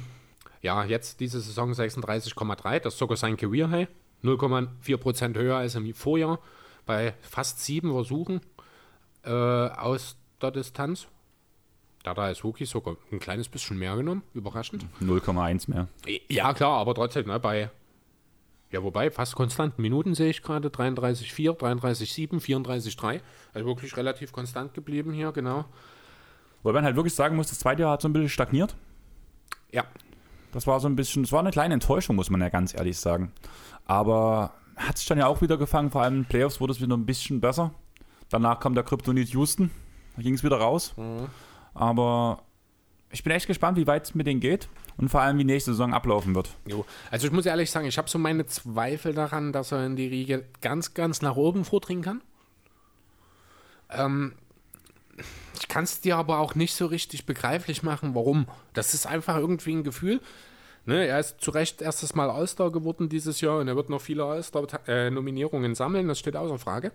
ja, 0.62 0.84
jetzt 0.86 1.20
diese 1.20 1.40
Saison 1.40 1.72
36,3, 1.74 2.80
das 2.80 2.94
ist 2.94 3.00
sogar 3.00 3.18
sein 3.18 3.36
Career 3.38 3.70
High. 3.70 3.88
0,4% 4.24 5.36
höher 5.38 5.58
als 5.58 5.76
im 5.76 5.94
Vorjahr. 5.94 6.40
Bei 6.86 7.14
fast 7.22 7.64
sieben 7.64 7.92
Versuchen 7.92 8.42
äh, 9.24 9.30
aus 9.32 10.18
der 10.42 10.52
Distanz. 10.52 11.08
Da 12.04 12.12
hat 12.12 12.18
er 12.18 12.24
als 12.24 12.44
Rookie 12.44 12.66
sogar 12.66 12.96
ein 13.12 13.20
kleines 13.20 13.50
bisschen 13.50 13.78
mehr 13.78 13.96
genommen, 13.96 14.24
überraschend. 14.34 14.86
0,1 15.02 15.70
mehr. 15.70 15.88
Ja, 16.30 16.54
klar, 16.54 16.78
aber 16.80 16.96
trotzdem, 16.96 17.28
ne, 17.28 17.40
bei, 17.40 17.70
ja, 18.72 18.84
wobei, 18.84 19.10
fast 19.12 19.36
konstanten 19.36 19.82
Minuten 19.82 20.14
sehe 20.14 20.30
ich 20.30 20.42
gerade, 20.42 20.68
33,4, 20.70 21.58
33,7, 21.58 22.42
34,3. 22.42 23.22
Also 23.54 23.68
wirklich 23.68 23.96
relativ 23.96 24.32
konstant 24.32 24.74
geblieben 24.74 25.14
hier, 25.14 25.32
genau. 25.32 25.66
Weil 26.64 26.74
man 26.74 26.84
halt 26.84 26.96
wirklich 26.96 27.16
sagen 27.16 27.36
muss, 27.36 27.48
das 27.48 27.60
zweite 27.60 27.84
Jahr 27.84 27.94
hat 27.94 28.02
so 28.02 28.10
ein 28.10 28.14
bisschen 28.14 28.30
stagniert. 28.30 28.76
Ja, 29.72 29.86
Das 30.52 30.66
war 30.68 30.80
so 30.80 30.88
ein 30.88 30.96
bisschen, 30.96 31.24
das 31.24 31.32
war 31.32 31.40
eine 31.40 31.52
kleine 31.52 31.74
Enttäuschung, 31.76 32.16
muss 32.16 32.30
man 32.30 32.42
ja 32.42 32.50
ganz 32.50 32.74
ehrlich 32.74 32.98
sagen. 32.98 33.32
Aber 33.86 34.54
hat 34.76 34.98
sich 34.98 35.08
dann 35.08 35.18
ja 35.18 35.28
auch 35.28 35.42
wieder 35.42 35.58
gefangen, 35.58 35.92
vor 35.92 36.02
allem 36.04 36.20
in 36.20 36.26
Playoffs 36.26 36.60
wurde 36.60 36.74
es 36.74 36.82
wieder 36.82 36.96
ein 36.96 37.06
bisschen 37.06 37.40
besser. 37.42 37.72
Danach 38.30 38.60
kam 38.60 38.74
der 38.76 38.84
Kryptonit 38.84 39.30
Houston, 39.30 39.72
da 40.16 40.22
ging 40.22 40.34
es 40.34 40.44
wieder 40.44 40.58
raus. 40.58 40.94
Aber 41.74 42.44
ich 43.12 43.24
bin 43.24 43.32
echt 43.32 43.48
gespannt, 43.48 43.78
wie 43.78 43.88
weit 43.88 44.06
es 44.06 44.16
mit 44.16 44.28
denen 44.28 44.40
geht 44.40 44.68
und 44.98 45.10
vor 45.10 45.22
allem, 45.22 45.38
wie 45.38 45.44
nächste 45.44 45.72
Saison 45.72 45.94
ablaufen 45.94 46.36
wird. 46.36 46.50
Jo. 46.66 46.86
Also 47.10 47.28
ich 47.28 47.34
muss 47.34 47.46
ehrlich 47.46 47.72
sagen, 47.72 47.88
ich 47.88 47.98
habe 47.98 48.10
so 48.10 48.18
meine 48.20 48.46
Zweifel 48.46 49.14
daran, 49.14 49.54
dass 49.54 49.72
er 49.72 49.86
in 49.86 49.96
die 49.96 50.08
Riege 50.08 50.46
ganz, 50.62 50.94
ganz 50.94 51.22
nach 51.22 51.36
oben 51.36 51.64
vordringen 51.64 52.04
kann. 52.04 52.22
Ähm, 53.90 54.34
ich 55.60 55.68
kann 55.68 55.86
es 55.86 56.02
dir 56.02 56.18
aber 56.18 56.40
auch 56.40 56.56
nicht 56.56 56.74
so 56.74 56.86
richtig 56.86 57.26
begreiflich 57.26 57.82
machen, 57.82 58.14
warum. 58.14 58.48
Das 58.74 58.94
ist 58.94 59.08
einfach 59.08 59.38
irgendwie 59.38 59.76
ein 59.76 59.84
Gefühl. 59.84 60.22
Ne, 60.86 61.06
er 61.06 61.20
ist 61.20 61.42
zu 61.42 61.52
Recht 61.52 61.82
erstes 61.82 62.16
Mal 62.16 62.30
All-Star 62.30 62.72
geworden 62.72 63.10
dieses 63.10 63.42
Jahr 63.42 63.60
und 63.60 63.68
er 63.68 63.76
wird 63.76 63.90
noch 63.90 64.00
viele 64.00 64.24
All-Star-Nominierungen 64.24 65.76
sammeln, 65.76 66.08
das 66.08 66.18
steht 66.18 66.38
außer 66.38 66.58
Frage. 66.60 66.94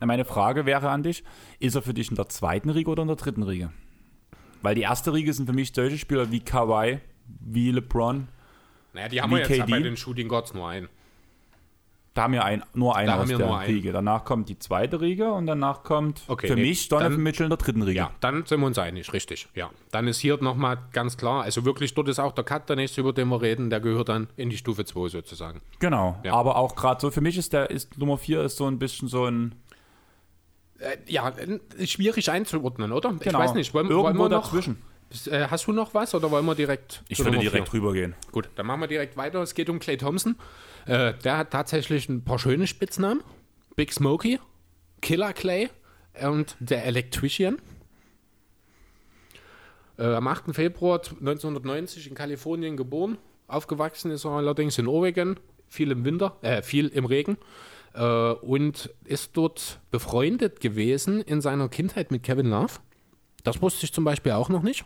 Meine 0.00 0.26
Frage 0.26 0.66
wäre 0.66 0.90
an 0.90 1.02
dich, 1.02 1.24
ist 1.58 1.74
er 1.74 1.82
für 1.82 1.94
dich 1.94 2.10
in 2.10 2.16
der 2.16 2.28
zweiten 2.28 2.68
Riege 2.68 2.90
oder 2.90 3.02
in 3.02 3.08
der 3.08 3.16
dritten 3.16 3.42
Riege? 3.42 3.72
Weil 4.62 4.74
die 4.74 4.82
erste 4.82 5.12
Riege 5.12 5.32
sind 5.32 5.46
für 5.46 5.52
mich 5.52 5.72
solche 5.74 5.98
Spieler 5.98 6.30
wie 6.30 6.40
Kawhi, 6.40 6.98
wie 7.40 7.70
LeBron. 7.70 8.28
Naja, 8.92 9.08
die 9.08 9.22
haben 9.22 9.30
wir 9.30 9.38
jetzt 9.38 9.48
KD? 9.48 9.70
bei 9.70 9.80
den 9.80 9.96
Shooting 9.96 10.28
Guards 10.28 10.54
nur 10.54 10.68
einen. 10.68 10.88
Da 12.14 12.24
haben 12.24 12.32
wir 12.32 12.44
ein, 12.44 12.64
nur 12.74 12.96
einen 12.96 13.06
Da 13.06 13.12
haben 13.12 13.22
aus 13.22 13.28
wir 13.28 13.38
der 13.38 13.46
nur 13.46 13.58
einen. 13.58 13.72
Riege. 13.72 13.92
Danach 13.92 14.24
kommt 14.24 14.48
die 14.48 14.58
zweite 14.58 15.00
Riege 15.00 15.30
und 15.32 15.46
danach 15.46 15.84
kommt 15.84 16.22
Okay, 16.26 16.48
für 16.48 16.56
nee, 16.56 16.62
mich 16.62 16.88
Donovan 16.88 17.12
dann- 17.12 17.22
Mitchell 17.22 17.44
in 17.44 17.50
der 17.50 17.58
dritten 17.58 17.82
Riege. 17.82 17.96
Ja, 17.98 18.10
dann 18.18 18.44
sind 18.44 18.58
wir 18.58 18.66
uns 18.66 18.76
einig, 18.78 19.12
richtig. 19.12 19.46
Ja, 19.54 19.70
dann 19.92 20.08
ist 20.08 20.18
hier 20.18 20.36
nochmal 20.42 20.78
ganz 20.92 21.16
klar, 21.16 21.44
also 21.44 21.64
wirklich, 21.64 21.94
dort 21.94 22.08
ist 22.08 22.18
auch 22.18 22.32
der 22.32 22.42
Cut, 22.42 22.68
der 22.68 22.74
nächste, 22.74 23.02
über 23.02 23.12
den 23.12 23.28
wir 23.28 23.40
reden, 23.40 23.70
der 23.70 23.78
gehört 23.78 24.08
dann 24.08 24.26
in 24.36 24.50
die 24.50 24.56
Stufe 24.56 24.84
2 24.84 25.10
sozusagen. 25.10 25.60
Genau. 25.78 26.18
Ja. 26.24 26.32
Aber 26.32 26.56
auch 26.56 26.74
gerade 26.74 27.00
so, 27.00 27.12
für 27.12 27.20
mich 27.20 27.38
ist 27.38 27.52
der 27.52 27.70
ist 27.70 27.96
Nummer 27.98 28.18
4 28.18 28.42
ist 28.42 28.56
so 28.56 28.66
ein 28.66 28.80
bisschen 28.80 29.06
so 29.06 29.26
ein 29.26 29.54
Äh, 30.78 30.96
ja, 31.06 31.32
schwierig 31.84 32.30
einzuordnen, 32.30 32.92
oder? 32.92 33.12
Ich 33.14 33.20
genau, 33.20 33.38
weiß 33.40 33.54
nicht, 33.54 33.74
wollen, 33.74 33.86
irgendwo 33.88 34.04
wollen 34.04 34.16
wir 34.16 34.28
noch, 34.28 34.44
dazwischen. 34.52 34.78
äh, 35.26 35.48
hast 35.48 35.66
du 35.66 35.72
noch 35.72 35.92
was 35.94 36.14
oder 36.14 36.30
wollen 36.30 36.46
wir 36.46 36.54
direkt 36.54 37.02
Ich 37.08 37.18
würde 37.18 37.38
direkt 37.38 37.68
vier? 37.68 37.80
rübergehen. 37.80 38.14
Gut, 38.30 38.48
dann 38.54 38.66
machen 38.66 38.80
wir 38.82 38.86
direkt 38.88 39.16
weiter. 39.16 39.42
Es 39.42 39.54
geht 39.54 39.68
um 39.70 39.80
Clay 39.80 39.96
Thompson. 39.96 40.36
Äh, 40.86 41.14
der 41.24 41.38
hat 41.38 41.50
tatsächlich 41.50 42.08
ein 42.08 42.24
paar 42.24 42.38
schöne 42.38 42.66
Spitznamen. 42.66 43.22
Big 43.74 43.92
Smokey, 43.92 44.38
Killer 45.00 45.32
Clay 45.32 45.68
und 46.22 46.56
der 46.60 46.84
Electrician. 46.84 47.58
Äh, 49.98 50.14
am 50.14 50.28
8. 50.28 50.54
Februar 50.54 50.98
1990 51.00 52.08
in 52.08 52.14
Kalifornien 52.14 52.76
geboren. 52.76 53.18
Aufgewachsen 53.48 54.10
ist 54.10 54.24
er 54.24 54.32
allerdings 54.32 54.78
in 54.78 54.86
Oregon, 54.86 55.40
viel 55.68 55.90
im 55.90 56.04
Winter, 56.04 56.36
äh, 56.42 56.62
viel 56.62 56.88
im 56.88 57.04
Regen. 57.04 57.36
Äh, 57.94 58.02
und 58.02 58.90
ist 59.04 59.36
dort 59.36 59.80
befreundet 59.90 60.60
gewesen 60.60 61.20
in 61.20 61.40
seiner 61.40 61.68
Kindheit 61.68 62.10
mit 62.10 62.22
Kevin 62.22 62.50
Love. 62.50 62.74
Das 63.44 63.62
wusste 63.62 63.86
ich 63.86 63.92
zum 63.92 64.04
Beispiel 64.04 64.32
auch 64.32 64.48
noch 64.48 64.62
nicht. 64.62 64.84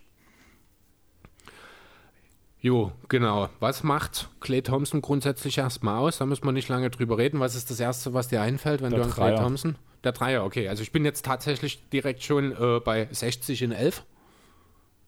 Jo, 2.61 2.93
genau. 3.09 3.49
Was 3.59 3.83
macht 3.83 4.29
Clay 4.41 4.63
Thompson 4.63 5.03
grundsätzlich 5.03 5.59
erstmal 5.59 5.99
aus? 5.99 6.19
Da 6.19 6.27
müssen 6.27 6.45
wir 6.45 6.53
nicht 6.53 6.69
lange 6.69 6.91
drüber 6.91 7.19
reden. 7.19 7.41
Was 7.41 7.57
ist 7.57 7.71
das 7.71 7.81
Erste, 7.81 8.15
was 8.15 8.29
dir 8.29 8.41
einfällt, 8.41 8.83
wenn 8.83 8.91
Der 8.91 9.01
du 9.01 9.05
an 9.07 9.11
Clay. 9.11 9.35
Thompson? 9.35 9.77
Der 10.05 10.13
Dreier, 10.13 10.45
okay. 10.45 10.69
Also 10.69 10.83
ich 10.83 10.93
bin 10.93 11.05
jetzt 11.05 11.25
tatsächlich 11.25 11.89
direkt 11.91 12.23
schon 12.23 12.53
äh, 12.53 12.81
bei 12.81 13.09
60 13.11 13.63
in 13.63 13.73
11. 13.73 14.05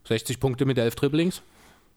60 0.08 0.40
Punkte 0.40 0.64
mit 0.66 0.78
11 0.78 0.96
Dribblings. 0.96 1.42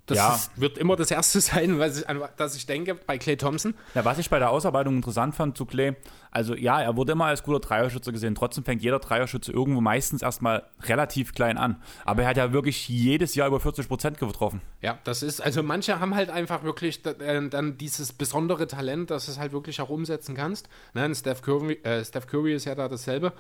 Das 0.08 0.18
Ja. 0.18 0.36
ist, 0.36 0.52
wird 0.60 0.78
immer 0.78 0.96
das 0.96 1.12
Erste 1.12 1.40
sein, 1.42 1.80
was 1.80 2.00
ich, 2.00 2.10
an 2.10 2.22
das 2.38 2.56
ich 2.56 2.66
denke 2.66 2.96
bei 2.96 3.18
Clay 3.18 3.38
Thompson. 3.38 3.76
Ja, 3.94 4.04
was 4.06 4.18
ich 4.18 4.30
bei 4.30 4.40
der 4.40 4.50
Ausarbeitung 4.50 4.96
interessant 4.96 5.36
fand 5.36 5.56
zu 5.58 5.66
Clay, 5.66 5.96
also 6.32 6.56
ja, 6.56 6.82
er 6.82 6.96
wurde 6.96 7.12
immer 7.12 7.26
als 7.26 7.44
guter 7.44 7.60
Dreierschütze 7.60 8.12
gesehen. 8.12 8.36
Trotzdem 8.36 8.64
fängt 8.64 8.82
jeder 8.82 9.00
Dreierschütze 9.00 9.52
irgendwo 9.52 9.82
meistens 9.82 10.22
erstmal 10.22 10.64
relativ 10.84 11.34
klein 11.34 11.58
an. 11.58 11.82
Aber 12.06 12.24
er 12.24 12.30
hat 12.30 12.38
ja 12.38 12.54
wirklich 12.54 12.88
jedes 12.90 13.36
Jahr 13.36 13.48
über 13.48 13.60
40 13.60 13.88
Prozent 13.88 14.18
getroffen. 14.20 14.62
Ja, 14.82 14.98
das 15.04 15.24
ist, 15.24 15.42
also 15.42 15.62
manche 15.64 16.00
haben 16.00 16.16
halt 16.16 16.30
einfach 16.30 16.64
wirklich 16.64 17.06
äh, 17.06 17.50
dann 17.50 17.78
dieses 17.78 18.14
besondere 18.14 18.68
Talent, 18.68 19.10
dass 19.12 19.26
du 19.26 19.32
es 19.34 19.40
halt 19.40 19.52
wirklich 19.52 19.82
auch 19.82 19.90
umsetzen 19.90 20.36
kannst. 20.36 20.70
Ne, 20.94 21.14
Steph, 21.16 21.42
Curry, 21.42 21.74
äh, 21.84 22.04
Steph 22.06 22.28
Curry 22.28 22.54
ist 22.56 22.66
ja 22.66 22.76
da 22.76 22.88
dasselbe. 22.88 23.34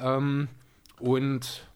Ähm, 0.00 0.48
und 1.00 1.67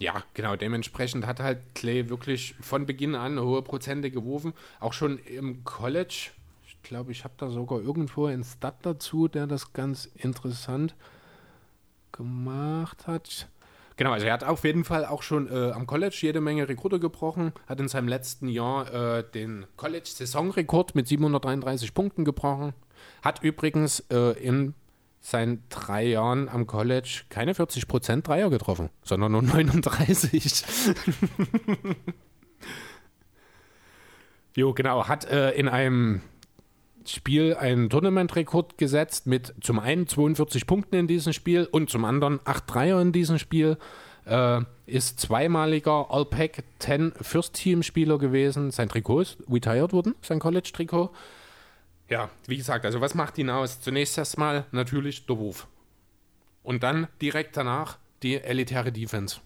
ja, 0.00 0.24
genau, 0.32 0.56
dementsprechend 0.56 1.26
hat 1.26 1.40
halt 1.40 1.58
Clay 1.74 2.08
wirklich 2.08 2.54
von 2.62 2.86
Beginn 2.86 3.14
an 3.14 3.38
hohe 3.38 3.60
Prozente 3.60 4.10
geworfen. 4.10 4.54
Auch 4.80 4.94
schon 4.94 5.18
im 5.18 5.62
College. 5.64 6.30
Ich 6.66 6.82
glaube, 6.82 7.12
ich 7.12 7.22
habe 7.24 7.34
da 7.36 7.50
sogar 7.50 7.80
irgendwo 7.80 8.24
einen 8.24 8.42
Stat 8.42 8.76
dazu, 8.80 9.28
der 9.28 9.46
das 9.46 9.74
ganz 9.74 10.06
interessant 10.16 10.94
gemacht 12.12 13.06
hat. 13.06 13.48
Genau, 13.96 14.12
also 14.12 14.26
er 14.26 14.32
hat 14.32 14.42
auf 14.42 14.64
jeden 14.64 14.84
Fall 14.84 15.04
auch 15.04 15.22
schon 15.22 15.52
äh, 15.52 15.72
am 15.72 15.86
College 15.86 16.16
jede 16.22 16.40
Menge 16.40 16.66
Rekorde 16.66 16.98
gebrochen, 16.98 17.52
hat 17.66 17.78
in 17.78 17.88
seinem 17.88 18.08
letzten 18.08 18.48
Jahr 18.48 19.18
äh, 19.18 19.22
den 19.22 19.66
College-Saisonrekord 19.76 20.94
mit 20.94 21.08
733 21.08 21.92
Punkten 21.92 22.24
gebrochen, 22.24 22.72
hat 23.22 23.42
übrigens 23.42 24.00
äh, 24.10 24.32
in 24.42 24.72
seinen 25.20 25.62
drei 25.68 26.06
Jahren 26.06 26.48
am 26.48 26.66
College 26.66 27.22
keine 27.28 27.52
40% 27.52 28.22
Dreier 28.22 28.50
getroffen, 28.50 28.90
sondern 29.04 29.32
nur 29.32 29.42
39. 29.42 30.64
jo, 34.56 34.72
genau, 34.72 35.08
hat 35.08 35.26
äh, 35.26 35.52
in 35.52 35.68
einem 35.68 36.22
Spiel 37.06 37.54
einen 37.54 37.90
Tournament-Rekord 37.90 38.78
gesetzt 38.78 39.26
mit 39.26 39.54
zum 39.60 39.78
einen 39.78 40.06
42 40.06 40.66
Punkten 40.66 40.96
in 40.96 41.06
diesem 41.06 41.32
Spiel 41.32 41.68
und 41.70 41.90
zum 41.90 42.04
anderen 42.04 42.40
8 42.44 42.64
Dreier 42.66 43.00
in 43.00 43.12
diesem 43.12 43.38
Spiel. 43.38 43.78
Äh, 44.26 44.60
ist 44.86 45.20
zweimaliger 45.20 46.10
All-Pack 46.10 46.64
10 46.78 47.12
First-Team-Spieler 47.20 48.18
gewesen. 48.18 48.70
Sein 48.70 48.88
Trikot 48.88 49.20
ist 49.20 49.38
retired 49.50 49.92
worden, 49.92 50.14
sein 50.20 50.40
College-Trikot. 50.40 51.10
Ja, 52.10 52.28
wie 52.46 52.56
gesagt, 52.56 52.84
also 52.84 53.00
was 53.00 53.14
macht 53.14 53.38
ihn 53.38 53.48
aus? 53.50 53.80
Zunächst 53.80 54.18
erstmal 54.18 54.64
natürlich 54.72 55.26
der 55.26 55.38
Wurf. 55.38 55.66
Und 56.62 56.82
dann 56.82 57.08
direkt 57.22 57.56
danach 57.56 57.96
die 58.22 58.36
elitäre 58.42 58.92
Defense. 58.92 59.38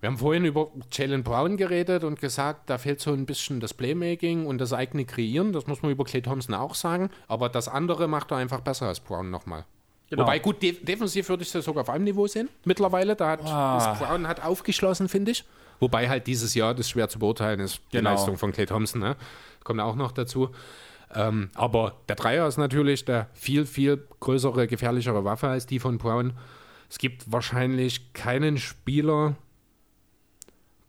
Wir 0.00 0.08
haben 0.08 0.18
vorhin 0.18 0.44
über 0.44 0.70
Jalen 0.92 1.24
Brown 1.24 1.56
geredet 1.56 2.04
und 2.04 2.20
gesagt, 2.20 2.70
da 2.70 2.78
fehlt 2.78 3.00
so 3.00 3.12
ein 3.12 3.26
bisschen 3.26 3.58
das 3.58 3.74
Playmaking 3.74 4.46
und 4.46 4.58
das 4.58 4.72
eigene 4.72 5.04
Kreieren. 5.04 5.52
Das 5.52 5.66
muss 5.66 5.82
man 5.82 5.90
über 5.90 6.04
Clay 6.04 6.22
Thompson 6.22 6.54
auch 6.54 6.74
sagen. 6.76 7.10
Aber 7.26 7.48
das 7.48 7.66
andere 7.66 8.06
macht 8.06 8.30
er 8.30 8.36
einfach 8.36 8.60
besser 8.60 8.86
als 8.86 9.00
Brown 9.00 9.30
nochmal. 9.30 9.64
Genau. 10.10 10.22
Wobei, 10.22 10.38
gut, 10.38 10.62
de 10.62 10.72
defensiv 10.72 11.28
würde 11.28 11.42
ich 11.42 11.50
das 11.50 11.64
sogar 11.64 11.82
auf 11.82 11.90
einem 11.90 12.04
Niveau 12.04 12.26
sehen, 12.28 12.48
mittlerweile. 12.64 13.16
Da 13.16 13.30
hat 13.30 13.40
Ah. 13.44 13.76
das 13.90 13.98
Brown 13.98 14.28
hat 14.28 14.42
aufgeschlossen, 14.44 15.08
finde 15.08 15.32
ich. 15.32 15.44
Wobei 15.80 16.08
halt 16.08 16.26
dieses 16.28 16.54
Jahr 16.54 16.74
das 16.74 16.88
schwer 16.88 17.08
zu 17.08 17.18
beurteilen 17.18 17.60
ist, 17.60 17.80
die 17.92 17.98
Genau. 17.98 18.10
Leistung 18.10 18.38
von 18.38 18.52
Clay 18.52 18.66
Thompson. 18.66 19.00
Ne? 19.00 19.16
Kommt 19.64 19.80
auch 19.80 19.96
noch 19.96 20.12
dazu. 20.12 20.50
Ähm, 21.14 21.50
aber 21.54 21.94
der 22.08 22.16
Dreier 22.16 22.46
ist 22.46 22.58
natürlich 22.58 23.04
der 23.04 23.28
viel, 23.32 23.64
viel 23.66 24.06
größere, 24.20 24.66
gefährlichere 24.66 25.24
Waffe 25.24 25.48
als 25.48 25.66
die 25.66 25.78
von 25.78 25.98
Brown. 25.98 26.34
Es 26.90 26.98
gibt 26.98 27.30
wahrscheinlich 27.30 28.12
keinen 28.12 28.58
Spieler, 28.58 29.36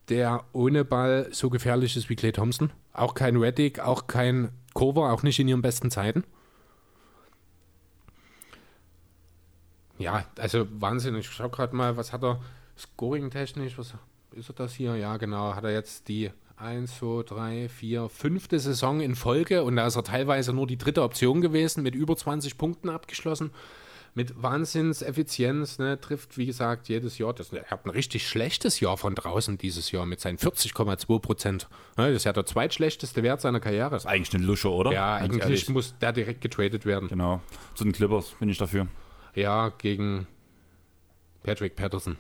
der 0.10 0.44
ohne 0.54 0.86
Ball 0.86 1.28
so 1.32 1.50
gefährlich 1.50 1.96
ist 1.96 2.10
wie 2.10 2.16
Clay 2.16 2.32
Thompson. 2.32 2.72
Auch 2.94 3.14
kein 3.14 3.38
Reddick, 3.38 3.80
auch 3.80 4.08
kein 4.08 4.50
Cover, 4.74 5.12
auch 5.12 5.24
nicht 5.24 5.40
in 5.40 5.48
ihren 5.48 5.62
besten 5.62 5.92
Zeiten. 5.92 6.24
Ja, 9.98 10.26
also 10.38 10.68
Wahnsinn. 10.72 11.16
Ich 11.16 11.30
schau 11.30 11.50
gerade 11.50 11.76
mal, 11.76 11.98
was 11.98 12.14
hat 12.14 12.24
er 12.24 12.42
scoring-technisch, 12.78 13.78
was 13.78 13.94
ist 14.32 14.50
er 14.50 14.54
das 14.54 14.74
hier? 14.74 14.96
Ja, 14.96 15.18
genau, 15.18 15.56
hat 15.56 15.66
er 15.66 15.72
jetzt 15.72 16.08
die 16.08 16.32
1, 16.60 16.98
2, 17.00 17.24
3, 17.24 17.70
4, 17.70 18.10
fünfte 18.10 18.60
Saison 18.60 19.00
in 19.00 19.16
Folge 19.16 19.64
und 19.64 19.78
da 19.78 19.88
ist 19.88 19.96
er 19.96 20.04
teilweise 20.04 20.52
nur 20.52 20.68
die 20.68 20.78
dritte 20.78 21.04
Option 21.04 21.40
gewesen, 21.40 21.84
mit 21.84 21.96
über 21.96 22.18
20 22.18 22.58
Punkten 22.58 22.90
abgeschlossen. 22.90 23.52
Mit 24.16 24.42
Wahnsinnseffizienz, 24.42 25.78
ne, 25.78 26.02
trifft, 26.02 26.38
wie 26.38 26.48
gesagt, 26.48 26.90
jedes 26.90 27.18
Jahr. 27.20 27.34
Das, 27.34 27.54
er 27.54 27.64
hat 27.66 27.86
ein 27.86 27.92
richtig 27.92 28.28
schlechtes 28.28 28.80
Jahr 28.80 28.98
von 28.98 29.14
draußen 29.16 29.58
dieses 29.58 29.92
Jahr 29.92 30.06
mit 30.06 30.20
seinen 30.20 30.38
40,2 30.38 31.20
Prozent. 31.20 31.70
Ne, 31.96 32.08
das 32.08 32.18
ist 32.18 32.24
ja 32.26 32.34
der 32.34 32.46
zweitschlechteste 32.46 33.24
Wert 33.24 33.40
seiner 33.40 33.60
Karriere. 33.60 33.96
Ist 33.96 34.08
eigentlich 34.08 34.34
eine 34.34 34.44
Lusche, 34.44 34.70
oder? 34.72 34.92
Ja, 34.92 35.20
Ganz 35.20 35.30
eigentlich 35.30 35.44
ehrlich. 35.44 35.70
muss 35.70 35.96
der 36.00 36.12
direkt 36.12 36.42
getradet 36.42 36.86
werden. 36.86 37.08
Genau. 37.08 37.40
Zu 37.76 37.84
den 37.86 37.94
Clippers 37.94 38.32
bin 38.40 38.50
ich 38.50 38.58
dafür. 38.58 38.88
Ja, 39.36 39.70
gegen 39.70 40.28
Patrick 41.44 41.76
Patterson. 41.76 42.18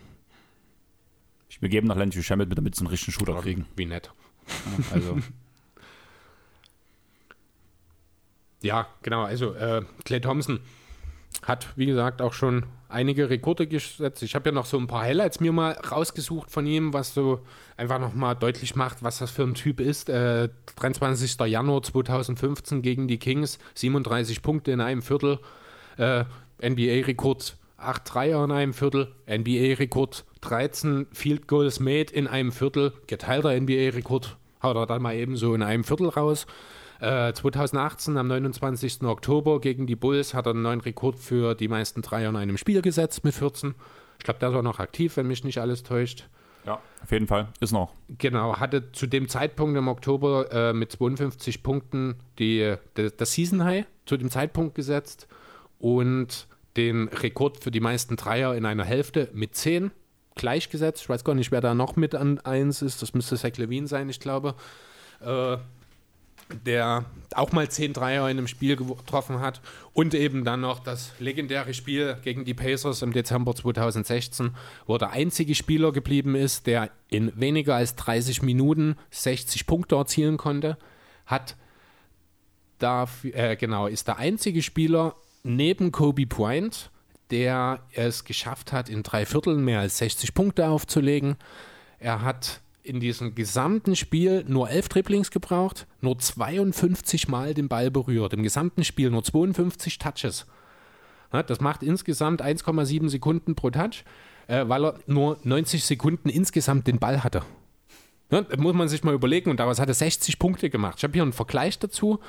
Ich 1.49 1.61
wir 1.61 1.69
geben 1.69 1.87
nach 1.87 1.97
Landry 1.97 2.21
Shamet, 2.21 2.55
damit 2.55 2.75
sie 2.75 2.81
einen 2.81 2.89
richtigen 2.91 3.11
Shooter 3.11 3.41
kriegen. 3.41 3.65
Wie 3.75 3.85
nett. 3.85 4.11
Also, 4.91 5.17
Ja, 8.61 8.87
genau. 9.01 9.23
Also 9.23 9.53
äh, 9.53 9.83
Clay 10.03 10.19
Thompson 10.19 10.59
hat, 11.43 11.67
wie 11.77 11.85
gesagt, 11.85 12.21
auch 12.21 12.33
schon 12.33 12.65
einige 12.89 13.29
Rekorde 13.29 13.67
gesetzt. 13.67 14.23
Ich 14.23 14.35
habe 14.35 14.49
ja 14.49 14.53
noch 14.53 14.65
so 14.65 14.77
ein 14.77 14.87
paar 14.87 15.03
Highlights 15.03 15.39
mir 15.39 15.51
mal 15.51 15.73
rausgesucht 15.73 16.51
von 16.51 16.65
ihm, 16.65 16.91
was 16.91 17.13
so 17.13 17.39
einfach 17.77 17.99
nochmal 17.99 18.35
deutlich 18.35 18.75
macht, 18.75 19.03
was 19.03 19.19
das 19.19 19.31
für 19.31 19.43
ein 19.43 19.53
Typ 19.53 19.79
ist. 19.79 20.09
Äh, 20.09 20.49
23. 20.75 21.39
Januar 21.45 21.83
2015 21.83 22.81
gegen 22.81 23.07
die 23.07 23.19
Kings, 23.19 23.59
37 23.75 24.41
Punkte 24.41 24.71
in 24.71 24.81
einem 24.81 25.01
Viertel, 25.01 25.39
äh, 25.97 26.25
NBA-Rekord 26.61 27.55
8 27.77 28.13
Dreier 28.13 28.43
in 28.43 28.51
einem 28.51 28.73
Viertel, 28.73 29.13
NBA-Rekord 29.27 30.25
13 30.41 31.07
Field 31.13 31.47
Goals 31.47 31.79
made 31.79 32.11
in 32.11 32.27
einem 32.27 32.51
Viertel, 32.51 32.91
geteilter 33.07 33.57
NBA-Rekord, 33.57 34.35
haut 34.61 34.75
er 34.75 34.85
dann 34.85 35.01
mal 35.01 35.15
eben 35.15 35.35
so 35.35 35.53
in 35.53 35.61
einem 35.61 35.83
Viertel 35.83 36.09
raus. 36.09 36.45
Äh, 36.99 37.33
2018 37.33 38.17
am 38.17 38.27
29. 38.27 39.03
Oktober 39.03 39.61
gegen 39.61 39.87
die 39.87 39.95
Bulls 39.95 40.33
hat 40.33 40.47
er 40.47 40.51
einen 40.51 40.63
neuen 40.63 40.81
Rekord 40.81 41.17
für 41.17 41.55
die 41.55 41.69
meisten 41.69 42.01
Dreier 42.01 42.29
in 42.29 42.35
einem 42.35 42.57
Spiel 42.57 42.81
gesetzt 42.81 43.23
mit 43.23 43.33
14. 43.33 43.73
Ich 44.17 44.25
glaube, 44.25 44.39
der 44.39 44.49
ist 44.49 44.55
auch 44.55 44.61
noch 44.61 44.79
aktiv, 44.79 45.15
wenn 45.15 45.27
mich 45.27 45.45
nicht 45.45 45.59
alles 45.59 45.83
täuscht. 45.83 46.27
ja, 46.65 46.81
auf 47.01 47.11
jeden 47.11 47.27
Fall. 47.27 47.47
Ist 47.61 47.71
noch. 47.71 47.93
Genau, 48.17 48.57
hatte 48.57 48.91
zu 48.91 49.07
dem 49.07 49.29
Zeitpunkt 49.29 49.77
im 49.77 49.87
Oktober 49.87 50.51
äh, 50.51 50.73
mit 50.73 50.91
52 50.91 51.63
Punkten 51.63 52.15
die, 52.37 52.75
de, 52.97 53.11
das 53.15 53.31
Season 53.31 53.63
High 53.63 53.85
zu 54.05 54.17
dem 54.17 54.29
Zeitpunkt 54.29 54.75
gesetzt 54.75 55.27
und 55.79 56.47
den 56.75 57.07
Rekord 57.07 57.63
für 57.63 57.71
die 57.71 57.79
meisten 57.79 58.17
Dreier 58.17 58.55
in 58.55 58.65
einer 58.65 58.83
Hälfte 58.83 59.29
mit 59.33 59.55
10 59.55 59.91
gleichgesetzt. 60.39 61.03
Ich 61.03 61.09
weiß 61.09 61.23
gar 61.23 61.35
nicht, 61.35 61.51
wer 61.51 61.61
da 61.61 61.75
noch 61.75 61.95
mit 61.95 62.15
an 62.15 62.39
1 62.39 62.81
ist. 62.81 63.01
Das 63.01 63.13
müsste 63.13 63.37
Zach 63.37 63.57
Levine 63.57 63.87
sein, 63.87 64.09
ich 64.09 64.19
glaube. 64.19 64.55
Äh, 65.21 65.57
der 66.65 67.05
auch 67.35 67.51
mal 67.51 67.69
10 67.69 67.93
Dreier 67.93 68.29
in 68.29 68.37
einem 68.37 68.47
Spiel 68.47 68.75
getroffen 68.75 69.39
hat 69.39 69.61
und 69.93 70.13
eben 70.13 70.43
dann 70.43 70.61
noch 70.61 70.79
das 70.79 71.11
legendäre 71.19 71.73
Spiel 71.73 72.17
gegen 72.23 72.43
die 72.43 72.53
Pacers 72.53 73.01
im 73.01 73.13
Dezember 73.13 73.53
2016, 73.53 74.55
wo 74.87 74.97
der 74.97 75.11
einzige 75.11 75.53
Spieler 75.53 75.91
geblieben 75.91 76.35
ist, 76.35 76.65
der 76.65 76.89
in 77.07 77.31
weniger 77.39 77.75
als 77.75 77.95
30 77.95 78.41
Minuten 78.41 78.95
60 79.11 79.67
Punkte 79.67 79.95
erzielen 79.95 80.37
konnte, 80.37 80.77
hat 81.25 81.55
dafür, 82.79 83.35
äh, 83.35 83.55
genau, 83.55 83.87
ist 83.87 84.07
der 84.07 84.17
einzige 84.17 84.63
Spieler 84.63 85.15
neben 85.43 85.91
Kobe 85.91 86.25
Bryant, 86.25 86.89
der 87.31 87.81
es 87.93 88.23
geschafft 88.25 88.71
hat, 88.71 88.89
in 88.89 89.03
drei 89.03 89.25
Vierteln 89.25 89.63
mehr 89.63 89.79
als 89.79 89.97
60 89.99 90.33
Punkte 90.33 90.67
aufzulegen. 90.67 91.35
Er 91.99 92.21
hat 92.21 92.61
in 92.81 92.99
diesem 92.99 93.35
gesamten 93.35 93.95
Spiel 93.95 94.43
nur 94.47 94.69
11 94.69 94.89
Dribblings 94.89 95.31
gebraucht, 95.31 95.85
nur 96.01 96.17
52 96.17 97.27
Mal 97.27 97.53
den 97.53 97.67
Ball 97.67 97.91
berührt. 97.91 98.33
Im 98.33 98.43
gesamten 98.43 98.83
Spiel 98.83 99.11
nur 99.11 99.23
52 99.23 99.99
Touches. 99.99 100.47
Das 101.31 101.61
macht 101.61 101.83
insgesamt 101.83 102.41
1,7 102.41 103.09
Sekunden 103.09 103.53
pro 103.53 103.69
Touch, 103.69 104.03
äh, 104.47 104.67
weil 104.67 104.85
er 104.85 104.99
nur 105.05 105.37
90 105.43 105.83
Sekunden 105.83 106.29
insgesamt 106.29 106.87
den 106.87 106.97
Ball 106.97 107.23
hatte. 107.23 107.43
Das 108.29 108.57
muss 108.57 108.73
man 108.73 108.87
sich 108.87 109.03
mal 109.03 109.13
überlegen 109.13 109.49
und 109.49 109.59
daraus 109.59 109.79
hat 109.79 109.87
er 109.87 109.93
60 109.93 110.39
Punkte 110.39 110.69
gemacht. 110.69 110.95
Ich 110.97 111.03
habe 111.03 111.13
hier 111.13 111.23
einen 111.23 111.33
Vergleich 111.33 111.77
dazu. 111.79 112.19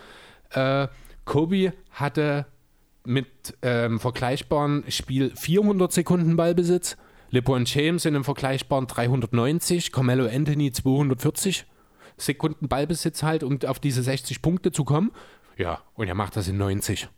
Äh, 0.50 0.88
Kobe 1.24 1.72
hatte 1.90 2.46
mit 3.04 3.56
ähm, 3.62 3.98
vergleichbaren 4.00 4.84
Spiel 4.88 5.32
400 5.34 5.92
Sekunden 5.92 6.36
Ballbesitz. 6.36 6.96
LeBron 7.30 7.64
James 7.64 8.04
in 8.04 8.14
einem 8.14 8.24
vergleichbaren 8.24 8.86
390, 8.86 9.92
Carmelo 9.92 10.26
Anthony 10.26 10.72
240 10.72 11.64
Sekunden 12.16 12.68
Ballbesitz 12.68 13.22
halt, 13.22 13.44
um 13.44 13.58
auf 13.66 13.78
diese 13.78 14.02
60 14.02 14.42
Punkte 14.42 14.72
zu 14.72 14.84
kommen. 14.84 15.12
Ja, 15.56 15.82
und 15.94 16.08
er 16.08 16.14
macht 16.14 16.36
das 16.36 16.48
in 16.48 16.58
90. 16.58 17.08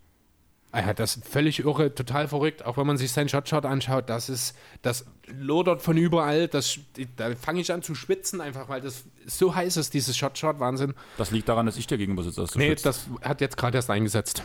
Er 0.72 0.86
hat 0.86 0.98
das 0.98 1.20
völlig 1.22 1.60
irre, 1.60 1.94
total 1.94 2.28
verrückt, 2.28 2.64
auch 2.64 2.78
wenn 2.78 2.86
man 2.86 2.96
sich 2.96 3.12
seinen 3.12 3.28
Shotshot 3.28 3.66
anschaut, 3.66 4.08
das 4.08 4.30
ist, 4.30 4.56
das 4.80 5.04
lodert 5.26 5.82
von 5.82 5.98
überall, 5.98 6.48
das, 6.48 6.78
da 7.16 7.34
fange 7.34 7.60
ich 7.60 7.70
an 7.70 7.82
zu 7.82 7.94
schwitzen 7.94 8.40
einfach, 8.40 8.70
weil 8.70 8.80
das 8.80 9.04
so 9.26 9.54
heiß 9.54 9.76
ist, 9.76 9.92
dieses 9.92 10.16
Shotshot, 10.16 10.60
Wahnsinn. 10.60 10.94
Das 11.18 11.30
liegt 11.30 11.50
daran, 11.50 11.66
dass 11.66 11.76
ich 11.76 11.86
dir 11.86 11.98
gegenüber 11.98 12.22
sitze. 12.22 12.46
Nee, 12.56 12.68
schwitzt. 12.68 12.86
das 12.86 13.06
hat 13.22 13.42
jetzt 13.42 13.58
gerade 13.58 13.76
erst 13.76 13.90
eingesetzt. 13.90 14.42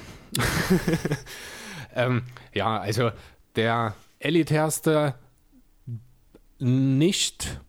ähm, 1.96 2.24
ja, 2.54 2.78
also 2.78 3.12
der 3.56 3.96
elitärste 4.20 5.16
nicht 6.60 7.62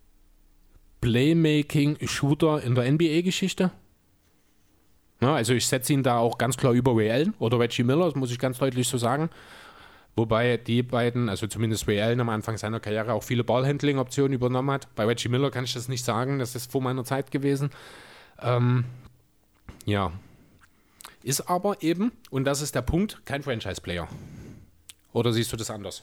Playmaking-Shooter 1.01 2.63
in 2.63 2.75
der 2.75 2.91
NBA-Geschichte. 2.91 3.71
Ja, 5.21 5.35
also 5.35 5.53
ich 5.53 5.67
setze 5.67 5.93
ihn 5.93 6.03
da 6.03 6.19
auch 6.19 6.39
ganz 6.39 6.57
klar 6.57 6.73
über 6.73 6.97
Ray 6.97 7.11
Allen 7.11 7.35
oder 7.39 7.59
Reggie 7.59 7.83
Miller, 7.83 8.07
das 8.07 8.15
muss 8.15 8.31
ich 8.31 8.39
ganz 8.39 8.59
deutlich 8.59 8.89
so 8.89 8.99
sagen. 8.99 9.31
Wobei 10.15 10.57
die 10.57 10.83
beiden, 10.83 11.29
also 11.29 11.47
zumindest 11.47 11.87
Ray 11.87 12.01
Allen 12.01 12.21
am 12.21 12.29
Anfang 12.29 12.57
seiner 12.57 12.81
Karriere 12.81 13.13
auch 13.13 13.23
viele 13.23 13.45
Ballhandling-Optionen 13.45 14.33
übernommen 14.33 14.71
hat. 14.71 14.93
Bei 14.97 15.05
Reggie 15.05 15.29
Miller 15.29 15.51
kann 15.51 15.65
ich 15.65 15.75
das 15.75 15.89
nicht 15.89 16.05
sagen, 16.05 16.39
das 16.41 16.57
ist 16.57 16.73
vor 16.73 16.83
meiner 16.83 17.05
Zeit 17.05 17.31
gewesen. 17.31 17.71
Ähm, 18.41 18.85
ja. 19.85 20.13
Ist 21.23 21.49
aber 21.49 21.83
eben, 21.83 22.13
und 22.31 22.45
das 22.45 22.63
ist 22.63 22.75
der 22.75 22.83
Punkt, 22.83 23.21
kein 23.27 23.43
Franchise-Player. 23.43 24.09
Oder 25.13 25.33
siehst 25.33 25.53
du 25.53 25.57
das 25.57 25.71
anders? 25.71 26.03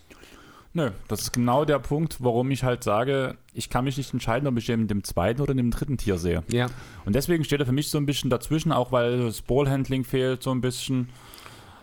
Nö, 0.76 0.92
das 1.08 1.22
ist 1.22 1.32
genau 1.32 1.64
der 1.64 1.80
Punkt, 1.80 2.18
warum 2.20 2.52
ich 2.52 2.66
halt 2.66 2.84
sage, 2.84 3.38
ich 3.54 3.70
kann 3.70 3.86
mich 3.86 3.96
nicht 3.96 4.12
entscheiden, 4.12 4.46
ob 4.46 4.58
ich 4.58 4.70
in 4.70 4.90
dem 4.90 5.06
zweiten 5.06 5.40
oder 5.40 5.54
dem 5.54 5.72
dritten 5.72 5.98
Tier 5.98 6.18
sehe. 6.18 6.44
Ja. 6.50 6.68
Und 7.06 7.16
deswegen 7.16 7.46
steht 7.46 7.62
er 7.62 7.66
für 7.66 7.72
mich 7.72 7.90
so 7.90 7.98
ein 7.98 8.06
bisschen 8.06 8.30
dazwischen, 8.30 8.74
auch 8.74 8.92
weil 8.92 9.24
das 9.24 9.42
Ballhandling 9.42 10.04
fehlt 10.04 10.44
so 10.44 10.52
ein 10.52 10.60
bisschen. 10.60 11.08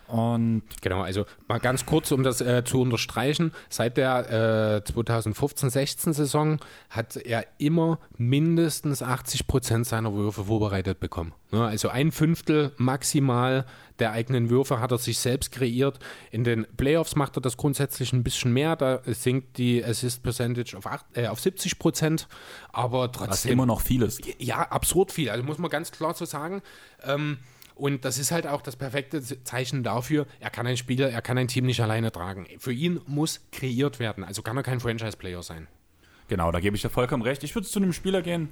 Und 0.07 0.63
Genau, 0.81 1.01
also 1.01 1.25
mal 1.47 1.59
ganz 1.59 1.85
kurz, 1.85 2.11
um 2.11 2.23
das 2.23 2.41
äh, 2.41 2.63
zu 2.63 2.81
unterstreichen. 2.81 3.51
Seit 3.69 3.97
der 3.97 4.81
äh, 4.85 4.91
2015-16-Saison 4.91 6.59
hat 6.89 7.15
er 7.17 7.45
immer 7.57 7.99
mindestens 8.17 9.01
80 9.01 9.47
Prozent 9.47 9.87
seiner 9.87 10.13
Würfe 10.13 10.45
vorbereitet 10.45 10.99
bekommen. 10.99 11.33
Ja, 11.51 11.65
also 11.65 11.89
ein 11.89 12.11
Fünftel 12.11 12.71
maximal 12.77 13.65
der 13.99 14.11
eigenen 14.11 14.49
Würfe 14.49 14.79
hat 14.79 14.91
er 14.91 14.97
sich 14.97 15.19
selbst 15.19 15.51
kreiert. 15.51 15.99
In 16.31 16.43
den 16.43 16.65
Playoffs 16.77 17.15
macht 17.15 17.37
er 17.37 17.41
das 17.41 17.57
grundsätzlich 17.57 18.11
ein 18.11 18.23
bisschen 18.23 18.51
mehr. 18.51 18.75
Da 18.75 19.01
sinkt 19.05 19.57
die 19.59 19.85
Assist 19.85 20.23
Percentage 20.23 20.75
auf, 20.75 20.87
acht- 20.87 21.05
äh, 21.15 21.27
auf 21.27 21.39
70 21.39 21.77
Prozent. 21.77 22.27
Aber 22.71 23.11
trotzdem 23.11 23.51
immer 23.51 23.67
noch 23.67 23.81
viel 23.81 24.01
ist. 24.01 24.21
ja, 24.39 24.63
absurd 24.63 25.11
viel. 25.11 25.29
Also 25.29 25.43
muss 25.43 25.59
man 25.59 25.69
ganz 25.69 25.91
klar 25.91 26.15
so 26.15 26.25
sagen. 26.25 26.63
Ähm, 27.03 27.37
Und 27.75 28.05
das 28.05 28.17
ist 28.17 28.31
halt 28.31 28.45
auch 28.45 28.61
das 28.61 28.75
perfekte 28.75 29.21
Zeichen 29.43 29.83
dafür, 29.83 30.27
er 30.39 30.49
kann 30.49 30.67
ein 30.67 30.77
Spieler, 30.77 31.09
er 31.09 31.21
kann 31.21 31.37
ein 31.37 31.47
Team 31.47 31.65
nicht 31.65 31.81
alleine 31.81 32.11
tragen. 32.11 32.47
Für 32.59 32.73
ihn 32.73 33.01
muss 33.07 33.41
kreiert 33.51 33.99
werden, 33.99 34.23
also 34.23 34.41
kann 34.41 34.57
er 34.57 34.63
kein 34.63 34.79
Franchise-Player 34.79 35.41
sein. 35.41 35.67
Genau, 36.27 36.51
da 36.51 36.59
gebe 36.59 36.75
ich 36.75 36.81
dir 36.81 36.89
vollkommen 36.89 37.23
recht. 37.23 37.43
Ich 37.43 37.55
würde 37.55 37.67
zu 37.67 37.79
einem 37.79 37.93
Spieler 37.93 38.21
gehen, 38.21 38.49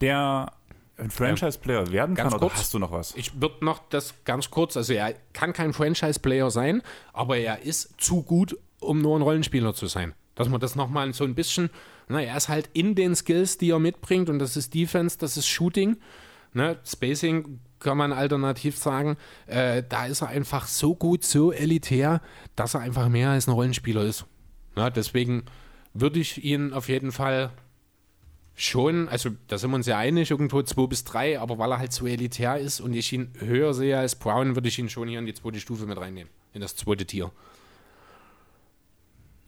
der 0.00 0.52
ein 0.96 1.10
Franchise-Player 1.10 1.90
werden 1.92 2.14
Ganz 2.14 2.30
kann. 2.30 2.38
Oder 2.38 2.48
kurz. 2.48 2.60
hast 2.60 2.74
du 2.74 2.78
noch 2.78 2.92
was? 2.92 3.14
Ich 3.16 3.40
würde 3.40 3.64
noch 3.64 3.80
das 3.88 4.14
ganz 4.24 4.50
kurz, 4.50 4.76
also 4.76 4.92
er 4.92 5.14
kann 5.32 5.52
kein 5.52 5.72
Franchise-Player 5.72 6.50
sein, 6.50 6.82
aber 7.12 7.36
er 7.36 7.62
ist 7.62 8.00
zu 8.00 8.22
gut, 8.22 8.56
um 8.80 9.00
nur 9.00 9.18
ein 9.18 9.22
Rollenspieler 9.22 9.74
zu 9.74 9.86
sein. 9.86 10.14
Dass 10.34 10.48
man 10.48 10.60
das 10.60 10.76
nochmal 10.76 11.12
so 11.12 11.24
ein 11.24 11.34
bisschen, 11.34 11.70
na, 12.08 12.22
er 12.22 12.36
ist 12.36 12.48
halt 12.48 12.70
in 12.72 12.94
den 12.94 13.14
Skills, 13.14 13.58
die 13.58 13.70
er 13.70 13.78
mitbringt 13.78 14.30
und 14.30 14.38
das 14.38 14.56
ist 14.56 14.74
Defense, 14.74 15.18
das 15.18 15.36
ist 15.36 15.46
Shooting, 15.46 15.98
ne, 16.54 16.78
Spacing 16.84 17.60
kann 17.82 17.98
man 17.98 18.12
alternativ 18.12 18.78
sagen, 18.78 19.16
äh, 19.46 19.82
da 19.88 20.06
ist 20.06 20.22
er 20.22 20.28
einfach 20.28 20.66
so 20.66 20.94
gut, 20.94 21.24
so 21.24 21.52
elitär, 21.52 22.20
dass 22.56 22.74
er 22.74 22.80
einfach 22.80 23.08
mehr 23.08 23.30
als 23.30 23.46
ein 23.46 23.52
Rollenspieler 23.52 24.02
ist. 24.04 24.24
Na, 24.74 24.90
deswegen 24.90 25.44
würde 25.94 26.20
ich 26.20 26.42
ihn 26.42 26.72
auf 26.72 26.88
jeden 26.88 27.12
Fall 27.12 27.50
schon, 28.54 29.08
also 29.08 29.30
da 29.48 29.58
sind 29.58 29.70
wir 29.70 29.76
uns 29.76 29.86
ja 29.86 29.98
einig, 29.98 30.30
irgendwo 30.30 30.62
2 30.62 30.86
bis 30.86 31.04
3, 31.04 31.40
aber 31.40 31.58
weil 31.58 31.72
er 31.72 31.78
halt 31.78 31.92
so 31.92 32.06
elitär 32.06 32.58
ist 32.58 32.80
und 32.80 32.94
ich 32.94 33.12
ihn 33.12 33.32
höher 33.38 33.74
sehe 33.74 33.98
als 33.98 34.16
Brown, 34.16 34.54
würde 34.54 34.68
ich 34.68 34.78
ihn 34.78 34.88
schon 34.88 35.08
hier 35.08 35.18
in 35.18 35.26
die 35.26 35.34
zweite 35.34 35.60
Stufe 35.60 35.86
mit 35.86 35.98
reinnehmen, 35.98 36.30
in 36.52 36.60
das 36.60 36.76
zweite 36.76 37.06
Tier. 37.06 37.30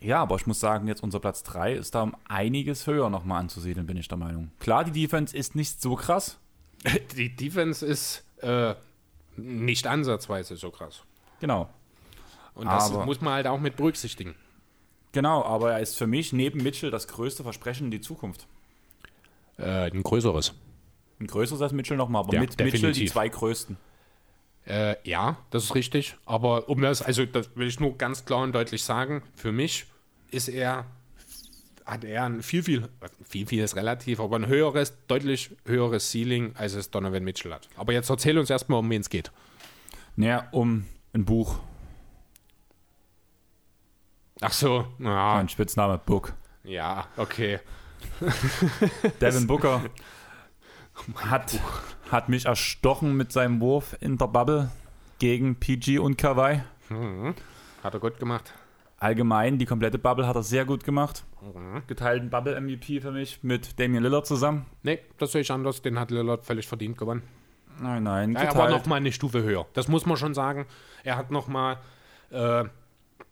Ja, 0.00 0.20
aber 0.20 0.36
ich 0.36 0.46
muss 0.46 0.60
sagen, 0.60 0.86
jetzt 0.86 1.02
unser 1.02 1.18
Platz 1.18 1.42
3 1.44 1.74
ist 1.74 1.94
da 1.94 2.02
um 2.02 2.14
einiges 2.28 2.86
höher 2.86 3.08
nochmal 3.08 3.40
anzusiedeln, 3.40 3.86
bin 3.86 3.96
ich 3.96 4.08
der 4.08 4.18
Meinung. 4.18 4.50
Klar, 4.58 4.84
die 4.84 4.92
Defense 4.92 5.34
ist 5.34 5.54
nicht 5.54 5.80
so 5.80 5.94
krass. 5.94 6.38
Die 7.16 7.34
Defense 7.34 7.84
ist 7.84 8.24
äh, 8.42 8.74
nicht 9.36 9.86
ansatzweise 9.86 10.56
so 10.56 10.70
krass. 10.70 11.02
Genau. 11.40 11.68
Und 12.54 12.66
das 12.66 12.90
Aber- 12.90 13.04
muss 13.04 13.20
man 13.20 13.34
halt 13.34 13.46
auch 13.46 13.60
mit 13.60 13.76
berücksichtigen. 13.76 14.34
Genau, 15.12 15.44
aber 15.44 15.72
er 15.74 15.80
ist 15.80 15.96
für 15.96 16.06
mich 16.08 16.32
neben 16.32 16.62
Mitchell 16.62 16.90
das 16.90 17.06
größte 17.06 17.42
Versprechen 17.44 17.84
in 17.86 17.90
die 17.92 18.00
Zukunft. 18.00 18.46
Äh, 19.58 19.90
ein 19.92 20.02
größeres. 20.02 20.54
Ein 21.20 21.28
größeres 21.28 21.62
als 21.62 21.72
Mitchell 21.72 21.96
nochmal, 21.96 22.24
aber 22.24 22.34
Ja, 22.34 22.40
mit 22.40 22.50
Mitchell 22.50 22.66
die 22.66 22.72
definitiv. 22.80 23.12
zwei 23.12 23.28
größten. 23.28 23.76
Äh, 24.66 24.96
ja, 25.08 25.36
das 25.50 25.64
ist 25.64 25.74
richtig. 25.76 26.16
Aber 26.26 26.68
um 26.68 26.80
das, 26.80 27.00
also 27.02 27.24
das 27.26 27.54
will 27.54 27.68
ich 27.68 27.78
nur 27.78 27.96
ganz 27.96 28.24
klar 28.24 28.42
und 28.42 28.52
deutlich 28.52 28.82
sagen, 28.82 29.22
für 29.36 29.52
mich 29.52 29.86
ist 30.32 30.48
er, 30.48 30.84
hat 31.84 32.02
er 32.02 32.24
ein 32.24 32.42
viel, 32.42 32.62
viel, 32.64 32.88
viel, 33.34 33.46
viel 33.48 33.64
ist 33.64 33.74
relativ, 33.74 34.20
aber 34.20 34.36
ein 34.36 34.46
höheres, 34.46 34.94
deutlich 35.08 35.50
höheres 35.66 36.08
Ceiling, 36.12 36.54
als 36.54 36.74
es 36.74 36.92
Donovan 36.92 37.24
Mitchell 37.24 37.52
hat. 37.52 37.68
Aber 37.76 37.92
jetzt 37.92 38.08
erzähl 38.08 38.38
uns 38.38 38.48
erstmal, 38.48 38.78
um 38.78 38.88
wen 38.88 39.00
es 39.00 39.08
geht. 39.10 39.32
Naja, 40.14 40.46
um 40.52 40.86
ein 41.12 41.24
Buch. 41.24 41.58
Ach 44.40 44.52
so, 44.52 44.86
ja, 45.00 45.34
Mein 45.34 45.48
Spitzname 45.48 45.98
Book. 45.98 46.34
ja, 46.62 47.08
okay. 47.16 47.58
Devin 49.20 49.48
Booker 49.48 49.82
hat, 51.16 51.58
hat 52.12 52.28
mich 52.28 52.44
erstochen 52.46 53.16
mit 53.16 53.32
seinem 53.32 53.60
Wurf 53.60 53.96
in 53.98 54.16
der 54.16 54.28
Bubble 54.28 54.70
gegen 55.18 55.56
PG 55.56 55.98
und 55.98 56.16
Kawhi. 56.18 56.60
Hat 57.82 57.94
er 57.94 57.98
gut 58.00 58.20
gemacht. 58.20 58.54
Allgemein, 59.04 59.58
die 59.58 59.66
komplette 59.66 59.98
Bubble 59.98 60.26
hat 60.26 60.34
er 60.34 60.42
sehr 60.42 60.64
gut 60.64 60.82
gemacht. 60.82 61.24
Mhm. 61.42 61.82
Geteilten 61.86 62.30
Bubble-MVP 62.30 63.02
für 63.02 63.12
mich 63.12 63.42
mit 63.42 63.78
Damian 63.78 64.02
Lillard 64.02 64.26
zusammen. 64.26 64.64
Nee, 64.82 64.98
das 65.18 65.32
sehe 65.32 65.42
ich 65.42 65.50
anders. 65.50 65.82
Den 65.82 65.98
hat 65.98 66.10
Lillard 66.10 66.42
völlig 66.46 66.66
verdient 66.66 66.96
gewonnen. 66.96 67.22
Nein, 67.82 68.02
nein, 68.02 68.32
Ja, 68.32 68.38
er 68.40 68.46
war 68.46 68.52
geteilt. 68.66 68.70
noch 68.72 68.86
mal 68.86 68.96
eine 68.96 69.12
Stufe 69.12 69.42
höher. 69.42 69.66
Das 69.74 69.88
muss 69.88 70.06
man 70.06 70.16
schon 70.16 70.32
sagen. 70.32 70.64
Er 71.02 71.18
hat 71.18 71.30
noch 71.30 71.48
mal 71.48 71.76
äh, 72.30 72.64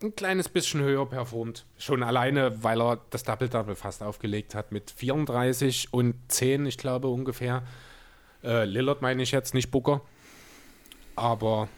ein 0.03 0.15
kleines 0.15 0.51
bisschen 0.51 0.83
höher 0.83 1.07
performt. 1.07 1.65
Schon 1.79 2.03
alleine, 2.03 2.63
weil 2.63 2.83
er 2.83 2.99
das 3.09 3.23
Double-Double 3.23 3.75
fast 3.75 4.03
aufgelegt 4.03 4.55
hat 4.55 4.73
mit 4.73 4.91
34 4.91 5.95
und 5.95 6.17
10, 6.29 6.67
ich 6.67 6.77
glaube 6.77 7.09
ungefähr. 7.09 7.63
Äh, 8.45 8.65
Lillard 8.67 9.01
meine 9.01 9.23
ich 9.23 9.31
jetzt, 9.31 9.55
nicht 9.55 9.71
Booker. 9.71 10.03
Aber 11.17 11.69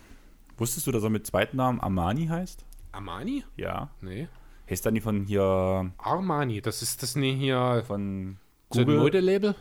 Wusstest 0.56 0.86
du, 0.88 0.90
dass 0.90 1.04
er 1.04 1.10
mit 1.10 1.26
zweiten 1.28 1.56
Namen 1.58 1.78
Armani 1.80 2.26
heißt? 2.26 2.64
Armani? 2.94 3.44
Ja. 3.56 3.90
Nee. 4.00 4.28
Heißt 4.68 4.86
er 4.86 4.92
nicht 4.92 5.02
von 5.02 5.26
hier, 5.26 5.92
Armani, 5.98 6.60
das 6.60 6.80
ist 6.82 7.02
das 7.02 7.16
nie 7.16 7.34
hier 7.34 7.82
von 7.86 8.38
so 8.70 8.80
ein 8.80 8.86
Google? 8.86 9.00
Modelabel? 9.00 9.54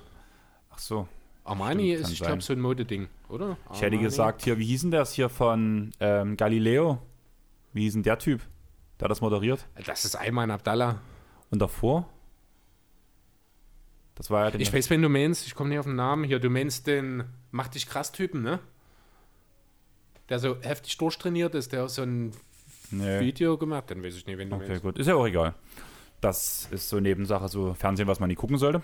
Ach 0.70 0.80
so. 0.80 1.08
Armani 1.44 1.90
Stimmt, 1.90 2.04
ist, 2.04 2.14
ich 2.14 2.22
glaube, 2.22 2.42
so 2.42 2.54
ein 2.54 2.62
Modeding, 2.62 3.10
oder? 3.28 3.58
Ich 3.74 3.82
hätte 3.82 3.88
Armani? 3.88 4.04
gesagt, 4.04 4.44
hier, 4.44 4.58
wie 4.58 4.66
hieß 4.66 4.82
denn 4.82 4.92
das 4.92 5.12
hier 5.14 5.28
von 5.28 5.92
ähm, 6.00 6.38
Galileo? 6.38 7.00
Wie 7.74 7.82
hieß 7.82 7.94
denn 7.94 8.04
der 8.04 8.18
Typ? 8.18 8.42
Der 9.00 9.10
das 9.10 9.20
moderiert. 9.20 9.66
Das 9.86 10.06
ist 10.06 10.16
Ayman 10.16 10.52
Abdallah. 10.52 11.02
Und 11.50 11.62
davor? 11.62 12.08
Das 14.16 14.30
war 14.30 14.46
ja 14.46 14.52
der. 14.52 14.62
Ich 14.62 14.72
weiß, 14.72 14.90
wenn 14.90 15.02
du 15.02 15.10
meinst, 15.10 15.46
ich 15.48 15.56
komme 15.56 15.70
nicht 15.70 15.80
auf 15.80 15.86
den 15.86 15.96
Namen 15.96 16.24
hier, 16.24 16.40
du 16.40 16.50
meinst 16.50 16.88
den 16.88 17.26
Mach 17.52 17.68
dich 17.68 17.88
krass 17.88 18.12
Typen, 18.12 18.42
ne? 18.42 18.60
Der 20.30 20.40
so 20.40 20.60
heftig 20.62 20.98
durchtrainiert 20.98 21.54
ist, 21.56 21.74
der 21.74 21.88
so 21.90 22.02
ein 22.04 22.32
nee. 22.92 23.20
Video 23.20 23.58
gemacht, 23.58 23.86
dann 23.92 24.04
weiß 24.04 24.16
ich 24.16 24.26
nicht, 24.26 24.38
wenn 24.38 24.50
du 24.50 24.56
Okay, 24.58 24.68
meinst. 24.68 24.82
gut. 24.84 24.98
Ist 24.98 25.08
ja 25.08 25.16
auch 25.16 25.26
egal. 25.28 25.54
Das 26.22 26.68
ist 26.72 26.88
so 26.90 27.00
Nebensache, 27.00 27.48
so 27.50 27.74
Fernsehen, 27.74 28.08
was 28.08 28.20
man 28.20 28.30
nie 28.30 28.36
gucken 28.36 28.58
sollte. 28.58 28.82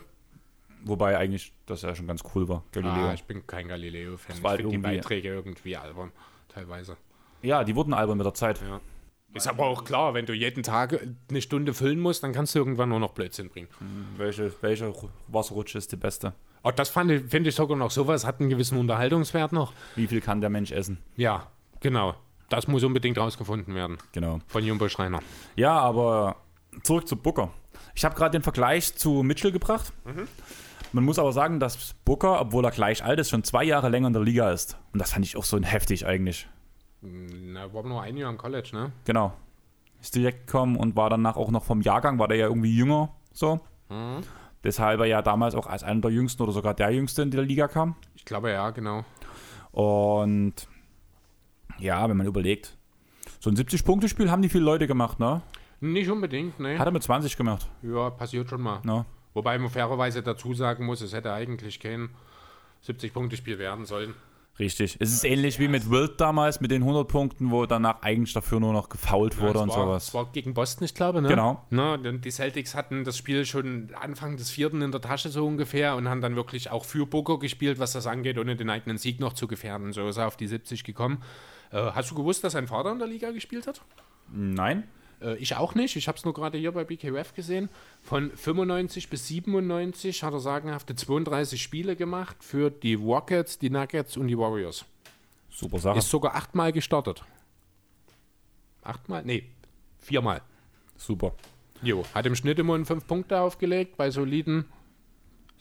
Wobei 0.84 1.18
eigentlich 1.18 1.54
das 1.66 1.82
ja 1.82 1.94
schon 1.94 2.08
ganz 2.08 2.24
cool 2.34 2.48
war, 2.48 2.64
Galileo. 2.72 3.08
Ah, 3.10 3.14
ich 3.14 3.24
bin 3.26 3.46
kein 3.46 3.68
Galileo-Fan. 3.68 4.38
Ich 4.38 4.44
war 4.44 4.52
halt 4.52 4.62
finde 4.62 4.72
die 4.72 4.76
irgendwie- 4.84 4.98
Beiträge 4.98 5.28
irgendwie 5.30 5.76
albern, 5.78 6.12
teilweise. 6.48 6.96
ja, 7.42 7.64
die 7.66 7.76
wurden 7.76 7.94
albern 7.94 8.18
mit 8.18 8.26
der 8.26 8.34
Zeit. 8.34 8.62
Ja. 8.62 8.80
Ist 9.34 9.48
aber 9.48 9.66
auch 9.68 9.84
klar, 9.84 10.14
wenn 10.14 10.26
du 10.26 10.34
jeden 10.34 10.64
Tag 10.64 11.00
eine 11.30 11.42
Stunde 11.42 11.74
füllen 11.74 12.00
musst, 12.00 12.24
dann 12.24 12.34
kannst 12.34 12.56
du 12.56 12.60
irgendwann 12.60 12.90
nur 12.90 13.00
noch 13.00 13.12
Blödsinn 13.12 13.50
bringen. 13.50 13.68
Welche, 14.18 14.52
welche 14.62 14.86
Ru- 14.88 15.10
Wasserrutsche 15.28 15.78
ist 15.78 15.92
die 15.92 15.98
beste? 15.98 16.34
Oh, 16.64 16.72
das 16.72 16.90
finde 16.90 17.22
ich 17.42 17.56
sogar 17.56 17.78
noch 17.78 17.92
sowas, 17.92 18.26
hat 18.26 18.40
einen 18.40 18.50
gewissen 18.50 18.78
Unterhaltungswert 18.80 19.52
noch. 19.52 19.74
Wie 19.96 20.08
viel 20.08 20.20
kann 20.22 20.42
der 20.42 20.50
Mensch 20.50 20.72
essen? 20.72 20.98
Ja, 21.16 21.52
genau. 21.80 22.16
Das 22.50 22.68
muss 22.68 22.84
unbedingt 22.84 23.18
rausgefunden 23.18 23.76
werden 23.76 23.98
Genau. 24.12 24.40
von 24.48 24.64
Jumbo 24.64 24.90
Schreiner. 24.90 25.20
Ja, 25.56 25.78
aber 25.80 26.38
zurück 26.84 27.08
zu 27.08 27.16
Booker. 27.16 27.52
Ich 27.96 28.06
habe 28.06 28.16
gerade 28.16 28.32
den 28.32 28.44
Vergleich 28.44 28.96
zu 28.96 29.24
Mitchell 29.24 29.52
gebracht. 29.52 29.92
Man 30.92 31.04
muss 31.04 31.20
aber 31.20 31.32
sagen, 31.34 31.60
dass 31.60 31.94
Booker, 32.06 32.42
obwohl 32.42 32.66
er 32.66 32.72
gleich 32.72 33.04
alt 33.04 33.20
ist, 33.20 33.30
schon 33.30 33.44
zwei 33.44 33.64
Jahre 33.64 33.90
länger 33.90 34.08
in 34.08 34.14
der 34.14 34.24
Liga 34.24 34.52
ist. 34.52 34.78
Und 34.94 35.00
das 35.00 35.12
fand 35.12 35.26
ich 35.26 35.38
auch 35.38 35.44
so 35.44 35.60
heftig 35.62 36.06
eigentlich. 36.08 36.48
Na, 37.02 37.72
war 37.74 37.84
nur 37.84 38.02
ein 38.02 38.18
Jahr 38.18 38.32
im 38.32 38.38
College, 38.38 38.70
ne? 38.74 38.92
Genau. 39.06 39.34
Ist 40.02 40.16
direkt 40.16 40.48
gekommen 40.48 40.76
und 40.78 40.96
war 40.96 41.10
danach 41.10 41.36
auch 41.36 41.52
noch 41.52 41.64
vom 41.64 41.82
Jahrgang, 41.82 42.18
war 42.20 42.28
der 42.28 42.38
ja 42.38 42.48
irgendwie 42.48 42.76
jünger. 42.76 43.10
So. 43.32 43.60
Deshalb 44.64 45.00
er 45.02 45.06
ja 45.06 45.22
damals 45.22 45.56
auch 45.56 45.68
als 45.68 45.84
einer 45.84 46.02
der 46.02 46.12
jüngsten 46.12 46.42
oder 46.44 46.52
sogar 46.52 46.74
der 46.74 46.90
jüngste 46.92 47.22
in 47.22 47.32
die 47.32 47.38
Liga 47.38 47.68
kam. 47.68 47.96
Ich 48.16 48.26
glaube 48.26 48.52
ja, 48.52 48.70
genau. 48.72 49.04
Und 49.72 50.54
ja, 51.80 52.10
wenn 52.10 52.18
man 52.18 52.28
überlegt, 52.28 52.76
so 53.40 53.50
ein 53.50 53.56
70-Punkte-Spiel 53.56 54.30
haben 54.32 54.42
die 54.42 54.50
viele 54.50 54.64
Leute 54.66 54.88
gemacht, 54.88 55.20
ne? 55.20 55.42
Nicht 55.82 56.10
unbedingt, 56.10 56.60
ne? 56.60 56.78
Hat 56.78 56.88
er 56.88 56.92
mit 56.92 57.04
20 57.04 57.38
gemacht, 57.38 57.68
Ja, 57.82 58.10
passiert 58.10 58.50
schon 58.50 58.62
mal. 58.62 58.82
ne? 58.84 59.06
Wobei 59.34 59.58
man 59.60 59.70
fairerweise 59.70 60.22
dazu 60.24 60.54
sagen 60.54 60.86
muss, 60.86 61.02
es 61.02 61.14
hätte 61.14 61.32
eigentlich 61.32 61.80
kein 61.80 62.10
70-Punkte-Spiel 62.86 63.60
werden 63.60 63.86
sollen. 63.86 64.14
Richtig. 64.58 64.98
Es 65.00 65.14
ist 65.14 65.24
ähnlich 65.24 65.58
wie 65.60 65.70
mit 65.70 65.90
Wild 65.90 66.20
damals, 66.20 66.60
mit 66.60 66.70
den 66.70 66.82
100 66.82 67.08
Punkten, 67.08 67.50
wo 67.50 67.66
danach 67.66 68.02
eigentlich 68.02 68.34
dafür 68.34 68.60
nur 68.60 68.74
noch 68.74 68.90
gefoult 68.90 69.40
wurde 69.40 69.54
Ja, 69.60 69.64
und 69.64 69.70
war, 69.70 69.76
sowas. 69.86 70.08
Es 70.10 70.14
war 70.14 70.26
gegen 70.34 70.54
Boston, 70.54 70.84
ich 70.84 70.94
glaube, 70.94 71.22
ne? 71.22 71.30
Genau. 71.30 71.64
Na, 71.70 71.96
denn 71.96 72.20
die 72.20 72.30
Celtics 72.32 72.76
hatten 72.76 73.06
das 73.06 73.18
Spiel 73.18 73.46
schon 73.46 73.92
Anfang 74.02 74.36
des 74.36 74.50
vierten 74.50 74.82
in 74.82 74.92
der 74.92 75.00
Tasche 75.00 75.30
so 75.30 75.48
ungefähr 75.48 75.96
und 75.96 76.10
haben 76.10 76.20
dann 76.20 76.36
wirklich 76.36 76.72
auch 76.72 76.84
für 76.84 77.06
Booker 77.06 77.40
gespielt, 77.40 77.80
was 77.80 77.94
das 77.94 78.06
angeht, 78.06 78.38
ohne 78.38 78.58
den 78.58 78.70
eigenen 78.70 78.98
Sieg 78.98 79.22
noch 79.22 79.32
zu 79.32 79.48
gefährden. 79.48 79.94
So 79.94 80.10
ist 80.10 80.18
er 80.18 80.28
auf 80.28 80.36
die 80.36 80.48
70 80.48 80.84
gekommen. 80.84 81.22
Äh, 81.72 81.92
hast 81.92 82.12
du 82.12 82.16
gewusst, 82.16 82.44
dass 82.44 82.54
sein 82.54 82.68
Vater 82.68 82.92
in 82.92 83.00
der 83.00 83.08
Liga 83.08 83.32
gespielt 83.32 83.68
hat? 83.68 83.82
Nein? 84.32 84.88
Äh, 85.22 85.36
ich 85.38 85.56
auch 85.56 85.76
nicht. 85.76 85.96
Ich 85.96 86.08
habe 86.08 86.18
es 86.18 86.26
nur 86.26 86.34
gerade 86.34 86.58
hier 86.58 86.72
bei 86.72 86.84
BKUF 86.84 87.34
gesehen. 87.34 87.70
Von 88.02 88.32
95 88.32 89.10
bis 89.10 89.28
97 89.28 90.24
hat 90.24 90.34
er 90.34 90.40
sagenhafte 90.40 90.96
32 90.96 91.62
Spiele 91.62 91.96
gemacht 91.96 92.38
für 92.40 92.70
die 92.70 92.96
Rockets, 92.96 93.60
die 93.60 93.70
Nuggets 93.70 94.18
und 94.18 94.28
die 94.28 94.38
Warriors. 94.38 94.86
Super 95.50 95.80
Sache. 95.80 96.00
Ist 96.00 96.10
sogar 96.10 96.36
achtmal 96.36 96.72
gestartet. 96.72 97.24
Achtmal? 98.82 99.24
Nee, 99.26 99.50
viermal. 99.98 100.42
Super. 100.96 101.34
Jo, 101.82 102.06
hat 102.14 102.26
im 102.26 102.36
Schnitt 102.36 102.60
immer 102.60 102.84
5 102.84 103.08
Punkte 103.08 103.40
aufgelegt, 103.40 103.96
bei 103.98 104.12
soliden 104.12 104.66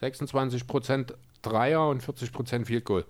26% 0.01 1.15
Dreier 1.43 1.89
und 1.89 2.03
40% 2.03 2.65
Field 2.65 2.85
Goal. 2.85 3.05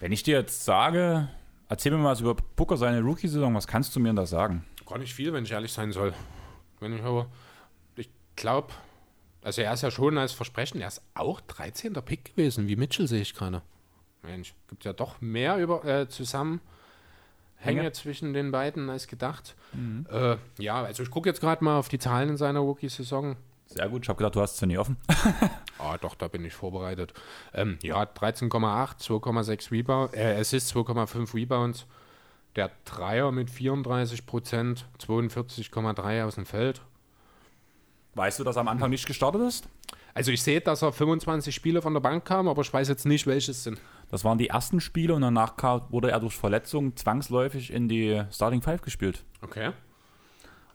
Wenn 0.00 0.12
ich 0.12 0.22
dir 0.22 0.38
jetzt 0.38 0.64
sage, 0.64 1.28
erzähl 1.68 1.92
mir 1.92 1.98
mal 1.98 2.12
was 2.12 2.20
über 2.20 2.34
Booker 2.34 2.76
seine 2.76 3.00
Rookie-Saison, 3.00 3.54
was 3.54 3.66
kannst 3.66 3.94
du 3.96 4.00
mir 4.00 4.08
denn 4.08 4.16
da 4.16 4.26
sagen? 4.26 4.64
Gar 4.86 4.98
nicht 4.98 5.14
viel, 5.14 5.32
wenn 5.32 5.44
ich 5.44 5.52
ehrlich 5.52 5.72
sein 5.72 5.92
soll. 5.92 6.14
Wenn 6.80 6.94
ich 6.94 7.02
aber, 7.02 7.26
ich 7.96 8.08
glaube, 8.36 8.72
also 9.42 9.62
er 9.62 9.72
ist 9.72 9.82
ja 9.82 9.90
schon 9.90 10.18
als 10.18 10.32
Versprechen, 10.32 10.80
er 10.80 10.88
ist 10.88 11.02
auch 11.14 11.40
13. 11.40 11.92
Pick 11.94 12.36
gewesen, 12.36 12.68
wie 12.68 12.76
Mitchell 12.76 13.08
sehe 13.08 13.22
ich 13.22 13.34
gerade. 13.34 13.62
Mensch, 14.22 14.54
gibt 14.68 14.84
ja 14.84 14.92
doch 14.92 15.20
mehr 15.20 15.56
über 15.58 15.84
äh, 15.84 16.08
Zusammenhänge 16.08 16.60
Hänge? 17.56 17.92
zwischen 17.92 18.32
den 18.32 18.50
beiden 18.50 18.90
als 18.90 19.06
gedacht. 19.06 19.56
Äh, 20.10 20.36
ja, 20.58 20.82
also 20.82 21.02
ich 21.02 21.10
gucke 21.10 21.28
jetzt 21.28 21.40
gerade 21.40 21.64
mal 21.64 21.78
auf 21.78 21.88
die 21.88 21.98
Zahlen 21.98 22.30
in 22.30 22.36
seiner 22.36 22.60
Rookie-Saison. 22.60 23.36
Sehr 23.66 23.88
gut. 23.88 24.04
Ich 24.04 24.08
habe 24.08 24.18
gedacht, 24.18 24.34
du 24.34 24.40
hast 24.40 24.54
es 24.54 24.60
ja 24.60 24.66
nie 24.66 24.78
offen. 24.78 24.96
Ah, 25.78 25.98
doch, 25.98 26.14
da 26.14 26.28
bin 26.28 26.44
ich 26.44 26.54
vorbereitet. 26.54 27.12
Ähm, 27.52 27.78
ja, 27.82 28.02
13,8, 28.02 28.98
2,6 29.00 29.70
Rebound, 29.70 30.14
äh, 30.14 30.36
Assists, 30.38 30.74
2,5 30.74 31.34
Rebounds. 31.34 31.86
Der 32.54 32.70
Dreier 32.84 33.32
mit 33.32 33.50
34 33.50 34.24
Prozent, 34.24 34.86
42,3 34.98 36.24
aus 36.24 36.36
dem 36.36 36.46
Feld. 36.46 36.80
Weißt 38.14 38.38
du, 38.38 38.44
dass 38.44 38.56
er 38.56 38.60
am 38.60 38.68
Anfang 38.68 38.88
nicht 38.88 39.06
gestartet 39.06 39.42
ist? 39.42 39.68
Also 40.14 40.32
ich 40.32 40.42
sehe, 40.42 40.62
dass 40.62 40.80
er 40.80 40.92
25 40.92 41.54
Spiele 41.54 41.82
von 41.82 41.92
der 41.92 42.00
Bank 42.00 42.24
kam, 42.24 42.48
aber 42.48 42.62
ich 42.62 42.72
weiß 42.72 42.88
jetzt 42.88 43.04
nicht, 43.04 43.26
welche 43.26 43.50
es 43.50 43.62
sind. 43.62 43.78
Das 44.10 44.24
waren 44.24 44.38
die 44.38 44.48
ersten 44.48 44.80
Spiele 44.80 45.12
und 45.12 45.20
danach 45.20 45.52
wurde 45.90 46.10
er 46.10 46.20
durch 46.20 46.34
Verletzungen 46.34 46.96
zwangsläufig 46.96 47.70
in 47.70 47.88
die 47.88 48.22
Starting 48.30 48.62
Five 48.62 48.80
gespielt. 48.80 49.24
Okay. 49.42 49.72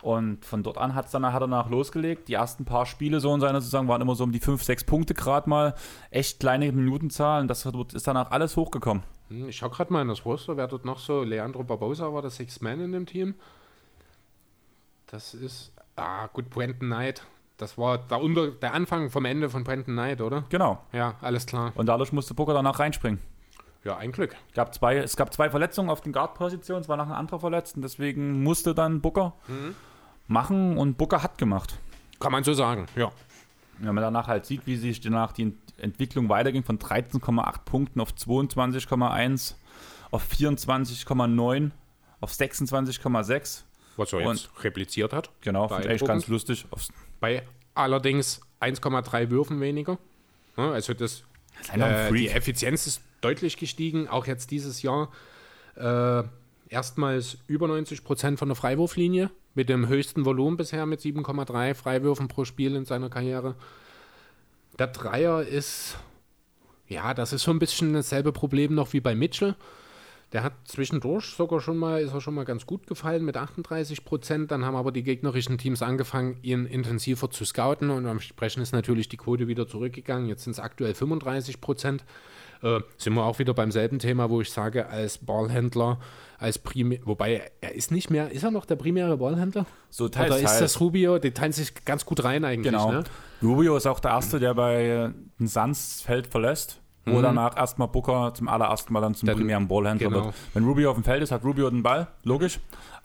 Und 0.01 0.45
von 0.45 0.63
dort 0.63 0.77
an 0.77 0.95
hat's 0.95 1.11
dann, 1.11 1.25
hat 1.25 1.33
er 1.35 1.39
danach 1.41 1.69
losgelegt. 1.69 2.27
Die 2.27 2.33
ersten 2.33 2.65
paar 2.65 2.85
Spiele 2.85 3.19
so 3.19 3.33
in 3.35 3.39
seiner 3.41 3.61
Saison 3.61 3.87
waren 3.87 4.01
immer 4.01 4.15
so 4.15 4.23
um 4.23 4.31
die 4.31 4.39
5, 4.39 4.63
6 4.63 4.83
Punkte 4.85 5.13
gerade 5.13 5.49
mal. 5.49 5.75
Echt 6.09 6.39
kleine 6.39 6.71
Minutenzahlen. 6.71 7.47
Das 7.47 7.65
ist 7.65 8.07
danach 8.07 8.31
alles 8.31 8.57
hochgekommen. 8.57 9.03
Hm, 9.29 9.49
Ich 9.49 9.57
schaue 9.57 9.69
gerade 9.69 9.93
mal 9.93 10.01
in 10.01 10.07
das 10.07 10.25
Roster, 10.25 10.57
wer 10.57 10.67
dort 10.67 10.85
noch 10.85 10.97
so. 10.99 11.23
Leandro 11.23 11.63
Barbosa 11.63 12.11
war 12.13 12.21
der 12.21 12.31
Six 12.31 12.61
Man 12.61 12.79
in 12.81 12.91
dem 12.91 13.05
Team. 13.05 13.35
Das 15.07 15.33
ist. 15.33 15.71
Ah, 15.95 16.27
gut, 16.27 16.49
Brandon 16.49 16.79
Knight. 16.89 17.23
Das 17.57 17.77
war 17.77 17.99
der, 17.99 18.21
Unter 18.21 18.47
der 18.51 18.73
Anfang 18.73 19.09
vom 19.11 19.25
Ende 19.25 19.49
von 19.49 19.63
Brandon 19.63 19.93
Knight, 19.93 20.21
oder? 20.21 20.45
Genau. 20.49 20.79
Ja, 20.93 21.15
alles 21.21 21.45
klar. 21.45 21.71
Und 21.75 21.85
dadurch 21.87 22.11
musste 22.11 22.33
Booker 22.33 22.53
danach 22.53 22.79
reinspringen. 22.79 23.19
Ja, 23.83 23.97
ein 23.97 24.11
Glück. 24.11 24.35
Gab 24.55 24.73
zwei, 24.73 24.97
es 24.97 25.15
gab 25.15 25.33
zwei 25.33 25.49
Verletzungen 25.49 25.89
auf 25.89 26.01
den 26.01 26.13
Guard-Positionen. 26.13 26.81
Es 26.83 26.89
war 26.89 26.97
noch 26.97 27.07
ein 27.07 27.11
anderer 27.13 27.39
verletzt. 27.39 27.75
Und 27.75 27.81
deswegen 27.83 28.41
musste 28.43 28.73
dann 28.73 29.01
Booker 29.01 29.33
machen. 30.31 30.77
Und 30.77 30.97
Booker 30.97 31.21
hat 31.21 31.37
gemacht. 31.37 31.77
Kann 32.19 32.31
man 32.31 32.43
so 32.43 32.53
sagen, 32.53 32.87
ja. 32.95 33.11
Wenn 33.79 33.95
man 33.95 34.03
danach 34.03 34.27
halt 34.27 34.45
sieht, 34.45 34.67
wie 34.67 34.75
sich 34.75 35.01
danach 35.01 35.31
die 35.31 35.53
Entwicklung 35.77 36.29
weiterging 36.29 36.63
von 36.63 36.77
13,8 36.77 37.63
Punkten 37.65 37.99
auf 37.99 38.11
22,1, 38.13 39.55
auf 40.11 40.23
24,9, 40.31 41.71
auf 42.19 42.31
26,6. 42.31 43.63
Was 43.97 44.13
er 44.13 44.21
jetzt 44.21 44.49
repliziert 44.63 45.13
hat. 45.13 45.31
Genau, 45.41 45.67
finde 45.67 45.85
ich 45.85 45.93
echt 45.93 46.05
ganz 46.05 46.27
lustig. 46.27 46.65
Bei 47.19 47.43
allerdings 47.73 48.41
1,3 48.61 49.29
Würfen 49.29 49.59
weniger. 49.59 49.97
Also 50.55 50.93
das, 50.93 51.23
ein 51.69 51.81
äh, 51.81 52.11
die 52.13 52.29
Effizienz 52.29 52.85
ist 52.87 53.01
deutlich 53.21 53.57
gestiegen, 53.57 54.07
auch 54.07 54.27
jetzt 54.27 54.51
dieses 54.51 54.81
Jahr. 54.81 55.09
Äh, 55.75 56.23
erstmals 56.71 57.37
über 57.47 57.67
90 57.67 58.03
Prozent 58.03 58.39
von 58.39 58.47
der 58.47 58.55
Freiwurflinie 58.55 59.29
mit 59.53 59.69
dem 59.69 59.87
höchsten 59.87 60.25
Volumen 60.25 60.57
bisher 60.57 60.85
mit 60.85 61.01
7,3 61.01 61.75
Freiwürfen 61.75 62.27
pro 62.27 62.45
Spiel 62.45 62.75
in 62.75 62.85
seiner 62.85 63.09
Karriere. 63.09 63.55
Der 64.79 64.87
Dreier 64.87 65.43
ist, 65.43 65.97
ja, 66.87 67.13
das 67.13 67.33
ist 67.33 67.43
so 67.43 67.51
ein 67.51 67.59
bisschen 67.59 67.93
dasselbe 67.93 68.31
Problem 68.31 68.73
noch 68.73 68.93
wie 68.93 69.01
bei 69.01 69.13
Mitchell. 69.13 69.55
Der 70.31 70.43
hat 70.43 70.53
zwischendurch 70.63 71.25
sogar 71.25 71.59
schon 71.59 71.75
mal, 71.75 72.01
ist 72.01 72.13
er 72.13 72.21
schon 72.21 72.35
mal 72.35 72.45
ganz 72.45 72.65
gut 72.65 72.87
gefallen 72.87 73.25
mit 73.25 73.35
38 73.35 74.05
Prozent. 74.05 74.49
Dann 74.49 74.63
haben 74.63 74.77
aber 74.77 74.93
die 74.93 75.03
gegnerischen 75.03 75.57
Teams 75.57 75.81
angefangen, 75.81 76.37
ihn 76.41 76.65
intensiver 76.65 77.29
zu 77.29 77.43
scouten 77.43 77.89
und 77.89 78.05
entsprechend 78.05 78.63
ist 78.63 78.71
natürlich 78.71 79.09
die 79.09 79.17
Quote 79.17 79.49
wieder 79.49 79.67
zurückgegangen. 79.67 80.29
Jetzt 80.29 80.45
sind 80.45 80.53
es 80.53 80.59
aktuell 80.61 80.93
35 80.93 81.59
Prozent. 81.59 82.05
Äh, 82.63 82.79
sind 82.97 83.13
wir 83.13 83.23
auch 83.23 83.39
wieder 83.39 83.53
beim 83.53 83.71
selben 83.71 83.99
Thema, 83.99 84.29
wo 84.29 84.41
ich 84.41 84.51
sage, 84.51 84.87
als 84.87 85.17
Ballhändler, 85.17 85.99
als 86.37 86.59
Primär, 86.59 86.99
wobei 87.05 87.51
er 87.61 87.73
ist 87.75 87.91
nicht 87.91 88.09
mehr, 88.09 88.31
ist 88.31 88.43
er 88.43 88.51
noch 88.51 88.65
der 88.65 88.75
primäre 88.75 89.17
Ballhändler? 89.17 89.65
So 89.89 90.05
Oder 90.05 90.11
teils, 90.13 90.35
ist 90.37 90.43
teils. 90.43 90.59
das 90.59 90.79
Rubio? 90.79 91.17
Die 91.19 91.31
teilen 91.31 91.51
sich 91.53 91.73
ganz 91.85 92.05
gut 92.05 92.23
rein 92.23 92.45
eigentlich. 92.45 92.71
Genau. 92.71 92.91
Ne? 92.91 93.03
Rubio 93.41 93.75
ist 93.77 93.87
auch 93.87 93.99
der 93.99 94.11
Erste, 94.11 94.39
der 94.39 94.53
bei 94.53 95.11
den 95.39 95.47
Suns 95.47 96.01
Feld 96.01 96.27
verlässt. 96.27 96.77
Wo 97.03 97.19
danach 97.19 97.57
erstmal 97.57 97.87
Booker 97.87 98.31
zum 98.35 98.47
allerersten 98.47 98.93
Mal 98.93 99.01
dann 99.01 99.15
zum 99.15 99.25
Dann- 99.25 99.35
primären 99.35 99.67
Ballhändler 99.67 100.09
genau. 100.09 100.25
wird. 100.25 100.35
Wenn 100.53 100.63
Rubio 100.65 100.91
auf 100.91 100.97
dem 100.97 101.03
Feld 101.03 101.23
ist, 101.23 101.31
hat 101.31 101.43
Rubio 101.43 101.67
den 101.71 101.81
Ball, 101.81 102.07
logisch. 102.23 102.59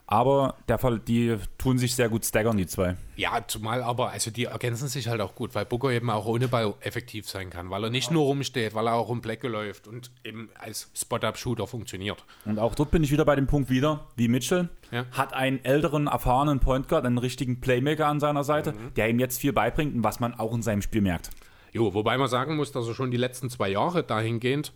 Aber 0.09 0.55
der 0.69 0.77
Fall, 0.77 0.99
die 0.99 1.35
tun 1.57 1.77
sich 1.77 1.93
sehr 1.93 2.07
gut 2.07 2.25
staggern, 2.25 2.55
die 2.55 2.65
zwei. 2.65 2.95
Ja, 3.17 3.43
zumal 3.45 3.83
aber, 3.83 4.09
also 4.11 4.31
die 4.31 4.45
ergänzen 4.45 4.87
sich 4.87 5.09
halt 5.09 5.19
auch 5.19 5.35
gut, 5.35 5.53
weil 5.53 5.65
Booker 5.65 5.91
eben 5.91 6.09
auch 6.09 6.25
ohne 6.25 6.47
Ball 6.47 6.73
effektiv 6.79 7.27
sein 7.29 7.49
kann, 7.49 7.69
weil 7.69 7.83
er 7.83 7.89
nicht 7.89 8.09
nur 8.09 8.23
rumsteht, 8.23 8.73
weil 8.73 8.87
er 8.87 8.93
auch 8.93 9.09
um 9.09 9.19
Blöcke 9.19 9.49
läuft 9.49 9.85
und 9.85 10.11
eben 10.23 10.49
als 10.57 10.89
Spot-Up-Shooter 10.95 11.67
funktioniert. 11.67 12.23
Und 12.45 12.57
auch 12.57 12.73
dort 12.73 12.89
bin 12.91 13.03
ich 13.03 13.11
wieder 13.11 13.25
bei 13.25 13.35
dem 13.35 13.47
Punkt 13.47 13.69
wieder, 13.69 14.05
wie 14.15 14.29
Mitchell 14.29 14.69
Ja. 14.91 15.05
hat 15.11 15.33
einen 15.33 15.63
älteren, 15.65 16.07
erfahrenen 16.07 16.61
Point 16.61 16.87
Guard, 16.87 17.05
einen 17.05 17.17
richtigen 17.17 17.59
Playmaker 17.59 18.07
an 18.07 18.21
seiner 18.21 18.45
Seite, 18.45 18.71
Mhm. 18.71 18.93
der 18.95 19.09
ihm 19.09 19.19
jetzt 19.19 19.41
viel 19.41 19.51
beibringt 19.51 19.93
und 19.93 20.03
was 20.05 20.21
man 20.21 20.33
auch 20.39 20.53
in 20.55 20.61
seinem 20.61 20.81
Spiel 20.81 21.01
merkt. 21.01 21.31
Jo, 21.73 21.93
wobei 21.93 22.17
man 22.17 22.29
sagen 22.29 22.55
muss, 22.55 22.71
dass 22.71 22.87
er 22.87 22.95
schon 22.95 23.11
die 23.11 23.17
letzten 23.17 23.49
zwei 23.49 23.67
Jahre 23.69 24.01
dahingehend, 24.03 24.71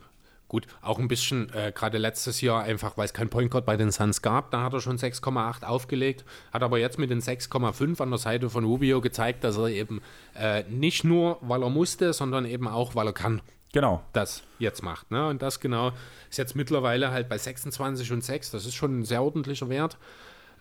gut, 0.52 0.68
auch 0.82 1.00
ein 1.00 1.08
bisschen, 1.08 1.50
äh, 1.54 1.72
gerade 1.74 1.98
letztes 1.98 2.42
Jahr 2.42 2.64
einfach, 2.64 2.98
weil 2.98 3.06
es 3.06 3.14
kein 3.14 3.30
Point 3.30 3.52
Guard 3.52 3.66
bei 3.66 3.78
den 3.78 3.90
Suns 3.90 4.22
gab, 4.22 4.52
da 4.52 4.64
hat 4.64 4.74
er 4.74 4.82
schon 4.82 4.98
6,8 4.98 5.64
aufgelegt, 5.64 6.26
hat 6.52 6.62
aber 6.62 6.78
jetzt 6.78 7.00
mit 7.00 7.10
den 7.10 7.22
6,5 7.22 8.02
an 8.02 8.10
der 8.10 8.20
Seite 8.20 8.50
von 8.50 8.66
Rubio 8.66 9.00
gezeigt, 9.00 9.46
dass 9.46 9.56
er 9.56 9.68
eben 9.68 10.02
äh, 10.36 10.64
nicht 10.64 11.06
nur, 11.06 11.38
weil 11.40 11.64
er 11.64 11.70
musste, 11.70 12.12
sondern 12.12 12.44
eben 12.44 12.68
auch, 12.68 12.96
weil 12.96 13.08
er 13.08 13.14
kann. 13.14 13.42
Genau. 13.72 14.04
das 14.12 14.44
jetzt 14.60 14.84
macht. 14.84 15.10
Ne? 15.10 15.30
Und 15.30 15.42
das 15.42 15.62
genau 15.62 15.94
ist 16.30 16.38
jetzt 16.38 16.58
mittlerweile 16.58 17.12
halt 17.12 17.30
bei 17.30 17.38
26 17.38 18.12
und 18.12 18.22
6. 18.22 18.52
Das 18.52 18.66
ist 18.66 18.76
schon 18.76 19.00
ein 19.00 19.06
sehr 19.06 19.24
ordentlicher 19.24 19.70
Wert 19.70 19.98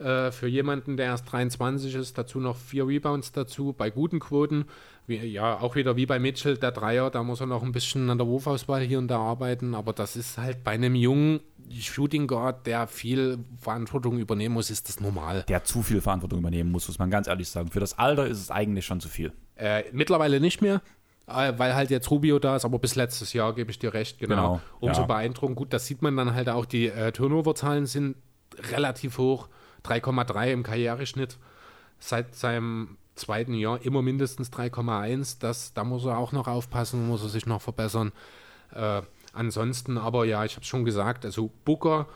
äh, 0.01 0.33
für 0.33 0.49
jemanden, 0.49 0.97
der 0.97 1.07
erst 1.07 1.31
23 1.31 1.95
ist. 1.95 2.17
Dazu 2.17 2.41
noch 2.41 2.57
vier 2.57 2.87
Rebounds 2.87 3.33
dazu 3.33 3.75
bei 3.77 3.91
guten 3.91 4.19
Quoten. 4.19 4.65
Wie, 5.07 5.17
ja, 5.17 5.59
auch 5.61 5.77
wieder 5.77 5.97
wie 5.97 6.07
bei 6.07 6.19
Mitchell, 6.19 6.57
der 6.57 6.73
Dreier, 6.73 7.11
da 7.11 7.23
muss 7.23 7.41
er 7.41 7.47
noch 7.47 7.63
ein 7.63 7.73
bisschen 7.73 8.09
an 8.11 8.19
der 8.19 8.27
Wurfauswahl 8.27 8.81
hier 8.81 8.99
und 8.99 9.09
da 9.09 9.19
arbeiten. 9.19 9.75
Aber 9.75 9.93
das 9.93 10.17
ist 10.17 10.39
halt 10.39 10.65
bei 10.65 10.73
einem 10.73 10.95
jungen 10.95 11.41
Shooting 11.71 12.27
Guard, 12.27 12.67
der 12.67 12.87
viel 12.87 13.39
Verantwortung 13.59 14.19
übernehmen 14.19 14.55
muss, 14.55 14.71
ist 14.71 14.89
das 14.89 15.01
normal. 15.01 15.45
Der 15.49 15.65
zu 15.65 15.83
viel 15.83 16.01
Verantwortung 16.01 16.39
übernehmen 16.41 16.73
muss, 16.73 16.89
muss 16.89 16.99
man 16.99 17.11
ganz 17.11 17.29
ehrlich 17.29 17.49
sagen. 17.49 17.69
Für 17.69 17.81
das 17.81 17.99
Alter 17.99 18.27
ist 18.27 18.41
es 18.41 18.51
eigentlich 18.51 18.87
schon 18.87 19.01
zu 19.01 19.09
viel. 19.09 19.33
Äh, 19.57 19.85
mittlerweile 19.93 20.41
nicht 20.41 20.63
mehr, 20.63 20.81
äh, 21.27 21.53
weil 21.57 21.75
halt 21.75 21.91
jetzt 21.91 22.11
Rubio 22.11 22.39
da 22.39 22.57
ist, 22.57 22.65
aber 22.65 22.79
bis 22.79 22.97
letztes 22.97 23.33
Jahr 23.33 23.55
gebe 23.55 23.71
ich 23.71 23.79
dir 23.79 23.93
recht, 23.95 24.19
genau. 24.19 24.35
Genau, 24.35 24.61
Umso 24.81 25.03
ja. 25.03 25.07
beeindruckend. 25.07 25.57
Gut, 25.57 25.73
das 25.73 25.87
sieht 25.87 26.03
man 26.03 26.17
dann 26.17 26.35
halt 26.35 26.49
auch, 26.49 26.65
die 26.65 26.87
äh, 26.87 27.13
Turnover-Zahlen 27.13 27.87
sind 27.87 28.17
relativ 28.73 29.19
hoch. 29.19 29.49
3,3 29.85 30.53
im 30.53 30.63
Karriereschnitt. 30.63 31.39
Seit 31.99 32.35
seinem 32.35 32.97
zweiten 33.15 33.55
Jahr 33.55 33.83
immer 33.83 34.03
mindestens 34.03 34.51
3,1. 34.53 35.39
Das, 35.41 35.75
da 35.75 35.85
muss 35.85 36.05
er 36.05 36.19
auch 36.19 36.33
noch 36.33 36.49
aufpassen, 36.49 37.07
muss 37.07 37.23
er 37.23 37.29
sich 37.29 37.47
noch 37.47 37.61
verbessern. 37.61 38.13
Äh, 38.73 39.03
ansonsten, 39.33 39.99
aber 39.99 40.25
ja, 40.25 40.45
ich 40.45 40.53
habe 40.53 40.63
es 40.63 40.69
schon 40.69 40.85
gesagt, 40.85 41.25
also 41.25 41.51
Booker 41.65 42.09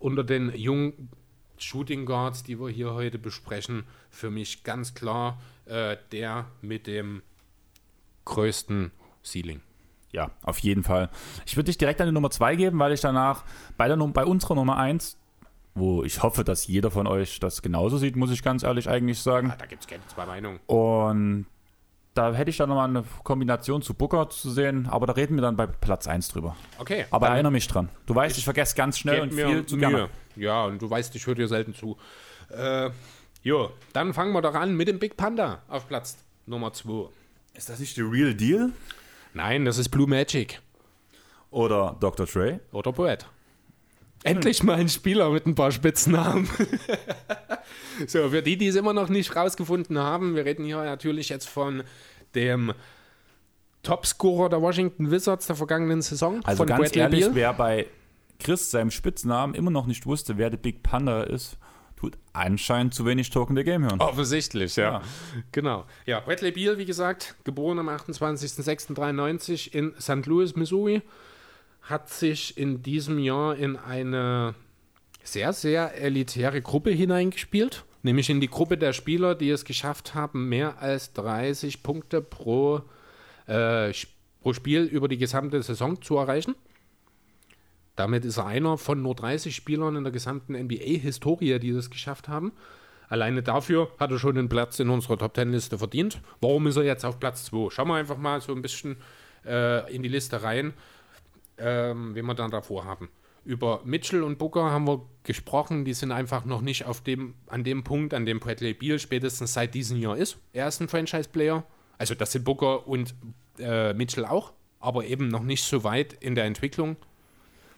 unter 0.00 0.24
den 0.24 0.54
jungen 0.54 1.10
Shooting 1.58 2.06
Guards, 2.06 2.42
die 2.42 2.58
wir 2.58 2.70
hier 2.70 2.94
heute 2.94 3.18
besprechen, 3.18 3.84
für 4.08 4.30
mich 4.30 4.64
ganz 4.64 4.94
klar 4.94 5.40
äh, 5.66 5.96
der 6.10 6.46
mit 6.62 6.86
dem 6.86 7.22
größten 8.24 8.90
Ceiling. 9.22 9.60
Ja, 10.12 10.30
auf 10.42 10.58
jeden 10.58 10.82
Fall. 10.82 11.08
Ich 11.46 11.56
würde 11.56 11.66
dich 11.66 11.78
direkt 11.78 12.00
an 12.00 12.08
die 12.08 12.12
Nummer 12.12 12.30
2 12.30 12.56
geben, 12.56 12.78
weil 12.78 12.92
ich 12.92 13.00
danach 13.00 13.44
bei, 13.76 13.86
der, 13.86 13.96
bei 13.96 14.24
unserer 14.24 14.56
Nummer 14.56 14.76
1, 14.76 15.16
wo 15.74 16.02
ich 16.04 16.22
hoffe, 16.22 16.44
dass 16.44 16.66
jeder 16.66 16.90
von 16.90 17.06
euch 17.06 17.40
das 17.40 17.62
genauso 17.62 17.98
sieht, 17.98 18.16
muss 18.16 18.30
ich 18.30 18.42
ganz 18.42 18.62
ehrlich 18.62 18.88
eigentlich 18.88 19.20
sagen. 19.20 19.50
Ah, 19.50 19.56
da 19.58 19.66
gibt 19.66 19.82
es 19.82 19.88
keine 19.88 20.06
zwei 20.08 20.26
Meinungen. 20.26 20.60
Und 20.66 21.46
da 22.14 22.32
hätte 22.34 22.50
ich 22.50 22.56
dann 22.56 22.68
nochmal 22.68 22.88
eine 22.88 23.04
Kombination 23.22 23.82
zu 23.82 23.94
Booker 23.94 24.28
zu 24.30 24.50
sehen, 24.50 24.88
aber 24.90 25.06
da 25.06 25.12
reden 25.12 25.36
wir 25.36 25.42
dann 25.42 25.56
bei 25.56 25.66
Platz 25.66 26.06
1 26.08 26.28
drüber. 26.28 26.56
Okay, 26.78 27.06
Aber 27.10 27.28
erinnere 27.28 27.52
mich 27.52 27.68
dran. 27.68 27.88
Du 28.06 28.14
weißt, 28.14 28.36
ich 28.36 28.44
vergesse 28.44 28.74
ganz 28.74 28.98
schnell 28.98 29.20
und 29.20 29.32
viel 29.32 29.64
zu 29.64 29.76
gerne. 29.76 30.08
Ja, 30.36 30.64
und 30.64 30.82
du 30.82 30.90
weißt, 30.90 31.14
ich 31.14 31.26
höre 31.26 31.36
dir 31.36 31.46
selten 31.48 31.74
zu. 31.74 31.96
Äh, 32.50 32.90
jo, 33.42 33.70
dann 33.92 34.12
fangen 34.12 34.32
wir 34.32 34.42
doch 34.42 34.54
an 34.54 34.74
mit 34.74 34.88
dem 34.88 34.98
Big 34.98 35.16
Panda 35.16 35.62
auf 35.68 35.86
Platz 35.86 36.16
Nummer 36.46 36.72
2. 36.72 37.08
Ist 37.54 37.68
das 37.68 37.78
nicht 37.78 37.96
der 37.96 38.10
Real 38.10 38.34
Deal? 38.34 38.70
Nein, 39.32 39.64
das 39.64 39.78
ist 39.78 39.90
Blue 39.90 40.08
Magic 40.08 40.60
Oder 41.50 41.96
Dr. 42.00 42.26
Dre? 42.26 42.60
oder 42.72 42.92
Poet. 42.92 43.26
Endlich 44.22 44.62
mal 44.62 44.76
ein 44.76 44.88
Spieler 44.88 45.30
mit 45.30 45.46
ein 45.46 45.54
paar 45.54 45.72
Spitznamen. 45.72 46.48
so, 48.06 48.28
für 48.28 48.42
die, 48.42 48.56
die 48.58 48.66
es 48.66 48.76
immer 48.76 48.92
noch 48.92 49.08
nicht 49.08 49.34
rausgefunden 49.34 49.98
haben, 49.98 50.34
wir 50.36 50.44
reden 50.44 50.64
hier 50.64 50.84
natürlich 50.84 51.28
jetzt 51.30 51.48
von 51.48 51.82
dem 52.34 52.72
Topscorer 53.82 54.48
der 54.50 54.60
Washington 54.60 55.10
Wizards 55.10 55.46
der 55.46 55.56
vergangenen 55.56 56.02
Saison, 56.02 56.40
Also 56.44 56.58
von 56.58 56.66
ganz 56.66 56.80
Bradley 56.82 57.00
ehrlich, 57.00 57.20
Beal. 57.24 57.34
wer 57.34 57.52
bei 57.54 57.86
Chris 58.38 58.70
seinem 58.70 58.90
Spitznamen 58.90 59.54
immer 59.54 59.70
noch 59.70 59.86
nicht 59.86 60.06
wusste, 60.06 60.36
wer 60.36 60.50
der 60.50 60.58
Big 60.58 60.82
Panda 60.82 61.22
ist, 61.22 61.56
tut 61.96 62.16
anscheinend 62.32 62.94
zu 62.94 63.04
wenig 63.06 63.34
in 63.34 63.56
the 63.56 63.64
Game 63.64 63.84
hören. 63.84 64.00
Offensichtlich, 64.00 64.76
ja. 64.76 64.92
Ja. 64.92 65.02
Genau. 65.52 65.84
Ja, 66.06 66.20
Bradley 66.20 66.50
Beal, 66.50 66.78
wie 66.78 66.84
gesagt, 66.86 67.36
geboren 67.44 67.78
am 67.78 67.88
28.06.93 67.88 69.72
in 69.72 69.94
St. 69.98 70.26
Louis, 70.26 70.56
Missouri. 70.56 71.02
Hat 71.82 72.08
sich 72.08 72.56
in 72.56 72.82
diesem 72.82 73.18
Jahr 73.18 73.56
in 73.56 73.76
eine 73.76 74.54
sehr, 75.22 75.52
sehr 75.52 75.94
elitäre 76.00 76.60
Gruppe 76.62 76.90
hineingespielt. 76.90 77.84
Nämlich 78.02 78.30
in 78.30 78.40
die 78.40 78.48
Gruppe 78.48 78.78
der 78.78 78.92
Spieler, 78.92 79.34
die 79.34 79.50
es 79.50 79.64
geschafft 79.64 80.14
haben, 80.14 80.48
mehr 80.48 80.80
als 80.80 81.12
30 81.12 81.82
Punkte 81.82 82.22
pro, 82.22 82.80
äh, 83.46 83.92
pro 84.40 84.52
Spiel 84.54 84.84
über 84.84 85.06
die 85.06 85.18
gesamte 85.18 85.62
Saison 85.62 86.00
zu 86.00 86.16
erreichen. 86.16 86.54
Damit 87.96 88.24
ist 88.24 88.38
er 88.38 88.46
einer 88.46 88.78
von 88.78 89.02
nur 89.02 89.14
30 89.14 89.54
Spielern 89.54 89.96
in 89.96 90.04
der 90.04 90.12
gesamten 90.12 90.54
NBA-Historie, 90.54 91.58
die 91.58 91.72
das 91.72 91.90
geschafft 91.90 92.28
haben. 92.28 92.52
Alleine 93.10 93.42
dafür 93.42 93.90
hat 93.98 94.10
er 94.12 94.18
schon 94.18 94.38
einen 94.38 94.48
Platz 94.48 94.78
in 94.78 94.88
unserer 94.88 95.18
Top 95.18 95.34
Ten 95.34 95.50
Liste 95.50 95.76
verdient. 95.76 96.22
Warum 96.40 96.68
ist 96.68 96.76
er 96.76 96.84
jetzt 96.84 97.04
auf 97.04 97.20
Platz 97.20 97.44
2? 97.46 97.68
Schauen 97.70 97.88
wir 97.88 97.96
einfach 97.96 98.16
mal 98.16 98.40
so 98.40 98.54
ein 98.54 98.62
bisschen 98.62 98.96
äh, 99.44 99.94
in 99.94 100.02
die 100.02 100.08
Liste 100.08 100.42
rein, 100.42 100.72
ähm, 101.60 102.14
wen 102.14 102.26
wir 102.26 102.34
dann 102.34 102.50
davor 102.50 102.84
haben. 102.84 103.08
Über 103.44 103.80
Mitchell 103.84 104.22
und 104.22 104.38
Booker 104.38 104.70
haben 104.70 104.86
wir 104.86 105.06
gesprochen, 105.24 105.84
die 105.84 105.94
sind 105.94 106.12
einfach 106.12 106.44
noch 106.44 106.60
nicht 106.60 106.84
auf 106.84 107.00
dem, 107.00 107.34
an 107.46 107.64
dem 107.64 107.84
Punkt, 107.84 108.12
an 108.12 108.26
dem 108.26 108.38
Bradley 108.38 108.74
Beal 108.74 108.98
spätestens 108.98 109.54
seit 109.54 109.74
diesem 109.74 109.98
Jahr 109.98 110.16
ist. 110.16 110.38
Er 110.52 110.68
ist 110.68 110.80
ein 110.80 110.88
Franchise-Player. 110.88 111.64
Also 111.96 112.14
das 112.14 112.32
sind 112.32 112.44
Booker 112.44 112.86
und 112.86 113.14
äh, 113.58 113.92
Mitchell 113.94 114.24
auch, 114.24 114.52
aber 114.78 115.04
eben 115.04 115.28
noch 115.28 115.42
nicht 115.42 115.64
so 115.64 115.84
weit 115.84 116.12
in 116.14 116.34
der 116.34 116.44
Entwicklung. 116.44 116.96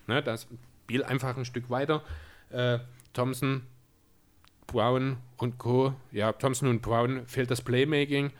Ne, 0.06 0.22
das 0.22 0.48
Beal 0.86 1.04
einfach 1.04 1.36
ein 1.36 1.44
Stück 1.44 1.70
weiter. 1.70 2.02
Äh, 2.50 2.78
Thompson, 3.12 3.62
Brown 4.66 5.18
und 5.36 5.58
Co. 5.58 5.94
Ja, 6.10 6.32
Thompson 6.32 6.68
und 6.68 6.82
Brown 6.82 7.26
fehlt 7.26 7.50
das 7.50 7.62
Playmaking, 7.62 8.30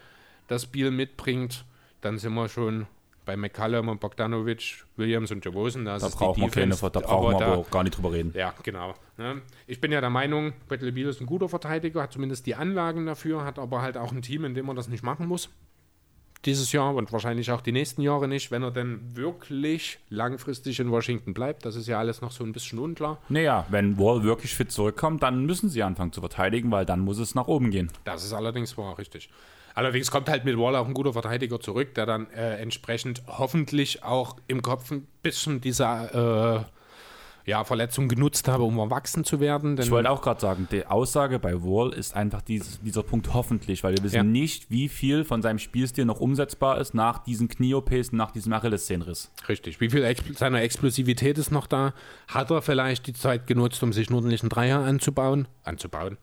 das 0.48 0.66
Beal 0.66 0.90
mitbringt. 0.90 1.64
Dann 2.00 2.18
sind 2.18 2.34
wir 2.34 2.48
schon 2.48 2.86
bei 3.24 3.36
McCallum 3.36 3.88
und 3.88 4.00
Bogdanovic, 4.00 4.84
Williams 4.96 5.30
und 5.30 5.44
Javosen. 5.44 5.84
Da 5.84 5.98
brauchen 5.98 6.42
wir 6.42 6.50
keine, 6.50 6.74
da 6.74 6.88
brauchen 7.00 7.38
wir 7.38 7.46
aber 7.46 7.58
auch 7.58 7.70
gar 7.70 7.82
nicht 7.84 7.96
drüber 7.96 8.12
reden. 8.12 8.32
Ja, 8.36 8.54
genau. 8.62 8.94
Ne? 9.16 9.42
Ich 9.66 9.80
bin 9.80 9.92
ja 9.92 10.00
der 10.00 10.10
Meinung, 10.10 10.52
Bradley 10.68 10.92
Beal 10.92 11.08
ist 11.08 11.20
ein 11.20 11.26
guter 11.26 11.48
Verteidiger, 11.48 12.02
hat 12.02 12.12
zumindest 12.12 12.46
die 12.46 12.54
Anlagen 12.54 13.06
dafür, 13.06 13.44
hat 13.44 13.58
aber 13.58 13.82
halt 13.82 13.96
auch 13.96 14.12
ein 14.12 14.22
Team, 14.22 14.44
in 14.44 14.54
dem 14.54 14.66
man 14.66 14.76
das 14.76 14.88
nicht 14.88 15.02
machen 15.02 15.26
muss. 15.26 15.50
Dieses 16.44 16.72
Jahr 16.72 16.92
und 16.96 17.12
wahrscheinlich 17.12 17.52
auch 17.52 17.60
die 17.60 17.70
nächsten 17.70 18.02
Jahre 18.02 18.26
nicht, 18.26 18.50
wenn 18.50 18.64
er 18.64 18.72
denn 18.72 19.14
wirklich 19.14 20.00
langfristig 20.08 20.80
in 20.80 20.90
Washington 20.90 21.34
bleibt. 21.34 21.64
Das 21.64 21.76
ist 21.76 21.86
ja 21.86 22.00
alles 22.00 22.20
noch 22.20 22.32
so 22.32 22.42
ein 22.42 22.52
bisschen 22.52 22.80
unklar. 22.80 23.18
Naja, 23.28 23.64
wenn 23.70 23.96
Wall 23.96 24.24
wirklich 24.24 24.56
fit 24.56 24.72
zurückkommt, 24.72 25.22
dann 25.22 25.46
müssen 25.46 25.68
sie 25.68 25.84
anfangen 25.84 26.10
zu 26.10 26.18
verteidigen, 26.18 26.72
weil 26.72 26.84
dann 26.84 26.98
muss 26.98 27.18
es 27.18 27.36
nach 27.36 27.46
oben 27.46 27.70
gehen. 27.70 27.92
Das 28.02 28.24
ist 28.24 28.32
allerdings 28.32 28.76
wahr, 28.76 28.98
richtig. 28.98 29.30
Allerdings 29.74 30.10
kommt 30.10 30.28
halt 30.28 30.44
mit 30.44 30.58
Wall 30.58 30.76
auch 30.76 30.86
ein 30.86 30.94
guter 30.94 31.12
Verteidiger 31.12 31.60
zurück, 31.60 31.94
der 31.94 32.06
dann 32.06 32.30
äh, 32.30 32.56
entsprechend 32.56 33.22
hoffentlich 33.26 34.02
auch 34.02 34.36
im 34.46 34.62
Kopf 34.62 34.90
ein 34.90 35.06
bisschen 35.22 35.60
dieser 35.60 36.60
äh, 36.60 36.64
ja, 37.44 37.64
Verletzung 37.64 38.08
genutzt 38.08 38.46
habe, 38.48 38.62
um 38.62 38.78
erwachsen 38.78 39.24
zu 39.24 39.40
werden. 39.40 39.76
ich 39.78 39.90
wollte 39.90 40.10
auch 40.10 40.22
gerade 40.22 40.40
sagen, 40.40 40.68
die 40.70 40.86
Aussage 40.86 41.38
bei 41.38 41.54
Wall 41.62 41.92
ist 41.92 42.14
einfach 42.14 42.42
dieses, 42.42 42.80
dieser 42.80 43.02
Punkt 43.02 43.34
hoffentlich, 43.34 43.82
weil 43.82 43.96
wir 43.96 44.04
wissen 44.04 44.16
ja. 44.16 44.22
nicht, 44.22 44.70
wie 44.70 44.88
viel 44.88 45.24
von 45.24 45.42
seinem 45.42 45.58
Spielstil 45.58 46.04
noch 46.04 46.20
umsetzbar 46.20 46.80
ist 46.80 46.94
nach 46.94 47.24
diesen 47.24 47.48
Knie-OPs, 47.48 48.12
nach 48.12 48.30
diesem 48.30 48.52
Achillessehnenriss. 48.52 49.32
Richtig. 49.48 49.80
Wie 49.80 49.90
viel 49.90 50.04
Ex 50.04 50.22
seiner 50.38 50.62
Explosivität 50.62 51.38
ist 51.38 51.50
noch 51.50 51.66
da? 51.66 51.94
Hat 52.28 52.50
er 52.50 52.62
vielleicht 52.62 53.06
die 53.06 53.12
Zeit 53.12 53.46
genutzt, 53.46 53.82
um 53.82 53.92
sich 53.92 54.08
einen 54.08 54.16
ordentlichen 54.16 54.48
Dreier 54.48 54.80
anzubauen? 54.80 55.48
Anzubauen? 55.64 56.18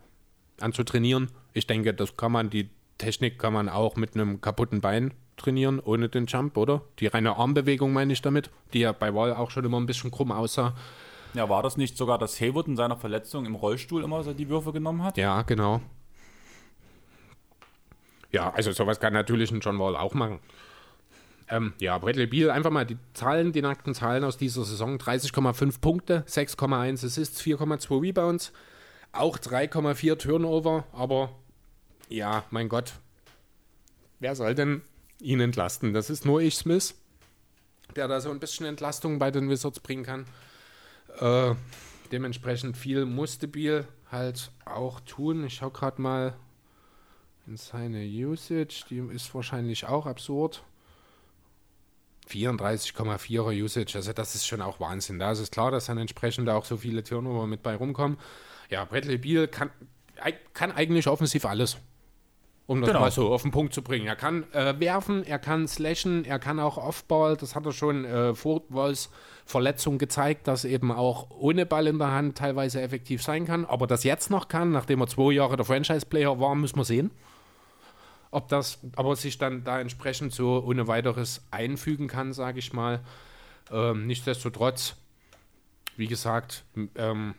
Anzutrainieren? 0.61 1.30
Ich 1.53 1.67
denke, 1.67 1.93
das 1.93 2.15
kann 2.15 2.31
man 2.31 2.49
die 2.49 2.69
Technik 2.99 3.39
kann 3.39 3.53
man 3.53 3.67
auch 3.67 3.95
mit 3.95 4.13
einem 4.13 4.41
kaputten 4.41 4.81
Bein 4.81 5.15
trainieren, 5.38 5.80
ohne 5.80 6.09
den 6.09 6.27
Jump, 6.27 6.55
oder? 6.57 6.84
Die 6.99 7.07
reine 7.07 7.38
Armbewegung 7.38 7.91
meine 7.91 8.13
ich 8.13 8.21
damit, 8.21 8.51
die 8.73 8.81
ja 8.81 8.91
bei 8.91 9.15
Wall 9.15 9.34
auch 9.34 9.49
schon 9.49 9.65
immer 9.65 9.80
ein 9.80 9.88
bisschen 9.88 10.11
krumm 10.11 10.31
aussah. 10.31 10.76
Ja, 11.34 11.49
war 11.49 11.63
das 11.63 11.77
nicht 11.77 11.97
sogar, 11.97 12.17
dass 12.17 12.39
Haywood 12.39 12.67
in 12.67 12.76
seiner 12.76 12.97
Verletzung 12.97 13.45
im 13.45 13.55
Rollstuhl 13.55 14.03
immer 14.03 14.23
so 14.23 14.34
die 14.34 14.49
Würfe 14.49 14.71
genommen 14.71 15.03
hat? 15.03 15.17
Ja, 15.17 15.41
genau. 15.41 15.81
Ja, 18.31 18.51
also 18.51 18.71
sowas 18.71 18.99
kann 18.99 19.13
natürlich 19.13 19.51
ein 19.51 19.59
John 19.59 19.80
Wall 19.80 19.95
auch 19.95 20.13
machen. 20.13 20.39
Ähm, 21.49 21.73
ja, 21.80 21.97
Bradley 21.97 22.27
Beal, 22.27 22.51
einfach 22.51 22.69
mal 22.69 22.85
die 22.85 22.97
Zahlen, 23.13 23.51
die 23.51 23.61
nackten 23.61 23.95
Zahlen 23.95 24.23
aus 24.23 24.38
dieser 24.38 24.63
Saison. 24.63 24.97
30,5 24.97 25.81
Punkte, 25.81 26.23
6,1 26.27 27.05
Assists, 27.05 27.41
4,2 27.41 28.01
Rebounds, 28.01 28.53
auch 29.11 29.38
3,4 29.38 30.17
Turnover, 30.17 30.85
aber 30.93 31.31
ja, 32.10 32.44
mein 32.49 32.69
Gott, 32.69 32.94
wer 34.19 34.36
soll 34.36 34.56
denn 34.56 34.81
ihn 35.19 35.40
entlasten? 35.40 35.94
Das 35.94 36.10
ist 36.10 36.26
nur 36.26 36.41
ich, 36.41 36.56
Smith, 36.56 36.95
der 37.95 38.07
da 38.07 38.19
so 38.19 38.31
ein 38.31 38.40
bisschen 38.40 38.65
Entlastung 38.65 39.19
bei 39.19 39.31
den 39.31 39.49
Wizards 39.49 39.80
bringen 39.80 40.03
kann. 40.03 40.26
Äh, 41.19 41.56
dementsprechend 42.11 42.77
viel 42.77 43.06
musste 43.06 43.48
Biel 43.48 43.88
halt 44.11 44.52
auch 44.65 44.99
tun. 45.02 45.45
Ich 45.45 45.56
schaue 45.56 45.72
gerade 45.72 46.02
mal 46.02 46.34
in 47.48 47.57
seine 47.57 48.03
Usage, 48.06 48.86
die 48.90 48.98
ist 48.98 49.34
wahrscheinlich 49.34 49.86
auch 49.86 50.06
absurd. 50.06 50.64
34,4er 52.30 53.64
Usage, 53.64 53.95
also 53.95 54.14
das 54.14 54.36
ist 54.36 54.45
schon 54.45 54.61
auch 54.61 54.80
Wahnsinn. 54.80 55.18
Da 55.18 55.31
ist 55.31 55.40
es 55.40 55.49
klar, 55.49 55.72
dass 55.72 55.88
dann 55.88 55.98
entsprechend 55.98 56.48
auch 56.48 56.65
so 56.65 56.77
viele 56.77 57.03
Turnover 57.03 57.48
mit 57.48 57.64
bei 57.64 57.76
rumkommen. 57.76 58.19
Ja, 58.69 58.86
Bradley 58.86 59.18
Beal 59.18 59.48
kann, 59.48 59.72
kann 60.53 60.72
eigentlich 60.72 61.07
offensiv 61.07 61.45
alles 61.45 61.77
um 62.69 62.81
das 62.81 62.89
genau. 62.89 62.99
mal 62.99 63.09
so 63.09 63.33
auf 63.33 63.41
den 63.41 63.49
Punkt 63.49 63.73
zu 63.73 63.81
bringen. 63.81 64.05
Er 64.05 64.15
kann 64.15 64.43
äh, 64.53 64.79
werfen, 64.79 65.23
er 65.23 65.39
kann 65.39 65.67
slashen, 65.67 66.23
er 66.23 66.37
kann 66.37 66.59
auch 66.59 66.77
Offball. 66.77 67.35
Das 67.35 67.55
hat 67.55 67.65
er 67.65 67.71
schon 67.71 68.05
äh, 68.05 68.35
vor 68.35 68.61
Walls 68.69 69.09
Verletzung 69.47 69.97
gezeigt, 69.97 70.47
dass 70.47 70.65
eben 70.65 70.91
auch 70.91 71.31
ohne 71.31 71.65
Ball 71.65 71.87
in 71.87 71.97
der 71.97 72.11
Hand 72.11 72.37
teilweise 72.37 72.79
effektiv 72.79 73.23
sein 73.23 73.47
kann. 73.47 73.65
Aber 73.65 73.87
das 73.87 74.03
jetzt 74.03 74.29
noch 74.29 74.49
kann, 74.49 74.71
nachdem 74.71 75.01
er 75.01 75.07
zwei 75.07 75.33
Jahre 75.33 75.55
der 75.55 75.65
Franchise-Player 75.65 76.39
war, 76.39 76.53
müssen 76.53 76.77
wir 76.77 76.85
sehen. 76.85 77.09
Ob 78.29 78.49
das 78.49 78.77
aber 78.95 79.15
sich 79.15 79.39
dann 79.39 79.63
da 79.63 79.81
entsprechend 79.81 80.31
so 80.31 80.63
ohne 80.63 80.87
weiteres 80.87 81.41
einfügen 81.49 82.07
kann, 82.07 82.33
sage 82.33 82.59
ich 82.59 82.71
mal. 82.71 82.99
Ähm, 83.71 84.05
nichtsdestotrotz, 84.05 84.95
wie 85.97 86.05
gesagt, 86.05 86.65
ähm, 86.93 87.33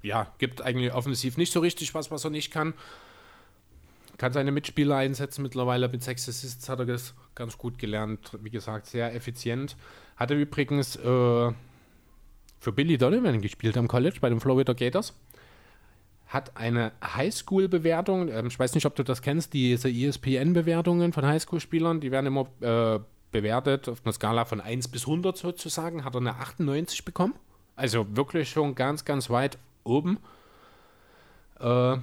ja, 0.00 0.32
gibt 0.38 0.62
eigentlich 0.62 0.94
offensiv 0.94 1.36
nicht 1.36 1.52
so 1.52 1.60
richtig 1.60 1.92
was, 1.92 2.10
was 2.10 2.24
er 2.24 2.30
nicht 2.30 2.50
kann 2.50 2.72
kann 4.18 4.32
seine 4.32 4.52
Mitspieler 4.52 4.96
einsetzen. 4.96 5.42
Mittlerweile 5.42 5.88
mit 5.88 6.02
sechs 6.02 6.28
Assists 6.28 6.68
hat 6.68 6.78
er 6.78 6.86
das 6.86 7.14
ganz 7.34 7.58
gut 7.58 7.78
gelernt. 7.78 8.38
Wie 8.42 8.50
gesagt, 8.50 8.86
sehr 8.86 9.14
effizient. 9.14 9.76
Hatte 10.16 10.34
übrigens 10.34 10.96
äh, 10.96 11.00
für 11.00 12.72
Billy 12.72 12.96
Donovan 12.96 13.40
gespielt 13.40 13.76
am 13.76 13.88
College 13.88 14.18
bei 14.20 14.28
den 14.28 14.40
Florida 14.40 14.72
Gators. 14.72 15.14
Hat 16.26 16.56
eine 16.56 16.92
Highschool-Bewertung. 17.02 18.28
Ähm, 18.28 18.46
ich 18.46 18.58
weiß 18.58 18.74
nicht, 18.74 18.86
ob 18.86 18.94
du 18.94 19.02
das 19.02 19.22
kennst, 19.22 19.52
diese 19.52 19.90
ESPN-Bewertungen 19.90 21.12
von 21.12 21.26
Highschool-Spielern. 21.26 22.00
Die 22.00 22.10
werden 22.10 22.26
immer 22.26 22.46
äh, 22.60 23.00
bewertet 23.32 23.88
auf 23.88 24.04
einer 24.04 24.12
Skala 24.12 24.44
von 24.44 24.60
1 24.60 24.88
bis 24.88 25.02
100 25.02 25.36
sozusagen. 25.36 26.04
Hat 26.04 26.14
er 26.14 26.20
eine 26.20 26.36
98 26.36 27.04
bekommen. 27.04 27.34
Also 27.76 28.06
wirklich 28.16 28.48
schon 28.48 28.76
ganz, 28.76 29.04
ganz 29.04 29.28
weit 29.28 29.58
oben. 29.82 30.18
Äh, 31.58 31.96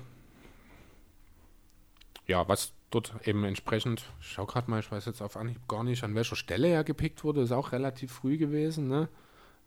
ja, 2.31 2.47
was 2.47 2.71
dort 2.91 3.13
eben 3.25 3.43
entsprechend, 3.43 4.03
ich 4.21 4.27
schau 4.27 4.45
gerade 4.45 4.71
mal, 4.71 4.79
ich 4.79 4.91
weiß 4.91 5.05
jetzt 5.05 5.21
auf 5.21 5.35
Anhieb 5.35 5.67
gar 5.67 5.83
nicht, 5.83 6.03
an 6.03 6.15
welcher 6.15 6.37
Stelle 6.37 6.69
er 6.69 6.85
gepickt 6.85 7.23
wurde, 7.25 7.41
ist 7.41 7.51
auch 7.51 7.73
relativ 7.73 8.11
früh 8.11 8.37
gewesen. 8.37 8.87
Ne? 8.87 9.09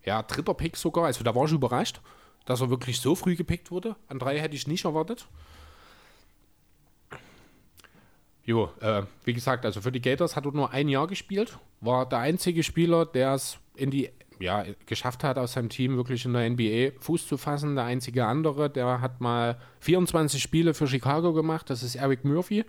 Ja, 0.03 0.23
dritter 0.23 0.55
Pick 0.55 0.77
sogar, 0.77 1.05
also 1.05 1.23
da 1.23 1.35
war 1.35 1.45
ich 1.45 1.53
überrascht, 1.53 2.01
dass 2.47 2.63
er 2.63 2.71
wirklich 2.71 3.01
so 3.01 3.15
früh 3.15 3.37
gepickt 3.37 3.71
wurde. 3.71 3.97
An 4.09 4.19
drei 4.19 4.39
hätte 4.39 4.57
ich 4.57 4.67
nicht 4.67 4.87
erwartet. 4.87 5.29
Jo, 8.45 8.71
äh, 8.81 9.03
wie 9.25 9.35
gesagt, 9.35 9.65
also 9.67 9.83
für 9.83 9.93
die 9.93 10.03
Gators 10.03 10.35
hat 10.35 10.47
er 10.47 10.53
nur 10.53 10.71
ein 10.71 10.89
Jahr 10.89 11.07
gespielt, 11.07 11.59
war 11.81 12.09
der 12.09 12.21
einzige 12.21 12.63
Spieler, 12.63 13.05
der 13.05 13.35
es 13.35 13.59
in 13.75 13.91
die 13.91 14.11
ja, 14.41 14.65
geschafft 14.87 15.25
hat, 15.25 15.39
aus 15.39 15.53
seinem 15.53 15.69
Team 15.69 15.97
wirklich 15.97 16.25
in 16.25 16.33
der 16.33 16.49
NBA 16.51 16.99
Fuß 17.01 17.27
zu 17.27 17.37
fassen. 17.37 17.75
Der 17.75 17.85
einzige 17.85 18.27
andere, 18.27 18.71
der 18.71 19.01
hat 19.01 19.21
mal 19.21 19.59
24 19.81 20.43
Spiele 20.43 20.75
für 20.75 20.87
Chicago 20.87 21.33
gemacht, 21.33 21.71
das 21.71 21.83
ist 21.83 21.95
Eric 21.97 22.25
Murphy. 22.25 22.65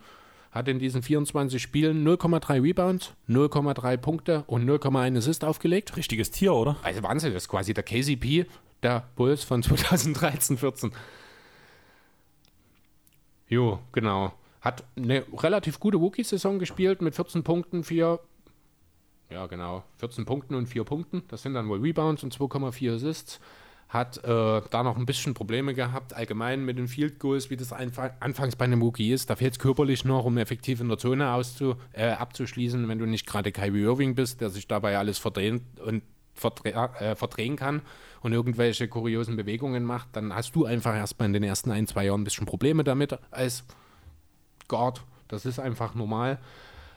Hat 0.51 0.69
in 0.69 0.79
diesen 0.79 1.03
24 1.03 1.61
Spielen 1.61 2.07
0,3 2.07 2.63
Rebounds, 2.63 3.13
0,3 3.27 3.97
Punkte 3.97 4.43
und 4.47 4.65
0,1 4.65 5.17
Assist 5.17 5.43
aufgelegt. 5.43 5.97
Richtiges 5.97 6.31
Tier, 6.31 6.53
oder? 6.53 6.77
Also 6.81 7.03
Wahnsinn, 7.03 7.33
das 7.33 7.43
ist 7.43 7.49
quasi 7.49 7.73
der 7.73 7.83
KCP 7.83 8.45
der 8.81 9.03
Bulls 9.15 9.43
von 9.43 9.61
2013, 9.63 10.57
14. 10.57 10.91
Jo, 13.49 13.79
genau. 13.91 14.33
Hat 14.61 14.83
eine 14.95 15.23
relativ 15.37 15.79
gute 15.79 15.97
Rookie-Saison 15.97 16.57
gespielt 16.57 17.01
mit 17.01 17.15
14 17.15 17.43
Punkten, 17.43 17.83
4 17.83 18.19
ja, 19.29 19.47
genau. 19.47 19.83
14 19.97 20.25
Punkten 20.25 20.55
und 20.55 20.67
4 20.67 20.83
Punkten. 20.83 21.23
Das 21.29 21.41
sind 21.41 21.53
dann 21.53 21.67
wohl 21.67 21.79
Rebounds 21.79 22.23
und 22.23 22.35
2,4 22.35 22.95
Assists. 22.95 23.39
hat 23.89 24.17
äh, 24.23 24.61
da 24.71 24.83
noch 24.83 24.97
ein 24.97 25.05
bisschen 25.05 25.33
Probleme 25.33 25.73
gehabt, 25.73 26.13
allgemein 26.13 26.65
mit 26.65 26.77
den 26.77 26.87
Field 26.87 27.19
Goals, 27.19 27.49
wie 27.49 27.55
das 27.55 27.71
anfangs 27.71 28.55
bei 28.55 28.65
einem 28.65 28.81
Rookie 28.81 29.11
ist. 29.11 29.29
Da 29.29 29.35
fehlt 29.35 29.53
es 29.53 29.59
körperlich 29.59 30.05
noch, 30.05 30.25
um 30.25 30.37
effektiv 30.37 30.81
in 30.81 30.89
der 30.89 30.97
Zone 30.97 31.31
auszu, 31.31 31.75
äh, 31.93 32.09
abzuschließen, 32.09 32.87
wenn 32.87 32.99
du 32.99 33.05
nicht 33.05 33.25
gerade 33.25 33.51
Kyrie 33.51 33.83
Irving 33.83 34.15
bist, 34.15 34.41
der 34.41 34.49
sich 34.49 34.67
dabei 34.67 34.97
alles 34.97 35.17
verdrehen 35.17 35.61
und 35.83 36.03
verdre 36.33 36.73
äh, 36.99 37.15
verdrehen 37.15 37.55
kann 37.55 37.81
und 38.21 38.33
irgendwelche 38.33 38.87
kuriosen 38.87 39.35
Bewegungen 39.35 39.83
macht, 39.83 40.09
dann 40.13 40.35
hast 40.35 40.55
du 40.55 40.65
einfach 40.65 40.95
erstmal 40.95 41.27
in 41.27 41.33
den 41.33 41.43
ersten 41.43 41.71
ein, 41.71 41.87
zwei 41.87 42.05
Jahren 42.05 42.21
ein 42.21 42.25
bisschen 42.25 42.45
Probleme 42.45 42.83
damit 42.83 43.17
als 43.31 43.63
Guard. 44.67 45.03
Das 45.27 45.45
ist 45.45 45.59
einfach 45.59 45.95
normal. 45.95 46.39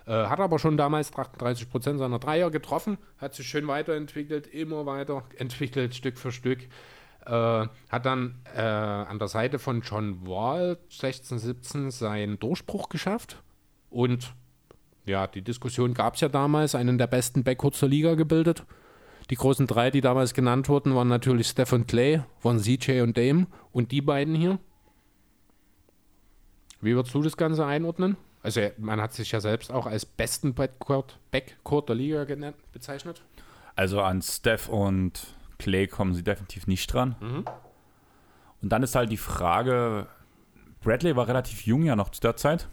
Äh, 0.09 0.27
hat 0.29 0.41
aber 0.41 0.59
schon 0.59 0.79
damals 0.79 1.15
38 1.15 1.69
Prozent 1.69 1.99
seiner 1.99 2.19
Dreier 2.19 2.51
getroffen, 2.51 2.97
hat 3.19 3.35
sich 3.35 3.47
schön 3.47 3.69
weiterentwickelt, 3.69 4.47
immer 4.47 4.87
weiter 4.87 5.23
entwickelt, 5.37 5.95
Stück 5.95 6.17
für 6.17 6.33
Stück. 6.33 6.61
Äh, 7.27 7.31
hat 7.31 8.07
dann 8.07 8.37
äh, 8.57 8.61
an 8.63 9.19
der 9.19 9.29
Seite 9.29 9.59
von 9.59 9.83
John 9.83 10.27
Wall 10.27 10.79
16, 10.89 11.39
17 11.39 11.91
seinen 11.91 12.39
Durchbruch 12.39 12.89
geschafft. 12.89 13.43
Und 13.91 14.33
ja, 15.05 15.27
die 15.27 15.43
Diskussion 15.43 15.93
gab 15.93 16.15
es 16.15 16.23
ja 16.23 16.31
damals, 16.31 16.75
einen 16.75 16.97
der 16.97 17.07
besten 17.07 17.45
Backcourts 17.45 17.81
der 17.81 17.91
Liga 17.91 18.15
gebildet. 18.15 18.65
Die 19.29 19.35
großen 19.35 19.67
drei, 19.67 19.91
die 19.91 20.01
damals 20.01 20.33
genannt 20.33 20.71
wurden, 20.71 20.95
waren 20.95 21.09
natürlich 21.09 21.49
Stephen 21.49 21.87
Clay, 21.87 22.23
von 22.39 22.59
CJ 22.59 23.03
und 23.03 23.19
Dame 23.19 23.47
und 23.73 23.93
die 23.93 24.01
beiden 24.01 24.35
hier. 24.35 24.59
Wie 26.81 26.95
würdest 26.95 27.15
du 27.15 27.21
das 27.21 27.37
Ganze 27.37 27.67
einordnen? 27.67 28.17
Also 28.49 28.63
man 28.79 28.99
hat 28.99 29.13
sich 29.13 29.31
ja 29.31 29.41
selbst 29.41 29.71
auch 29.71 29.85
als 29.85 30.07
besten 30.07 30.55
Backcourt, 30.55 31.19
Backcourt 31.31 31.91
der 31.91 31.97
Liga 31.97 32.25
genannt, 32.25 32.57
bezeichnet. 32.73 33.21
Also 33.77 34.01
an 34.01 34.23
Steph 34.23 34.71
und 34.71 35.21
Clay 35.59 35.87
kommen 35.87 36.15
sie 36.15 36.25
definitiv 36.25 36.67
nicht 36.67 36.91
dran. 36.91 37.15
Mhm. 37.21 37.45
Und 38.63 38.73
dann 38.73 38.83
ist 38.83 38.95
halt 38.95 39.13
die 39.13 39.19
Frage, 39.19 40.07
Bradley 40.81 41.15
war 41.15 41.29
relativ 41.29 41.67
jung 41.67 41.83
ja 41.83 41.95
noch 41.95 42.09
zu 42.09 42.23
der 42.23 42.37
Zeit. 42.37 42.69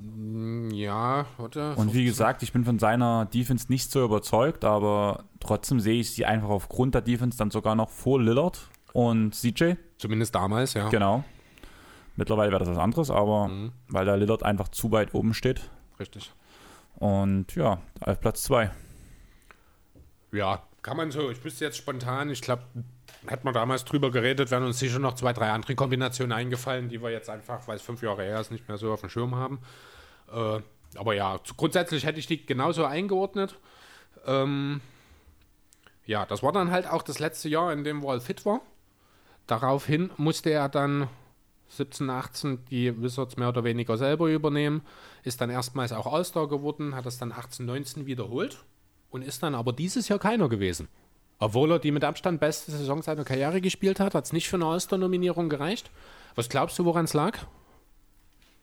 Mm, 0.00 0.70
ja, 0.70 1.26
oder? 1.36 1.76
Und 1.76 1.92
wie 1.92 2.06
gesagt, 2.06 2.42
ich 2.42 2.54
bin 2.54 2.64
von 2.64 2.78
seiner 2.78 3.26
Defense 3.26 3.66
nicht 3.68 3.90
so 3.90 4.02
überzeugt, 4.02 4.64
aber 4.64 5.24
trotzdem 5.38 5.80
sehe 5.80 6.00
ich 6.00 6.12
sie 6.12 6.24
einfach 6.24 6.48
aufgrund 6.48 6.94
der 6.94 7.02
Defense 7.02 7.36
dann 7.36 7.50
sogar 7.50 7.74
noch 7.74 7.90
vor 7.90 8.22
Lillard 8.22 8.70
und 8.94 9.34
CJ. 9.34 9.74
Zumindest 9.98 10.34
damals, 10.34 10.72
ja. 10.72 10.88
Genau. 10.88 11.24
Mittlerweile 12.16 12.50
wäre 12.50 12.60
das 12.60 12.70
was 12.70 12.78
anderes, 12.78 13.10
aber 13.10 13.48
mhm. 13.48 13.72
weil 13.88 14.04
der 14.04 14.16
Lillard 14.16 14.42
einfach 14.42 14.68
zu 14.68 14.90
weit 14.90 15.14
oben 15.14 15.34
steht. 15.34 15.70
Richtig. 16.00 16.32
Und 16.96 17.54
ja, 17.54 17.80
auf 18.00 18.20
Platz 18.20 18.42
2. 18.44 18.70
Ja, 20.32 20.62
kann 20.82 20.96
man 20.96 21.10
so. 21.10 21.30
Ich 21.30 21.44
wüsste 21.44 21.64
jetzt 21.64 21.76
spontan, 21.76 22.30
ich 22.30 22.40
glaube, 22.40 22.62
hätten 23.26 23.46
wir 23.46 23.52
damals 23.52 23.84
drüber 23.84 24.10
geredet, 24.10 24.50
wären 24.50 24.64
uns 24.64 24.78
sicher 24.78 24.98
noch 24.98 25.14
zwei, 25.14 25.32
drei 25.32 25.50
andere 25.50 25.74
Kombinationen 25.74 26.32
eingefallen, 26.32 26.88
die 26.88 27.02
wir 27.02 27.10
jetzt 27.10 27.28
einfach, 27.28 27.68
weil 27.68 27.76
es 27.76 27.82
fünf 27.82 28.02
Jahre 28.02 28.22
her 28.22 28.40
ist, 28.40 28.50
nicht 28.50 28.68
mehr 28.68 28.78
so 28.78 28.92
auf 28.92 29.00
dem 29.00 29.10
Schirm 29.10 29.34
haben. 29.34 29.60
Äh, 30.32 30.60
aber 30.96 31.14
ja, 31.14 31.38
grundsätzlich 31.56 32.06
hätte 32.06 32.18
ich 32.18 32.26
die 32.26 32.44
genauso 32.44 32.84
eingeordnet. 32.84 33.56
Ähm, 34.26 34.80
ja, 36.06 36.24
das 36.24 36.42
war 36.42 36.52
dann 36.52 36.70
halt 36.70 36.86
auch 36.88 37.02
das 37.02 37.18
letzte 37.18 37.48
Jahr, 37.48 37.72
in 37.72 37.84
dem 37.84 38.02
Wall 38.02 38.20
fit 38.20 38.46
war. 38.46 38.60
Daraufhin 39.46 40.10
musste 40.16 40.50
er 40.50 40.68
dann 40.68 41.08
17, 41.68 42.08
18 42.08 42.64
die 42.70 43.02
Wizards 43.02 43.36
mehr 43.36 43.48
oder 43.48 43.64
weniger 43.64 43.96
selber 43.96 44.28
übernehmen, 44.28 44.82
ist 45.24 45.40
dann 45.40 45.50
erstmals 45.50 45.92
auch 45.92 46.06
All-Star 46.12 46.48
geworden, 46.48 46.94
hat 46.94 47.06
das 47.06 47.18
dann 47.18 47.32
18, 47.32 47.66
19 47.66 48.06
wiederholt 48.06 48.64
und 49.10 49.22
ist 49.22 49.42
dann 49.42 49.54
aber 49.54 49.72
dieses 49.72 50.08
Jahr 50.08 50.18
keiner 50.18 50.48
gewesen. 50.48 50.88
Obwohl 51.38 51.72
er 51.72 51.78
die 51.78 51.90
mit 51.90 52.04
Abstand 52.04 52.40
beste 52.40 52.72
Saison 52.72 53.02
seiner 53.02 53.24
Karriere 53.24 53.60
gespielt 53.60 54.00
hat, 54.00 54.14
hat 54.14 54.24
es 54.24 54.32
nicht 54.32 54.48
für 54.48 54.56
eine 54.56 54.66
All-Star-Nominierung 54.66 55.48
gereicht. 55.48 55.90
Was 56.34 56.48
glaubst 56.48 56.78
du, 56.78 56.84
woran 56.84 57.04
es 57.04 57.12
lag? 57.12 57.38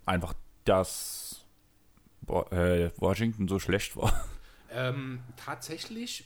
Einfach, 0.05 0.33
dass 0.65 1.45
äh, 2.27 2.89
Washington 2.97 3.47
so 3.47 3.59
schlecht 3.59 3.95
war. 3.95 4.13
Ähm, 4.75 5.19
tatsächlich 5.37 6.25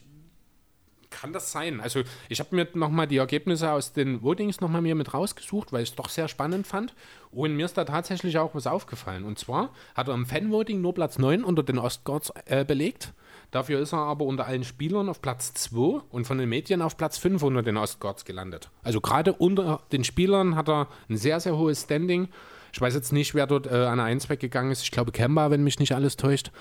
kann 1.10 1.34
das 1.34 1.52
sein? 1.52 1.82
Also 1.82 2.04
ich 2.30 2.40
habe 2.40 2.56
mir 2.56 2.68
nochmal 2.74 3.08
die 3.08 3.18
Ergebnisse 3.18 3.72
aus 3.72 3.94
den 3.94 4.22
Votings 4.22 4.62
nochmal 4.62 4.82
mir 4.82 4.96
mit 4.96 5.14
rausgesucht, 5.14 5.72
weil 5.72 5.84
ich 5.84 5.90
es 5.90 5.96
doch 5.96 6.10
sehr 6.10 6.28
spannend 6.28 6.68
fand. 6.68 6.94
Und 7.32 7.56
mir 7.56 7.66
ist 7.66 7.78
da 7.78 7.86
tatsächlich 7.86 8.38
auch 8.38 8.56
was 8.56 8.68
aufgefallen. 8.68 9.24
Und 9.24 9.40
zwar 9.40 9.72
hat 9.96 10.08
er 10.08 10.14
im 10.14 10.26
Fanvoting 10.26 10.82
nur 10.82 10.94
Platz 10.94 11.18
9 11.18 11.44
unter 11.44 11.64
den 11.64 11.78
Ostguards 11.78 12.32
äh, 12.46 12.66
belegt. 12.66 13.14
Dafür 13.52 13.80
ist 13.80 13.94
er 13.94 14.00
aber 14.00 14.26
unter 14.26 14.46
allen 14.46 14.64
Spielern 14.64 15.08
auf 15.08 15.22
Platz 15.22 15.54
2 15.54 16.02
und 16.10 16.26
von 16.26 16.38
den 16.38 16.50
Medien 16.50 16.82
auf 16.82 16.98
Platz 16.98 17.18
5 17.18 17.42
unter 17.44 17.64
den 17.64 17.78
Ostguards 17.78 18.26
gelandet. 18.26 18.70
Also 18.84 19.00
gerade 19.00 19.34
unter 19.34 19.82
den 19.92 20.04
Spielern 20.04 20.56
hat 20.56 20.68
er 20.68 20.88
ein 21.10 21.18
sehr, 21.18 21.40
sehr 21.40 21.58
hohes 21.58 21.84
Standing. 21.84 22.28
Ich 22.74 22.82
weiß 22.82 22.94
jetzt 22.94 23.14
nicht, 23.14 23.34
wer 23.36 23.48
dort 23.48 23.68
äh, 23.68 23.86
an 23.86 23.98
der 23.98 24.08
1 24.08 24.30
weggegangen 24.30 24.72
ist. 24.72 24.84
Ich 24.84 24.92
glaube 24.92 25.12
Kemba, 25.12 25.50
wenn 25.50 25.64
mich 25.64 25.80
nicht 25.80 25.94
alles 25.94 26.18
täuscht. 26.18 26.52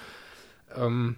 Ähm, 0.77 1.17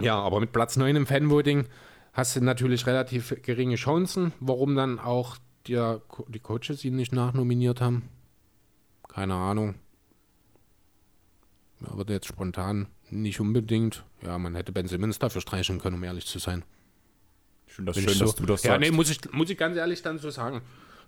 ja, 0.00 0.18
aber 0.18 0.40
mit 0.40 0.52
Platz 0.52 0.76
9 0.76 0.96
im 0.96 1.06
Fanvoting 1.06 1.66
hast 2.12 2.36
du 2.36 2.40
natürlich 2.40 2.86
relativ 2.86 3.34
geringe 3.42 3.76
Chancen. 3.76 4.32
Warum 4.40 4.74
dann 4.74 4.98
auch 4.98 5.36
der, 5.68 6.00
die 6.28 6.40
Coaches 6.40 6.84
ihn 6.84 6.96
nicht 6.96 7.12
nachnominiert 7.12 7.80
haben? 7.80 8.08
Keine 9.08 9.34
Ahnung. 9.34 9.74
Aber 11.84 12.04
jetzt 12.12 12.26
spontan 12.26 12.88
nicht 13.10 13.40
unbedingt. 13.40 14.04
Ja, 14.22 14.38
man 14.38 14.54
hätte 14.54 14.72
Ben 14.72 14.86
Simmons 14.86 15.18
dafür 15.18 15.40
streichen 15.40 15.78
können, 15.78 15.96
um 15.96 16.04
ehrlich 16.04 16.26
zu 16.26 16.38
sein. 16.38 16.64
Ich 17.66 17.74
finde 17.74 17.92
das 17.92 17.96
Bin 17.96 18.08
schön, 18.08 18.18
so, 18.18 18.24
dass 18.26 18.34
du 18.34 18.46
das 18.46 18.62
ja, 18.62 18.72
sagst. 18.72 18.84
Ja, 18.84 18.90
nee, 18.90 18.96
muss 18.96 19.10
ich, 19.10 19.32
muss 19.32 19.50
ich 19.50 19.56
ganz 19.56 19.76
ehrlich 19.76 20.02
dann 20.02 20.18
so 20.18 20.30
sagen. 20.30 20.60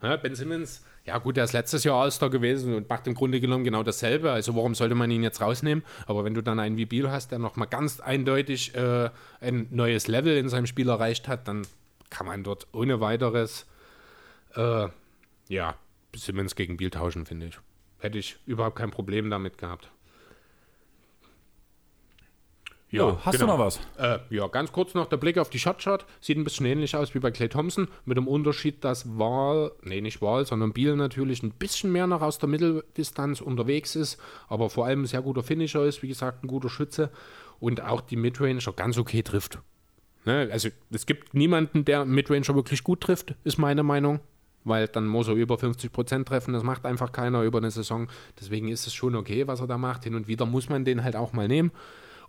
Ja, 0.03 0.17
ben 0.17 0.35
Simmons, 0.35 0.85
ja 1.05 1.19
gut, 1.19 1.37
der 1.37 1.45
ist 1.45 1.53
letztes 1.53 1.85
Jahr 1.85 2.03
All-Star 2.03 2.29
gewesen 2.29 2.75
und 2.75 2.89
macht 2.89 3.07
im 3.07 3.15
Grunde 3.15 3.41
genommen 3.41 3.63
genau 3.63 3.83
dasselbe. 3.83 4.33
Also 4.33 4.57
warum 4.57 4.75
sollte 4.75 4.95
man 4.97 5.11
ihn 5.11 5.23
jetzt 5.23 5.41
rausnehmen? 5.41 5.85
Aber 6.07 6.25
wenn 6.25 6.35
du 6.35 6.43
dann 6.43 6.59
einen 6.59 6.77
wie 6.77 6.87
Biel 6.87 7.11
hast, 7.11 7.31
der 7.31 7.39
nochmal 7.39 7.69
ganz 7.69 8.01
eindeutig 8.01 8.75
äh, 8.75 9.11
ein 9.41 9.69
neues 9.71 10.09
Level 10.09 10.37
in 10.37 10.49
seinem 10.49 10.67
Spiel 10.67 10.89
erreicht 10.89 11.29
hat, 11.29 11.47
dann 11.47 11.63
kann 12.11 12.27
man 12.27 12.43
dort 12.43 12.67
ohne 12.73 13.01
weiteres 13.01 13.67
äh, 14.55 14.89
ja, 15.49 15.75
Simmons 16.15 16.57
gegen 16.57 16.77
Biel 16.77 16.91
tauschen, 16.91 17.25
finde 17.25 17.47
ich. 17.47 17.59
Hätte 17.99 18.19
ich 18.19 18.37
überhaupt 18.47 18.77
kein 18.77 18.91
Problem 18.91 19.31
damit 19.31 19.59
gehabt. 19.59 19.89
Ja, 22.93 23.07
oh, 23.07 23.19
hast 23.23 23.39
genau. 23.39 23.53
du 23.53 23.59
noch 23.59 23.59
was? 23.59 23.81
Äh, 23.97 24.19
ja, 24.29 24.47
ganz 24.49 24.71
kurz 24.71 24.93
noch 24.93 25.07
der 25.07 25.17
Blick 25.17 25.39
auf 25.39 25.49
die 25.49 25.59
Shotshot. 25.59 26.05
Sieht 26.21 26.37
ein 26.37 26.45
bisschen 26.45 26.67
ähnlich 26.67 26.95
aus 26.95 27.15
wie 27.15 27.21
bei 27.21 27.31
Clay 27.31 27.49
Thompson, 27.49 27.89
mit 28.05 28.19
dem 28.19 28.29
Unterschied, 28.29 28.85
dass 28.85 29.19
Wahl, 29.19 29.73
nee, 29.83 30.03
nicht 30.03 30.21
Wahl, 30.21 30.45
sondern 30.45 30.75
Biel 30.75 30.95
natürlich 30.95 31.43
ein 31.43 31.53
bisschen 31.53 31.91
mehr 31.91 32.07
noch 32.07 32.21
aus 32.21 32.39
der 32.39 32.51
Mitteldistanz 32.51 33.41
unterwegs 33.41 33.97
ist, 33.97 34.21
aber 34.47 34.69
vor 34.69 34.85
allem 34.85 35.03
ein 35.03 35.07
sehr 35.07 35.23
guter 35.23 35.43
Finisher 35.43 35.87
ist, 35.87 36.03
wie 36.03 36.09
gesagt, 36.09 36.45
ein 36.45 36.49
guter 36.49 36.69
Schütze 36.69 37.09
und 37.61 37.81
auch 37.81 38.03
die 38.03 38.17
Midranger 38.17 38.73
ganz 38.77 38.99
okay 38.99 39.23
trifft. 39.23 39.59
Ne? 40.27 40.51
Also 40.53 40.69
es 40.91 41.07
gibt 41.07 41.33
niemanden, 41.33 41.87
der 41.87 42.05
Midranger 42.05 42.55
wirklich 42.55 42.85
gut 42.85 43.01
trifft, 43.01 43.35
ist 43.43 43.57
meine 43.57 43.83
Meinung 43.83 44.21
weil 44.65 44.87
dann 44.87 45.07
muss 45.09 45.27
er 45.27 45.35
über 45.35 45.59
50 45.59 45.93
Prozent 45.93 46.29
treffen. 46.29 46.55
Das 46.55 46.63
macht 46.63 46.87
einfach 46.87 47.11
keiner 47.11 47.43
über 47.43 47.59
eine 47.59 47.73
Saison. 47.73 48.07
Deswegen 48.39 48.69
ist 48.69 48.87
es 48.87 48.95
schon 48.95 49.17
okay, 49.17 49.49
was 49.49 49.61
er 49.61 49.67
da 49.67 49.77
macht. 49.77 50.05
Hin 50.05 50.15
und 50.15 50.29
wieder 50.29 50.47
muss 50.47 50.69
man 50.69 50.85
den 50.85 51.03
halt 51.03 51.17
auch 51.17 51.33
mal 51.33 51.49
nehmen. 51.49 51.73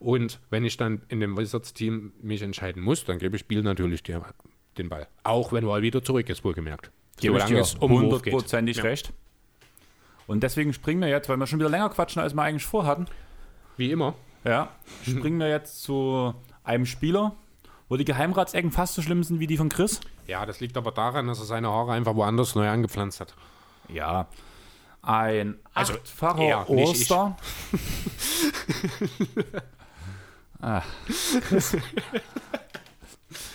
Und 0.03 0.39
wenn 0.49 0.65
ich 0.65 0.75
dann 0.75 1.01
in 1.07 1.21
dem 1.21 1.37
Wizards-Team 1.37 2.11
mich 2.21 2.41
entscheiden 2.41 2.83
muss, 2.83 3.05
dann 3.05 3.19
gebe 3.19 3.37
ich 3.37 3.47
Biel 3.47 3.63
natürlich 3.63 4.03
die, 4.03 4.17
den 4.77 4.89
Ball. 4.89 5.07
Auch 5.23 5.53
wenn 5.53 5.65
er 5.65 5.81
wieder 5.81 6.03
zurück 6.03 6.29
ist, 6.29 6.43
wohlgemerkt. 6.43 6.91
Gebe 7.17 7.39
dir 7.45 7.59
es 7.59 7.75
um 7.75 7.91
hundertprozentig 7.91 8.77
ja. 8.77 8.83
recht. 8.83 9.13
Und 10.27 10.43
deswegen 10.43 10.73
springen 10.73 10.99
wir 10.99 11.07
jetzt, 11.07 11.29
weil 11.29 11.37
wir 11.37 11.47
schon 11.47 11.59
wieder 11.59 11.69
länger 11.69 11.89
quatschen, 11.89 12.21
als 12.21 12.33
wir 12.33 12.41
eigentlich 12.41 12.65
vorhatten. 12.65 13.05
Wie 13.77 13.91
immer. 13.91 14.13
Ja, 14.43 14.71
springen 15.03 15.39
wir 15.39 15.47
jetzt 15.47 15.83
zu 15.83 16.33
einem 16.65 16.85
Spieler, 16.85 17.33
wo 17.87 17.95
die 17.95 18.03
Geheimratsecken 18.03 18.71
fast 18.71 18.95
so 18.95 19.01
schlimm 19.01 19.23
sind 19.23 19.39
wie 19.39 19.47
die 19.47 19.55
von 19.55 19.69
Chris. 19.69 20.01
Ja, 20.27 20.45
das 20.45 20.59
liegt 20.59 20.75
aber 20.75 20.91
daran, 20.91 21.27
dass 21.27 21.39
er 21.39 21.45
seine 21.45 21.69
Haare 21.69 21.93
einfach 21.93 22.15
woanders 22.15 22.55
neu 22.55 22.67
angepflanzt 22.67 23.21
hat. 23.21 23.35
Ja, 23.87 24.27
ein 25.01 25.59
also, 25.73 25.93
achtfacher 25.93 26.69
Oster. 26.69 27.37
Ach. 30.63 30.85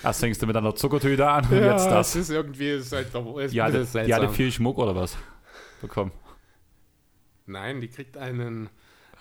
Erst 0.04 0.20
fängst 0.20 0.42
du 0.42 0.46
mit 0.46 0.56
einer 0.56 0.74
Zuckertüte 0.74 1.26
an 1.26 1.44
und 1.46 1.52
ja, 1.52 1.72
jetzt 1.72 1.86
das. 1.86 2.12
das 2.12 2.16
ist 2.16 2.30
irgendwie 2.30 2.70
ist 2.70 2.92
halt 2.92 3.08
ist 3.14 3.54
die, 3.54 3.62
hatte, 3.62 3.86
die 4.04 4.14
hatte 4.14 4.28
viel 4.28 4.52
Schmuck 4.52 4.76
oder 4.76 4.94
was 4.94 5.16
bekommen? 5.80 6.12
Nein, 7.46 7.80
die 7.80 7.88
kriegt 7.88 8.18
einen, 8.18 8.68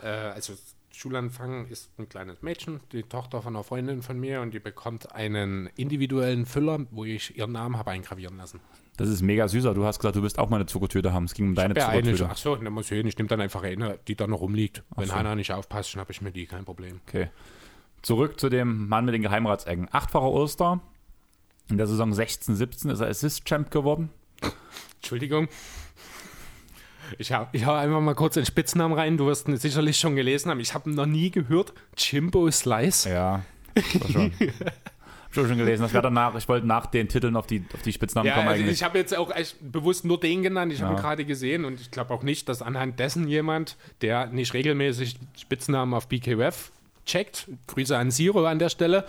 äh, 0.04 0.08
also 0.08 0.54
Schulanfang 0.92 1.68
ist 1.68 1.98
ein 1.98 2.10
kleines 2.10 2.42
Mädchen, 2.42 2.82
die 2.92 3.04
Tochter 3.04 3.42
von 3.42 3.56
einer 3.56 3.64
Freundin 3.64 4.02
von 4.02 4.20
mir 4.20 4.42
und 4.42 4.54
die 4.54 4.60
bekommt 4.60 5.14
einen 5.14 5.68
individuellen 5.78 6.46
Füller, 6.46 6.80
wo 6.92 7.06
ich 7.06 7.38
ihren 7.38 7.54
Namen 7.54 7.78
habe 7.78 7.92
eingravieren 7.92 8.36
lassen. 8.38 8.60
Das 8.98 9.08
ist 9.08 9.22
mega 9.22 9.48
süßer. 9.48 9.76
Du 9.76 9.86
hast 9.86 10.00
gesagt, 10.00 10.16
du 10.16 10.24
willst 10.24 10.40
auch 10.40 10.50
mal 10.50 10.58
eine 10.58 10.66
Zuckertüte 10.66 11.14
haben. 11.14 11.26
Es 11.26 11.36
ging 11.36 11.50
um 11.50 11.56
deine 11.56 11.76
Zuckertüte. 11.76 12.26
Eine, 12.26 12.34
ach 12.34 12.38
so, 12.38 12.56
dann 12.56 12.74
muss 12.74 12.92
ich 12.92 12.98
hin. 12.98 13.06
Ich 13.06 13.16
nehme 13.18 13.30
dann 13.30 13.40
einfach 13.40 13.62
eine, 13.62 14.00
die 14.08 14.16
da 14.16 14.26
noch 14.26 14.42
rumliegt. 14.42 14.84
Ach 14.90 14.98
Wenn 14.98 15.10
so. 15.10 15.14
Hanna 15.14 15.36
nicht 15.36 15.54
aufpasst, 15.54 15.92
schnappe 15.92 16.12
ich 16.12 16.22
mir 16.22 16.32
die, 16.32 16.48
kein 16.48 16.66
Problem. 16.66 17.00
Okay. 17.08 17.30
Zurück 18.08 18.40
zu 18.40 18.48
dem 18.48 18.88
Mann 18.88 19.04
mit 19.04 19.14
den 19.14 19.22
Geheimratsecken. 19.22 19.90
Achtfacher 19.92 20.32
Oster. 20.32 20.80
In 21.70 21.78
der 21.78 21.88
Saison 21.88 22.14
16, 22.14 22.56
17 22.56 22.90
ist 22.90 23.02
er 23.02 23.10
Assist-Champ 23.10 23.70
geworden. 23.70 24.08
Entschuldigung. 24.96 25.50
Ich 27.18 27.34
hau, 27.34 27.50
ich 27.52 27.66
hau 27.66 27.74
einfach 27.74 28.00
mal 28.00 28.16
kurz 28.16 28.36
den 28.36 28.46
Spitznamen 28.46 28.98
rein. 28.98 29.18
Du 29.18 29.26
wirst 29.26 29.50
ihn 29.50 29.58
sicherlich 29.58 29.98
schon 30.00 30.16
gelesen 30.16 30.50
haben. 30.50 30.62
Ich 30.62 30.74
habe 30.74 30.90
ihn 30.90 30.96
noch 30.96 31.06
nie 31.06 31.32
gehört. 31.32 31.74
Jimbo 31.98 32.50
Slice. 32.50 33.10
Ja, 33.10 33.44
schon. 34.10 34.32
Hab 34.32 35.34
schon, 35.34 35.48
schon 35.50 35.58
gelesen. 35.58 35.84
Das 35.84 35.92
wäre 35.92 36.04
danach, 36.04 36.34
ich 36.36 36.48
wollte 36.48 36.66
nach 36.66 36.86
den 36.86 37.10
Titeln 37.10 37.36
auf 37.36 37.46
die, 37.46 37.66
auf 37.74 37.82
die 37.82 37.92
Spitznamen 37.92 38.28
Ja, 38.30 38.36
kommen 38.36 38.48
also 38.48 38.62
eigentlich. 38.62 38.78
ich 38.78 38.84
habe 38.86 38.98
jetzt 39.00 39.18
auch 39.18 39.36
echt 39.36 39.58
bewusst 39.70 40.06
nur 40.06 40.18
den 40.18 40.44
genannt. 40.44 40.72
Ich 40.72 40.82
habe 40.82 40.94
Ja. 40.94 40.98
ihn 40.98 41.02
gerade 41.02 41.26
gesehen 41.26 41.66
und 41.66 41.82
ich 41.82 41.92
glaube 41.92 42.14
auch 42.14 42.24
nicht, 42.24 42.48
dass 42.48 42.62
anhand 42.62 43.02
dessen 43.02 43.28
jemand, 43.28 43.76
der 44.00 44.28
nicht 44.28 44.54
regelmäßig 44.54 45.20
Spitznamen 45.38 45.94
auf 45.94 46.08
BKF 46.08 46.72
checkt, 47.08 47.48
Grüße 47.68 47.98
an 47.98 48.12
Zero 48.12 48.46
an 48.46 48.60
der 48.60 48.70
Stelle, 48.70 49.06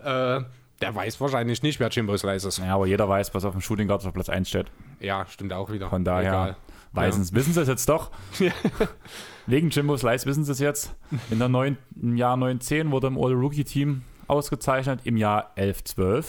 äh, 0.00 0.40
der 0.80 0.94
weiß 0.94 1.20
wahrscheinlich 1.20 1.62
nicht, 1.62 1.78
wer 1.78 1.88
Jimbo 1.90 2.16
Slice 2.16 2.48
ist. 2.48 2.58
ja, 2.58 2.74
aber 2.74 2.86
jeder 2.88 3.08
weiß, 3.08 3.32
was 3.34 3.44
auf 3.44 3.52
dem 3.52 3.60
Shooting 3.60 3.86
Guard 3.86 4.04
auf 4.04 4.12
Platz 4.12 4.28
1 4.28 4.48
steht. 4.48 4.66
Ja, 4.98 5.24
stimmt 5.26 5.52
auch 5.52 5.70
wieder. 5.70 5.88
Von 5.88 6.04
daher 6.04 6.28
Egal. 6.28 6.56
Weißen, 6.94 7.32
wissen 7.34 7.52
sie 7.54 7.60
es 7.62 7.68
jetzt 7.68 7.88
doch. 7.88 8.10
Wegen 9.46 9.70
Jimbo 9.70 9.96
Slice 9.96 10.26
wissen 10.26 10.44
sie 10.44 10.52
es 10.52 10.58
jetzt. 10.58 10.94
In 11.30 11.38
der 11.38 11.48
neun, 11.48 11.78
Im 12.00 12.16
Jahr 12.16 12.36
9-10 12.36 12.90
wurde 12.90 13.06
im 13.08 13.16
All-Rookie-Team 13.16 14.02
ausgezeichnet. 14.28 15.00
Im 15.04 15.16
Jahr 15.16 15.52
11-12 15.56 16.24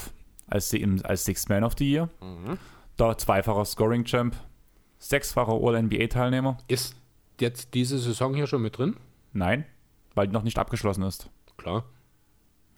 als, 0.48 0.70
sie 0.70 0.78
im- 0.82 1.02
als 1.06 1.26
Sixth 1.26 1.50
Man 1.50 1.64
of 1.64 1.74
the 1.78 1.90
Year. 1.90 2.10
Mhm. 2.22 2.58
Da 2.98 3.18
zweifacher 3.18 3.66
Scoring-Champ. 3.66 4.36
Sechsfacher 5.00 5.52
All-NBA-Teilnehmer. 5.62 6.58
Ist 6.68 6.96
jetzt 7.40 7.74
diese 7.74 8.00
Saison 8.00 8.34
hier 8.34 8.48
schon 8.48 8.62
mit 8.62 8.78
drin? 8.78 8.96
Nein, 9.34 9.66
weil 10.16 10.28
die 10.28 10.34
noch 10.34 10.44
nicht 10.44 10.58
abgeschlossen 10.60 11.04
ist. 11.04 11.30
Klar. 11.58 11.86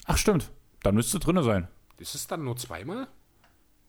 Ach, 0.06 0.18
stimmt. 0.18 0.52
Dann 0.84 0.96
müsste 0.96 1.20
drin 1.20 1.42
sein. 1.44 1.68
Ist 1.98 2.16
es 2.16 2.28
dann 2.28 2.44
nur 2.44 2.58
zweimal? 2.58 3.08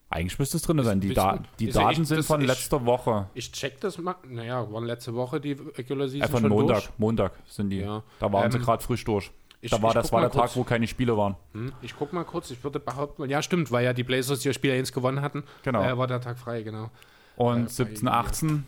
Eigentlich 0.09 0.39
müsste 0.39 0.57
es 0.57 0.63
drin 0.63 0.83
sein. 0.85 1.01
Die, 1.01 1.13
da 1.15 1.43
die 1.59 1.71
Daten 1.71 1.91
echt- 2.03 2.07
sind 2.07 2.25
von 2.25 2.41
ist- 2.41 2.47
letzter 2.47 2.85
Woche. 2.87 3.29
Ich 3.35 3.51
check 3.51 3.81
das 3.81 3.99
mal. 3.99 4.15
Naja, 4.29 4.71
waren 4.73 4.85
letzte 4.85 5.15
Woche 5.15 5.41
die 5.41 5.53
Regular 5.53 6.09
Season 6.09 6.29
Äh, 6.29 6.31
von 6.31 6.49
Montag. 6.49 6.77
durch? 6.77 6.91
Montag 6.99 7.33
sind 7.47 7.71
die. 7.71 7.81
Ja. 7.81 8.03
Da 8.21 8.33
waren 8.33 8.51
sie 8.53 8.59
Ähm, 8.59 8.65
gerade 8.65 8.83
frisch 8.85 9.05
durch. 9.05 9.33
ich- 9.61 9.71
da 9.73 9.83
war, 9.83 9.91
ich 9.91 9.95
das 9.95 10.13
war 10.13 10.21
der 10.21 10.31
Tag, 10.31 10.43
kurz. 10.43 10.57
wo 10.57 10.63
keine 10.63 10.87
Spiele 10.87 11.17
waren. 11.17 11.35
Hm, 11.53 11.73
Ich 11.83 11.97
guck 11.99 12.13
mal 12.13 12.23
kurz, 12.25 12.51
ich 12.53 12.63
würde 12.63 12.79
behaupten, 12.79 13.29
ja 13.29 13.43
stimmt, 13.43 13.73
weil 13.73 13.85
ja 13.85 13.93
die 13.93 14.05
Blazers 14.05 14.45
ihr 14.47 14.55
Spiel 14.55 14.71
1 14.73 14.93
gewonnen 14.93 15.21
hatten. 15.23 15.43
Genau. 15.65 15.83
Äh, 15.83 15.99
war 15.99 16.07
der 16.07 16.21
Tag 16.21 16.39
frei, 16.39 16.63
genau. 16.63 16.91
Und 17.35 17.67
Äh, 17.67 17.69
17, 17.69 18.05
bei- 18.07 18.13
18 18.13 18.65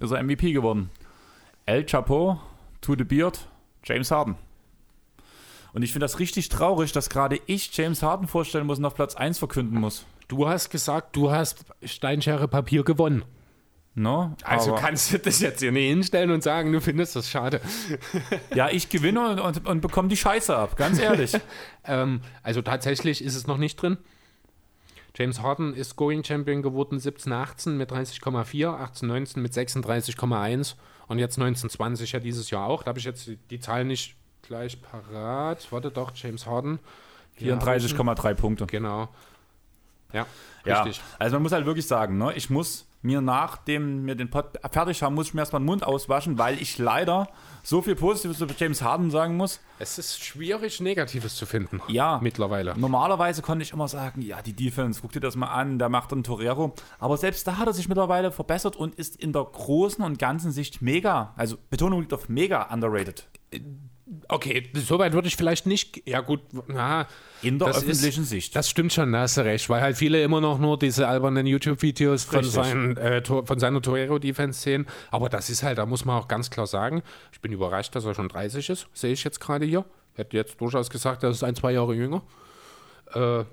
ist 0.00 0.10
er 0.10 0.18
MVP 0.18 0.52
geworden. 0.52 0.90
El 1.66 1.86
Chapeau, 1.86 2.40
to 2.80 2.94
the 2.98 3.04
Beard, 3.04 3.46
James 3.88 4.10
Harden. 4.10 4.36
Und 5.72 5.82
ich 5.82 5.92
finde 5.92 6.04
das 6.04 6.18
richtig 6.18 6.48
traurig, 6.48 6.92
dass 6.92 7.08
gerade 7.08 7.40
ich 7.46 7.74
James 7.76 8.02
Harden 8.02 8.28
vorstellen 8.28 8.66
muss 8.66 8.78
und 8.78 8.84
auf 8.84 8.94
Platz 8.94 9.14
1 9.14 9.38
verkünden 9.38 9.80
muss. 9.80 10.04
Du 10.28 10.46
hast 10.46 10.70
gesagt, 10.70 11.16
du 11.16 11.30
hast 11.30 11.64
Steinschere 11.82 12.48
Papier 12.48 12.84
gewonnen. 12.84 13.24
No? 13.94 14.36
Also 14.44 14.74
kannst 14.74 15.12
du 15.12 15.18
das 15.18 15.40
jetzt 15.40 15.60
hier 15.60 15.72
nicht 15.72 15.88
hinstellen 15.88 16.30
und 16.30 16.42
sagen, 16.42 16.72
du 16.72 16.80
findest 16.80 17.16
das 17.16 17.28
schade. 17.30 17.60
Ja, 18.54 18.68
ich 18.70 18.90
gewinne 18.90 19.30
und, 19.30 19.40
und, 19.40 19.66
und 19.66 19.80
bekomme 19.80 20.08
die 20.08 20.16
Scheiße 20.16 20.54
ab, 20.54 20.76
ganz 20.76 20.98
ehrlich. 20.98 21.32
Ähm, 21.90 22.20
also 22.42 22.60
tatsächlich 22.60 23.24
ist 23.24 23.34
es 23.34 23.46
noch 23.46 23.56
nicht 23.56 23.80
drin. 23.80 23.96
James 25.16 25.40
Harden 25.40 25.72
ist 25.72 25.90
Scoring 25.90 26.22
Champion 26.22 26.60
geworden 26.60 26.98
17-18 26.98 27.70
mit 27.70 27.90
30,4, 27.90 29.00
18-19 29.00 29.38
mit 29.38 29.54
36,1 29.54 30.74
und 31.08 31.18
jetzt 31.18 31.38
19-20 31.38 32.12
ja 32.12 32.20
dieses 32.20 32.50
Jahr 32.50 32.66
auch. 32.66 32.82
Da 32.82 32.90
habe 32.90 32.98
ich 32.98 33.04
jetzt 33.04 33.26
die, 33.26 33.36
die 33.50 33.60
Zahl 33.60 33.84
nicht 33.84 34.14
gleich 34.42 34.80
parat. 34.80 35.66
Warte 35.72 35.90
doch, 35.90 36.12
James 36.14 36.46
Harden. 36.46 36.78
Hier 37.34 37.56
hab 37.56 37.76
ich 37.78 37.90
ihn. 37.92 37.98
34,3 37.98 38.34
Punkte. 38.34 38.66
Genau. 38.66 39.08
Ja, 40.12 40.26
Ja, 40.64 40.82
richtig. 40.82 41.02
also 41.18 41.36
man 41.36 41.42
muss 41.42 41.52
halt 41.52 41.66
wirklich 41.66 41.86
sagen, 41.86 42.16
ne, 42.18 42.32
ich 42.34 42.48
muss 42.50 42.87
mir 43.02 43.20
nachdem 43.20 44.06
wir 44.06 44.14
den 44.14 44.30
Pod 44.30 44.58
fertig 44.70 45.02
haben, 45.02 45.14
muss 45.14 45.28
ich 45.28 45.34
mir 45.34 45.40
erstmal 45.40 45.60
den 45.60 45.66
Mund 45.66 45.84
auswaschen, 45.84 46.38
weil 46.38 46.60
ich 46.60 46.78
leider 46.78 47.28
so 47.62 47.82
viel 47.82 47.94
Positives 47.94 48.40
über 48.40 48.54
James 48.56 48.82
Harden 48.82 49.10
sagen 49.10 49.36
muss. 49.36 49.60
Es 49.78 49.98
ist 49.98 50.22
schwierig, 50.22 50.80
Negatives 50.80 51.36
zu 51.36 51.46
finden. 51.46 51.80
Ja, 51.88 52.18
Mittlerweile. 52.22 52.78
Normalerweise 52.78 53.42
konnte 53.42 53.62
ich 53.62 53.72
immer 53.72 53.88
sagen, 53.88 54.22
ja, 54.22 54.42
die 54.42 54.52
Defense, 54.52 55.00
guck 55.00 55.12
dir 55.12 55.20
das 55.20 55.36
mal 55.36 55.48
an, 55.48 55.78
der 55.78 55.88
macht 55.88 56.12
einen 56.12 56.24
Torero. 56.24 56.74
Aber 56.98 57.16
selbst 57.16 57.46
da 57.46 57.58
hat 57.58 57.68
er 57.68 57.72
sich 57.72 57.88
mittlerweile 57.88 58.32
verbessert 58.32 58.74
und 58.74 58.94
ist 58.96 59.16
in 59.16 59.32
der 59.32 59.44
großen 59.44 60.04
und 60.04 60.18
ganzen 60.18 60.50
Sicht 60.50 60.82
mega, 60.82 61.34
also 61.36 61.56
Betonung 61.70 62.00
liegt 62.00 62.12
auf 62.12 62.28
mega 62.28 62.62
underrated. 62.72 63.28
Okay, 64.28 64.70
soweit 64.74 65.12
würde 65.12 65.28
ich 65.28 65.36
vielleicht 65.36 65.66
nicht. 65.66 66.02
Ja, 66.08 66.20
gut, 66.20 66.40
na, 66.68 67.06
In 67.42 67.58
der 67.58 67.68
Das 67.68 67.78
ist- 67.78 67.82
öffentlichen 67.90 68.24
Sicht. 68.24 68.56
das 68.56 68.68
stimmt 68.70 68.92
schon, 68.92 69.12
da 69.12 69.20
hast 69.20 69.36
du 69.36 69.42
recht, 69.42 69.68
weil 69.68 69.80
halt 69.82 69.96
viele 69.96 70.22
immer 70.22 70.40
noch 70.40 70.58
nur 70.58 70.78
diese 70.78 71.06
albernen 71.06 71.46
YouTube-Videos 71.46 72.24
von, 72.24 72.42
seinen, 72.42 72.96
äh, 72.96 73.22
von 73.24 73.58
seiner 73.58 73.82
Torero-Defense 73.82 74.60
sehen. 74.60 74.86
Aber 75.10 75.28
das 75.28 75.50
ist 75.50 75.62
halt, 75.62 75.76
da 75.78 75.84
muss 75.86 76.04
man 76.04 76.18
auch 76.18 76.26
ganz 76.26 76.48
klar 76.50 76.66
sagen, 76.66 77.02
ich 77.32 77.40
bin 77.40 77.52
überrascht, 77.52 77.94
dass 77.94 78.04
er 78.06 78.14
schon 78.14 78.28
30 78.28 78.70
ist, 78.70 78.86
sehe 78.94 79.12
ich 79.12 79.22
jetzt 79.24 79.40
gerade 79.40 79.66
hier. 79.66 79.84
Hätte 80.14 80.36
jetzt 80.36 80.60
durchaus 80.60 80.88
gesagt, 80.90 81.22
er 81.22 81.30
ist 81.30 81.44
ein, 81.44 81.54
zwei 81.54 81.72
Jahre 81.72 81.94
jünger. 81.94 82.22
Äh, 83.14 83.44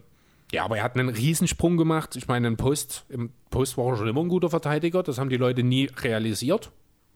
ja, 0.52 0.64
aber 0.64 0.78
er 0.78 0.84
hat 0.84 0.96
einen 0.96 1.10
Riesensprung 1.10 1.76
gemacht. 1.78 2.16
Ich 2.16 2.28
meine, 2.28 2.48
im 2.48 2.56
Post, 2.58 3.06
im 3.10 3.32
Post 3.50 3.78
war 3.78 3.88
er 3.92 3.98
schon 3.98 4.08
immer 4.08 4.22
ein 4.22 4.30
guter 4.30 4.50
Verteidiger. 4.50 5.04
Das 5.04 5.18
haben 5.18 5.30
die 5.30 5.38
Leute 5.38 5.64
nie 5.64 5.90
realisiert. 6.02 6.72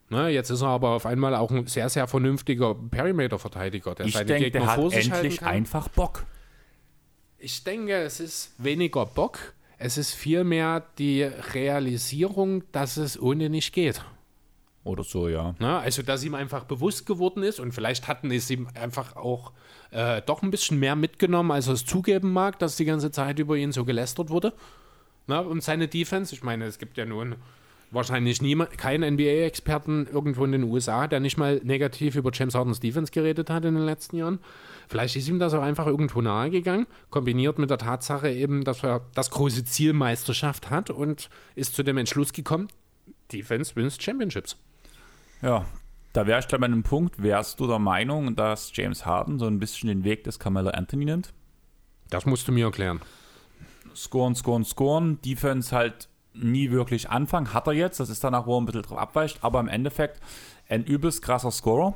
Ne, 0.09 0.29
jetzt 0.29 0.49
ist 0.49 0.61
er 0.61 0.69
aber 0.69 0.89
auf 0.89 1.05
einmal 1.05 1.35
auch 1.35 1.51
ein 1.51 1.67
sehr, 1.67 1.87
sehr 1.87 2.07
vernünftiger 2.07 2.73
Perimeter-Verteidiger, 2.73 3.93
der 3.93 4.07
ich 4.07 4.13
seine 4.13 4.25
denke, 4.25 4.45
Gegner 4.45 4.75
der 4.75 4.77
hat 4.77 4.93
endlich 4.93 5.43
einfach 5.43 5.87
Bock. 5.89 6.25
Ich 7.37 7.63
denke, 7.63 7.93
es 7.93 8.19
ist 8.19 8.53
weniger 8.57 9.05
Bock. 9.05 9.37
Es 9.77 9.97
ist 9.97 10.13
vielmehr 10.13 10.83
die 10.97 11.23
Realisierung, 11.23 12.63
dass 12.71 12.97
es 12.97 13.21
ohne 13.21 13.49
nicht 13.49 13.71
geht. 13.71 14.03
Oder 14.83 15.03
so, 15.03 15.29
ja. 15.29 15.55
Ne? 15.59 15.77
Also, 15.77 16.01
dass 16.01 16.23
ihm 16.23 16.33
einfach 16.33 16.63
bewusst 16.63 17.05
geworden 17.05 17.43
ist 17.43 17.59
und 17.59 17.73
vielleicht 17.73 18.07
hatten 18.07 18.31
es 18.31 18.49
ihm 18.49 18.67
einfach 18.73 19.15
auch 19.15 19.51
äh, 19.91 20.21
doch 20.25 20.41
ein 20.41 20.51
bisschen 20.51 20.79
mehr 20.79 20.95
mitgenommen, 20.95 21.51
als 21.51 21.67
er 21.67 21.73
es 21.73 21.85
zugeben 21.85 22.33
mag, 22.33 22.57
dass 22.59 22.77
die 22.77 22.85
ganze 22.85 23.11
Zeit 23.11 23.37
über 23.39 23.55
ihn 23.55 23.71
so 23.71 23.85
gelästert 23.85 24.29
wurde. 24.29 24.53
Ne? 25.27 25.41
Und 25.41 25.63
seine 25.63 25.87
Defense, 25.87 26.33
ich 26.33 26.43
meine, 26.43 26.65
es 26.65 26.79
gibt 26.79 26.97
ja 26.97 27.05
nun 27.05 27.35
wahrscheinlich 27.91 28.41
niemand, 28.41 28.77
keinen 28.77 29.15
NBA-Experten 29.15 30.07
irgendwo 30.11 30.45
in 30.45 30.51
den 30.51 30.63
USA, 30.63 31.07
der 31.07 31.19
nicht 31.19 31.37
mal 31.37 31.59
negativ 31.63 32.15
über 32.15 32.31
James 32.33 32.55
Hardens 32.55 32.79
Defense 32.79 33.11
geredet 33.11 33.49
hat 33.49 33.65
in 33.65 33.75
den 33.75 33.85
letzten 33.85 34.17
Jahren. 34.17 34.39
Vielleicht 34.87 35.15
ist 35.15 35.27
ihm 35.27 35.39
das 35.39 35.53
auch 35.53 35.61
einfach 35.61 35.87
irgendwo 35.87 36.21
nahegegangen, 36.21 36.87
kombiniert 37.09 37.59
mit 37.59 37.69
der 37.69 37.77
Tatsache 37.77 38.29
eben, 38.31 38.63
dass 38.63 38.83
er 38.83 39.01
das 39.13 39.31
große 39.31 39.65
Ziel 39.65 39.93
Meisterschaft 39.93 40.69
hat 40.69 40.89
und 40.89 41.29
ist 41.55 41.75
zu 41.75 41.83
dem 41.83 41.97
Entschluss 41.97 42.33
gekommen, 42.33 42.67
Defense 43.31 43.75
wins 43.75 44.01
Championships. 44.01 44.57
Ja, 45.41 45.65
da 46.13 46.25
wäre 46.27 46.39
ich 46.39 46.47
gleich 46.47 46.59
bei 46.59 46.65
einem 46.65 46.83
Punkt. 46.83 47.21
Wärst 47.21 47.59
du 47.59 47.67
der 47.67 47.79
Meinung, 47.79 48.35
dass 48.35 48.71
James 48.73 49.05
Harden 49.05 49.39
so 49.39 49.45
ein 49.45 49.59
bisschen 49.59 49.89
den 49.89 50.03
Weg 50.03 50.23
des 50.23 50.39
Carmelo 50.39 50.69
Anthony 50.69 51.05
nimmt? 51.05 51.33
Das 52.09 52.25
musst 52.25 52.47
du 52.47 52.51
mir 52.51 52.65
erklären. 52.65 52.99
Scoren, 53.95 54.35
scoren, 54.35 54.65
scoren. 54.65 55.21
Defense 55.21 55.75
halt 55.75 56.08
nie 56.43 56.71
wirklich 56.71 57.09
anfangen. 57.09 57.53
Hat 57.53 57.67
er 57.67 57.73
jetzt. 57.73 57.99
Das 57.99 58.09
ist 58.09 58.23
danach, 58.23 58.45
wo 58.45 58.57
er 58.57 58.61
ein 58.61 58.65
bisschen 58.65 58.83
drauf 58.83 58.97
abweicht. 58.97 59.39
Aber 59.41 59.59
im 59.59 59.67
Endeffekt 59.67 60.19
ein 60.67 60.83
übelst 60.83 61.21
krasser 61.21 61.51
Scorer. 61.51 61.95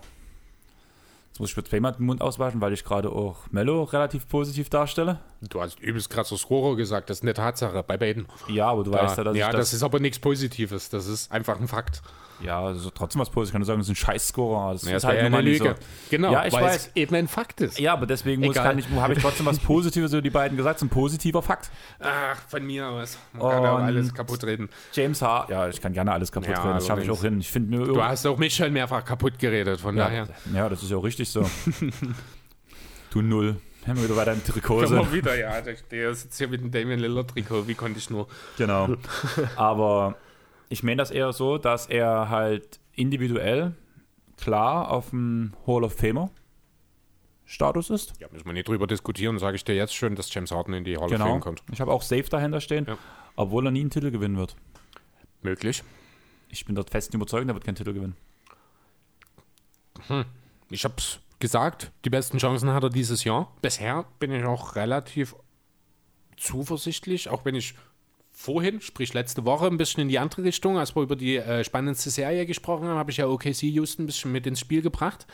Jetzt 1.34 1.40
muss 1.40 1.50
ich 1.50 1.58
mir 1.58 1.64
zweimal 1.64 1.94
den 1.94 2.06
Mund 2.06 2.22
auswaschen, 2.22 2.62
weil 2.62 2.74
ich 2.74 2.84
gerade 2.84 3.10
auch 3.10 3.38
Mello 3.50 3.84
relativ 3.86 4.30
positiv 4.30 4.70
darstelle. 4.70 5.20
Du 5.42 5.62
hast 5.62 5.80
übelst 5.80 6.12
krasser 6.12 6.38
Scorer 6.38 6.76
gesagt, 6.76 7.10
das 7.10 7.18
ist 7.18 7.24
eine 7.24 7.34
Tatsache 7.34 7.82
bei 7.82 7.98
beiden. 7.98 8.28
Ja, 8.50 8.68
aber 8.68 8.84
du 8.84 8.92
weißt 8.92 9.18
ja, 9.18 9.24
dass 9.24 9.36
ja, 9.36 9.52
das, 9.52 9.62
das, 9.62 9.74
ist 9.74 9.82
aber 9.82 10.00
nichts 10.00 10.20
Positives, 10.20 10.90
das 10.90 11.08
ist 11.08 11.32
einfach 11.32 11.60
ein 11.60 11.68
Fakt. 11.68 12.04
Ja, 12.42 12.62
also 12.62 12.90
trotzdem 12.90 13.22
was 13.22 13.30
Positives. 13.30 13.50
Ich 13.50 13.52
kann 13.54 13.62
nur 13.62 13.66
sagen, 13.66 13.80
das 13.80 13.88
ist 13.88 13.94
ein 13.94 13.96
Scheiß-Scorer. 13.96 14.74
Das 14.74 14.84
Ja, 14.84 14.98
ist 14.98 15.04
wäre 15.04 15.18
ja 15.18 15.26
eine 15.26 15.42
Lüge. 15.42 15.76
So. 15.80 15.86
Genau, 16.10 16.32
Ja, 16.32 16.46
ich 16.46 16.54
weil 16.54 16.64
weiß. 16.64 16.76
es 16.88 16.92
eben 16.96 17.16
ein 17.16 17.28
Fakt 17.28 17.62
ist. 17.62 17.80
Ja, 17.80 17.94
aber 17.94 18.06
deswegen 18.06 18.44
ich, 18.44 18.58
habe 18.58 18.80
ich 19.14 19.20
trotzdem 19.22 19.46
was 19.46 19.60
Positives 19.60 20.12
über 20.14 20.22
die 20.22 20.30
beiden 20.30 20.58
gesagt. 20.58 20.82
Ein 20.82 20.90
positiver 20.90 21.42
Fakt. 21.42 21.70
Ach, 22.00 22.38
von 22.48 22.66
mir 22.66 22.88
aus. 22.88 23.18
Man 23.34 23.42
kann 23.50 23.66
auch 23.66 23.76
Und- 23.78 23.84
alles 23.84 24.14
kaputt 24.14 24.44
reden. 24.44 24.70
James 24.94 25.22
Harden, 25.22 25.52
ja, 25.54 25.68
ich 25.70 25.82
kann 25.82 25.94
gerne 25.94 26.12
alles 26.12 26.32
kaputt 26.32 26.50
Ja, 26.50 26.62
reden. 26.62 26.74
Das 26.76 26.88
schaffe 26.88 27.02
ich 27.04 27.10
auch 27.12 27.22
hin. 27.22 27.40
Ich 27.40 27.50
finde 27.52 27.76
nur 27.78 27.86
Du 27.88 28.04
hast 28.04 28.26
auch 28.26 28.38
mich 28.38 28.56
schon 28.56 28.74
mehrfach 28.74 29.06
kaputt 29.06 29.40
geredet, 29.40 29.80
von 29.82 29.96
ja, 29.98 30.06
daher. 30.06 30.28
ja, 30.54 30.70
das 30.70 30.84
ist 30.84 30.92
ja 30.92 30.98
auch 30.98 31.04
richtig 31.04 31.30
so. 31.30 31.48
du 33.12 33.22
Null. 33.22 33.58
Haben 33.88 33.98
wir 33.98 34.06
wieder 34.06 34.16
bei 34.16 34.24
deinem 34.26 34.44
Trikot. 34.44 34.84
Immer 34.84 35.12
wieder, 35.12 35.38
ja. 35.38 35.62
Der, 35.92 36.16
sitzt 36.16 36.38
hier 36.38 36.48
mit 36.48 36.62
dem 36.62 36.72
Damian 36.72 37.00
Lillard 37.00 37.30
Trikot, 37.32 37.68
wie 37.68 37.74
konnte 37.76 38.00
ich 38.00 38.10
nur. 38.10 38.28
Genau. 38.58 38.88
Aber 39.58 40.16
ich 40.74 40.84
meine 40.84 40.98
das 40.98 41.12
eher 41.12 41.32
so, 41.34 41.58
dass 41.58 41.86
er 41.88 42.30
halt 42.30 42.80
individuell 42.94 43.74
klar 44.38 44.90
auf 44.92 45.12
dem 45.12 45.54
Hall 45.68 45.84
of 45.84 45.94
Famer 45.94 46.30
Status 47.46 47.90
ist. 47.90 48.14
Ja, 48.20 48.28
müssen 48.32 48.46
wir 48.46 48.54
nicht 48.54 48.68
drüber 48.68 48.88
diskutieren, 48.88 49.38
sage 49.38 49.56
ich 49.56 49.64
dir 49.64 49.76
jetzt 49.76 49.96
schon, 49.96 50.16
dass 50.16 50.34
James 50.34 50.52
Harden 50.52 50.74
in 50.74 50.84
die 50.84 50.98
Hall 50.98 51.06
of 51.06 51.12
Genau. 51.12 51.26
Fame 51.28 51.40
kommt. 51.42 51.64
Ich 51.72 51.80
habe 51.82 51.92
auch 51.92 52.02
Safe 52.02 52.24
dahinter 52.24 52.60
stehen, 52.62 52.86
Ja. 52.88 52.98
obwohl 53.36 53.68
er 53.68 53.72
nie 53.72 53.82
einen 53.82 53.90
Titel 53.92 54.12
gewinnen 54.12 54.38
wird. 54.38 54.56
Möglich. 55.42 55.84
Ich 56.50 56.66
bin 56.66 56.74
dort 56.76 56.90
festen 56.90 57.16
überzeugt, 57.18 57.48
er 57.48 57.54
wird 57.54 57.66
keinen 57.66 57.76
Titel 57.76 57.94
gewinnen. 57.94 58.16
Ich 60.70 60.84
habe 60.86 60.96
es 60.98 61.20
gesagt, 61.40 61.92
die 62.06 62.10
besten 62.10 62.38
Chancen 62.40 62.72
hat 62.72 62.84
er 62.84 62.90
dieses 62.90 63.24
Jahr. 63.24 63.54
Bisher 63.62 64.06
bin 64.20 64.32
ich 64.32 64.44
auch 64.46 64.76
relativ 64.76 65.36
zuversichtlich, 66.38 67.30
auch 67.30 67.46
wenn 67.46 67.56
ich 67.56 67.76
vorhin, 68.34 68.82
sprich 68.82 69.14
letzte 69.14 69.46
Woche, 69.46 69.68
ein 69.68 69.78
bisschen 69.78 70.02
in 70.02 70.10
die 70.10 70.20
andere 70.20 70.44
Richtung, 70.44 70.78
als 70.78 70.96
wir 70.96 71.04
über 71.04 71.16
die 71.16 71.38
äh, 71.38 71.64
spannendste 71.64 72.10
Serie 72.10 72.46
gesprochen 72.46 72.88
haben, 72.88 72.98
habe 72.98 73.12
ich 73.12 73.18
ja 73.18 73.28
OKC 73.28 73.64
Houston 73.64 74.04
ein 74.04 74.08
bisschen 74.08 74.32
mit 74.32 74.46
ins 74.46 74.60
Spiel 74.60 74.82
gebracht. 74.82 75.28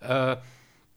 Äh, 0.00 0.36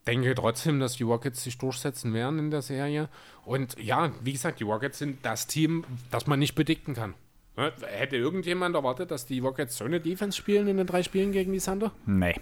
denke 0.08 0.36
trotzdem, 0.36 0.80
dass 0.80 0.96
die 0.96 1.04
Rockets 1.04 1.44
sich 1.44 1.58
durchsetzen 1.58 2.14
werden 2.14 2.40
in 2.40 2.52
der 2.52 2.62
Serie. 2.62 3.10
Und 3.46 3.78
ja, 3.80 4.12
wie 4.22 4.34
gesagt, 4.34 4.60
die 4.60 4.64
Rockets 4.64 5.00
sind 5.00 5.26
das 5.26 5.48
Team, 5.48 5.84
das 6.12 6.28
man 6.28 6.40
nicht 6.40 6.56
bedikten 6.56 6.94
kann. 6.94 7.16
Ja, 7.58 7.72
hätte 7.82 8.16
irgendjemand 8.16 8.76
erwartet, 8.76 9.12
dass 9.12 9.26
die 9.26 9.40
Rockets 9.40 9.78
so 9.78 9.86
eine 9.86 10.00
Defense 10.00 10.38
spielen 10.38 10.68
in 10.68 10.78
den 10.78 10.88
drei 10.88 11.04
Spielen 11.04 11.32
gegen 11.32 11.54
die 11.54 11.60
Thunder? 11.60 11.92
Nee. 12.06 12.36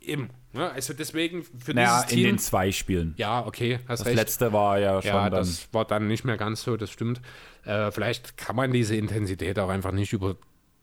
Eben. 0.00 0.30
Ja, 0.52 0.68
also 0.68 0.92
deswegen 0.94 1.44
für 1.44 1.74
Naja, 1.74 1.98
dieses 2.02 2.10
in 2.12 2.16
Team. 2.18 2.24
den 2.26 2.38
zwei 2.38 2.72
Spielen. 2.72 3.14
ja, 3.16 3.46
okay, 3.46 3.78
hast 3.86 4.00
Das 4.00 4.06
recht. 4.06 4.16
letzte 4.16 4.52
war 4.52 4.78
ja 4.80 5.00
schon 5.00 5.10
ja, 5.10 5.30
dann. 5.30 5.40
das 5.40 5.68
war 5.72 5.84
dann 5.84 6.08
nicht 6.08 6.24
mehr 6.24 6.36
ganz 6.36 6.62
so, 6.62 6.76
das 6.76 6.90
stimmt. 6.90 7.20
Äh, 7.64 7.90
vielleicht 7.92 8.36
kann 8.36 8.56
man 8.56 8.72
diese 8.72 8.96
Intensität 8.96 9.58
auch 9.58 9.68
einfach 9.68 9.92
nicht 9.92 10.12
über 10.12 10.36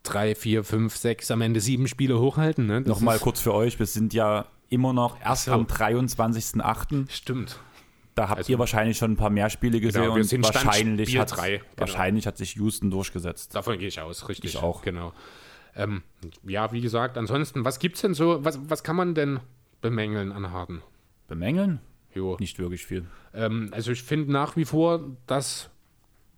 drei, 0.03 0.35
vier, 0.35 0.63
fünf, 0.63 0.95
sechs, 0.95 1.31
am 1.31 1.41
Ende 1.41 1.59
sieben 1.59 1.87
Spiele 1.89 2.17
hochhalten. 2.19 2.65
Ne? 2.65 2.79
Nochmal 2.81 3.19
kurz 3.19 3.41
für 3.41 3.53
euch, 3.53 3.77
wir 3.77 3.87
sind 3.87 4.13
ja 4.13 4.45
immer 4.69 4.93
noch 4.93 5.19
erst 5.19 5.45
so. 5.45 5.51
am 5.51 5.65
23.08. 5.65 7.09
Stimmt. 7.11 7.59
Da 8.15 8.29
habt 8.29 8.37
Also- 8.39 8.51
ihr 8.51 8.59
wahrscheinlich 8.59 8.97
schon 8.97 9.11
ein 9.11 9.17
paar 9.17 9.29
mehr 9.29 9.49
Spiele 9.49 9.79
gesehen 9.79 10.01
Genau, 10.03 10.15
und 10.15 10.43
wahrscheinlich, 10.43 11.09
Spiel 11.09 11.19
hat, 11.21 11.35
drei, 11.37 11.57
genau. 11.57 11.63
wahrscheinlich 11.77 12.25
hat 12.25 12.37
sich 12.37 12.55
Houston 12.55 12.89
durchgesetzt. 12.89 13.53
Davon 13.53 13.77
gehe 13.77 13.87
ich 13.89 13.99
aus, 14.01 14.27
richtig. 14.29 14.55
Ich 14.55 14.57
auch. 14.63 14.81
Genau. 14.81 15.13
Ähm, 15.75 16.01
ja, 16.47 16.71
wie 16.71 16.81
gesagt, 16.81 17.17
ansonsten, 17.17 17.63
was 17.63 17.77
gibt's 17.79 18.01
denn 18.01 18.15
so, 18.15 18.43
was, 18.43 18.59
was 18.69 18.83
kann 18.83 18.95
man 18.95 19.13
denn 19.13 19.39
bemängeln 19.81 20.31
an 20.31 20.51
Harden? 20.51 20.81
Bemängeln? 21.27 21.79
Jo. 22.13 22.37
Nicht 22.39 22.59
wirklich 22.59 22.85
viel. 22.85 23.05
Ähm, 23.33 23.69
also 23.71 23.91
ich 23.91 24.03
finde 24.03 24.31
nach 24.31 24.55
wie 24.55 24.65
vor, 24.65 25.01
dass 25.27 25.69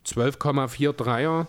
12,4 0.05 0.93
Dreier 0.93 1.47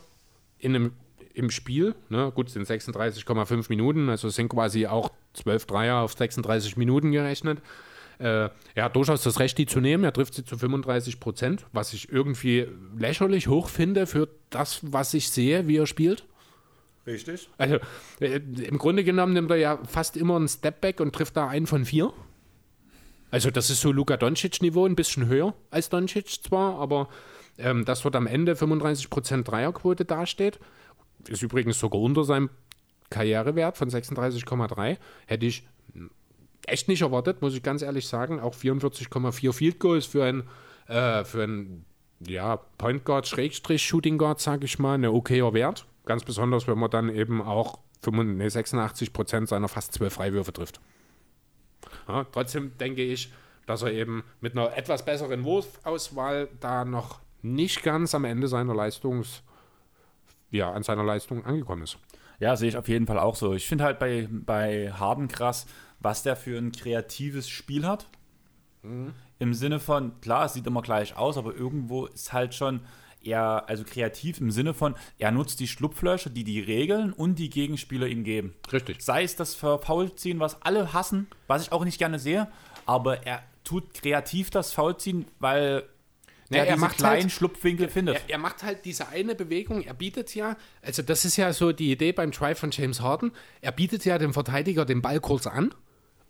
in 0.59 0.77
einem, 0.77 0.93
im 1.35 1.51
Spiel, 1.51 1.95
ne, 2.09 2.31
gut, 2.35 2.51
sind 2.51 2.67
36,5 2.67 3.67
Minuten, 3.69 4.09
also 4.09 4.29
sind 4.29 4.49
quasi 4.49 4.87
auch 4.87 5.11
12 5.35 5.67
Dreier 5.67 5.97
auf 5.99 6.13
36 6.13 6.77
Minuten 6.77 7.13
gerechnet. 7.13 7.61
Äh, 8.19 8.51
er 8.75 8.85
hat 8.85 8.97
durchaus 8.97 9.23
das 9.23 9.41
Recht, 9.41 9.57
die 9.57 9.67
zu 9.67 9.81
nehmen. 9.81 10.05
Er 10.05 10.13
trifft 10.13 10.35
sie 10.35 10.45
zu 10.45 10.59
35 10.59 11.21
Prozent, 11.21 11.67
was 11.73 11.95
ich 11.95 12.13
irgendwie 12.13 12.67
lächerlich 12.97 13.49
hoch 13.49 13.69
finde 13.69 14.07
für 14.07 14.29
das, 14.51 14.81
was 14.83 15.15
ich 15.15 15.31
sehe, 15.31 15.67
wie 15.67 15.79
er 15.79 15.87
spielt. 15.87 16.27
Richtig. 17.11 17.49
Also 17.59 17.79
äh, 18.21 18.37
im 18.37 18.79
Grunde 18.79 19.05
genommen 19.05 19.33
nimmt 19.33 19.51
er 19.51 19.57
ja 19.57 19.79
fast 19.87 20.17
immer 20.17 20.37
einen 20.37 20.49
Stepback 20.49 21.01
und 21.01 21.15
trifft 21.15 21.37
da 21.37 21.49
einen 21.49 21.67
von 21.67 21.85
vier. 21.85 22.13
Also 23.31 23.51
das 23.51 23.71
ist 23.71 23.81
so 23.81 23.93
Luka 23.93 24.17
Doncic-Niveau, 24.17 24.87
ein 24.87 24.97
bisschen 24.97 25.27
höher 25.27 25.55
als 25.71 25.89
Doncic 25.89 26.29
zwar, 26.29 26.79
aber 26.79 27.09
ähm, 27.59 27.85
dass 27.85 28.03
dort 28.03 28.17
am 28.17 28.27
Ende 28.27 28.55
35% 28.55 29.45
Dreierquote 29.45 30.05
dasteht, 30.05 30.59
ist 31.29 31.43
übrigens 31.43 31.79
sogar 31.79 32.01
unter 32.01 32.25
seinem 32.25 32.51
Karrierewert 33.11 33.77
von 33.77 33.91
36,3, 33.91 34.97
hätte 35.27 35.47
ich 35.47 35.65
echt 36.67 36.89
nicht 36.89 37.03
erwartet, 37.03 37.43
muss 37.43 37.55
ich 37.55 37.63
ganz 37.63 37.83
ehrlich 37.83 38.07
sagen. 38.07 38.41
Auch 38.41 38.55
44,4 38.55 39.53
Field 39.53 39.79
Goals 39.79 40.07
für 40.07 40.25
ein, 40.25 40.45
äh, 40.89 41.25
ja, 42.27 42.57
Point 42.79 43.05
Guard, 43.05 43.27
Schrägstrich, 43.27 43.83
Shooting 43.83 44.19
Guard, 44.19 44.41
sage 44.41 44.65
ich 44.65 44.79
mal, 44.79 44.95
ein 44.95 45.07
okayer 45.07 45.53
Wert. 45.55 45.87
Ganz 46.11 46.25
besonders, 46.25 46.67
wenn 46.67 46.77
man 46.77 46.91
dann 46.91 47.09
eben 47.09 47.41
auch 47.41 47.79
85, 48.03 48.37
nee, 48.37 48.49
86 48.49 49.13
Prozent 49.13 49.49
seiner 49.49 49.69
fast 49.69 49.93
12 49.93 50.13
Freiwürfe 50.13 50.53
trifft. 50.53 50.81
Ja, 52.09 52.25
trotzdem 52.25 52.77
denke 52.79 53.05
ich, 53.05 53.33
dass 53.65 53.83
er 53.83 53.93
eben 53.93 54.25
mit 54.41 54.57
einer 54.57 54.77
etwas 54.77 55.05
besseren 55.05 55.45
Wurfauswahl 55.45 56.49
da 56.59 56.85
noch 56.85 57.21
nicht 57.43 57.85
ganz 57.85 58.13
am 58.17 58.25
Ende 58.25 58.49
seiner 58.49 58.75
Leistungs, 58.75 59.45
ja, 60.51 60.73
an 60.73 60.83
seiner 60.83 61.05
Leistung 61.05 61.45
angekommen 61.45 61.85
ist. 61.85 61.97
Ja, 62.41 62.57
sehe 62.57 62.71
ich 62.71 62.77
auf 62.77 62.89
jeden 62.89 63.07
Fall 63.07 63.21
auch 63.21 63.37
so. 63.37 63.55
Ich 63.55 63.69
finde 63.69 63.85
halt 63.85 64.01
bei, 64.01 64.27
bei 64.29 64.91
Harden 64.91 65.29
krass, 65.29 65.69
was 66.01 66.25
der 66.25 66.35
für 66.35 66.59
ein 66.59 66.73
kreatives 66.73 67.49
Spiel 67.49 67.87
hat. 67.87 68.09
Im 69.39 69.55
Sinne 69.55 69.79
von, 69.79 70.21
klar, 70.23 70.47
es 70.47 70.55
sieht 70.55 70.67
immer 70.67 70.83
gleich 70.83 71.17
aus, 71.17 71.39
aber 71.39 71.55
irgendwo 71.55 72.07
ist 72.07 72.33
halt 72.33 72.53
schon 72.53 72.81
eher, 73.23 73.69
also 73.69 73.85
kreativ 73.85 74.41
im 74.41 74.51
Sinne 74.51 74.75
von, 74.75 74.95
er 75.19 75.31
nutzt 75.31 75.61
die 75.61 75.69
Schlupflöcher, 75.69 76.31
die 76.31 76.45
die 76.45 76.61
Regeln 76.61 77.13
und 77.13 77.39
die 77.39 77.51
Gegenspieler 77.51 78.07
ihm 78.07 78.25
geben. 78.25 78.55
Richtig. 78.73 79.03
Sei 79.03 79.23
es 79.23 79.37
das 79.37 79.55
Foulziehen, 79.55 80.41
was 80.41 80.63
alle 80.63 80.93
hassen, 80.93 81.27
was 81.47 81.63
ich 81.63 81.73
auch 81.73 81.85
nicht 81.85 81.99
gerne 81.99 82.19
sehe, 82.19 82.49
aber 82.87 83.27
er 83.27 83.43
tut 83.65 83.95
kreativ 83.95 84.51
das 84.51 84.73
Foulziehen, 84.73 85.27
weil 85.39 85.85
Ne, 86.53 86.59
er, 86.59 86.67
er 86.67 86.77
macht 86.79 86.97
kleinen 86.97 87.23
halt- 87.23 87.33
Schlupfwinkel 87.33 87.89
findet. 87.89 88.17
Er, 88.27 88.31
er 88.31 88.39
macht 88.39 88.65
halt 88.65 88.85
diese 88.85 89.07
eine 89.09 89.37
Bewegung, 89.37 89.83
er 89.83 89.95
bietet 89.95 90.35
ja, 90.35 90.57
also 90.83 91.01
das 91.01 91.25
ist 91.25 91.37
ja 91.37 91.53
so 91.53 91.71
die 91.71 91.93
Idee 91.93 92.11
beim 92.11 92.33
Try 92.33 92.57
von 92.57 92.73
James 92.73 93.01
Harden, 93.01 93.31
er 93.61 93.71
bietet 93.71 94.05
ja 94.05 94.19
dem 94.19 94.35
Verteidiger 94.35 94.85
den 94.85 95.01
Ball 95.01 95.21
kurz 95.21 95.47
an, 95.47 95.73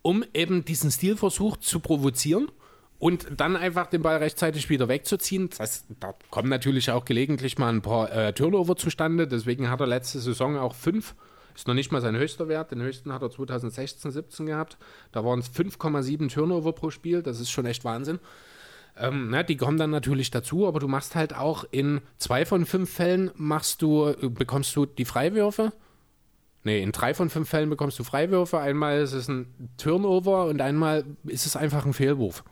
um 0.03 0.23
eben 0.35 0.63
diesen 0.63 0.91
Stilversuch 0.91 1.57
zu 1.57 1.79
provozieren 1.79 2.51
und 3.01 3.25
dann 3.35 3.55
einfach 3.55 3.87
den 3.87 4.03
Ball 4.03 4.17
rechtzeitig 4.17 4.69
wieder 4.69 4.87
wegzuziehen. 4.87 5.49
Das, 5.57 5.85
da 5.99 6.13
kommen 6.29 6.49
natürlich 6.49 6.91
auch 6.91 7.03
gelegentlich 7.03 7.57
mal 7.57 7.69
ein 7.69 7.81
paar 7.81 8.11
äh, 8.11 8.31
Turnover 8.31 8.75
zustande, 8.75 9.27
deswegen 9.27 9.71
hat 9.71 9.79
er 9.79 9.87
letzte 9.87 10.19
Saison 10.19 10.55
auch 10.55 10.75
fünf. 10.75 11.15
Ist 11.55 11.67
noch 11.67 11.73
nicht 11.73 11.91
mal 11.91 11.99
sein 11.99 12.15
höchster 12.15 12.47
Wert. 12.47 12.71
Den 12.71 12.79
höchsten 12.81 13.11
hat 13.11 13.23
er 13.23 13.31
2016, 13.31 14.11
17 14.11 14.45
gehabt. 14.45 14.77
Da 15.11 15.25
waren 15.25 15.39
es 15.39 15.51
5,7 15.51 16.31
Turnover 16.31 16.73
pro 16.73 16.91
Spiel. 16.91 17.23
Das 17.23 17.39
ist 17.39 17.49
schon 17.49 17.65
echt 17.65 17.83
Wahnsinn. 17.83 18.19
Ähm, 18.95 19.29
na, 19.31 19.41
die 19.41 19.57
kommen 19.57 19.79
dann 19.79 19.89
natürlich 19.89 20.29
dazu, 20.29 20.67
aber 20.67 20.79
du 20.79 20.87
machst 20.87 21.15
halt 21.15 21.35
auch 21.35 21.65
in 21.71 22.01
zwei 22.19 22.45
von 22.45 22.67
fünf 22.67 22.91
Fällen 22.93 23.31
machst 23.35 23.81
du, 23.81 24.09
äh, 24.09 24.29
bekommst 24.29 24.75
du 24.75 24.85
die 24.85 25.05
Freiwürfe. 25.05 25.73
Nee, 26.63 26.83
in 26.83 26.91
drei 26.91 27.15
von 27.15 27.31
fünf 27.31 27.49
Fällen 27.49 27.71
bekommst 27.71 27.97
du 27.97 28.03
Freiwürfe. 28.03 28.59
Einmal 28.59 28.99
ist 29.01 29.13
es 29.13 29.27
ein 29.27 29.47
Turnover 29.77 30.45
und 30.45 30.61
einmal 30.61 31.03
ist 31.25 31.47
es 31.47 31.55
einfach 31.55 31.85
ein 31.85 31.93
Fehlwurf. 31.93 32.43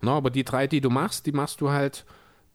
Na, 0.00 0.16
aber 0.16 0.30
die 0.30 0.44
drei, 0.44 0.66
die 0.66 0.80
du 0.80 0.90
machst, 0.90 1.26
die 1.26 1.32
machst 1.32 1.60
du 1.60 1.70
halt 1.70 2.04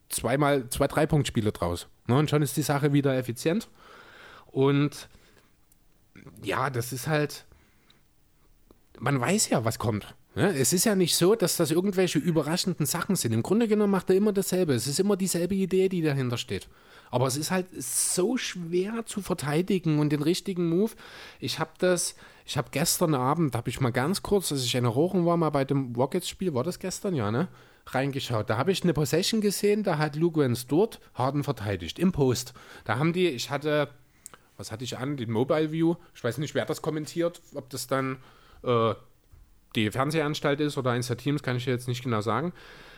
zweimal, 0.09 0.69
zwei 0.69 0.87
Drei-Punkt-Spiele 0.87 1.51
draus. 1.51 1.87
Na, 2.07 2.17
und 2.17 2.29
schon 2.29 2.41
ist 2.41 2.57
die 2.57 2.61
Sache 2.61 2.93
wieder 2.93 3.15
effizient. 3.17 3.69
Und 4.47 5.09
ja, 6.43 6.69
das 6.69 6.93
ist 6.93 7.07
halt, 7.07 7.45
man 8.99 9.19
weiß 9.19 9.49
ja, 9.49 9.65
was 9.65 9.79
kommt. 9.79 10.15
Ja, 10.35 10.49
es 10.49 10.73
ist 10.73 10.83
ja 10.83 10.95
nicht 10.95 11.15
so, 11.15 11.35
dass 11.35 11.55
das 11.55 11.71
irgendwelche 11.71 12.19
überraschenden 12.19 12.85
Sachen 12.85 13.15
sind. 13.15 13.31
Im 13.31 13.41
Grunde 13.43 13.69
genommen 13.69 13.91
macht 13.91 14.09
er 14.09 14.17
immer 14.17 14.33
dasselbe. 14.33 14.73
Es 14.73 14.85
ist 14.85 14.99
immer 14.99 15.15
dieselbe 15.15 15.55
Idee, 15.55 15.87
die 15.87 16.01
dahinter 16.01 16.37
steht. 16.37 16.67
Aber 17.09 17.27
es 17.27 17.37
ist 17.37 17.51
halt 17.51 17.67
so 17.77 18.35
schwer 18.35 19.05
zu 19.05 19.21
verteidigen 19.21 19.99
und 19.99 20.09
den 20.09 20.21
richtigen 20.21 20.67
Move. 20.67 20.91
Ich 21.39 21.59
habe 21.59 21.71
das, 21.77 22.15
ich 22.45 22.57
habe 22.57 22.69
gestern 22.71 23.15
Abend, 23.15 23.55
habe 23.55 23.69
ich 23.69 23.81
mal 23.81 23.91
ganz 23.91 24.21
kurz, 24.21 24.51
als 24.51 24.63
ich 24.63 24.75
in 24.75 24.85
Rochen 24.85 25.25
war, 25.25 25.35
mal 25.35 25.49
bei 25.49 25.65
dem 25.65 25.95
Rockets-Spiel, 25.95 26.53
war 26.53 26.63
das 26.63 26.77
gestern, 26.77 27.15
ja, 27.15 27.31
ne? 27.31 27.47
Reingeschaut. 27.87 28.49
Da 28.49 28.57
habe 28.57 28.71
ich 28.71 28.83
eine 28.83 28.93
Possession 28.93 29.41
gesehen, 29.41 29.83
da 29.83 29.97
hat 29.97 30.19
Wentz 30.19 30.67
dort 30.67 30.99
Harden 31.15 31.43
verteidigt, 31.43 31.97
im 31.99 32.11
Post. 32.11 32.53
Da 32.83 32.97
haben 32.97 33.13
die, 33.13 33.27
ich 33.27 33.49
hatte, 33.49 33.89
was 34.57 34.71
hatte 34.71 34.83
ich 34.83 34.97
an, 34.97 35.17
den 35.17 35.31
Mobile 35.31 35.71
View. 35.71 35.95
Ich 36.13 36.23
weiß 36.23 36.37
nicht, 36.37 36.55
wer 36.55 36.65
das 36.65 36.81
kommentiert, 36.81 37.41
ob 37.53 37.69
das 37.69 37.87
dann 37.87 38.17
äh, 38.63 38.93
die 39.75 39.91
Fernsehanstalt 39.91 40.59
ist 40.61 40.77
oder 40.77 40.91
eins 40.91 41.07
der 41.07 41.17
Teams, 41.17 41.43
kann 41.43 41.57
ich 41.57 41.65
jetzt 41.65 41.87
nicht 41.87 42.03
genau 42.03 42.21
sagen. 42.21 42.53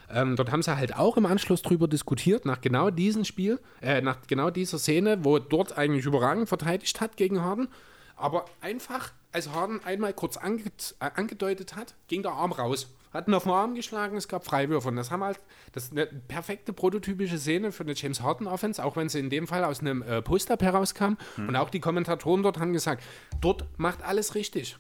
Ähm, 0.09 0.35
dort 0.35 0.51
haben 0.51 0.61
sie 0.61 0.75
halt 0.75 0.95
auch 0.95 1.17
im 1.17 1.25
Anschluss 1.25 1.61
drüber 1.61 1.87
diskutiert, 1.87 2.45
nach 2.45 2.61
genau 2.61 2.89
diesem 2.89 3.25
Spiel, 3.25 3.59
äh, 3.81 4.01
nach 4.01 4.17
genau 4.27 4.49
dieser 4.49 4.77
Szene, 4.77 5.19
wo 5.23 5.39
dort 5.39 5.77
eigentlich 5.77 6.05
überragend 6.05 6.47
verteidigt 6.47 7.01
hat 7.01 7.17
gegen 7.17 7.41
Harden. 7.41 7.67
Aber 8.15 8.45
einfach, 8.61 9.11
als 9.37 9.49
Harden 9.49 9.83
einmal 9.83 10.13
kurz 10.13 10.37
ange 10.37 10.63
äh, 10.99 11.09
angedeutet 11.15 11.75
hat, 11.75 11.95
ging 12.07 12.23
der 12.23 12.33
Arm 12.33 12.51
raus. 12.51 12.93
Hat 13.13 13.27
ihn 13.27 13.33
auf 13.33 13.43
den 13.43 13.53
Arm 13.53 13.73
geschlagen, 13.73 14.17
es 14.17 14.27
gab 14.27 14.45
Freiwürfe. 14.45 14.89
Und 14.89 14.97
das 14.97 15.11
haben 15.11 15.23
halt, 15.23 15.39
das 15.71 15.85
ist 15.85 15.91
eine 15.93 16.05
perfekte 16.05 16.73
prototypische 16.73 17.39
Szene 17.39 17.71
für 17.71 17.83
eine 17.83 17.93
James 17.93 18.21
Harden 18.21 18.47
Offense, 18.47 18.83
auch 18.83 18.95
wenn 18.97 19.09
sie 19.09 19.19
in 19.19 19.29
dem 19.29 19.47
Fall 19.47 19.63
aus 19.63 19.79
einem 19.79 20.01
äh, 20.01 20.21
Post-Up 20.21 20.61
herauskam. 20.61 21.13
Und 21.37 21.55
auch 21.55 21.69
die 21.69 21.79
Kommentatoren 21.79 22.43
dort 22.43 22.59
haben 22.59 22.73
gesagt, 22.73 23.03
dort 23.41 23.65
macht 23.77 24.03
alles 24.03 24.35
richtig 24.35 24.77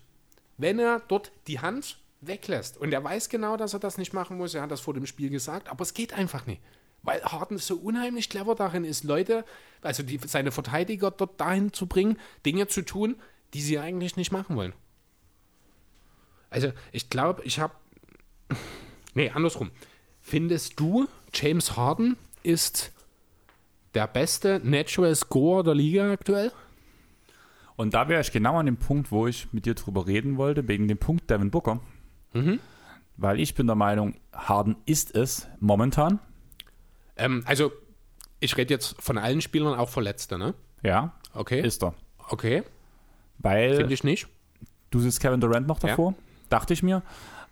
wenn 0.57 0.79
er 0.79 1.01
dort 1.07 1.31
die 1.47 1.59
Hand 1.59 1.99
weglässt. 2.21 2.77
Und 2.77 2.91
er 2.91 3.03
weiß 3.03 3.29
genau, 3.29 3.57
dass 3.57 3.73
er 3.73 3.79
das 3.79 3.97
nicht 3.97 4.13
machen 4.13 4.37
muss. 4.37 4.53
Er 4.53 4.63
hat 4.63 4.71
das 4.71 4.81
vor 4.81 4.93
dem 4.93 5.05
Spiel 5.05 5.29
gesagt, 5.29 5.69
aber 5.69 5.83
es 5.83 5.93
geht 5.93 6.13
einfach 6.13 6.45
nicht. 6.45 6.61
Weil 7.03 7.23
Harden 7.23 7.59
so 7.59 7.75
unheimlich 7.75 8.29
clever 8.29 8.55
darin 8.55 8.83
ist, 8.83 9.03
Leute, 9.03 9.45
also 9.81 10.03
die, 10.03 10.19
seine 10.25 10.51
Verteidiger 10.51 11.11
dort 11.11 11.39
dahin 11.39 11.71
zu 11.71 11.85
bringen, 11.85 12.17
Dinge 12.45 12.67
zu 12.67 12.81
tun, 12.81 13.15
die 13.53 13.61
sie 13.61 13.79
eigentlich 13.79 14.15
nicht 14.17 14.31
machen 14.31 14.55
wollen. 14.55 14.73
Also, 16.49 16.71
ich 16.91 17.09
glaube, 17.09 17.43
ich 17.43 17.59
habe. 17.59 17.73
Nee, 19.13 19.29
andersrum. 19.31 19.71
Findest 20.21 20.79
du, 20.79 21.07
James 21.33 21.75
Harden 21.77 22.17
ist 22.43 22.91
der 23.93 24.07
beste 24.07 24.59
Natural 24.63 25.15
Scorer 25.15 25.63
der 25.63 25.75
Liga 25.75 26.11
aktuell? 26.11 26.51
Und 27.75 27.93
da 27.93 28.09
wäre 28.09 28.21
ich 28.21 28.31
genau 28.31 28.57
an 28.57 28.65
dem 28.65 28.77
Punkt, 28.77 29.11
wo 29.11 29.27
ich 29.27 29.51
mit 29.53 29.65
dir 29.65 29.75
drüber 29.75 30.07
reden 30.07 30.37
wollte, 30.37 30.67
wegen 30.67 30.87
dem 30.87 30.97
Punkt 30.97 31.29
Devin 31.29 31.51
Booker. 31.51 31.79
Weil 33.17 33.39
ich 33.39 33.55
bin 33.55 33.67
der 33.67 33.75
Meinung, 33.75 34.15
Harden 34.33 34.75
ist 34.85 35.15
es 35.15 35.47
momentan. 35.59 36.19
Ähm, 37.15 37.43
also, 37.45 37.71
ich 38.39 38.55
rede 38.57 38.73
jetzt 38.73 39.01
von 39.01 39.17
allen 39.17 39.41
Spielern, 39.41 39.77
auch 39.77 39.89
Verletzte, 39.89 40.37
ne? 40.37 40.53
Ja, 40.83 41.13
Okay. 41.33 41.61
ist 41.61 41.83
er. 41.83 41.93
okay, 42.29 42.63
Weil 43.39 43.75
finde 43.75 43.93
ich 43.93 44.03
nicht. 44.03 44.27
du 44.91 44.99
siehst 44.99 45.19
Kevin 45.19 45.39
Durant 45.41 45.67
noch 45.67 45.81
Ja. 45.81 45.89
davor, 45.89 46.13
dachte 46.49 46.73
ich 46.73 46.83
mir. 46.83 47.03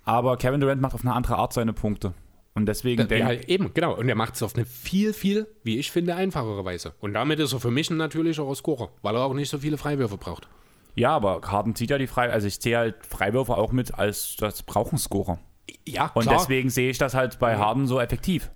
Aber 0.04 0.38
Kevin 0.38 0.60
Durant 0.62 0.82
macht 0.82 0.94
auf 0.94 1.02
eine 1.02 1.14
andere 1.14 1.38
Art 1.38 1.54
seine 1.54 1.74
Punkte. 1.74 2.14
Und 2.54 2.68
deswegen 2.68 3.02
Ja, 3.02 3.08
denke 3.08 3.48
eben, 3.50 3.74
genau. 3.74 3.96
Und 3.96 4.08
er 4.08 4.16
macht 4.16 4.36
es 4.36 4.44
auf 4.44 4.56
eine 4.56 4.66
viel, 4.66 5.12
viel, 5.14 5.46
wie 5.64 5.78
ich 5.78 5.92
finde, 5.92 6.16
einfachere 6.16 6.64
Weise. 6.64 6.94
Und 7.02 7.14
damit 7.14 7.40
ist 7.40 7.52
er 7.54 7.60
für 7.60 7.72
mich 7.72 7.90
ein 7.90 7.98
natürlicherer 7.98 8.56
Scorer, 8.56 8.90
weil 9.02 9.16
er 9.16 9.24
auch 9.24 9.34
nicht 9.34 9.50
so 9.50 9.58
viele 9.58 9.78
Freiwürfe 9.78 10.18
braucht. 10.18 10.48
Ja, 10.96 11.10
aber 11.14 11.42
Harden 11.44 11.76
zieht 11.76 11.90
ja 11.90 11.98
die 11.98 12.08
Frei, 12.08 12.30
also 12.32 12.48
ich 12.48 12.56
sehe 12.56 12.78
halt 12.78 13.06
Freiwürfe 13.06 13.58
auch 13.58 13.74
mit 13.74 13.94
als 14.00 14.38
das 14.38 14.64
brauchen 14.64 14.98
Scorer. 14.98 15.40
Ja, 15.86 16.12
Und 16.14 16.24
klar. 16.24 16.38
deswegen 16.38 16.70
sehe 16.70 16.90
ich 16.90 16.98
das 16.98 17.14
halt 17.14 17.40
bei 17.40 17.58
Harden 17.58 17.88
so 17.88 18.00
effektiv. 18.00 18.50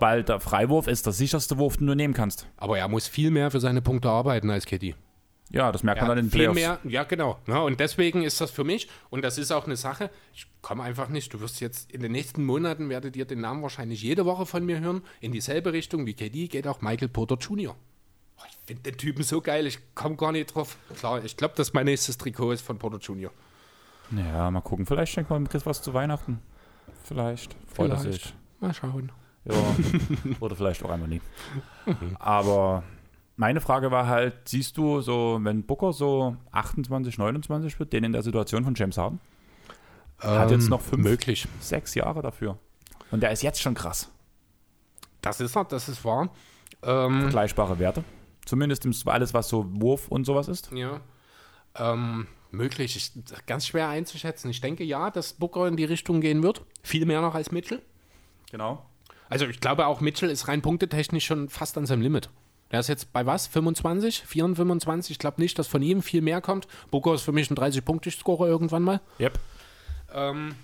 Weil 0.00 0.22
der 0.22 0.40
Freiwurf 0.40 0.86
ist 0.86 1.04
der 1.04 1.12
sicherste 1.12 1.58
Wurf, 1.58 1.76
den 1.76 1.86
du 1.86 1.94
nehmen 1.94 2.14
kannst. 2.14 2.46
Aber 2.56 2.78
er 2.78 2.88
muss 2.88 3.06
viel 3.08 3.30
mehr 3.30 3.50
für 3.50 3.60
seine 3.60 3.82
Punkte 3.82 4.08
arbeiten 4.08 4.50
als 4.50 4.64
KD. 4.64 4.94
Ja, 5.50 5.70
das 5.70 5.82
merkt 5.82 6.00
Er 6.00 6.06
man 6.06 6.16
dann 6.16 6.18
in 6.18 6.24
den 6.26 6.30
viel 6.32 6.50
Playoffs. 6.52 6.84
mehr, 6.84 6.90
ja 6.90 7.04
genau. 7.04 7.38
Ja, 7.46 7.58
und 7.58 7.78
deswegen 7.78 8.22
ist 8.22 8.40
das 8.40 8.50
für 8.50 8.64
mich, 8.64 8.88
und 9.10 9.22
das 9.22 9.38
ist 9.38 9.52
auch 9.52 9.66
eine 9.66 9.76
Sache, 9.76 10.10
ich 10.32 10.46
komme 10.62 10.82
einfach 10.82 11.08
nicht, 11.08 11.32
du 11.34 11.40
wirst 11.40 11.60
jetzt 11.60 11.92
in 11.92 12.00
den 12.02 12.12
nächsten 12.12 12.44
Monaten, 12.44 12.88
werdet 12.88 13.14
ihr 13.14 13.24
den 13.26 13.40
Namen 13.40 13.62
wahrscheinlich 13.62 14.02
jede 14.02 14.24
Woche 14.24 14.46
von 14.46 14.64
mir 14.64 14.80
hören, 14.80 15.02
in 15.20 15.32
dieselbe 15.32 15.72
Richtung 15.72 16.06
wie 16.06 16.14
KD 16.14 16.48
geht 16.48 16.66
auch 16.66 16.80
Michael 16.80 17.08
Porter 17.08 17.36
Jr. 17.36 17.76
Oh, 18.38 18.42
Ich 18.48 18.56
finde 18.66 18.82
den 18.82 18.96
Typen 18.96 19.22
so 19.22 19.40
geil, 19.42 19.66
ich 19.66 19.78
komme 19.94 20.16
gar 20.16 20.32
nicht 20.32 20.54
drauf. 20.54 20.76
Klar, 20.98 21.24
ich 21.24 21.36
glaube, 21.36 21.54
dass 21.56 21.72
mein 21.72 21.84
nächstes 21.84 22.18
Trikot 22.18 22.52
ist 22.52 22.62
von 22.62 22.78
Porter 22.78 22.98
Jr. 22.98 23.30
Ja, 24.16 24.50
mal 24.50 24.60
gucken. 24.62 24.86
Vielleicht 24.86 25.12
schenkt 25.12 25.30
man 25.30 25.48
Chris 25.48 25.64
was 25.66 25.82
zu 25.82 25.94
Weihnachten. 25.94 26.40
Vielleicht. 27.04 27.54
Freut 27.72 27.90
er 27.90 27.98
sich. 27.98 28.34
Mal 28.60 28.72
schauen. 28.74 29.12
Ja. 29.44 29.54
Oder 30.40 30.56
vielleicht 30.56 30.82
auch 30.84 30.90
einmal 30.90 31.08
nie. 31.08 31.20
Aber 32.18 32.82
meine 33.36 33.60
Frage 33.60 33.90
war 33.90 34.06
halt, 34.06 34.48
siehst 34.48 34.76
du 34.76 35.00
so, 35.00 35.38
wenn 35.42 35.64
Booker 35.64 35.92
so 35.92 36.36
28, 36.52 37.18
29 37.18 37.78
wird, 37.78 37.92
den 37.92 38.04
in 38.04 38.12
der 38.12 38.22
Situation 38.22 38.64
von 38.64 38.74
James 38.74 38.96
Harden? 38.98 39.20
Hat 40.18 40.50
jetzt 40.50 40.70
noch 40.70 40.80
fünf- 40.80 41.02
Möglich. 41.02 41.46
Sechs 41.60 41.94
Jahre 41.94 42.22
dafür. 42.22 42.58
Und 43.10 43.22
der 43.22 43.32
ist 43.32 43.42
jetzt 43.42 43.60
schon 43.60 43.74
krass. 43.74 44.10
Das 45.20 45.40
ist 45.40 45.56
er, 45.56 45.64
das 45.64 45.88
ist 45.88 46.04
wahr. 46.04 46.30
Ähm, 46.82 47.22
Vergleichbare 47.22 47.78
Werte. 47.78 48.04
Zumindest 48.44 48.84
im, 48.84 48.94
alles, 49.06 49.34
was 49.34 49.48
so 49.48 49.66
Wurf 49.80 50.08
und 50.08 50.24
sowas 50.24 50.48
ist. 50.48 50.70
Ja. 50.72 51.00
Ähm, 51.76 52.26
möglich. 52.50 52.96
Ich, 52.96 53.12
ganz 53.46 53.66
schwer 53.66 53.88
einzuschätzen. 53.88 54.50
Ich 54.50 54.60
denke 54.60 54.84
ja, 54.84 55.10
dass 55.10 55.32
Booker 55.34 55.66
in 55.66 55.76
die 55.76 55.84
Richtung 55.84 56.20
gehen 56.20 56.42
wird. 56.42 56.62
Viel 56.82 57.04
mehr 57.06 57.20
noch 57.20 57.34
als 57.34 57.52
Mitchell. 57.52 57.82
Genau. 58.50 58.84
Also 59.28 59.46
ich 59.46 59.60
glaube 59.60 59.86
auch 59.86 60.00
Mitchell 60.00 60.30
ist 60.30 60.48
rein 60.48 60.62
punktetechnisch 60.62 61.24
schon 61.26 61.48
fast 61.48 61.76
an 61.78 61.86
seinem 61.86 62.02
Limit. 62.02 62.30
Der 62.74 62.80
ist 62.80 62.88
jetzt 62.88 63.12
bei 63.12 63.24
was? 63.24 63.46
25? 63.46 64.24
24, 64.26 64.56
25? 64.56 65.10
Ich 65.12 65.18
glaube 65.20 65.40
nicht, 65.40 65.56
dass 65.60 65.68
von 65.68 65.80
ihm 65.80 66.02
viel 66.02 66.22
mehr 66.22 66.40
kommt. 66.40 66.66
Booker 66.90 67.14
ist 67.14 67.22
für 67.22 67.30
mich 67.30 67.48
ein 67.48 67.56
30-Punkte-Scorer 67.56 68.48
irgendwann 68.48 68.82
mal. 68.82 69.00
Yep. 69.20 69.38
Ähm, 70.12 70.56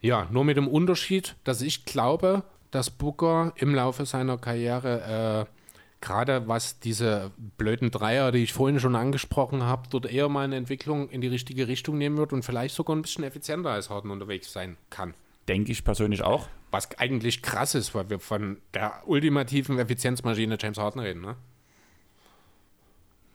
ja, 0.00 0.28
nur 0.30 0.44
mit 0.44 0.56
dem 0.56 0.68
Unterschied, 0.68 1.34
dass 1.42 1.62
ich 1.62 1.84
glaube, 1.84 2.44
dass 2.70 2.90
Booker 2.90 3.52
im 3.56 3.74
Laufe 3.74 4.06
seiner 4.06 4.38
Karriere 4.38 5.48
äh, 5.48 5.52
gerade 6.00 6.46
was 6.46 6.78
diese 6.78 7.32
blöden 7.58 7.90
Dreier, 7.90 8.30
die 8.30 8.44
ich 8.44 8.52
vorhin 8.52 8.78
schon 8.78 8.94
angesprochen 8.94 9.64
habe, 9.64 9.88
dort 9.90 10.06
eher 10.06 10.28
mal 10.28 10.44
eine 10.44 10.54
Entwicklung 10.54 11.08
in 11.08 11.20
die 11.20 11.26
richtige 11.26 11.66
Richtung 11.66 11.98
nehmen 11.98 12.18
wird 12.18 12.32
und 12.32 12.44
vielleicht 12.44 12.76
sogar 12.76 12.94
ein 12.94 13.02
bisschen 13.02 13.24
effizienter 13.24 13.70
als 13.70 13.90
Harden 13.90 14.12
unterwegs 14.12 14.52
sein 14.52 14.76
kann. 14.90 15.14
Denke 15.48 15.72
ich 15.72 15.84
persönlich 15.84 16.22
auch. 16.22 16.48
Was 16.70 16.96
eigentlich 16.98 17.42
krass 17.42 17.74
ist, 17.74 17.94
weil 17.94 18.08
wir 18.10 18.18
von 18.20 18.58
der 18.74 19.02
ultimativen 19.06 19.78
Effizienzmaschine 19.78 20.56
James 20.60 20.78
Harden 20.78 21.00
reden, 21.00 21.20
ne? 21.20 21.36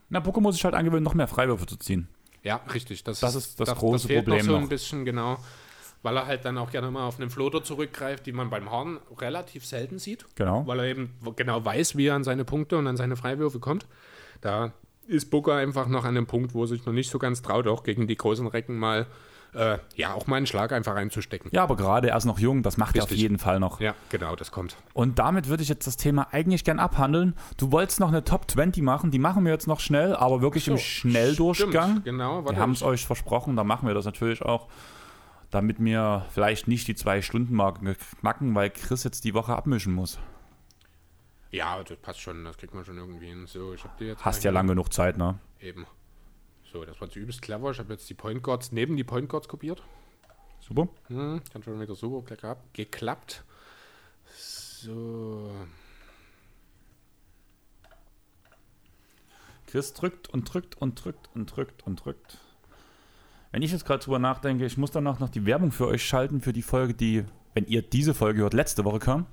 Na, 0.09 0.19
Booker 0.21 0.39
muss 0.41 0.55
sich 0.55 0.63
halt 0.63 0.73
angewöhnen, 0.73 1.03
noch 1.03 1.13
mehr 1.13 1.27
Freiwürfe 1.27 1.65
zu 1.65 1.75
ziehen. 1.75 2.07
Ja, 2.43 2.61
richtig. 2.73 3.03
Das, 3.03 3.19
Das 3.19 3.35
ist 3.35 3.59
das 3.59 3.75
große 3.75 4.07
fehlt 4.07 4.23
Problem 4.25 4.39
noch 4.39 4.45
so 4.45 4.51
noch. 4.53 4.61
ein 4.61 4.69
bisschen, 4.69 5.03
genau. 5.05 5.37
Weil 6.01 6.15
er 6.15 6.27
halt 6.27 6.45
dann 6.45 6.57
auch 6.57 6.71
gerne 6.71 6.89
mal 6.91 7.05
auf 7.05 7.19
einen 7.19 7.29
Floater 7.29 7.63
zurückgreift, 7.63 8.25
die 8.25 8.31
man 8.31 8.49
beim 8.49 8.71
Harden 8.71 8.99
relativ 9.17 9.65
selten 9.65 9.99
sieht. 9.99 10.25
Genau. 10.35 10.65
Weil 10.65 10.79
er 10.79 10.85
eben 10.85 11.13
genau 11.35 11.63
weiß, 11.65 11.97
wie 11.97 12.07
er 12.07 12.15
an 12.15 12.23
seine 12.23 12.45
Punkte 12.45 12.77
und 12.77 12.87
an 12.87 12.95
seine 12.95 13.17
Freiwürfe 13.17 13.59
kommt. 13.59 13.85
Da 14.39 14.71
ist 15.07 15.29
Booker 15.29 15.55
einfach 15.55 15.87
noch 15.87 16.05
an 16.05 16.15
dem 16.15 16.27
Punkt, 16.27 16.53
wo 16.53 16.63
er 16.63 16.67
sich 16.67 16.85
noch 16.85 16.93
nicht 16.93 17.09
so 17.09 17.19
ganz 17.19 17.41
traut, 17.41 17.67
auch 17.67 17.83
gegen 17.83 18.07
die 18.07 18.15
großen 18.15 18.47
Recken 18.47 18.77
mal, 18.77 19.07
äh, 19.53 19.79
ja, 19.95 20.13
auch 20.13 20.27
mal 20.27 20.35
einen 20.37 20.45
Schlag 20.45 20.71
einfach 20.71 20.95
reinzustecken. 20.95 21.49
Ja, 21.53 21.63
aber 21.63 21.75
gerade 21.75 22.09
er 22.09 22.17
ist 22.17 22.25
noch 22.25 22.39
jung, 22.39 22.63
das 22.63 22.77
macht 22.77 22.95
er 22.95 23.03
auf 23.03 23.09
Richtig. 23.09 23.21
jeden 23.21 23.39
Fall 23.39 23.59
noch. 23.59 23.79
Ja, 23.79 23.95
genau, 24.09 24.35
das 24.35 24.51
kommt. 24.51 24.75
Und 24.93 25.19
damit 25.19 25.47
würde 25.47 25.63
ich 25.63 25.69
jetzt 25.69 25.87
das 25.87 25.97
Thema 25.97 26.27
eigentlich 26.31 26.63
gern 26.63 26.79
abhandeln. 26.79 27.35
Du 27.57 27.71
wolltest 27.71 27.99
noch 27.99 28.09
eine 28.09 28.23
Top 28.23 28.49
20 28.49 28.83
machen, 28.83 29.11
die 29.11 29.19
machen 29.19 29.45
wir 29.45 29.51
jetzt 29.51 29.67
noch 29.67 29.79
schnell, 29.79 30.15
aber 30.15 30.41
wirklich 30.41 30.67
im 30.67 30.77
So, 30.77 30.83
Schnelldurchgang. 30.83 31.91
Stimmt, 31.91 32.05
genau. 32.05 32.45
Wir 32.45 32.57
haben 32.57 32.71
es 32.71 32.83
euch 32.83 33.05
versprochen, 33.05 33.55
da 33.55 33.63
machen 33.63 33.87
wir 33.87 33.93
das 33.93 34.05
natürlich 34.05 34.41
auch, 34.41 34.67
damit 35.49 35.83
wir 35.83 36.25
vielleicht 36.29 36.67
nicht 36.67 36.87
die 36.87 36.95
Zwei-Stunden-Marke 36.95 37.95
knacken, 38.19 38.53
weil 38.53 38.69
Chris 38.69 39.03
jetzt 39.03 39.23
die 39.23 39.33
Woche 39.33 39.55
abmischen 39.55 39.93
muss. 39.93 40.19
Ja, 41.51 41.81
das 41.83 41.97
passt 41.97 42.19
schon, 42.19 42.43
das 42.43 42.57
kriegt 42.57 42.73
man 42.73 42.83
schon 42.85 42.97
irgendwie 42.97 43.27
hin. 43.27 43.45
So, 43.47 43.73
ich 43.73 43.83
hab 43.83 43.97
dir 43.97 44.07
jetzt 44.07 44.25
Hast 44.25 44.43
ja 44.43 44.51
lang 44.51 44.67
genug 44.67 44.91
Zeit, 44.93 45.17
ne? 45.17 45.39
Eben. 45.59 45.85
So, 46.71 46.83
das 46.83 46.99
war 46.99 47.07
jetzt 47.07 47.15
übelst 47.15 47.41
clever. 47.41 47.71
Ich 47.71 47.79
habe 47.79 47.93
jetzt 47.93 48.09
die 48.09 48.13
Point 48.13 48.43
Guards 48.43 48.71
neben 48.71 48.97
die 48.97 49.03
Point 49.03 49.29
Guards 49.29 49.47
kopiert. 49.47 49.81
Super. 50.59 50.89
Hm, 51.07 51.41
hat 51.53 51.63
schon 51.63 51.79
wieder 51.79 51.95
super 51.95 52.25
geklappt. 52.27 52.73
geklappt. 52.73 53.43
So. 54.35 55.49
Chris 59.65 59.93
drückt 59.93 60.29
und 60.29 60.51
drückt 60.51 60.75
und 60.81 61.03
drückt 61.03 61.29
und 61.33 61.55
drückt 61.55 61.85
und 61.85 62.03
drückt. 62.03 62.37
Wenn 63.51 63.61
ich 63.61 63.71
jetzt 63.71 63.85
gerade 63.85 64.03
drüber 64.03 64.19
nachdenke, 64.19 64.65
ich 64.65 64.77
muss 64.77 64.91
dann 64.91 65.07
auch 65.07 65.19
noch 65.19 65.29
die 65.29 65.45
Werbung 65.45 65.71
für 65.71 65.87
euch 65.87 66.05
schalten, 66.05 66.41
für 66.41 66.53
die 66.53 66.61
Folge, 66.61 66.93
die, 66.93 67.25
wenn 67.53 67.65
ihr 67.65 67.81
diese 67.81 68.13
Folge 68.13 68.41
hört, 68.41 68.53
letzte 68.53 68.83
Woche 68.85 68.99
kam. 68.99 69.25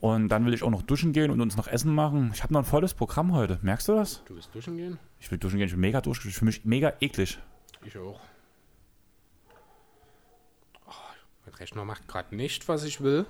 Und 0.00 0.28
dann 0.28 0.46
will 0.46 0.54
ich 0.54 0.62
auch 0.62 0.70
noch 0.70 0.82
duschen 0.82 1.12
gehen 1.12 1.30
und 1.30 1.40
uns 1.40 1.56
noch 1.56 1.68
Essen 1.68 1.94
machen. 1.94 2.30
Ich 2.34 2.42
habe 2.42 2.52
noch 2.52 2.60
ein 2.60 2.66
volles 2.66 2.94
Programm 2.94 3.32
heute. 3.32 3.58
Merkst 3.62 3.88
du 3.88 3.94
das? 3.94 4.24
Du 4.24 4.34
willst 4.34 4.54
duschen 4.54 4.76
gehen? 4.76 4.98
Ich 5.20 5.30
will 5.30 5.38
duschen 5.38 5.58
gehen, 5.58 5.66
ich 5.66 5.72
bin 5.72 5.80
mega. 5.80 6.02
Ich 6.04 6.18
fühle 6.18 6.46
mich 6.46 6.64
mega 6.64 6.94
eklig. 7.00 7.38
Ich 7.84 7.96
auch. 7.98 8.20
Oh, 10.86 10.92
mein 11.44 11.54
Rechner 11.54 11.84
macht 11.84 12.08
gerade 12.08 12.34
nicht, 12.34 12.68
was 12.68 12.84
ich 12.84 13.00
will. 13.00 13.26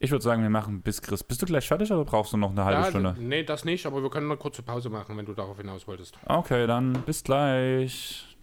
Ich 0.00 0.10
würde 0.10 0.24
sagen, 0.24 0.42
wir 0.42 0.50
machen 0.50 0.82
bis 0.82 1.00
Chris. 1.00 1.22
Bist 1.22 1.40
du 1.40 1.46
gleich 1.46 1.68
fertig 1.68 1.92
oder 1.92 2.04
brauchst 2.04 2.32
du 2.32 2.36
noch 2.36 2.50
eine 2.50 2.64
halbe 2.64 2.80
Ja, 2.82 2.88
Stunde? 2.90 3.14
Nee, 3.18 3.44
das 3.44 3.64
nicht, 3.64 3.86
aber 3.86 4.02
wir 4.02 4.10
können 4.10 4.26
eine 4.30 4.38
kurze 4.38 4.62
Pause 4.62 4.90
machen, 4.90 5.16
wenn 5.16 5.24
du 5.24 5.34
darauf 5.34 5.56
hinaus 5.56 5.86
wolltest. 5.86 6.18
Okay, 6.26 6.66
dann 6.66 6.92
bis 7.04 7.22
gleich. 7.22 8.36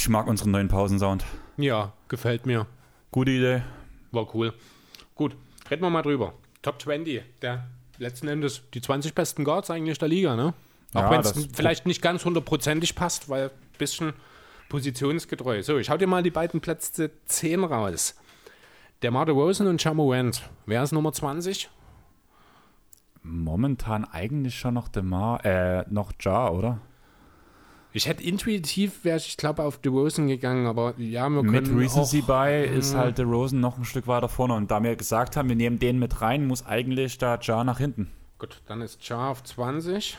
Ich 0.00 0.08
mag 0.08 0.26
unseren 0.26 0.50
neuen 0.50 0.68
Pausensound. 0.68 1.26
Ja, 1.58 1.92
gefällt 2.08 2.46
mir. 2.46 2.66
Gute 3.10 3.32
Idee. 3.32 3.62
War 4.12 4.34
cool. 4.34 4.54
Gut, 5.14 5.36
reden 5.70 5.82
wir 5.82 5.90
mal 5.90 6.00
drüber. 6.00 6.32
Top 6.62 6.80
20, 6.80 7.22
der 7.42 7.66
letzten 7.98 8.26
Endes 8.28 8.62
die 8.72 8.80
20 8.80 9.14
besten 9.14 9.44
Guards 9.44 9.70
eigentlich 9.70 9.98
der 9.98 10.08
Liga, 10.08 10.36
ne? 10.36 10.54
Auch 10.94 11.02
Ja, 11.02 11.10
wenn 11.10 11.20
es 11.20 11.48
vielleicht 11.52 11.84
nicht 11.84 12.00
ganz 12.00 12.24
hundertprozentig 12.24 12.94
passt, 12.94 13.28
weil 13.28 13.50
ein 13.50 13.78
bisschen 13.78 14.14
positionsgetreu. 14.70 15.62
So, 15.62 15.76
ich 15.76 15.90
hau 15.90 15.98
dir 15.98 16.06
mal 16.06 16.22
die 16.22 16.30
beiden 16.30 16.62
Plätze 16.62 17.10
10 17.26 17.62
raus. 17.64 18.14
Der 19.02 19.10
Mar 19.10 19.28
Rosen 19.28 19.66
und 19.66 19.84
Jamorant. 19.84 20.48
Wer 20.64 20.82
ist 20.82 20.92
Nummer 20.92 21.12
20? 21.12 21.68
Momentan 23.22 24.06
eigentlich 24.06 24.58
schon 24.58 24.74
noch 24.74 24.88
Demar, 24.88 25.44
äh, 25.44 25.84
noch 25.90 26.12
Ja, 26.22 26.48
oder? 26.48 26.80
Ich 27.92 28.06
hätte 28.06 28.22
intuitiv, 28.22 29.04
wäre 29.04 29.16
ich, 29.16 29.36
glaube, 29.36 29.64
auf 29.64 29.78
DeRozan 29.78 30.28
gegangen, 30.28 30.66
aber 30.66 30.94
ja, 30.98 31.28
wir 31.28 31.42
Mit 31.42 31.64
können 31.64 31.78
Recency 31.78 32.22
auch, 32.22 32.26
bei 32.26 32.64
ist 32.64 32.94
halt 32.94 33.18
der 33.18 33.26
Rosen 33.26 33.58
noch 33.60 33.78
ein 33.78 33.84
Stück 33.84 34.06
weiter 34.06 34.28
vorne. 34.28 34.54
Und 34.54 34.70
da 34.70 34.80
wir 34.82 34.94
gesagt 34.94 35.36
haben, 35.36 35.48
wir 35.48 35.56
nehmen 35.56 35.80
den 35.80 35.98
mit 35.98 36.20
rein, 36.20 36.46
muss 36.46 36.64
eigentlich 36.64 37.18
da 37.18 37.38
Ja 37.42 37.64
nach 37.64 37.78
hinten. 37.78 38.10
Gut, 38.38 38.62
dann 38.66 38.80
ist 38.80 39.06
Jar 39.08 39.30
auf 39.30 39.42
20. 39.42 40.16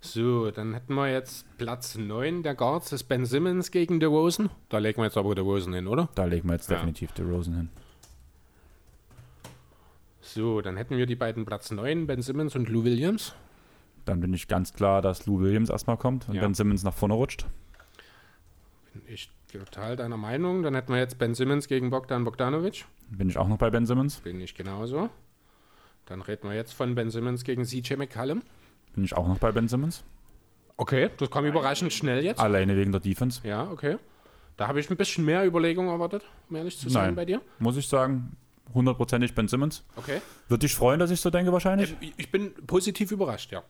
So, 0.00 0.50
dann 0.50 0.72
hätten 0.72 0.94
wir 0.94 1.10
jetzt 1.10 1.46
Platz 1.58 1.96
9 1.96 2.42
der 2.42 2.54
Guards, 2.54 2.92
ist 2.92 3.04
Ben 3.04 3.26
Simmons 3.26 3.70
gegen 3.70 4.00
DeRozan. 4.00 4.50
Da 4.68 4.78
legen 4.78 4.98
wir 4.98 5.04
jetzt 5.06 5.16
aber 5.16 5.34
DeRozan 5.34 5.74
hin, 5.74 5.86
oder? 5.86 6.08
Da 6.14 6.24
legen 6.24 6.48
wir 6.48 6.54
jetzt 6.54 6.70
Ja. 6.70 6.76
definitiv 6.76 7.10
Rosen 7.18 7.54
hin. 7.54 7.68
So, 10.20 10.60
dann 10.60 10.76
hätten 10.76 10.96
wir 10.96 11.06
die 11.06 11.16
beiden 11.16 11.44
Platz 11.44 11.70
9, 11.70 12.06
Ben 12.06 12.22
Simmons 12.22 12.54
und 12.56 12.68
Lou 12.68 12.84
Williams. 12.84 13.34
Dann 14.06 14.20
bin 14.20 14.32
ich 14.32 14.48
ganz 14.48 14.72
klar, 14.72 15.02
dass 15.02 15.26
Lou 15.26 15.40
Williams 15.40 15.68
erstmal 15.68 15.96
kommt 15.98 16.28
und 16.28 16.34
Ja. 16.36 16.40
Ben 16.42 16.54
Simmons 16.54 16.82
nach 16.84 16.94
vorne 16.94 17.14
rutscht. 17.14 17.44
Bin 18.94 19.02
ich 19.12 19.30
total 19.52 19.96
deiner 19.96 20.16
Meinung. 20.16 20.62
Dann 20.62 20.74
hätten 20.74 20.92
wir 20.92 20.98
jetzt 20.98 21.18
Ben 21.18 21.34
Simmons 21.34 21.68
gegen 21.68 21.90
Bogdan 21.90 22.24
Bogdanovic. 22.24 22.84
Bin 23.10 23.28
ich 23.28 23.36
auch 23.36 23.48
noch 23.48 23.58
bei 23.58 23.68
Ben 23.70 23.84
Simmons. 23.84 24.16
Bin 24.20 24.40
ich 24.40 24.54
genauso. 24.54 25.10
Dann 26.06 26.22
reden 26.22 26.48
wir 26.48 26.54
jetzt 26.56 26.72
von 26.72 26.94
Ben 26.94 27.10
Simmons 27.10 27.44
gegen 27.44 27.64
CJ 27.64 27.94
McCallum. 27.96 28.42
Bin 28.94 29.04
ich 29.04 29.14
auch 29.16 29.26
noch 29.28 29.38
bei 29.38 29.52
Ben 29.52 29.68
Simmons. 29.68 30.04
Okay, 30.76 31.10
das 31.18 31.30
kam 31.30 31.44
überraschend 31.46 31.92
schnell 31.92 32.22
jetzt. 32.24 32.38
Alleine 32.40 32.76
wegen 32.76 32.92
der 32.92 33.00
Defense. 33.00 33.40
Ja, 33.46 33.68
okay. 33.70 33.96
Da 34.56 34.68
habe 34.68 34.78
ich 34.80 34.88
ein 34.90 34.96
bisschen 34.96 35.24
mehr 35.24 35.44
Überlegung 35.46 35.88
erwartet, 35.88 36.22
um 36.48 36.56
ehrlich 36.56 36.78
zu 36.78 36.88
sein 36.88 37.06
Nein. 37.08 37.14
bei 37.16 37.24
dir. 37.24 37.40
Muss 37.58 37.76
ich 37.76 37.88
sagen, 37.88 38.36
hundertprozentig 38.72 39.34
Ben 39.34 39.48
Simmons. 39.48 39.84
Okay. 39.96 40.20
Würde 40.48 40.60
dich 40.66 40.74
freuen, 40.74 41.00
dass 41.00 41.10
ich 41.10 41.20
so 41.20 41.30
denke 41.30 41.52
wahrscheinlich? 41.52 41.94
Ich- 42.00 42.12
Ich 42.16 42.30
bin 42.30 42.54
positiv 42.66 43.10
überrascht, 43.10 43.52
ja. 43.52 43.62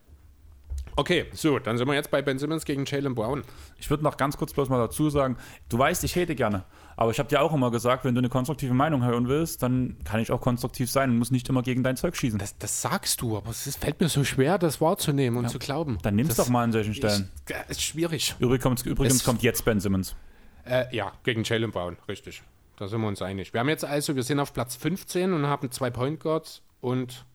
Okay, 0.98 1.26
so, 1.34 1.58
dann 1.58 1.76
sind 1.76 1.86
wir 1.86 1.94
jetzt 1.94 2.10
bei 2.10 2.22
Ben 2.22 2.38
Simmons 2.38 2.64
gegen 2.64 2.86
Jalen 2.86 3.14
Brown. 3.14 3.44
Ich 3.78 3.90
würde 3.90 4.02
noch 4.02 4.16
ganz 4.16 4.38
kurz 4.38 4.54
bloß 4.54 4.70
mal 4.70 4.78
dazu 4.78 5.10
sagen, 5.10 5.36
du 5.68 5.78
weißt, 5.78 6.02
ich 6.04 6.16
hate 6.16 6.34
gerne. 6.34 6.64
Aber 6.96 7.10
ich 7.10 7.18
habe 7.18 7.28
dir 7.28 7.42
auch 7.42 7.52
immer 7.52 7.70
gesagt, 7.70 8.04
wenn 8.06 8.14
du 8.14 8.20
eine 8.20 8.30
konstruktive 8.30 8.72
Meinung 8.72 9.04
hören 9.04 9.28
willst, 9.28 9.62
dann 9.62 9.98
kann 10.04 10.20
ich 10.20 10.32
auch 10.32 10.40
konstruktiv 10.40 10.90
sein 10.90 11.10
und 11.10 11.18
muss 11.18 11.30
nicht 11.30 11.46
immer 11.50 11.62
gegen 11.62 11.82
dein 11.82 11.98
Zeug 11.98 12.16
schießen. 12.16 12.38
Das, 12.38 12.56
das 12.56 12.80
sagst 12.80 13.20
du, 13.20 13.36
aber 13.36 13.50
es 13.50 13.66
ist, 13.66 13.78
fällt 13.82 14.00
mir 14.00 14.08
so 14.08 14.24
schwer, 14.24 14.56
das 14.56 14.80
wahrzunehmen 14.80 15.38
und 15.38 15.50
zu 15.50 15.58
glauben. 15.58 15.98
Dann 16.00 16.14
nimm's 16.16 16.34
das 16.34 16.46
doch 16.46 16.48
mal 16.48 16.64
an 16.64 16.72
solchen 16.72 16.94
Stellen. 16.94 17.30
Ist, 17.46 17.70
ist 17.72 17.82
schwierig. 17.82 18.34
Übrigens, 18.38 18.82
übrigens 18.82 19.16
Es- 19.16 19.24
kommt 19.24 19.42
jetzt 19.42 19.66
Ben 19.66 19.78
Simmons. 19.80 20.16
Äh, 20.64 20.86
ja, 20.96 21.12
gegen 21.24 21.44
Jalen 21.44 21.70
Brown, 21.72 21.98
richtig. 22.08 22.42
Da 22.78 22.88
sind 22.88 23.02
wir 23.02 23.08
uns 23.08 23.20
einig. 23.20 23.52
Wir 23.52 23.60
haben 23.60 23.68
jetzt 23.68 23.84
also, 23.84 24.16
wir 24.16 24.22
sind 24.22 24.40
auf 24.40 24.54
Platz 24.54 24.76
15 24.76 25.34
und 25.34 25.46
haben 25.46 25.70
zwei 25.70 25.90
Point 25.90 26.20
Guards 26.20 26.62
und. 26.80 27.26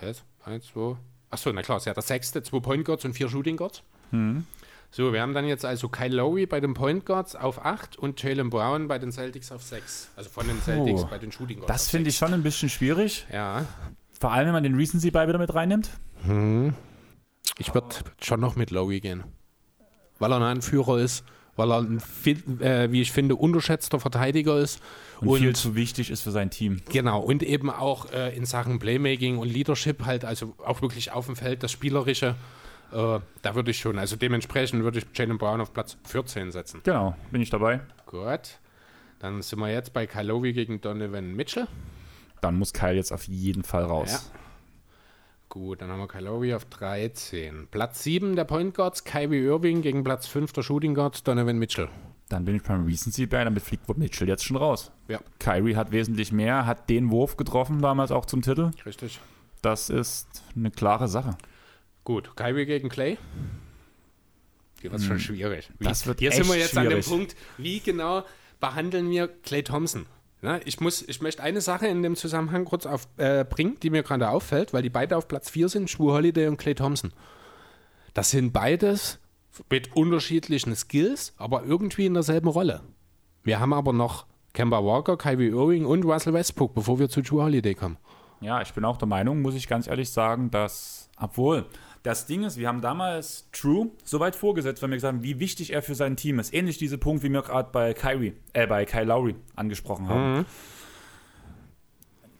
Was? 0.00 0.24
Eins, 0.44 0.66
zwei. 0.66 0.96
Achso, 1.30 1.52
na 1.52 1.62
klar, 1.62 1.78
ist 1.78 1.86
ja 1.86 1.94
der 1.94 2.02
sechste, 2.02 2.42
zwei 2.42 2.60
Point 2.60 2.84
Guards 2.84 3.04
und 3.04 3.12
vier 3.14 3.28
Shooting 3.28 3.56
Guards. 3.56 3.82
So, 4.92 5.12
wir 5.12 5.20
haben 5.20 5.34
dann 5.34 5.46
jetzt 5.46 5.64
also 5.64 5.88
Kyle 5.88 6.14
Lowry 6.14 6.46
bei 6.46 6.60
den 6.60 6.72
Point 6.74 7.04
Guards 7.04 7.34
auf 7.34 7.64
8 7.64 7.96
und 7.98 8.22
Jalen 8.22 8.50
Brown 8.50 8.86
bei 8.88 8.98
den 8.98 9.10
Celtics 9.12 9.50
auf 9.52 9.62
6. 9.62 10.10
Also 10.16 10.30
von 10.30 10.46
den 10.46 10.60
Celtics 10.62 11.04
bei 11.10 11.18
den 11.18 11.32
Shooting 11.32 11.58
Guards. 11.58 11.72
Das 11.72 11.88
finde 11.90 12.10
ich 12.10 12.16
schon 12.16 12.32
ein 12.32 12.42
bisschen 12.42 12.68
schwierig. 12.68 13.26
Ja, 13.32 13.64
Vor 14.18 14.32
allem, 14.32 14.46
wenn 14.46 14.52
man 14.54 14.62
den 14.62 14.76
Recency 14.76 15.10
bei 15.10 15.26
wieder 15.28 15.38
mit 15.38 15.52
reinnimmt. 15.54 15.90
ich 17.58 17.74
würde 17.74 17.88
schon 18.22 18.40
noch 18.40 18.56
mit 18.56 18.70
Lowry 18.70 19.00
gehen. 19.00 19.24
Weil 20.18 20.32
er 20.32 20.36
ein 20.36 20.42
Anführer 20.42 20.98
ist, 20.98 21.24
weil 21.56 21.70
er 21.72 21.78
ein, 21.80 22.00
viel- 22.00 22.42
äh, 22.60 22.90
wie 22.92 23.00
ich 23.02 23.12
finde, 23.12 23.36
unterschätzter 23.36 23.98
Verteidiger 24.00 24.58
ist. 24.58 24.80
Und, 25.20 25.38
viel 25.38 25.56
zu 25.56 25.74
wichtig 25.74 26.10
ist 26.10 26.22
für 26.22 26.30
sein 26.30 26.50
Team. 26.50 26.82
Genau, 26.92 27.20
und 27.20 27.42
eben 27.42 27.70
auch 27.70 28.12
äh, 28.12 28.36
in 28.36 28.44
Sachen 28.44 28.78
Playmaking 28.78 29.38
und 29.38 29.48
Leadership 29.48 30.04
halt, 30.04 30.24
also 30.24 30.54
auch 30.64 30.82
wirklich 30.82 31.12
auf 31.12 31.26
dem 31.26 31.36
Feld, 31.36 31.62
das 31.62 31.72
Spielerische, 31.72 32.34
äh, 32.92 33.18
da 33.42 33.54
würde 33.54 33.70
ich 33.70 33.78
schon, 33.78 33.98
also 33.98 34.16
dementsprechend 34.16 34.82
würde 34.82 34.98
ich 34.98 35.06
Jalen 35.14 35.38
Brown 35.38 35.60
auf 35.60 35.72
Platz 35.72 35.96
14 36.04 36.52
setzen. 36.52 36.80
Genau, 36.84 37.16
bin 37.30 37.40
ich 37.40 37.48
dabei. 37.50 37.80
Gut, 38.04 38.58
dann 39.18 39.40
sind 39.40 39.58
wir 39.58 39.72
jetzt 39.72 39.92
bei 39.94 40.06
Kylovi 40.06 40.52
gegen 40.52 40.80
Donovan 40.80 41.34
Mitchell. 41.34 41.66
Dann 42.42 42.58
muss 42.58 42.72
Kyle 42.74 42.94
jetzt 42.94 43.12
auf 43.12 43.24
jeden 43.26 43.62
Fall 43.64 43.84
raus. 43.84 44.10
Ja. 44.32 44.40
Gut, 45.56 45.80
dann 45.80 45.90
haben 45.90 46.00
wir 46.00 46.06
Kylovi 46.06 46.52
auf 46.52 46.66
13. 46.66 47.68
Platz 47.70 48.02
7 48.02 48.36
der 48.36 48.44
Point 48.44 48.74
Guards, 48.74 49.04
Kyrie 49.04 49.42
Irving 49.42 49.80
gegen 49.80 50.04
Platz 50.04 50.26
5 50.26 50.52
der 50.52 50.60
Shooting 50.60 50.94
Guard, 50.94 51.26
Donovan 51.26 51.56
Mitchell. 51.56 51.88
Dann 52.28 52.44
bin 52.44 52.56
ich 52.56 52.62
beim 52.62 52.84
Recency 52.84 53.24
bei, 53.24 53.42
damit 53.42 53.62
fliegt 53.62 53.88
Mitchell 53.96 54.28
jetzt 54.28 54.44
schon 54.44 54.58
raus. 54.58 54.92
Ja, 55.08 55.18
Kyrie 55.38 55.74
hat 55.74 55.92
wesentlich 55.92 56.30
mehr, 56.30 56.66
hat 56.66 56.90
den 56.90 57.10
Wurf 57.10 57.38
getroffen 57.38 57.80
damals 57.80 58.10
auch 58.10 58.26
zum 58.26 58.42
Titel. 58.42 58.70
richtig. 58.84 59.18
Das 59.62 59.88
ist 59.88 60.28
eine 60.54 60.70
klare 60.70 61.08
Sache. 61.08 61.38
Gut, 62.04 62.36
Kyrie 62.36 62.66
gegen 62.66 62.90
Clay. 62.90 63.16
Hier 64.82 64.92
wird 64.92 65.00
schon 65.00 65.18
schwierig. 65.18 65.70
Wie, 65.78 65.86
Hm. 65.86 65.88
Das 65.88 66.06
wird 66.06 66.18
Hier 66.18 66.32
sind 66.32 66.48
wir 66.48 66.58
jetzt 66.58 66.76
an 66.76 66.84
dem 66.84 67.02
schwierig. 67.02 67.08
Punkt, 67.08 67.36
wie 67.56 67.80
genau 67.80 68.24
behandeln 68.60 69.08
wir 69.08 69.28
Clay 69.28 69.62
Thompson? 69.62 70.04
Na, 70.46 70.60
ich, 70.64 70.78
muss, 70.78 71.02
ich 71.02 71.20
möchte 71.20 71.42
eine 71.42 71.60
Sache 71.60 71.88
in 71.88 72.04
dem 72.04 72.14
Zusammenhang 72.14 72.66
kurz 72.66 72.86
auf, 72.86 73.08
äh, 73.16 73.44
die 73.82 73.90
mir 73.90 74.04
gerade 74.04 74.30
auffällt, 74.30 74.72
weil 74.72 74.80
die 74.80 74.90
beide 74.90 75.16
auf 75.16 75.26
Platz 75.26 75.50
4 75.50 75.68
sind, 75.68 75.90
Schwu 75.90 76.12
Holiday 76.12 76.46
und 76.46 76.56
Clay 76.56 76.76
Thompson. 76.76 77.12
Das 78.14 78.30
sind 78.30 78.52
beides 78.52 79.18
mit 79.68 79.96
unterschiedlichen 79.96 80.76
Skills, 80.76 81.34
aber 81.36 81.64
irgendwie 81.64 82.06
in 82.06 82.14
derselben 82.14 82.46
Rolle. 82.46 82.82
Wir 83.42 83.58
haben 83.58 83.72
aber 83.72 83.92
noch 83.92 84.26
Kemba 84.52 84.84
Walker, 84.84 85.16
Kyrie 85.16 85.48
Irving 85.48 85.84
und 85.84 86.04
Russell 86.04 86.32
Westbrook, 86.32 86.76
bevor 86.76 87.00
wir 87.00 87.08
zu 87.08 87.22
Drew 87.22 87.42
Holiday 87.42 87.74
kommen. 87.74 87.96
Ja, 88.40 88.62
ich 88.62 88.72
bin 88.72 88.84
auch 88.84 88.98
der 88.98 89.08
Meinung, 89.08 89.42
muss 89.42 89.56
ich 89.56 89.66
ganz 89.66 89.88
ehrlich 89.88 90.10
sagen, 90.10 90.52
dass, 90.52 91.10
obwohl, 91.18 91.66
das 92.06 92.26
Ding 92.26 92.44
ist, 92.44 92.56
wir 92.56 92.68
haben 92.68 92.80
damals 92.80 93.48
True 93.52 93.88
so 94.04 94.20
weit 94.20 94.36
vorgesetzt, 94.36 94.80
weil 94.80 94.90
wir 94.90 94.96
gesagt 94.96 95.14
haben, 95.14 95.24
wie 95.24 95.40
wichtig 95.40 95.72
er 95.72 95.82
für 95.82 95.96
sein 95.96 96.16
Team 96.16 96.38
ist. 96.38 96.54
Ähnlich 96.54 96.78
diese 96.78 96.98
Punkt, 96.98 97.24
wie 97.24 97.28
wir 97.28 97.42
gerade 97.42 97.70
bei 97.72 97.94
Kyrie, 97.94 98.34
äh, 98.52 98.66
bei 98.66 98.84
Kyle 98.84 99.04
Lowry 99.04 99.34
angesprochen 99.56 100.08
haben. 100.08 100.46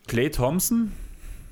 Clay 0.06 0.30
Thompson 0.30 0.92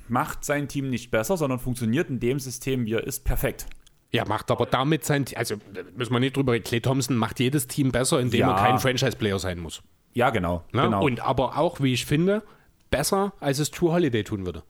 macht 0.07 0.45
sein 0.45 0.69
Team 0.69 0.89
nicht 0.89 1.11
besser, 1.11 1.35
sondern 1.35 1.59
funktioniert 1.59 2.09
in 2.09 2.21
dem 2.21 2.39
System, 2.39 2.85
wie 2.85 2.93
er 2.93 3.03
ist, 3.03 3.25
perfekt. 3.25 3.65
Ja, 4.11 4.23
macht 4.23 4.49
aber 4.49 4.65
damit 4.65 5.03
sein, 5.03 5.25
also 5.35 5.55
da 5.73 5.81
müssen 5.97 6.13
wir 6.13 6.21
nicht 6.21 6.37
drüber 6.37 6.53
reden, 6.53 6.63
Clay 6.63 6.79
Thompson 6.79 7.17
macht 7.17 7.41
jedes 7.41 7.67
Team 7.67 7.91
besser, 7.91 8.21
indem 8.21 8.39
Ja. 8.41 8.51
er 8.51 8.55
kein 8.55 8.79
Franchise-Player 8.79 9.39
sein 9.39 9.59
muss. 9.59 9.83
Ja, 10.13 10.29
genau. 10.29 10.63
Ne? 10.71 10.83
genau. 10.83 11.03
Und 11.03 11.19
aber 11.19 11.57
auch, 11.57 11.81
wie 11.81 11.91
ich 11.91 12.05
finde, 12.05 12.43
besser, 12.89 13.33
als 13.41 13.59
es 13.59 13.71
True 13.71 13.91
Holiday 13.91 14.23
tun 14.23 14.45
würde. 14.45 14.63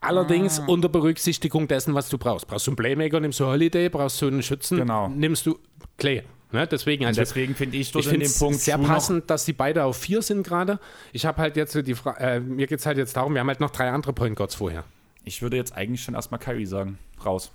Allerdings 0.00 0.60
unter 0.60 0.88
Berücksichtigung 0.88 1.66
dessen, 1.66 1.94
was 1.94 2.08
du 2.08 2.18
brauchst. 2.18 2.46
Brauchst 2.46 2.66
du 2.66 2.70
einen 2.70 2.76
Playmaker, 2.76 3.18
nimmst 3.20 3.40
du 3.40 3.46
Holiday, 3.46 3.88
brauchst 3.88 4.22
du 4.22 4.28
einen 4.28 4.42
Schützen, 4.42 4.78
Genau. 4.78 5.08
nimmst 5.08 5.44
du 5.46 5.58
Clay. 5.96 6.22
Ne? 6.52 6.66
Deswegen, 6.66 7.04
also 7.04 7.20
Deswegen 7.20 7.54
finde 7.54 7.76
ich, 7.76 7.88
ich 7.88 7.92
dass 7.92 8.04
in 8.06 8.10
finde 8.12 8.26
dem 8.26 8.30
es 8.30 8.38
Punkt 8.38 8.60
sehr 8.60 8.78
passend, 8.78 9.28
dass 9.28 9.44
die 9.44 9.52
beide 9.52 9.84
auf 9.84 9.96
vier 9.96 10.22
sind 10.22 10.46
gerade. 10.46 10.78
Ich 11.12 11.26
habe 11.26 11.42
halt 11.42 11.56
jetzt 11.56 11.72
so 11.72 11.82
die 11.82 11.94
Frage, 11.94 12.20
äh, 12.20 12.40
mir 12.40 12.66
geht 12.66 12.78
es 12.78 12.86
halt 12.86 12.96
jetzt 12.96 13.16
darum, 13.16 13.34
wir 13.34 13.40
haben 13.40 13.48
halt 13.48 13.60
noch 13.60 13.70
drei 13.70 13.90
andere 13.90 14.12
Point 14.12 14.36
Guards 14.36 14.54
vorher. 14.54 14.84
Ich 15.24 15.42
würde 15.42 15.56
jetzt 15.56 15.74
eigentlich 15.76 16.02
schon 16.02 16.14
erstmal 16.14 16.40
Kyrie 16.40 16.64
sagen. 16.64 16.98
Raus. 17.24 17.50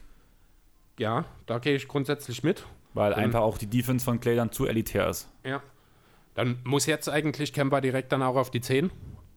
Ja, 0.99 1.25
da 1.47 1.57
gehe 1.57 1.75
ich 1.75 1.87
grundsätzlich 1.87 2.43
mit. 2.43 2.65
Weil 2.93 3.15
einfach 3.15 3.41
auch 3.41 3.57
die 3.57 3.65
Defense 3.65 4.05
von 4.05 4.19
Clay 4.19 4.35
dann 4.35 4.51
zu 4.51 4.67
elitär 4.67 5.09
ist. 5.09 5.27
Ja. 5.43 5.63
Dann 6.35 6.59
muss 6.63 6.85
jetzt 6.85 7.09
eigentlich 7.09 7.53
Kemba 7.53 7.81
direkt 7.81 8.11
dann 8.11 8.21
auch 8.21 8.35
auf 8.35 8.51
die 8.51 8.61
10. 8.61 8.91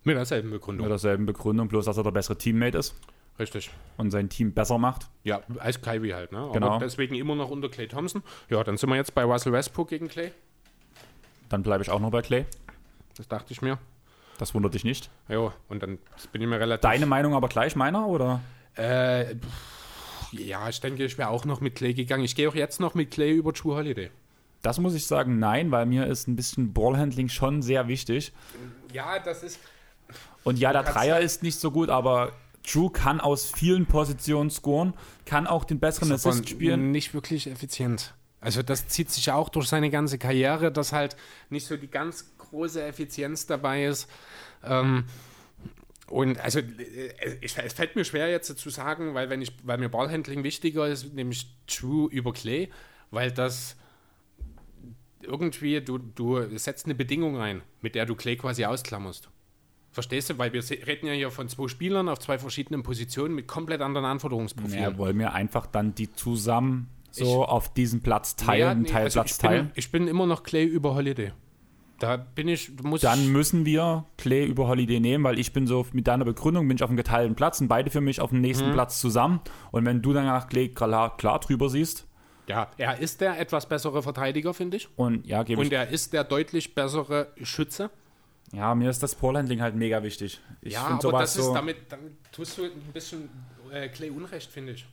Mit 0.06 0.16
derselben 0.16 0.50
Begründung. 0.50 0.86
Mit 0.86 0.92
derselben 0.92 1.26
Begründung, 1.26 1.66
bloß 1.66 1.84
dass 1.86 1.96
er 1.96 2.04
der 2.04 2.12
bessere 2.12 2.38
Teammate 2.38 2.78
ist 2.78 2.94
Richtig. 3.40 3.70
und 3.96 4.12
sein 4.12 4.28
Team 4.28 4.52
besser 4.52 4.78
macht. 4.78 5.08
Ja, 5.24 5.42
als 5.58 5.82
Kyrie 5.82 6.14
halt, 6.14 6.30
ne? 6.30 6.48
Genau. 6.52 6.68
Aber 6.68 6.78
deswegen 6.78 7.16
immer 7.16 7.34
noch 7.34 7.50
unter 7.50 7.68
Clay 7.68 7.88
Thompson. 7.88 8.22
Ja, 8.48 8.62
dann 8.62 8.76
sind 8.76 8.88
wir 8.88 8.94
jetzt 8.94 9.16
bei 9.16 9.24
Russell 9.24 9.52
Westbrook 9.52 9.88
gegen 9.88 10.06
Clay. 10.06 10.30
Dann 11.48 11.64
bleibe 11.64 11.82
ich 11.82 11.90
auch 11.90 11.98
noch 11.98 12.12
bei 12.12 12.22
Clay. 12.22 12.46
Das 13.16 13.26
dachte 13.26 13.52
ich 13.52 13.62
mir. 13.62 13.78
Das 14.38 14.54
wundert 14.54 14.74
dich 14.74 14.84
nicht. 14.84 15.10
Ja, 15.28 15.52
und 15.68 15.82
dann 15.82 15.98
bin 16.30 16.40
ich 16.40 16.46
mir 16.46 16.60
relativ. 16.60 16.82
Deine 16.82 17.06
Meinung 17.06 17.34
aber 17.34 17.48
gleich 17.48 17.74
meiner, 17.74 18.06
oder? 18.06 18.40
Äh, 18.76 19.34
pff, 19.34 20.32
ja, 20.34 20.68
ich 20.68 20.80
denke, 20.80 21.04
ich 21.04 21.18
wäre 21.18 21.30
auch 21.30 21.44
noch 21.44 21.60
mit 21.60 21.74
Clay 21.74 21.94
gegangen. 21.94 22.22
Ich 22.22 22.36
gehe 22.36 22.48
auch 22.48 22.54
jetzt 22.54 22.78
noch 22.78 22.94
mit 22.94 23.10
Clay 23.10 23.32
über 23.32 23.52
True 23.52 23.74
Holiday. 23.74 24.10
Das 24.62 24.78
muss 24.78 24.94
ich 24.94 25.06
sagen, 25.06 25.40
nein, 25.40 25.72
weil 25.72 25.86
mir 25.86 26.06
ist 26.06 26.28
ein 26.28 26.36
bisschen 26.36 26.72
Ballhandling 26.72 27.28
schon 27.28 27.60
sehr 27.62 27.88
wichtig. 27.88 28.32
Ja, 28.92 29.18
das 29.18 29.42
ist. 29.42 29.58
Und 30.46 30.60
ja, 30.60 30.72
der 30.72 30.84
Dreier 30.84 31.18
ist 31.18 31.42
nicht 31.42 31.58
so 31.58 31.72
gut, 31.72 31.88
aber 31.90 32.30
Drew 32.64 32.88
kann 32.88 33.20
aus 33.20 33.50
vielen 33.50 33.86
Positionen 33.86 34.48
scoren, 34.48 34.94
kann 35.24 35.48
auch 35.48 35.64
den 35.64 35.80
besseren 35.80 36.12
Assist 36.12 36.48
spielen. 36.48 36.92
Nicht 36.92 37.14
wirklich 37.14 37.48
effizient. 37.48 38.14
Also, 38.40 38.62
das 38.62 38.86
zieht 38.86 39.10
sich 39.10 39.26
ja 39.26 39.34
auch 39.34 39.48
durch 39.48 39.66
seine 39.66 39.90
ganze 39.90 40.18
Karriere, 40.18 40.70
dass 40.70 40.92
halt 40.92 41.16
nicht 41.50 41.66
so 41.66 41.76
die 41.76 41.88
ganz 41.88 42.30
große 42.38 42.80
Effizienz 42.80 43.46
dabei 43.46 43.86
ist. 43.86 44.08
Ähm, 44.62 45.06
und 46.06 46.38
also, 46.38 46.60
äh, 46.60 47.38
ich, 47.40 47.58
es 47.58 47.72
fällt 47.72 47.96
mir 47.96 48.04
schwer 48.04 48.30
jetzt 48.30 48.56
zu 48.56 48.70
sagen, 48.70 49.14
weil, 49.14 49.28
wenn 49.28 49.42
ich, 49.42 49.52
weil 49.64 49.78
mir 49.78 49.88
Ballhandling 49.88 50.44
wichtiger 50.44 50.86
ist, 50.86 51.12
nämlich 51.12 51.50
True 51.66 52.08
über 52.12 52.32
Clay, 52.32 52.70
weil 53.10 53.32
das 53.32 53.74
irgendwie, 55.22 55.80
du, 55.80 55.98
du 55.98 56.56
setzt 56.56 56.84
eine 56.84 56.94
Bedingung 56.94 57.40
ein, 57.40 57.62
mit 57.80 57.96
der 57.96 58.06
du 58.06 58.14
Clay 58.14 58.36
quasi 58.36 58.64
ausklammerst. 58.64 59.28
Verstehst 59.96 60.28
du? 60.28 60.36
Weil 60.36 60.52
wir 60.52 60.62
reden 60.86 61.06
ja 61.06 61.14
hier 61.14 61.30
von 61.30 61.48
zwei 61.48 61.68
Spielern 61.68 62.10
auf 62.10 62.18
zwei 62.18 62.38
verschiedenen 62.38 62.82
Positionen 62.82 63.34
mit 63.34 63.48
komplett 63.48 63.80
anderen 63.80 64.04
Anforderungsprofilen. 64.04 64.82
Ja, 64.82 64.98
wollen 64.98 65.18
wir 65.18 65.32
einfach 65.32 65.64
dann 65.64 65.94
die 65.94 66.12
zusammen 66.12 66.88
so 67.10 67.46
auf 67.46 67.72
diesen 67.72 68.02
Platz 68.02 68.36
teilen, 68.36 68.82
nee, 68.82 68.88
Teil, 68.90 69.04
also 69.04 69.20
Platz 69.20 69.30
ich, 69.32 69.38
bin, 69.38 69.48
teilen? 69.48 69.70
ich 69.74 69.90
bin 69.90 70.06
immer 70.06 70.26
noch 70.26 70.42
Clay 70.42 70.64
über 70.66 70.94
Holiday. 70.94 71.32
Da 71.98 72.18
bin 72.18 72.46
ich, 72.46 72.72
muss 72.82 73.00
Dann 73.00 73.22
ich, 73.22 73.28
müssen 73.28 73.64
wir 73.64 74.04
Clay 74.18 74.44
über 74.44 74.68
Holiday 74.68 75.00
nehmen, 75.00 75.24
weil 75.24 75.38
ich 75.38 75.54
bin 75.54 75.66
so 75.66 75.86
mit 75.94 76.06
deiner 76.06 76.26
Begründung 76.26 76.68
bin 76.68 76.76
ich 76.76 76.82
auf 76.82 76.90
einem 76.90 76.98
geteilten 76.98 77.34
Platz 77.34 77.62
und 77.62 77.68
beide 77.68 77.88
für 77.88 78.02
mich 78.02 78.20
auf 78.20 78.28
dem 78.28 78.36
Mhm. 78.40 78.42
nächsten 78.42 78.72
Platz 78.72 79.00
zusammen. 79.00 79.40
Und 79.70 79.86
wenn 79.86 80.02
du 80.02 80.12
dann 80.12 80.26
nach 80.26 80.46
Clay 80.46 80.68
klar, 80.68 81.16
klar 81.16 81.40
drüber 81.40 81.70
siehst 81.70 82.06
ja, 82.48 82.68
er 82.76 82.98
ist 83.00 83.22
der 83.22 83.40
etwas 83.40 83.66
bessere 83.66 84.02
Verteidiger, 84.02 84.52
finde 84.52 84.76
ich. 84.76 84.88
und 84.96 85.26
ja, 85.26 85.42
gebe 85.42 85.62
ich 85.62 85.66
Und 85.68 85.72
er 85.72 85.88
ist 85.88 86.12
der 86.12 86.22
deutlich 86.22 86.74
bessere 86.74 87.28
Schütze. 87.42 87.88
Ja, 88.52 88.74
mir 88.74 88.90
ist 88.90 89.02
das 89.02 89.14
Ballhandling 89.14 89.60
halt 89.60 89.74
mega 89.74 90.02
wichtig. 90.02 90.40
Ich 90.60 90.74
ja, 90.74 90.82
aber 90.82 91.00
sowas 91.00 91.20
das 91.20 91.36
ist 91.36 91.44
so, 91.46 91.54
damit, 91.54 91.76
damit 91.90 92.12
tust 92.32 92.58
du 92.58 92.64
ein 92.64 92.92
bisschen 92.92 93.28
äh, 93.72 93.88
Clay 93.88 94.10
Unrecht, 94.10 94.50
finde 94.50 94.72
ich. 94.72 94.86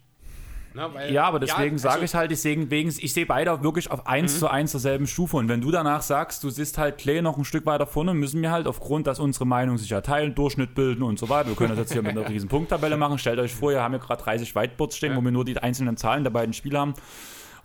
Ne, 0.74 0.90
weil- 0.92 1.14
Ja, 1.14 1.26
aber 1.26 1.40
deswegen 1.40 1.76
ja, 1.76 1.82
sage 1.82 1.94
also- 1.94 2.06
ich 2.06 2.16
halt, 2.16 2.32
deswegen, 2.32 2.72
wegen, 2.72 2.90
ich 2.90 3.14
sehe 3.14 3.28
beide 3.28 3.62
wirklich 3.62 3.92
auf 3.92 4.08
1 4.08 4.40
zu 4.40 4.50
1 4.50 4.72
derselben 4.72 5.06
Stufe. 5.06 5.38
Und 5.38 5.48
wenn 5.48 5.62
du 5.62 5.70
danach 5.70 6.02
sagst, 6.02 6.44
du 6.44 6.50
siehst 6.50 6.80
halt 6.80 6.98
Clay 6.98 7.22
noch 7.22 7.38
ein 7.38 7.46
Stück 7.46 7.68
weiter 7.68 7.86
vorne, 7.86 8.16
müssen 8.16 8.42
wir 8.42 8.52
halt 8.52 8.66
aufgrund, 8.66 9.06
dass 9.06 9.20
unsere 9.20 9.46
Meinungen 9.46 9.78
sich 9.78 9.90
ja 9.92 10.02
teilen, 10.02 10.34
Durchschnitt 10.34 10.74
bilden 10.74 11.04
und 11.04 11.20
so 11.20 11.30
weiter. 11.30 11.50
Wir 11.50 11.56
können 11.56 11.70
das 11.70 11.80
jetzt 11.80 11.94
hier 11.94 12.02
mit 12.02 12.18
einer 12.18 12.28
riesen 12.28 12.50
Punkttabelle 12.50 12.98
machen. 12.98 13.20
Stellt 13.20 13.38
euch 13.38 13.54
vor, 13.54 13.70
wir 13.70 13.84
haben 13.84 13.94
hier 13.94 14.00
gerade 14.00 14.24
30 14.24 14.56
Whiteboards 14.56 14.98
stehen, 14.98 15.16
wo 15.16 15.22
wir 15.22 15.32
nur 15.32 15.46
die 15.46 15.58
einzelnen 15.60 15.96
Zahlen 15.96 16.24
der 16.24 16.32
beiden 16.32 16.54
Spiele 16.54 16.80
haben. 16.80 16.96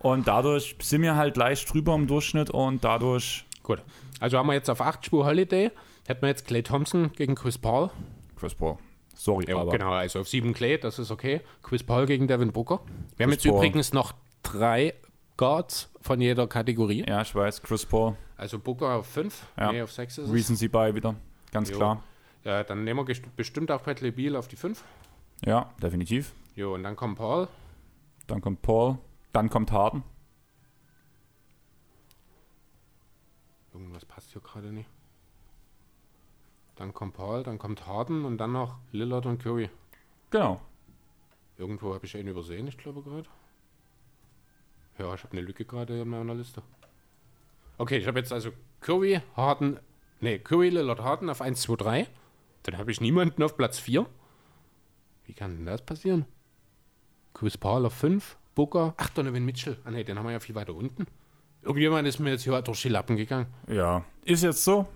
Und 0.01 0.29
dadurch 0.29 0.77
sind 0.83 1.01
wir 1.01 1.17
halt 1.17 1.37
leicht 1.39 1.73
drüber 1.73 1.95
im 1.95 2.07
Durchschnitt 2.07 2.51
und 2.51 2.85
dadurch 2.85 3.47
Gut. 3.63 3.83
Also 4.21 4.39
haben 4.39 4.47
wir 4.49 4.55
jetzt 4.55 4.69
auf 4.71 4.81
8 4.81 5.05
Spur 5.07 5.25
Holiday. 5.27 5.71
Hätten 6.07 6.23
wir 6.23 6.29
jetzt 6.29 6.47
Clay 6.47 6.63
Thompson 6.63 7.13
gegen 7.13 7.35
Chris 7.35 7.59
Paul. 7.59 7.91
Chris 8.37 8.55
Paul. 8.55 8.77
Sorry, 9.15 9.47
Ja, 9.49 9.59
aber 9.59 9.73
genau, 9.73 9.91
also 9.93 10.21
auf 10.21 10.29
7 10.29 10.53
Clay, 10.55 10.79
das 10.79 10.99
ist 10.99 11.11
okay. 11.11 11.41
Chris 11.63 11.83
Paul 11.83 12.07
gegen 12.07 12.29
Devin 12.29 12.53
Booker. 12.53 12.81
Wir 13.17 13.25
haben 13.25 13.31
Chris 13.33 13.45
jetzt 13.45 13.51
Paul. 13.53 13.59
übrigens 13.59 13.93
noch 13.93 14.13
drei 14.43 14.95
Guards 15.37 15.91
von 16.01 16.21
jeder 16.21 16.47
Kategorie. 16.47 17.05
ja, 17.09 17.21
ich 17.23 17.35
weiß, 17.35 17.63
Chris 17.63 17.85
Paul, 17.85 18.17
Also 18.37 18.59
Booker 18.59 18.95
auf 18.95 19.07
5, 19.07 19.47
Ja. 19.59 19.73
nee, 19.73 19.83
auf 19.83 19.93
6 19.93 20.19
ist 20.19 20.29
es. 20.29 20.33
Recency 20.33 20.69
bei 20.69 20.95
wieder, 20.95 21.15
ganz 21.53 21.71
Jo. 21.71 21.77
klar. 21.77 22.03
Ja, 22.45 22.63
dann 22.63 22.85
nehmen 22.85 23.07
wir 23.07 23.15
bestimmt 23.37 23.71
auch 23.73 23.83
Bradley 23.83 24.11
Beal 24.13 24.37
auf 24.37 24.47
die 24.49 24.57
5. 24.57 24.83
Ja, 25.45 25.71
definitiv. 25.83 26.33
Jo, 26.55 26.75
und 26.75 26.83
dann 26.85 26.95
kommt 26.97 27.19
Paul. 27.19 27.49
Dann 28.29 28.41
kommt 28.41 28.63
Paul, 28.63 28.99
dann 29.33 29.51
kommt 29.51 29.73
Harden. 29.73 30.03
Irgendwas 33.79 34.05
passt 34.05 34.33
hier 34.33 34.43
gerade 34.43 34.73
nicht. 34.73 34.91
Dann 36.75 36.93
kommt 36.93 37.15
Paul, 37.15 37.45
dann 37.45 37.59
kommt 37.59 37.87
Harden 37.87 38.25
und 38.25 38.39
dann 38.39 38.53
noch 38.53 38.79
Lillard 38.91 39.25
und 39.27 39.41
Curry. 39.41 39.71
Genau. 40.31 40.61
Irgendwo 41.57 41.95
habe 41.95 42.05
ich 42.05 42.17
einen 42.17 42.29
übersehen, 42.29 42.67
ich 42.67 42.77
glaube 42.77 43.03
gerade. 43.03 43.29
Ja, 44.99 45.15
ich 45.15 45.23
habe 45.23 45.33
eine 45.33 45.43
Lücke 45.43 45.65
gerade 45.65 46.01
in 46.01 46.09
meiner 46.09 46.35
Liste. 46.35 46.63
Okay, 47.79 47.99
ich 47.99 48.07
habe 48.09 48.19
jetzt 48.19 48.33
also 48.33 48.51
Curry, 48.81 49.21
Harden, 49.37 49.79
nee, 50.21 50.41
Curry, 50.41 50.71
Lillard, 50.71 51.01
Harden 51.01 51.31
auf 51.31 51.41
1, 51.41 51.61
2, 51.63 51.77
3. 51.77 52.09
Dann 52.65 52.79
habe 52.79 52.91
ich 52.91 53.01
niemanden 53.01 53.45
auf 53.45 53.57
Platz 53.57 53.79
4. 53.79 54.07
Wie 55.27 55.35
kann 55.35 55.57
denn 55.57 55.67
das 55.67 55.85
passieren? 55.85 56.27
Chris 57.33 57.57
Paul 57.57 57.87
auf 57.87 57.95
5, 57.95 58.37
Booker, 58.57 58.95
ach, 58.97 59.11
Donovan 59.11 59.45
Mitchell. 59.45 59.79
Ah 59.85 59.93
ne, 59.93 60.05
den 60.05 60.19
haben 60.19 60.27
wir 60.27 60.33
ja 60.33 60.41
viel 60.41 60.57
weiter 60.57 60.75
unten. 60.75 61.07
Irgendjemand 61.63 62.07
ist 62.09 62.19
mir 62.19 62.31
jetzt 62.31 62.45
hier 62.45 62.61
durch 62.63 62.83
die 62.83 62.89
Lappen 62.89 63.17
gegangen. 63.17 63.47
Ja, 63.67 64.05
ist 64.25 64.43
jetzt 64.43 64.65
so. 64.65 64.87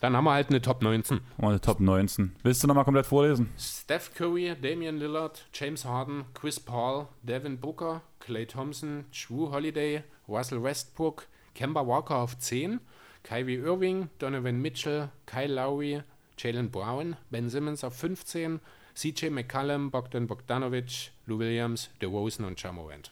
Dann 0.00 0.14
haben 0.14 0.24
wir 0.24 0.32
halt 0.32 0.50
eine 0.50 0.60
Top 0.60 0.82
19. 0.82 1.20
Und 1.38 1.48
eine 1.48 1.60
Top 1.60 1.80
19. 1.80 2.36
Willst 2.42 2.62
du 2.62 2.66
nochmal 2.66 2.84
komplett 2.84 3.06
vorlesen? 3.06 3.50
Steph 3.56 4.12
Curry, 4.14 4.54
Damian 4.60 4.98
Lillard, 4.98 5.48
James 5.54 5.86
Harden, 5.86 6.26
Chris 6.34 6.60
Paul, 6.60 7.06
Devin 7.22 7.58
Booker, 7.58 8.02
Clay 8.20 8.44
Thompson, 8.44 9.06
Drew 9.10 9.50
Holiday, 9.50 10.02
Russell 10.28 10.62
Westbrook, 10.62 11.26
Kemba 11.54 11.86
Walker 11.86 12.16
auf 12.16 12.36
10, 12.36 12.80
Kyrie 13.22 13.56
Irving, 13.56 14.10
Donovan 14.18 14.60
Mitchell, 14.60 15.08
Kyle 15.24 15.54
Lowry, 15.54 16.02
Jalen 16.36 16.70
Brown, 16.70 17.16
Ben 17.30 17.48
Simmons 17.48 17.82
auf 17.82 17.96
15, 17.96 18.60
CJ 18.94 19.30
McCallum, 19.30 19.90
Bogdan 19.90 20.26
Bogdanovic, 20.26 21.12
Lou 21.24 21.38
Williams, 21.38 21.88
DeRozan 22.02 22.44
und 22.44 22.62
Jamorant. 22.62 23.10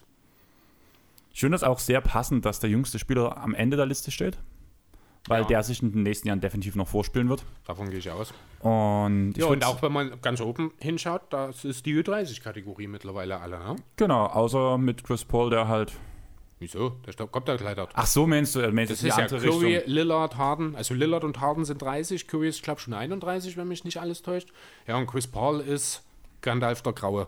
Ich 1.33 1.39
finde 1.39 1.55
das 1.55 1.63
auch 1.63 1.79
sehr 1.79 1.99
passend, 1.99 2.45
dass 2.45 2.59
der 2.59 2.69
jüngste 2.69 2.99
Spieler 2.99 3.37
am 3.37 3.53
Ende 3.55 3.75
der 3.75 3.85
Liste 3.87 4.11
steht. 4.11 4.37
Weil 5.27 5.43
Ja. 5.43 5.47
der 5.47 5.63
sich 5.63 5.81
in 5.81 5.93
den 5.93 6.03
nächsten 6.03 6.27
Jahren 6.27 6.41
definitiv 6.41 6.75
noch 6.75 6.87
vorspielen 6.87 7.29
wird. 7.29 7.45
Davon 7.65 7.89
gehe 7.89 7.99
ich 7.99 8.11
aus. 8.11 8.33
Und 8.59 9.33
Ja, 9.37 9.45
und 9.45 9.65
auch 9.65 9.81
wenn 9.81 9.91
man 9.93 10.19
ganz 10.21 10.41
oben 10.41 10.73
hinschaut, 10.79 11.21
das 11.31 11.63
ist 11.63 11.85
die 11.85 11.93
Ü30-Kategorie 11.97 12.87
mittlerweile 12.87 13.39
alle, 13.39 13.57
ne? 13.59 13.77
Genau, 13.95 14.25
außer 14.25 14.77
mit 14.77 15.03
Chris 15.05 15.23
Paul, 15.23 15.49
der 15.49 15.67
halt. 15.69 15.93
Wieso? 16.59 16.97
Der 17.07 17.27
kommt 17.27 17.47
da 17.47 17.55
gleich 17.55 17.75
dort. 17.75 17.91
Ach 17.93 18.05
so, 18.05 18.27
meinst 18.27 18.55
du, 18.55 18.69
meinst 18.71 18.91
Das 18.91 18.99
die 18.99 19.07
ist 19.07 19.17
ja 19.17 19.23
andere 19.23 19.39
Curry, 19.39 19.75
Richtung? 19.77 19.93
Lillard, 19.93 20.37
Harden. 20.37 20.75
Also 20.75 20.93
Lillard 20.93 21.23
und 21.23 21.39
Harden 21.39 21.63
sind 21.65 21.81
30, 21.81 22.27
Curry 22.27 22.49
ist, 22.49 22.61
glaube 22.61 22.79
ich, 22.79 22.83
schon 22.83 22.93
31, 22.93 23.55
wenn 23.57 23.67
mich 23.69 23.85
nicht 23.85 23.99
alles 24.01 24.21
täuscht. 24.21 24.51
Ja, 24.87 24.97
und 24.97 25.07
Chris 25.07 25.27
Paul 25.27 25.61
ist 25.61 26.03
Gandalf 26.41 26.81
der 26.81 26.93
Graue. 26.93 27.27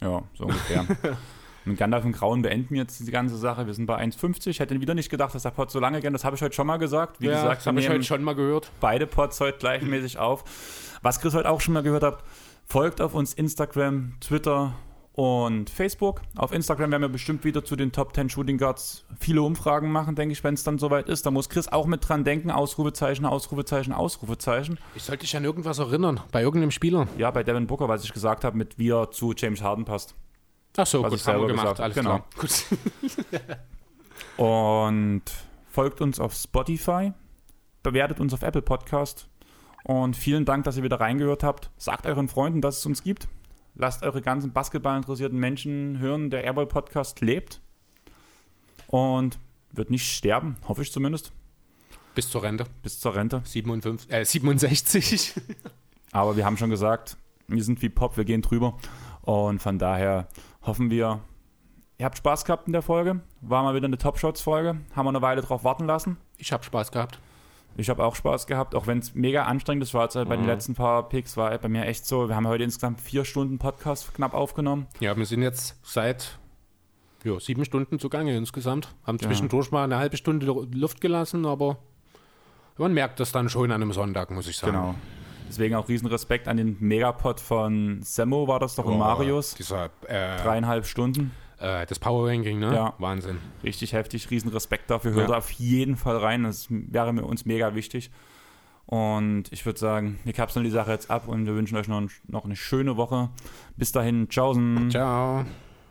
Ja, 0.00 0.22
so 0.38 0.44
ungefähr. 0.44 0.86
Mit 1.66 1.78
Gandalf 1.78 2.04
und 2.04 2.12
Grauen 2.12 2.42
beenden 2.42 2.70
wir 2.70 2.82
jetzt 2.82 3.00
die 3.04 3.10
ganze 3.10 3.36
Sache. 3.36 3.66
Wir 3.66 3.74
sind 3.74 3.86
bei 3.86 3.98
1,50. 3.98 4.50
Ich 4.50 4.60
hätte 4.60 4.80
wieder 4.80 4.94
nicht 4.94 5.10
gedacht, 5.10 5.34
dass 5.34 5.42
der 5.42 5.50
Pod 5.50 5.68
so 5.68 5.80
lange 5.80 6.00
geht. 6.00 6.14
Das 6.14 6.24
habe 6.24 6.36
ich 6.36 6.42
heute 6.42 6.54
schon 6.54 6.68
mal 6.68 6.76
gesagt. 6.76 7.20
Wie 7.20 7.26
gesagt, 7.26 7.58
das 7.58 7.66
habe 7.66 7.80
ich 7.80 7.88
heute 7.88 8.04
schon 8.04 8.22
mal 8.22 8.36
gehört. 8.36 8.70
beide 8.80 9.08
Pods 9.08 9.40
heute 9.40 9.58
gleichmäßig 9.58 10.18
auf. 10.18 10.44
Was 11.02 11.20
Chris 11.20 11.34
heute 11.34 11.50
auch 11.50 11.60
schon 11.60 11.74
mal 11.74 11.82
gehört 11.82 12.04
habt, 12.04 12.24
folgt 12.66 13.00
auf 13.00 13.14
uns 13.14 13.34
Instagram, 13.34 14.14
Twitter 14.20 14.76
und 15.12 15.68
Facebook. 15.68 16.20
Auf 16.36 16.52
Instagram 16.52 16.92
werden 16.92 17.02
wir 17.02 17.08
bestimmt 17.08 17.42
wieder 17.42 17.64
zu 17.64 17.74
den 17.74 17.90
Top 17.90 18.14
10 18.14 18.30
Shooting 18.30 18.58
Guards 18.58 19.04
viele 19.18 19.42
Umfragen 19.42 19.90
machen, 19.90 20.14
denke 20.14 20.34
ich, 20.34 20.44
wenn 20.44 20.54
es 20.54 20.62
dann 20.62 20.78
soweit 20.78 21.08
ist. 21.08 21.26
Da 21.26 21.32
muss 21.32 21.48
Chris 21.48 21.66
auch 21.66 21.86
mit 21.86 22.08
dran 22.08 22.22
denken. 22.22 22.52
Ausrufezeichen, 22.52 23.26
Ausrufezeichen, 23.26 23.92
Ausrufezeichen. 23.92 24.78
Ich 24.94 25.02
sollte 25.02 25.22
dich 25.22 25.36
an 25.36 25.42
irgendwas 25.44 25.80
erinnern, 25.80 26.20
bei 26.30 26.42
irgendeinem 26.42 26.70
Spieler. 26.70 27.08
Ja, 27.18 27.32
bei 27.32 27.42
Devin 27.42 27.66
Booker, 27.66 27.88
was 27.88 28.04
ich 28.04 28.12
gesagt 28.12 28.44
habe, 28.44 28.56
mit 28.56 28.78
wie 28.78 28.90
er 28.90 29.10
zu 29.10 29.32
James 29.36 29.62
Harden 29.62 29.84
passt. 29.84 30.14
Ach 30.78 30.86
so, 30.86 31.02
gut, 31.02 31.26
haben 31.26 31.40
wir 31.40 31.46
gemacht, 31.48 31.80
alles 31.80 31.96
habe, 31.96 32.06
klar. 32.06 32.24
Gut. 32.38 32.64
Und 34.36 35.22
folgt 35.70 36.00
uns 36.02 36.20
auf 36.20 36.34
Spotify, 36.34 37.12
bewertet 37.82 38.20
uns 38.20 38.34
auf 38.34 38.42
Apple 38.42 38.62
Podcast. 38.62 39.28
Und 39.84 40.16
vielen 40.16 40.44
Dank, 40.44 40.64
dass 40.64 40.76
ihr 40.76 40.82
wieder 40.82 41.00
reingehört 41.00 41.42
habt. 41.42 41.70
Sagt 41.78 42.06
euren 42.06 42.28
Freunden, 42.28 42.60
dass 42.60 42.78
es 42.78 42.86
uns 42.86 43.02
gibt. 43.02 43.28
Lasst 43.74 44.02
eure 44.02 44.20
ganzen 44.20 44.52
Basketball-interessierten 44.52 45.38
Menschen 45.38 45.98
hören, 45.98 46.28
der 46.28 46.44
Airball 46.44 46.66
Podcast 46.66 47.20
lebt. 47.20 47.60
Und 48.88 49.38
wird 49.72 49.90
nicht 49.90 50.10
sterben, 50.12 50.56
hoffe 50.68 50.82
ich 50.82 50.92
zumindest, 50.92 51.32
Bis 52.14 52.30
zur 52.30 52.42
Rente. 52.42 52.64
bis 52.82 53.00
zur 53.00 53.14
Rente. 53.14 53.42
57, 53.44 54.10
äh, 54.10 54.24
67. 54.24 55.34
Aber 56.12 56.36
wir 56.36 56.44
haben 56.44 56.56
schon 56.56 56.70
gesagt, 56.70 57.16
wir 57.48 57.62
sind 57.62 57.80
wie 57.82 57.88
Pop, 57.88 58.16
wir 58.16 58.24
gehen 58.24 58.42
drüber. 58.42 58.76
Und 59.22 59.60
von 59.60 59.78
daher 59.78 60.28
hoffen 60.66 60.90
wir, 60.90 61.20
ihr 61.98 62.04
habt 62.04 62.18
Spaß 62.18 62.44
gehabt 62.44 62.66
in 62.66 62.72
der 62.72 62.82
Folge. 62.82 63.20
War 63.40 63.62
mal 63.62 63.74
wieder 63.74 63.86
eine 63.86 63.98
Top-Shots-Folge. 63.98 64.76
Haben 64.94 65.04
wir 65.06 65.10
eine 65.10 65.22
Weile 65.22 65.40
drauf 65.42 65.64
warten 65.64 65.86
lassen. 65.86 66.16
Ich 66.38 66.52
habe 66.52 66.64
Spaß 66.64 66.92
gehabt. 66.92 67.18
Ich 67.78 67.90
habe 67.90 68.02
auch 68.04 68.14
Spaß 68.16 68.46
gehabt, 68.46 68.74
auch 68.74 68.86
wenn 68.86 68.98
es 69.00 69.14
mega 69.14 69.44
anstrengend 69.44 69.82
ist, 69.82 69.92
war 69.92 70.04
jetzt 70.04 70.16
halt 70.16 70.28
bei 70.30 70.36
den 70.36 70.44
Mhm. 70.44 70.50
letzten 70.50 70.74
paar 70.74 71.08
Picks, 71.10 71.36
war 71.36 71.50
halt 71.50 71.60
bei 71.60 71.68
mir 71.68 71.84
echt 71.84 72.06
so. 72.06 72.26
Wir 72.28 72.34
haben 72.34 72.48
heute 72.48 72.64
insgesamt 72.64 73.02
vier 73.02 73.26
Stunden 73.26 73.58
Podcast 73.58 74.14
knapp 74.14 74.32
aufgenommen. 74.32 74.86
Ja, 74.98 75.14
wir 75.16 75.26
sind 75.26 75.42
jetzt 75.42 75.78
seit 75.82 76.38
ja, 77.22 77.38
sieben 77.38 77.64
Stunden 77.66 77.98
zugange 77.98 78.34
insgesamt. 78.34 78.94
Haben 79.06 79.18
Ja. 79.20 79.26
zwischendurch 79.26 79.72
mal 79.72 79.84
eine 79.84 79.98
halbe 79.98 80.16
Stunde 80.16 80.46
Luft 80.46 81.02
gelassen, 81.02 81.44
aber 81.44 81.76
man 82.78 82.94
merkt 82.94 83.20
das 83.20 83.32
dann 83.32 83.50
schon 83.50 83.70
an 83.72 83.82
einem 83.82 83.92
Sonntag, 83.92 84.30
muss 84.30 84.48
ich 84.48 84.56
sagen. 84.56 84.72
Genau. 84.72 84.94
Deswegen 85.48 85.74
auch 85.74 85.88
riesen 85.88 86.06
Respekt 86.08 86.48
an 86.48 86.56
den 86.56 86.76
Megapod 86.80 87.40
von 87.40 88.00
Semmo, 88.02 88.48
war 88.48 88.58
das 88.60 88.74
doch, 88.74 88.84
und 88.84 88.94
Oh, 88.94 88.98
Marius. 88.98 89.54
Dieser, 89.54 89.86
äh, 90.08 90.36
Dreieinhalb 90.42 90.86
Stunden. 90.86 91.30
äh, 91.58 91.86
das 91.86 91.98
Power 91.98 92.28
Ranking, 92.28 92.58
ne? 92.58 92.74
Ja. 92.74 92.94
Wahnsinn. 92.98 93.38
Richtig 93.62 93.92
heftig, 93.92 94.30
riesen 94.30 94.50
Respekt 94.50 94.90
dafür. 94.90 95.12
Hört 95.12 95.30
Ja. 95.30 95.36
auf 95.38 95.50
jeden 95.52 95.96
Fall 95.96 96.16
rein, 96.18 96.42
das 96.44 96.66
wäre 96.70 97.12
mir 97.12 97.24
uns 97.24 97.44
mega 97.46 97.74
wichtig. 97.74 98.10
Und 98.86 99.44
ich 99.50 99.64
würde 99.66 99.78
sagen, 99.80 100.18
wir 100.24 100.32
kapseln 100.32 100.64
die 100.64 100.70
Sache 100.70 100.92
jetzt 100.92 101.10
ab 101.10 101.26
und 101.26 101.44
wir 101.46 101.54
wünschen 101.54 101.76
euch 101.76 101.88
noch, 101.88 102.02
noch 102.28 102.44
eine 102.44 102.54
schöne 102.56 102.96
Woche. 102.96 103.30
Bis 103.76 103.90
dahin, 103.92 104.28
tschaußen. 104.28 104.90
Ciao. 104.90 105.44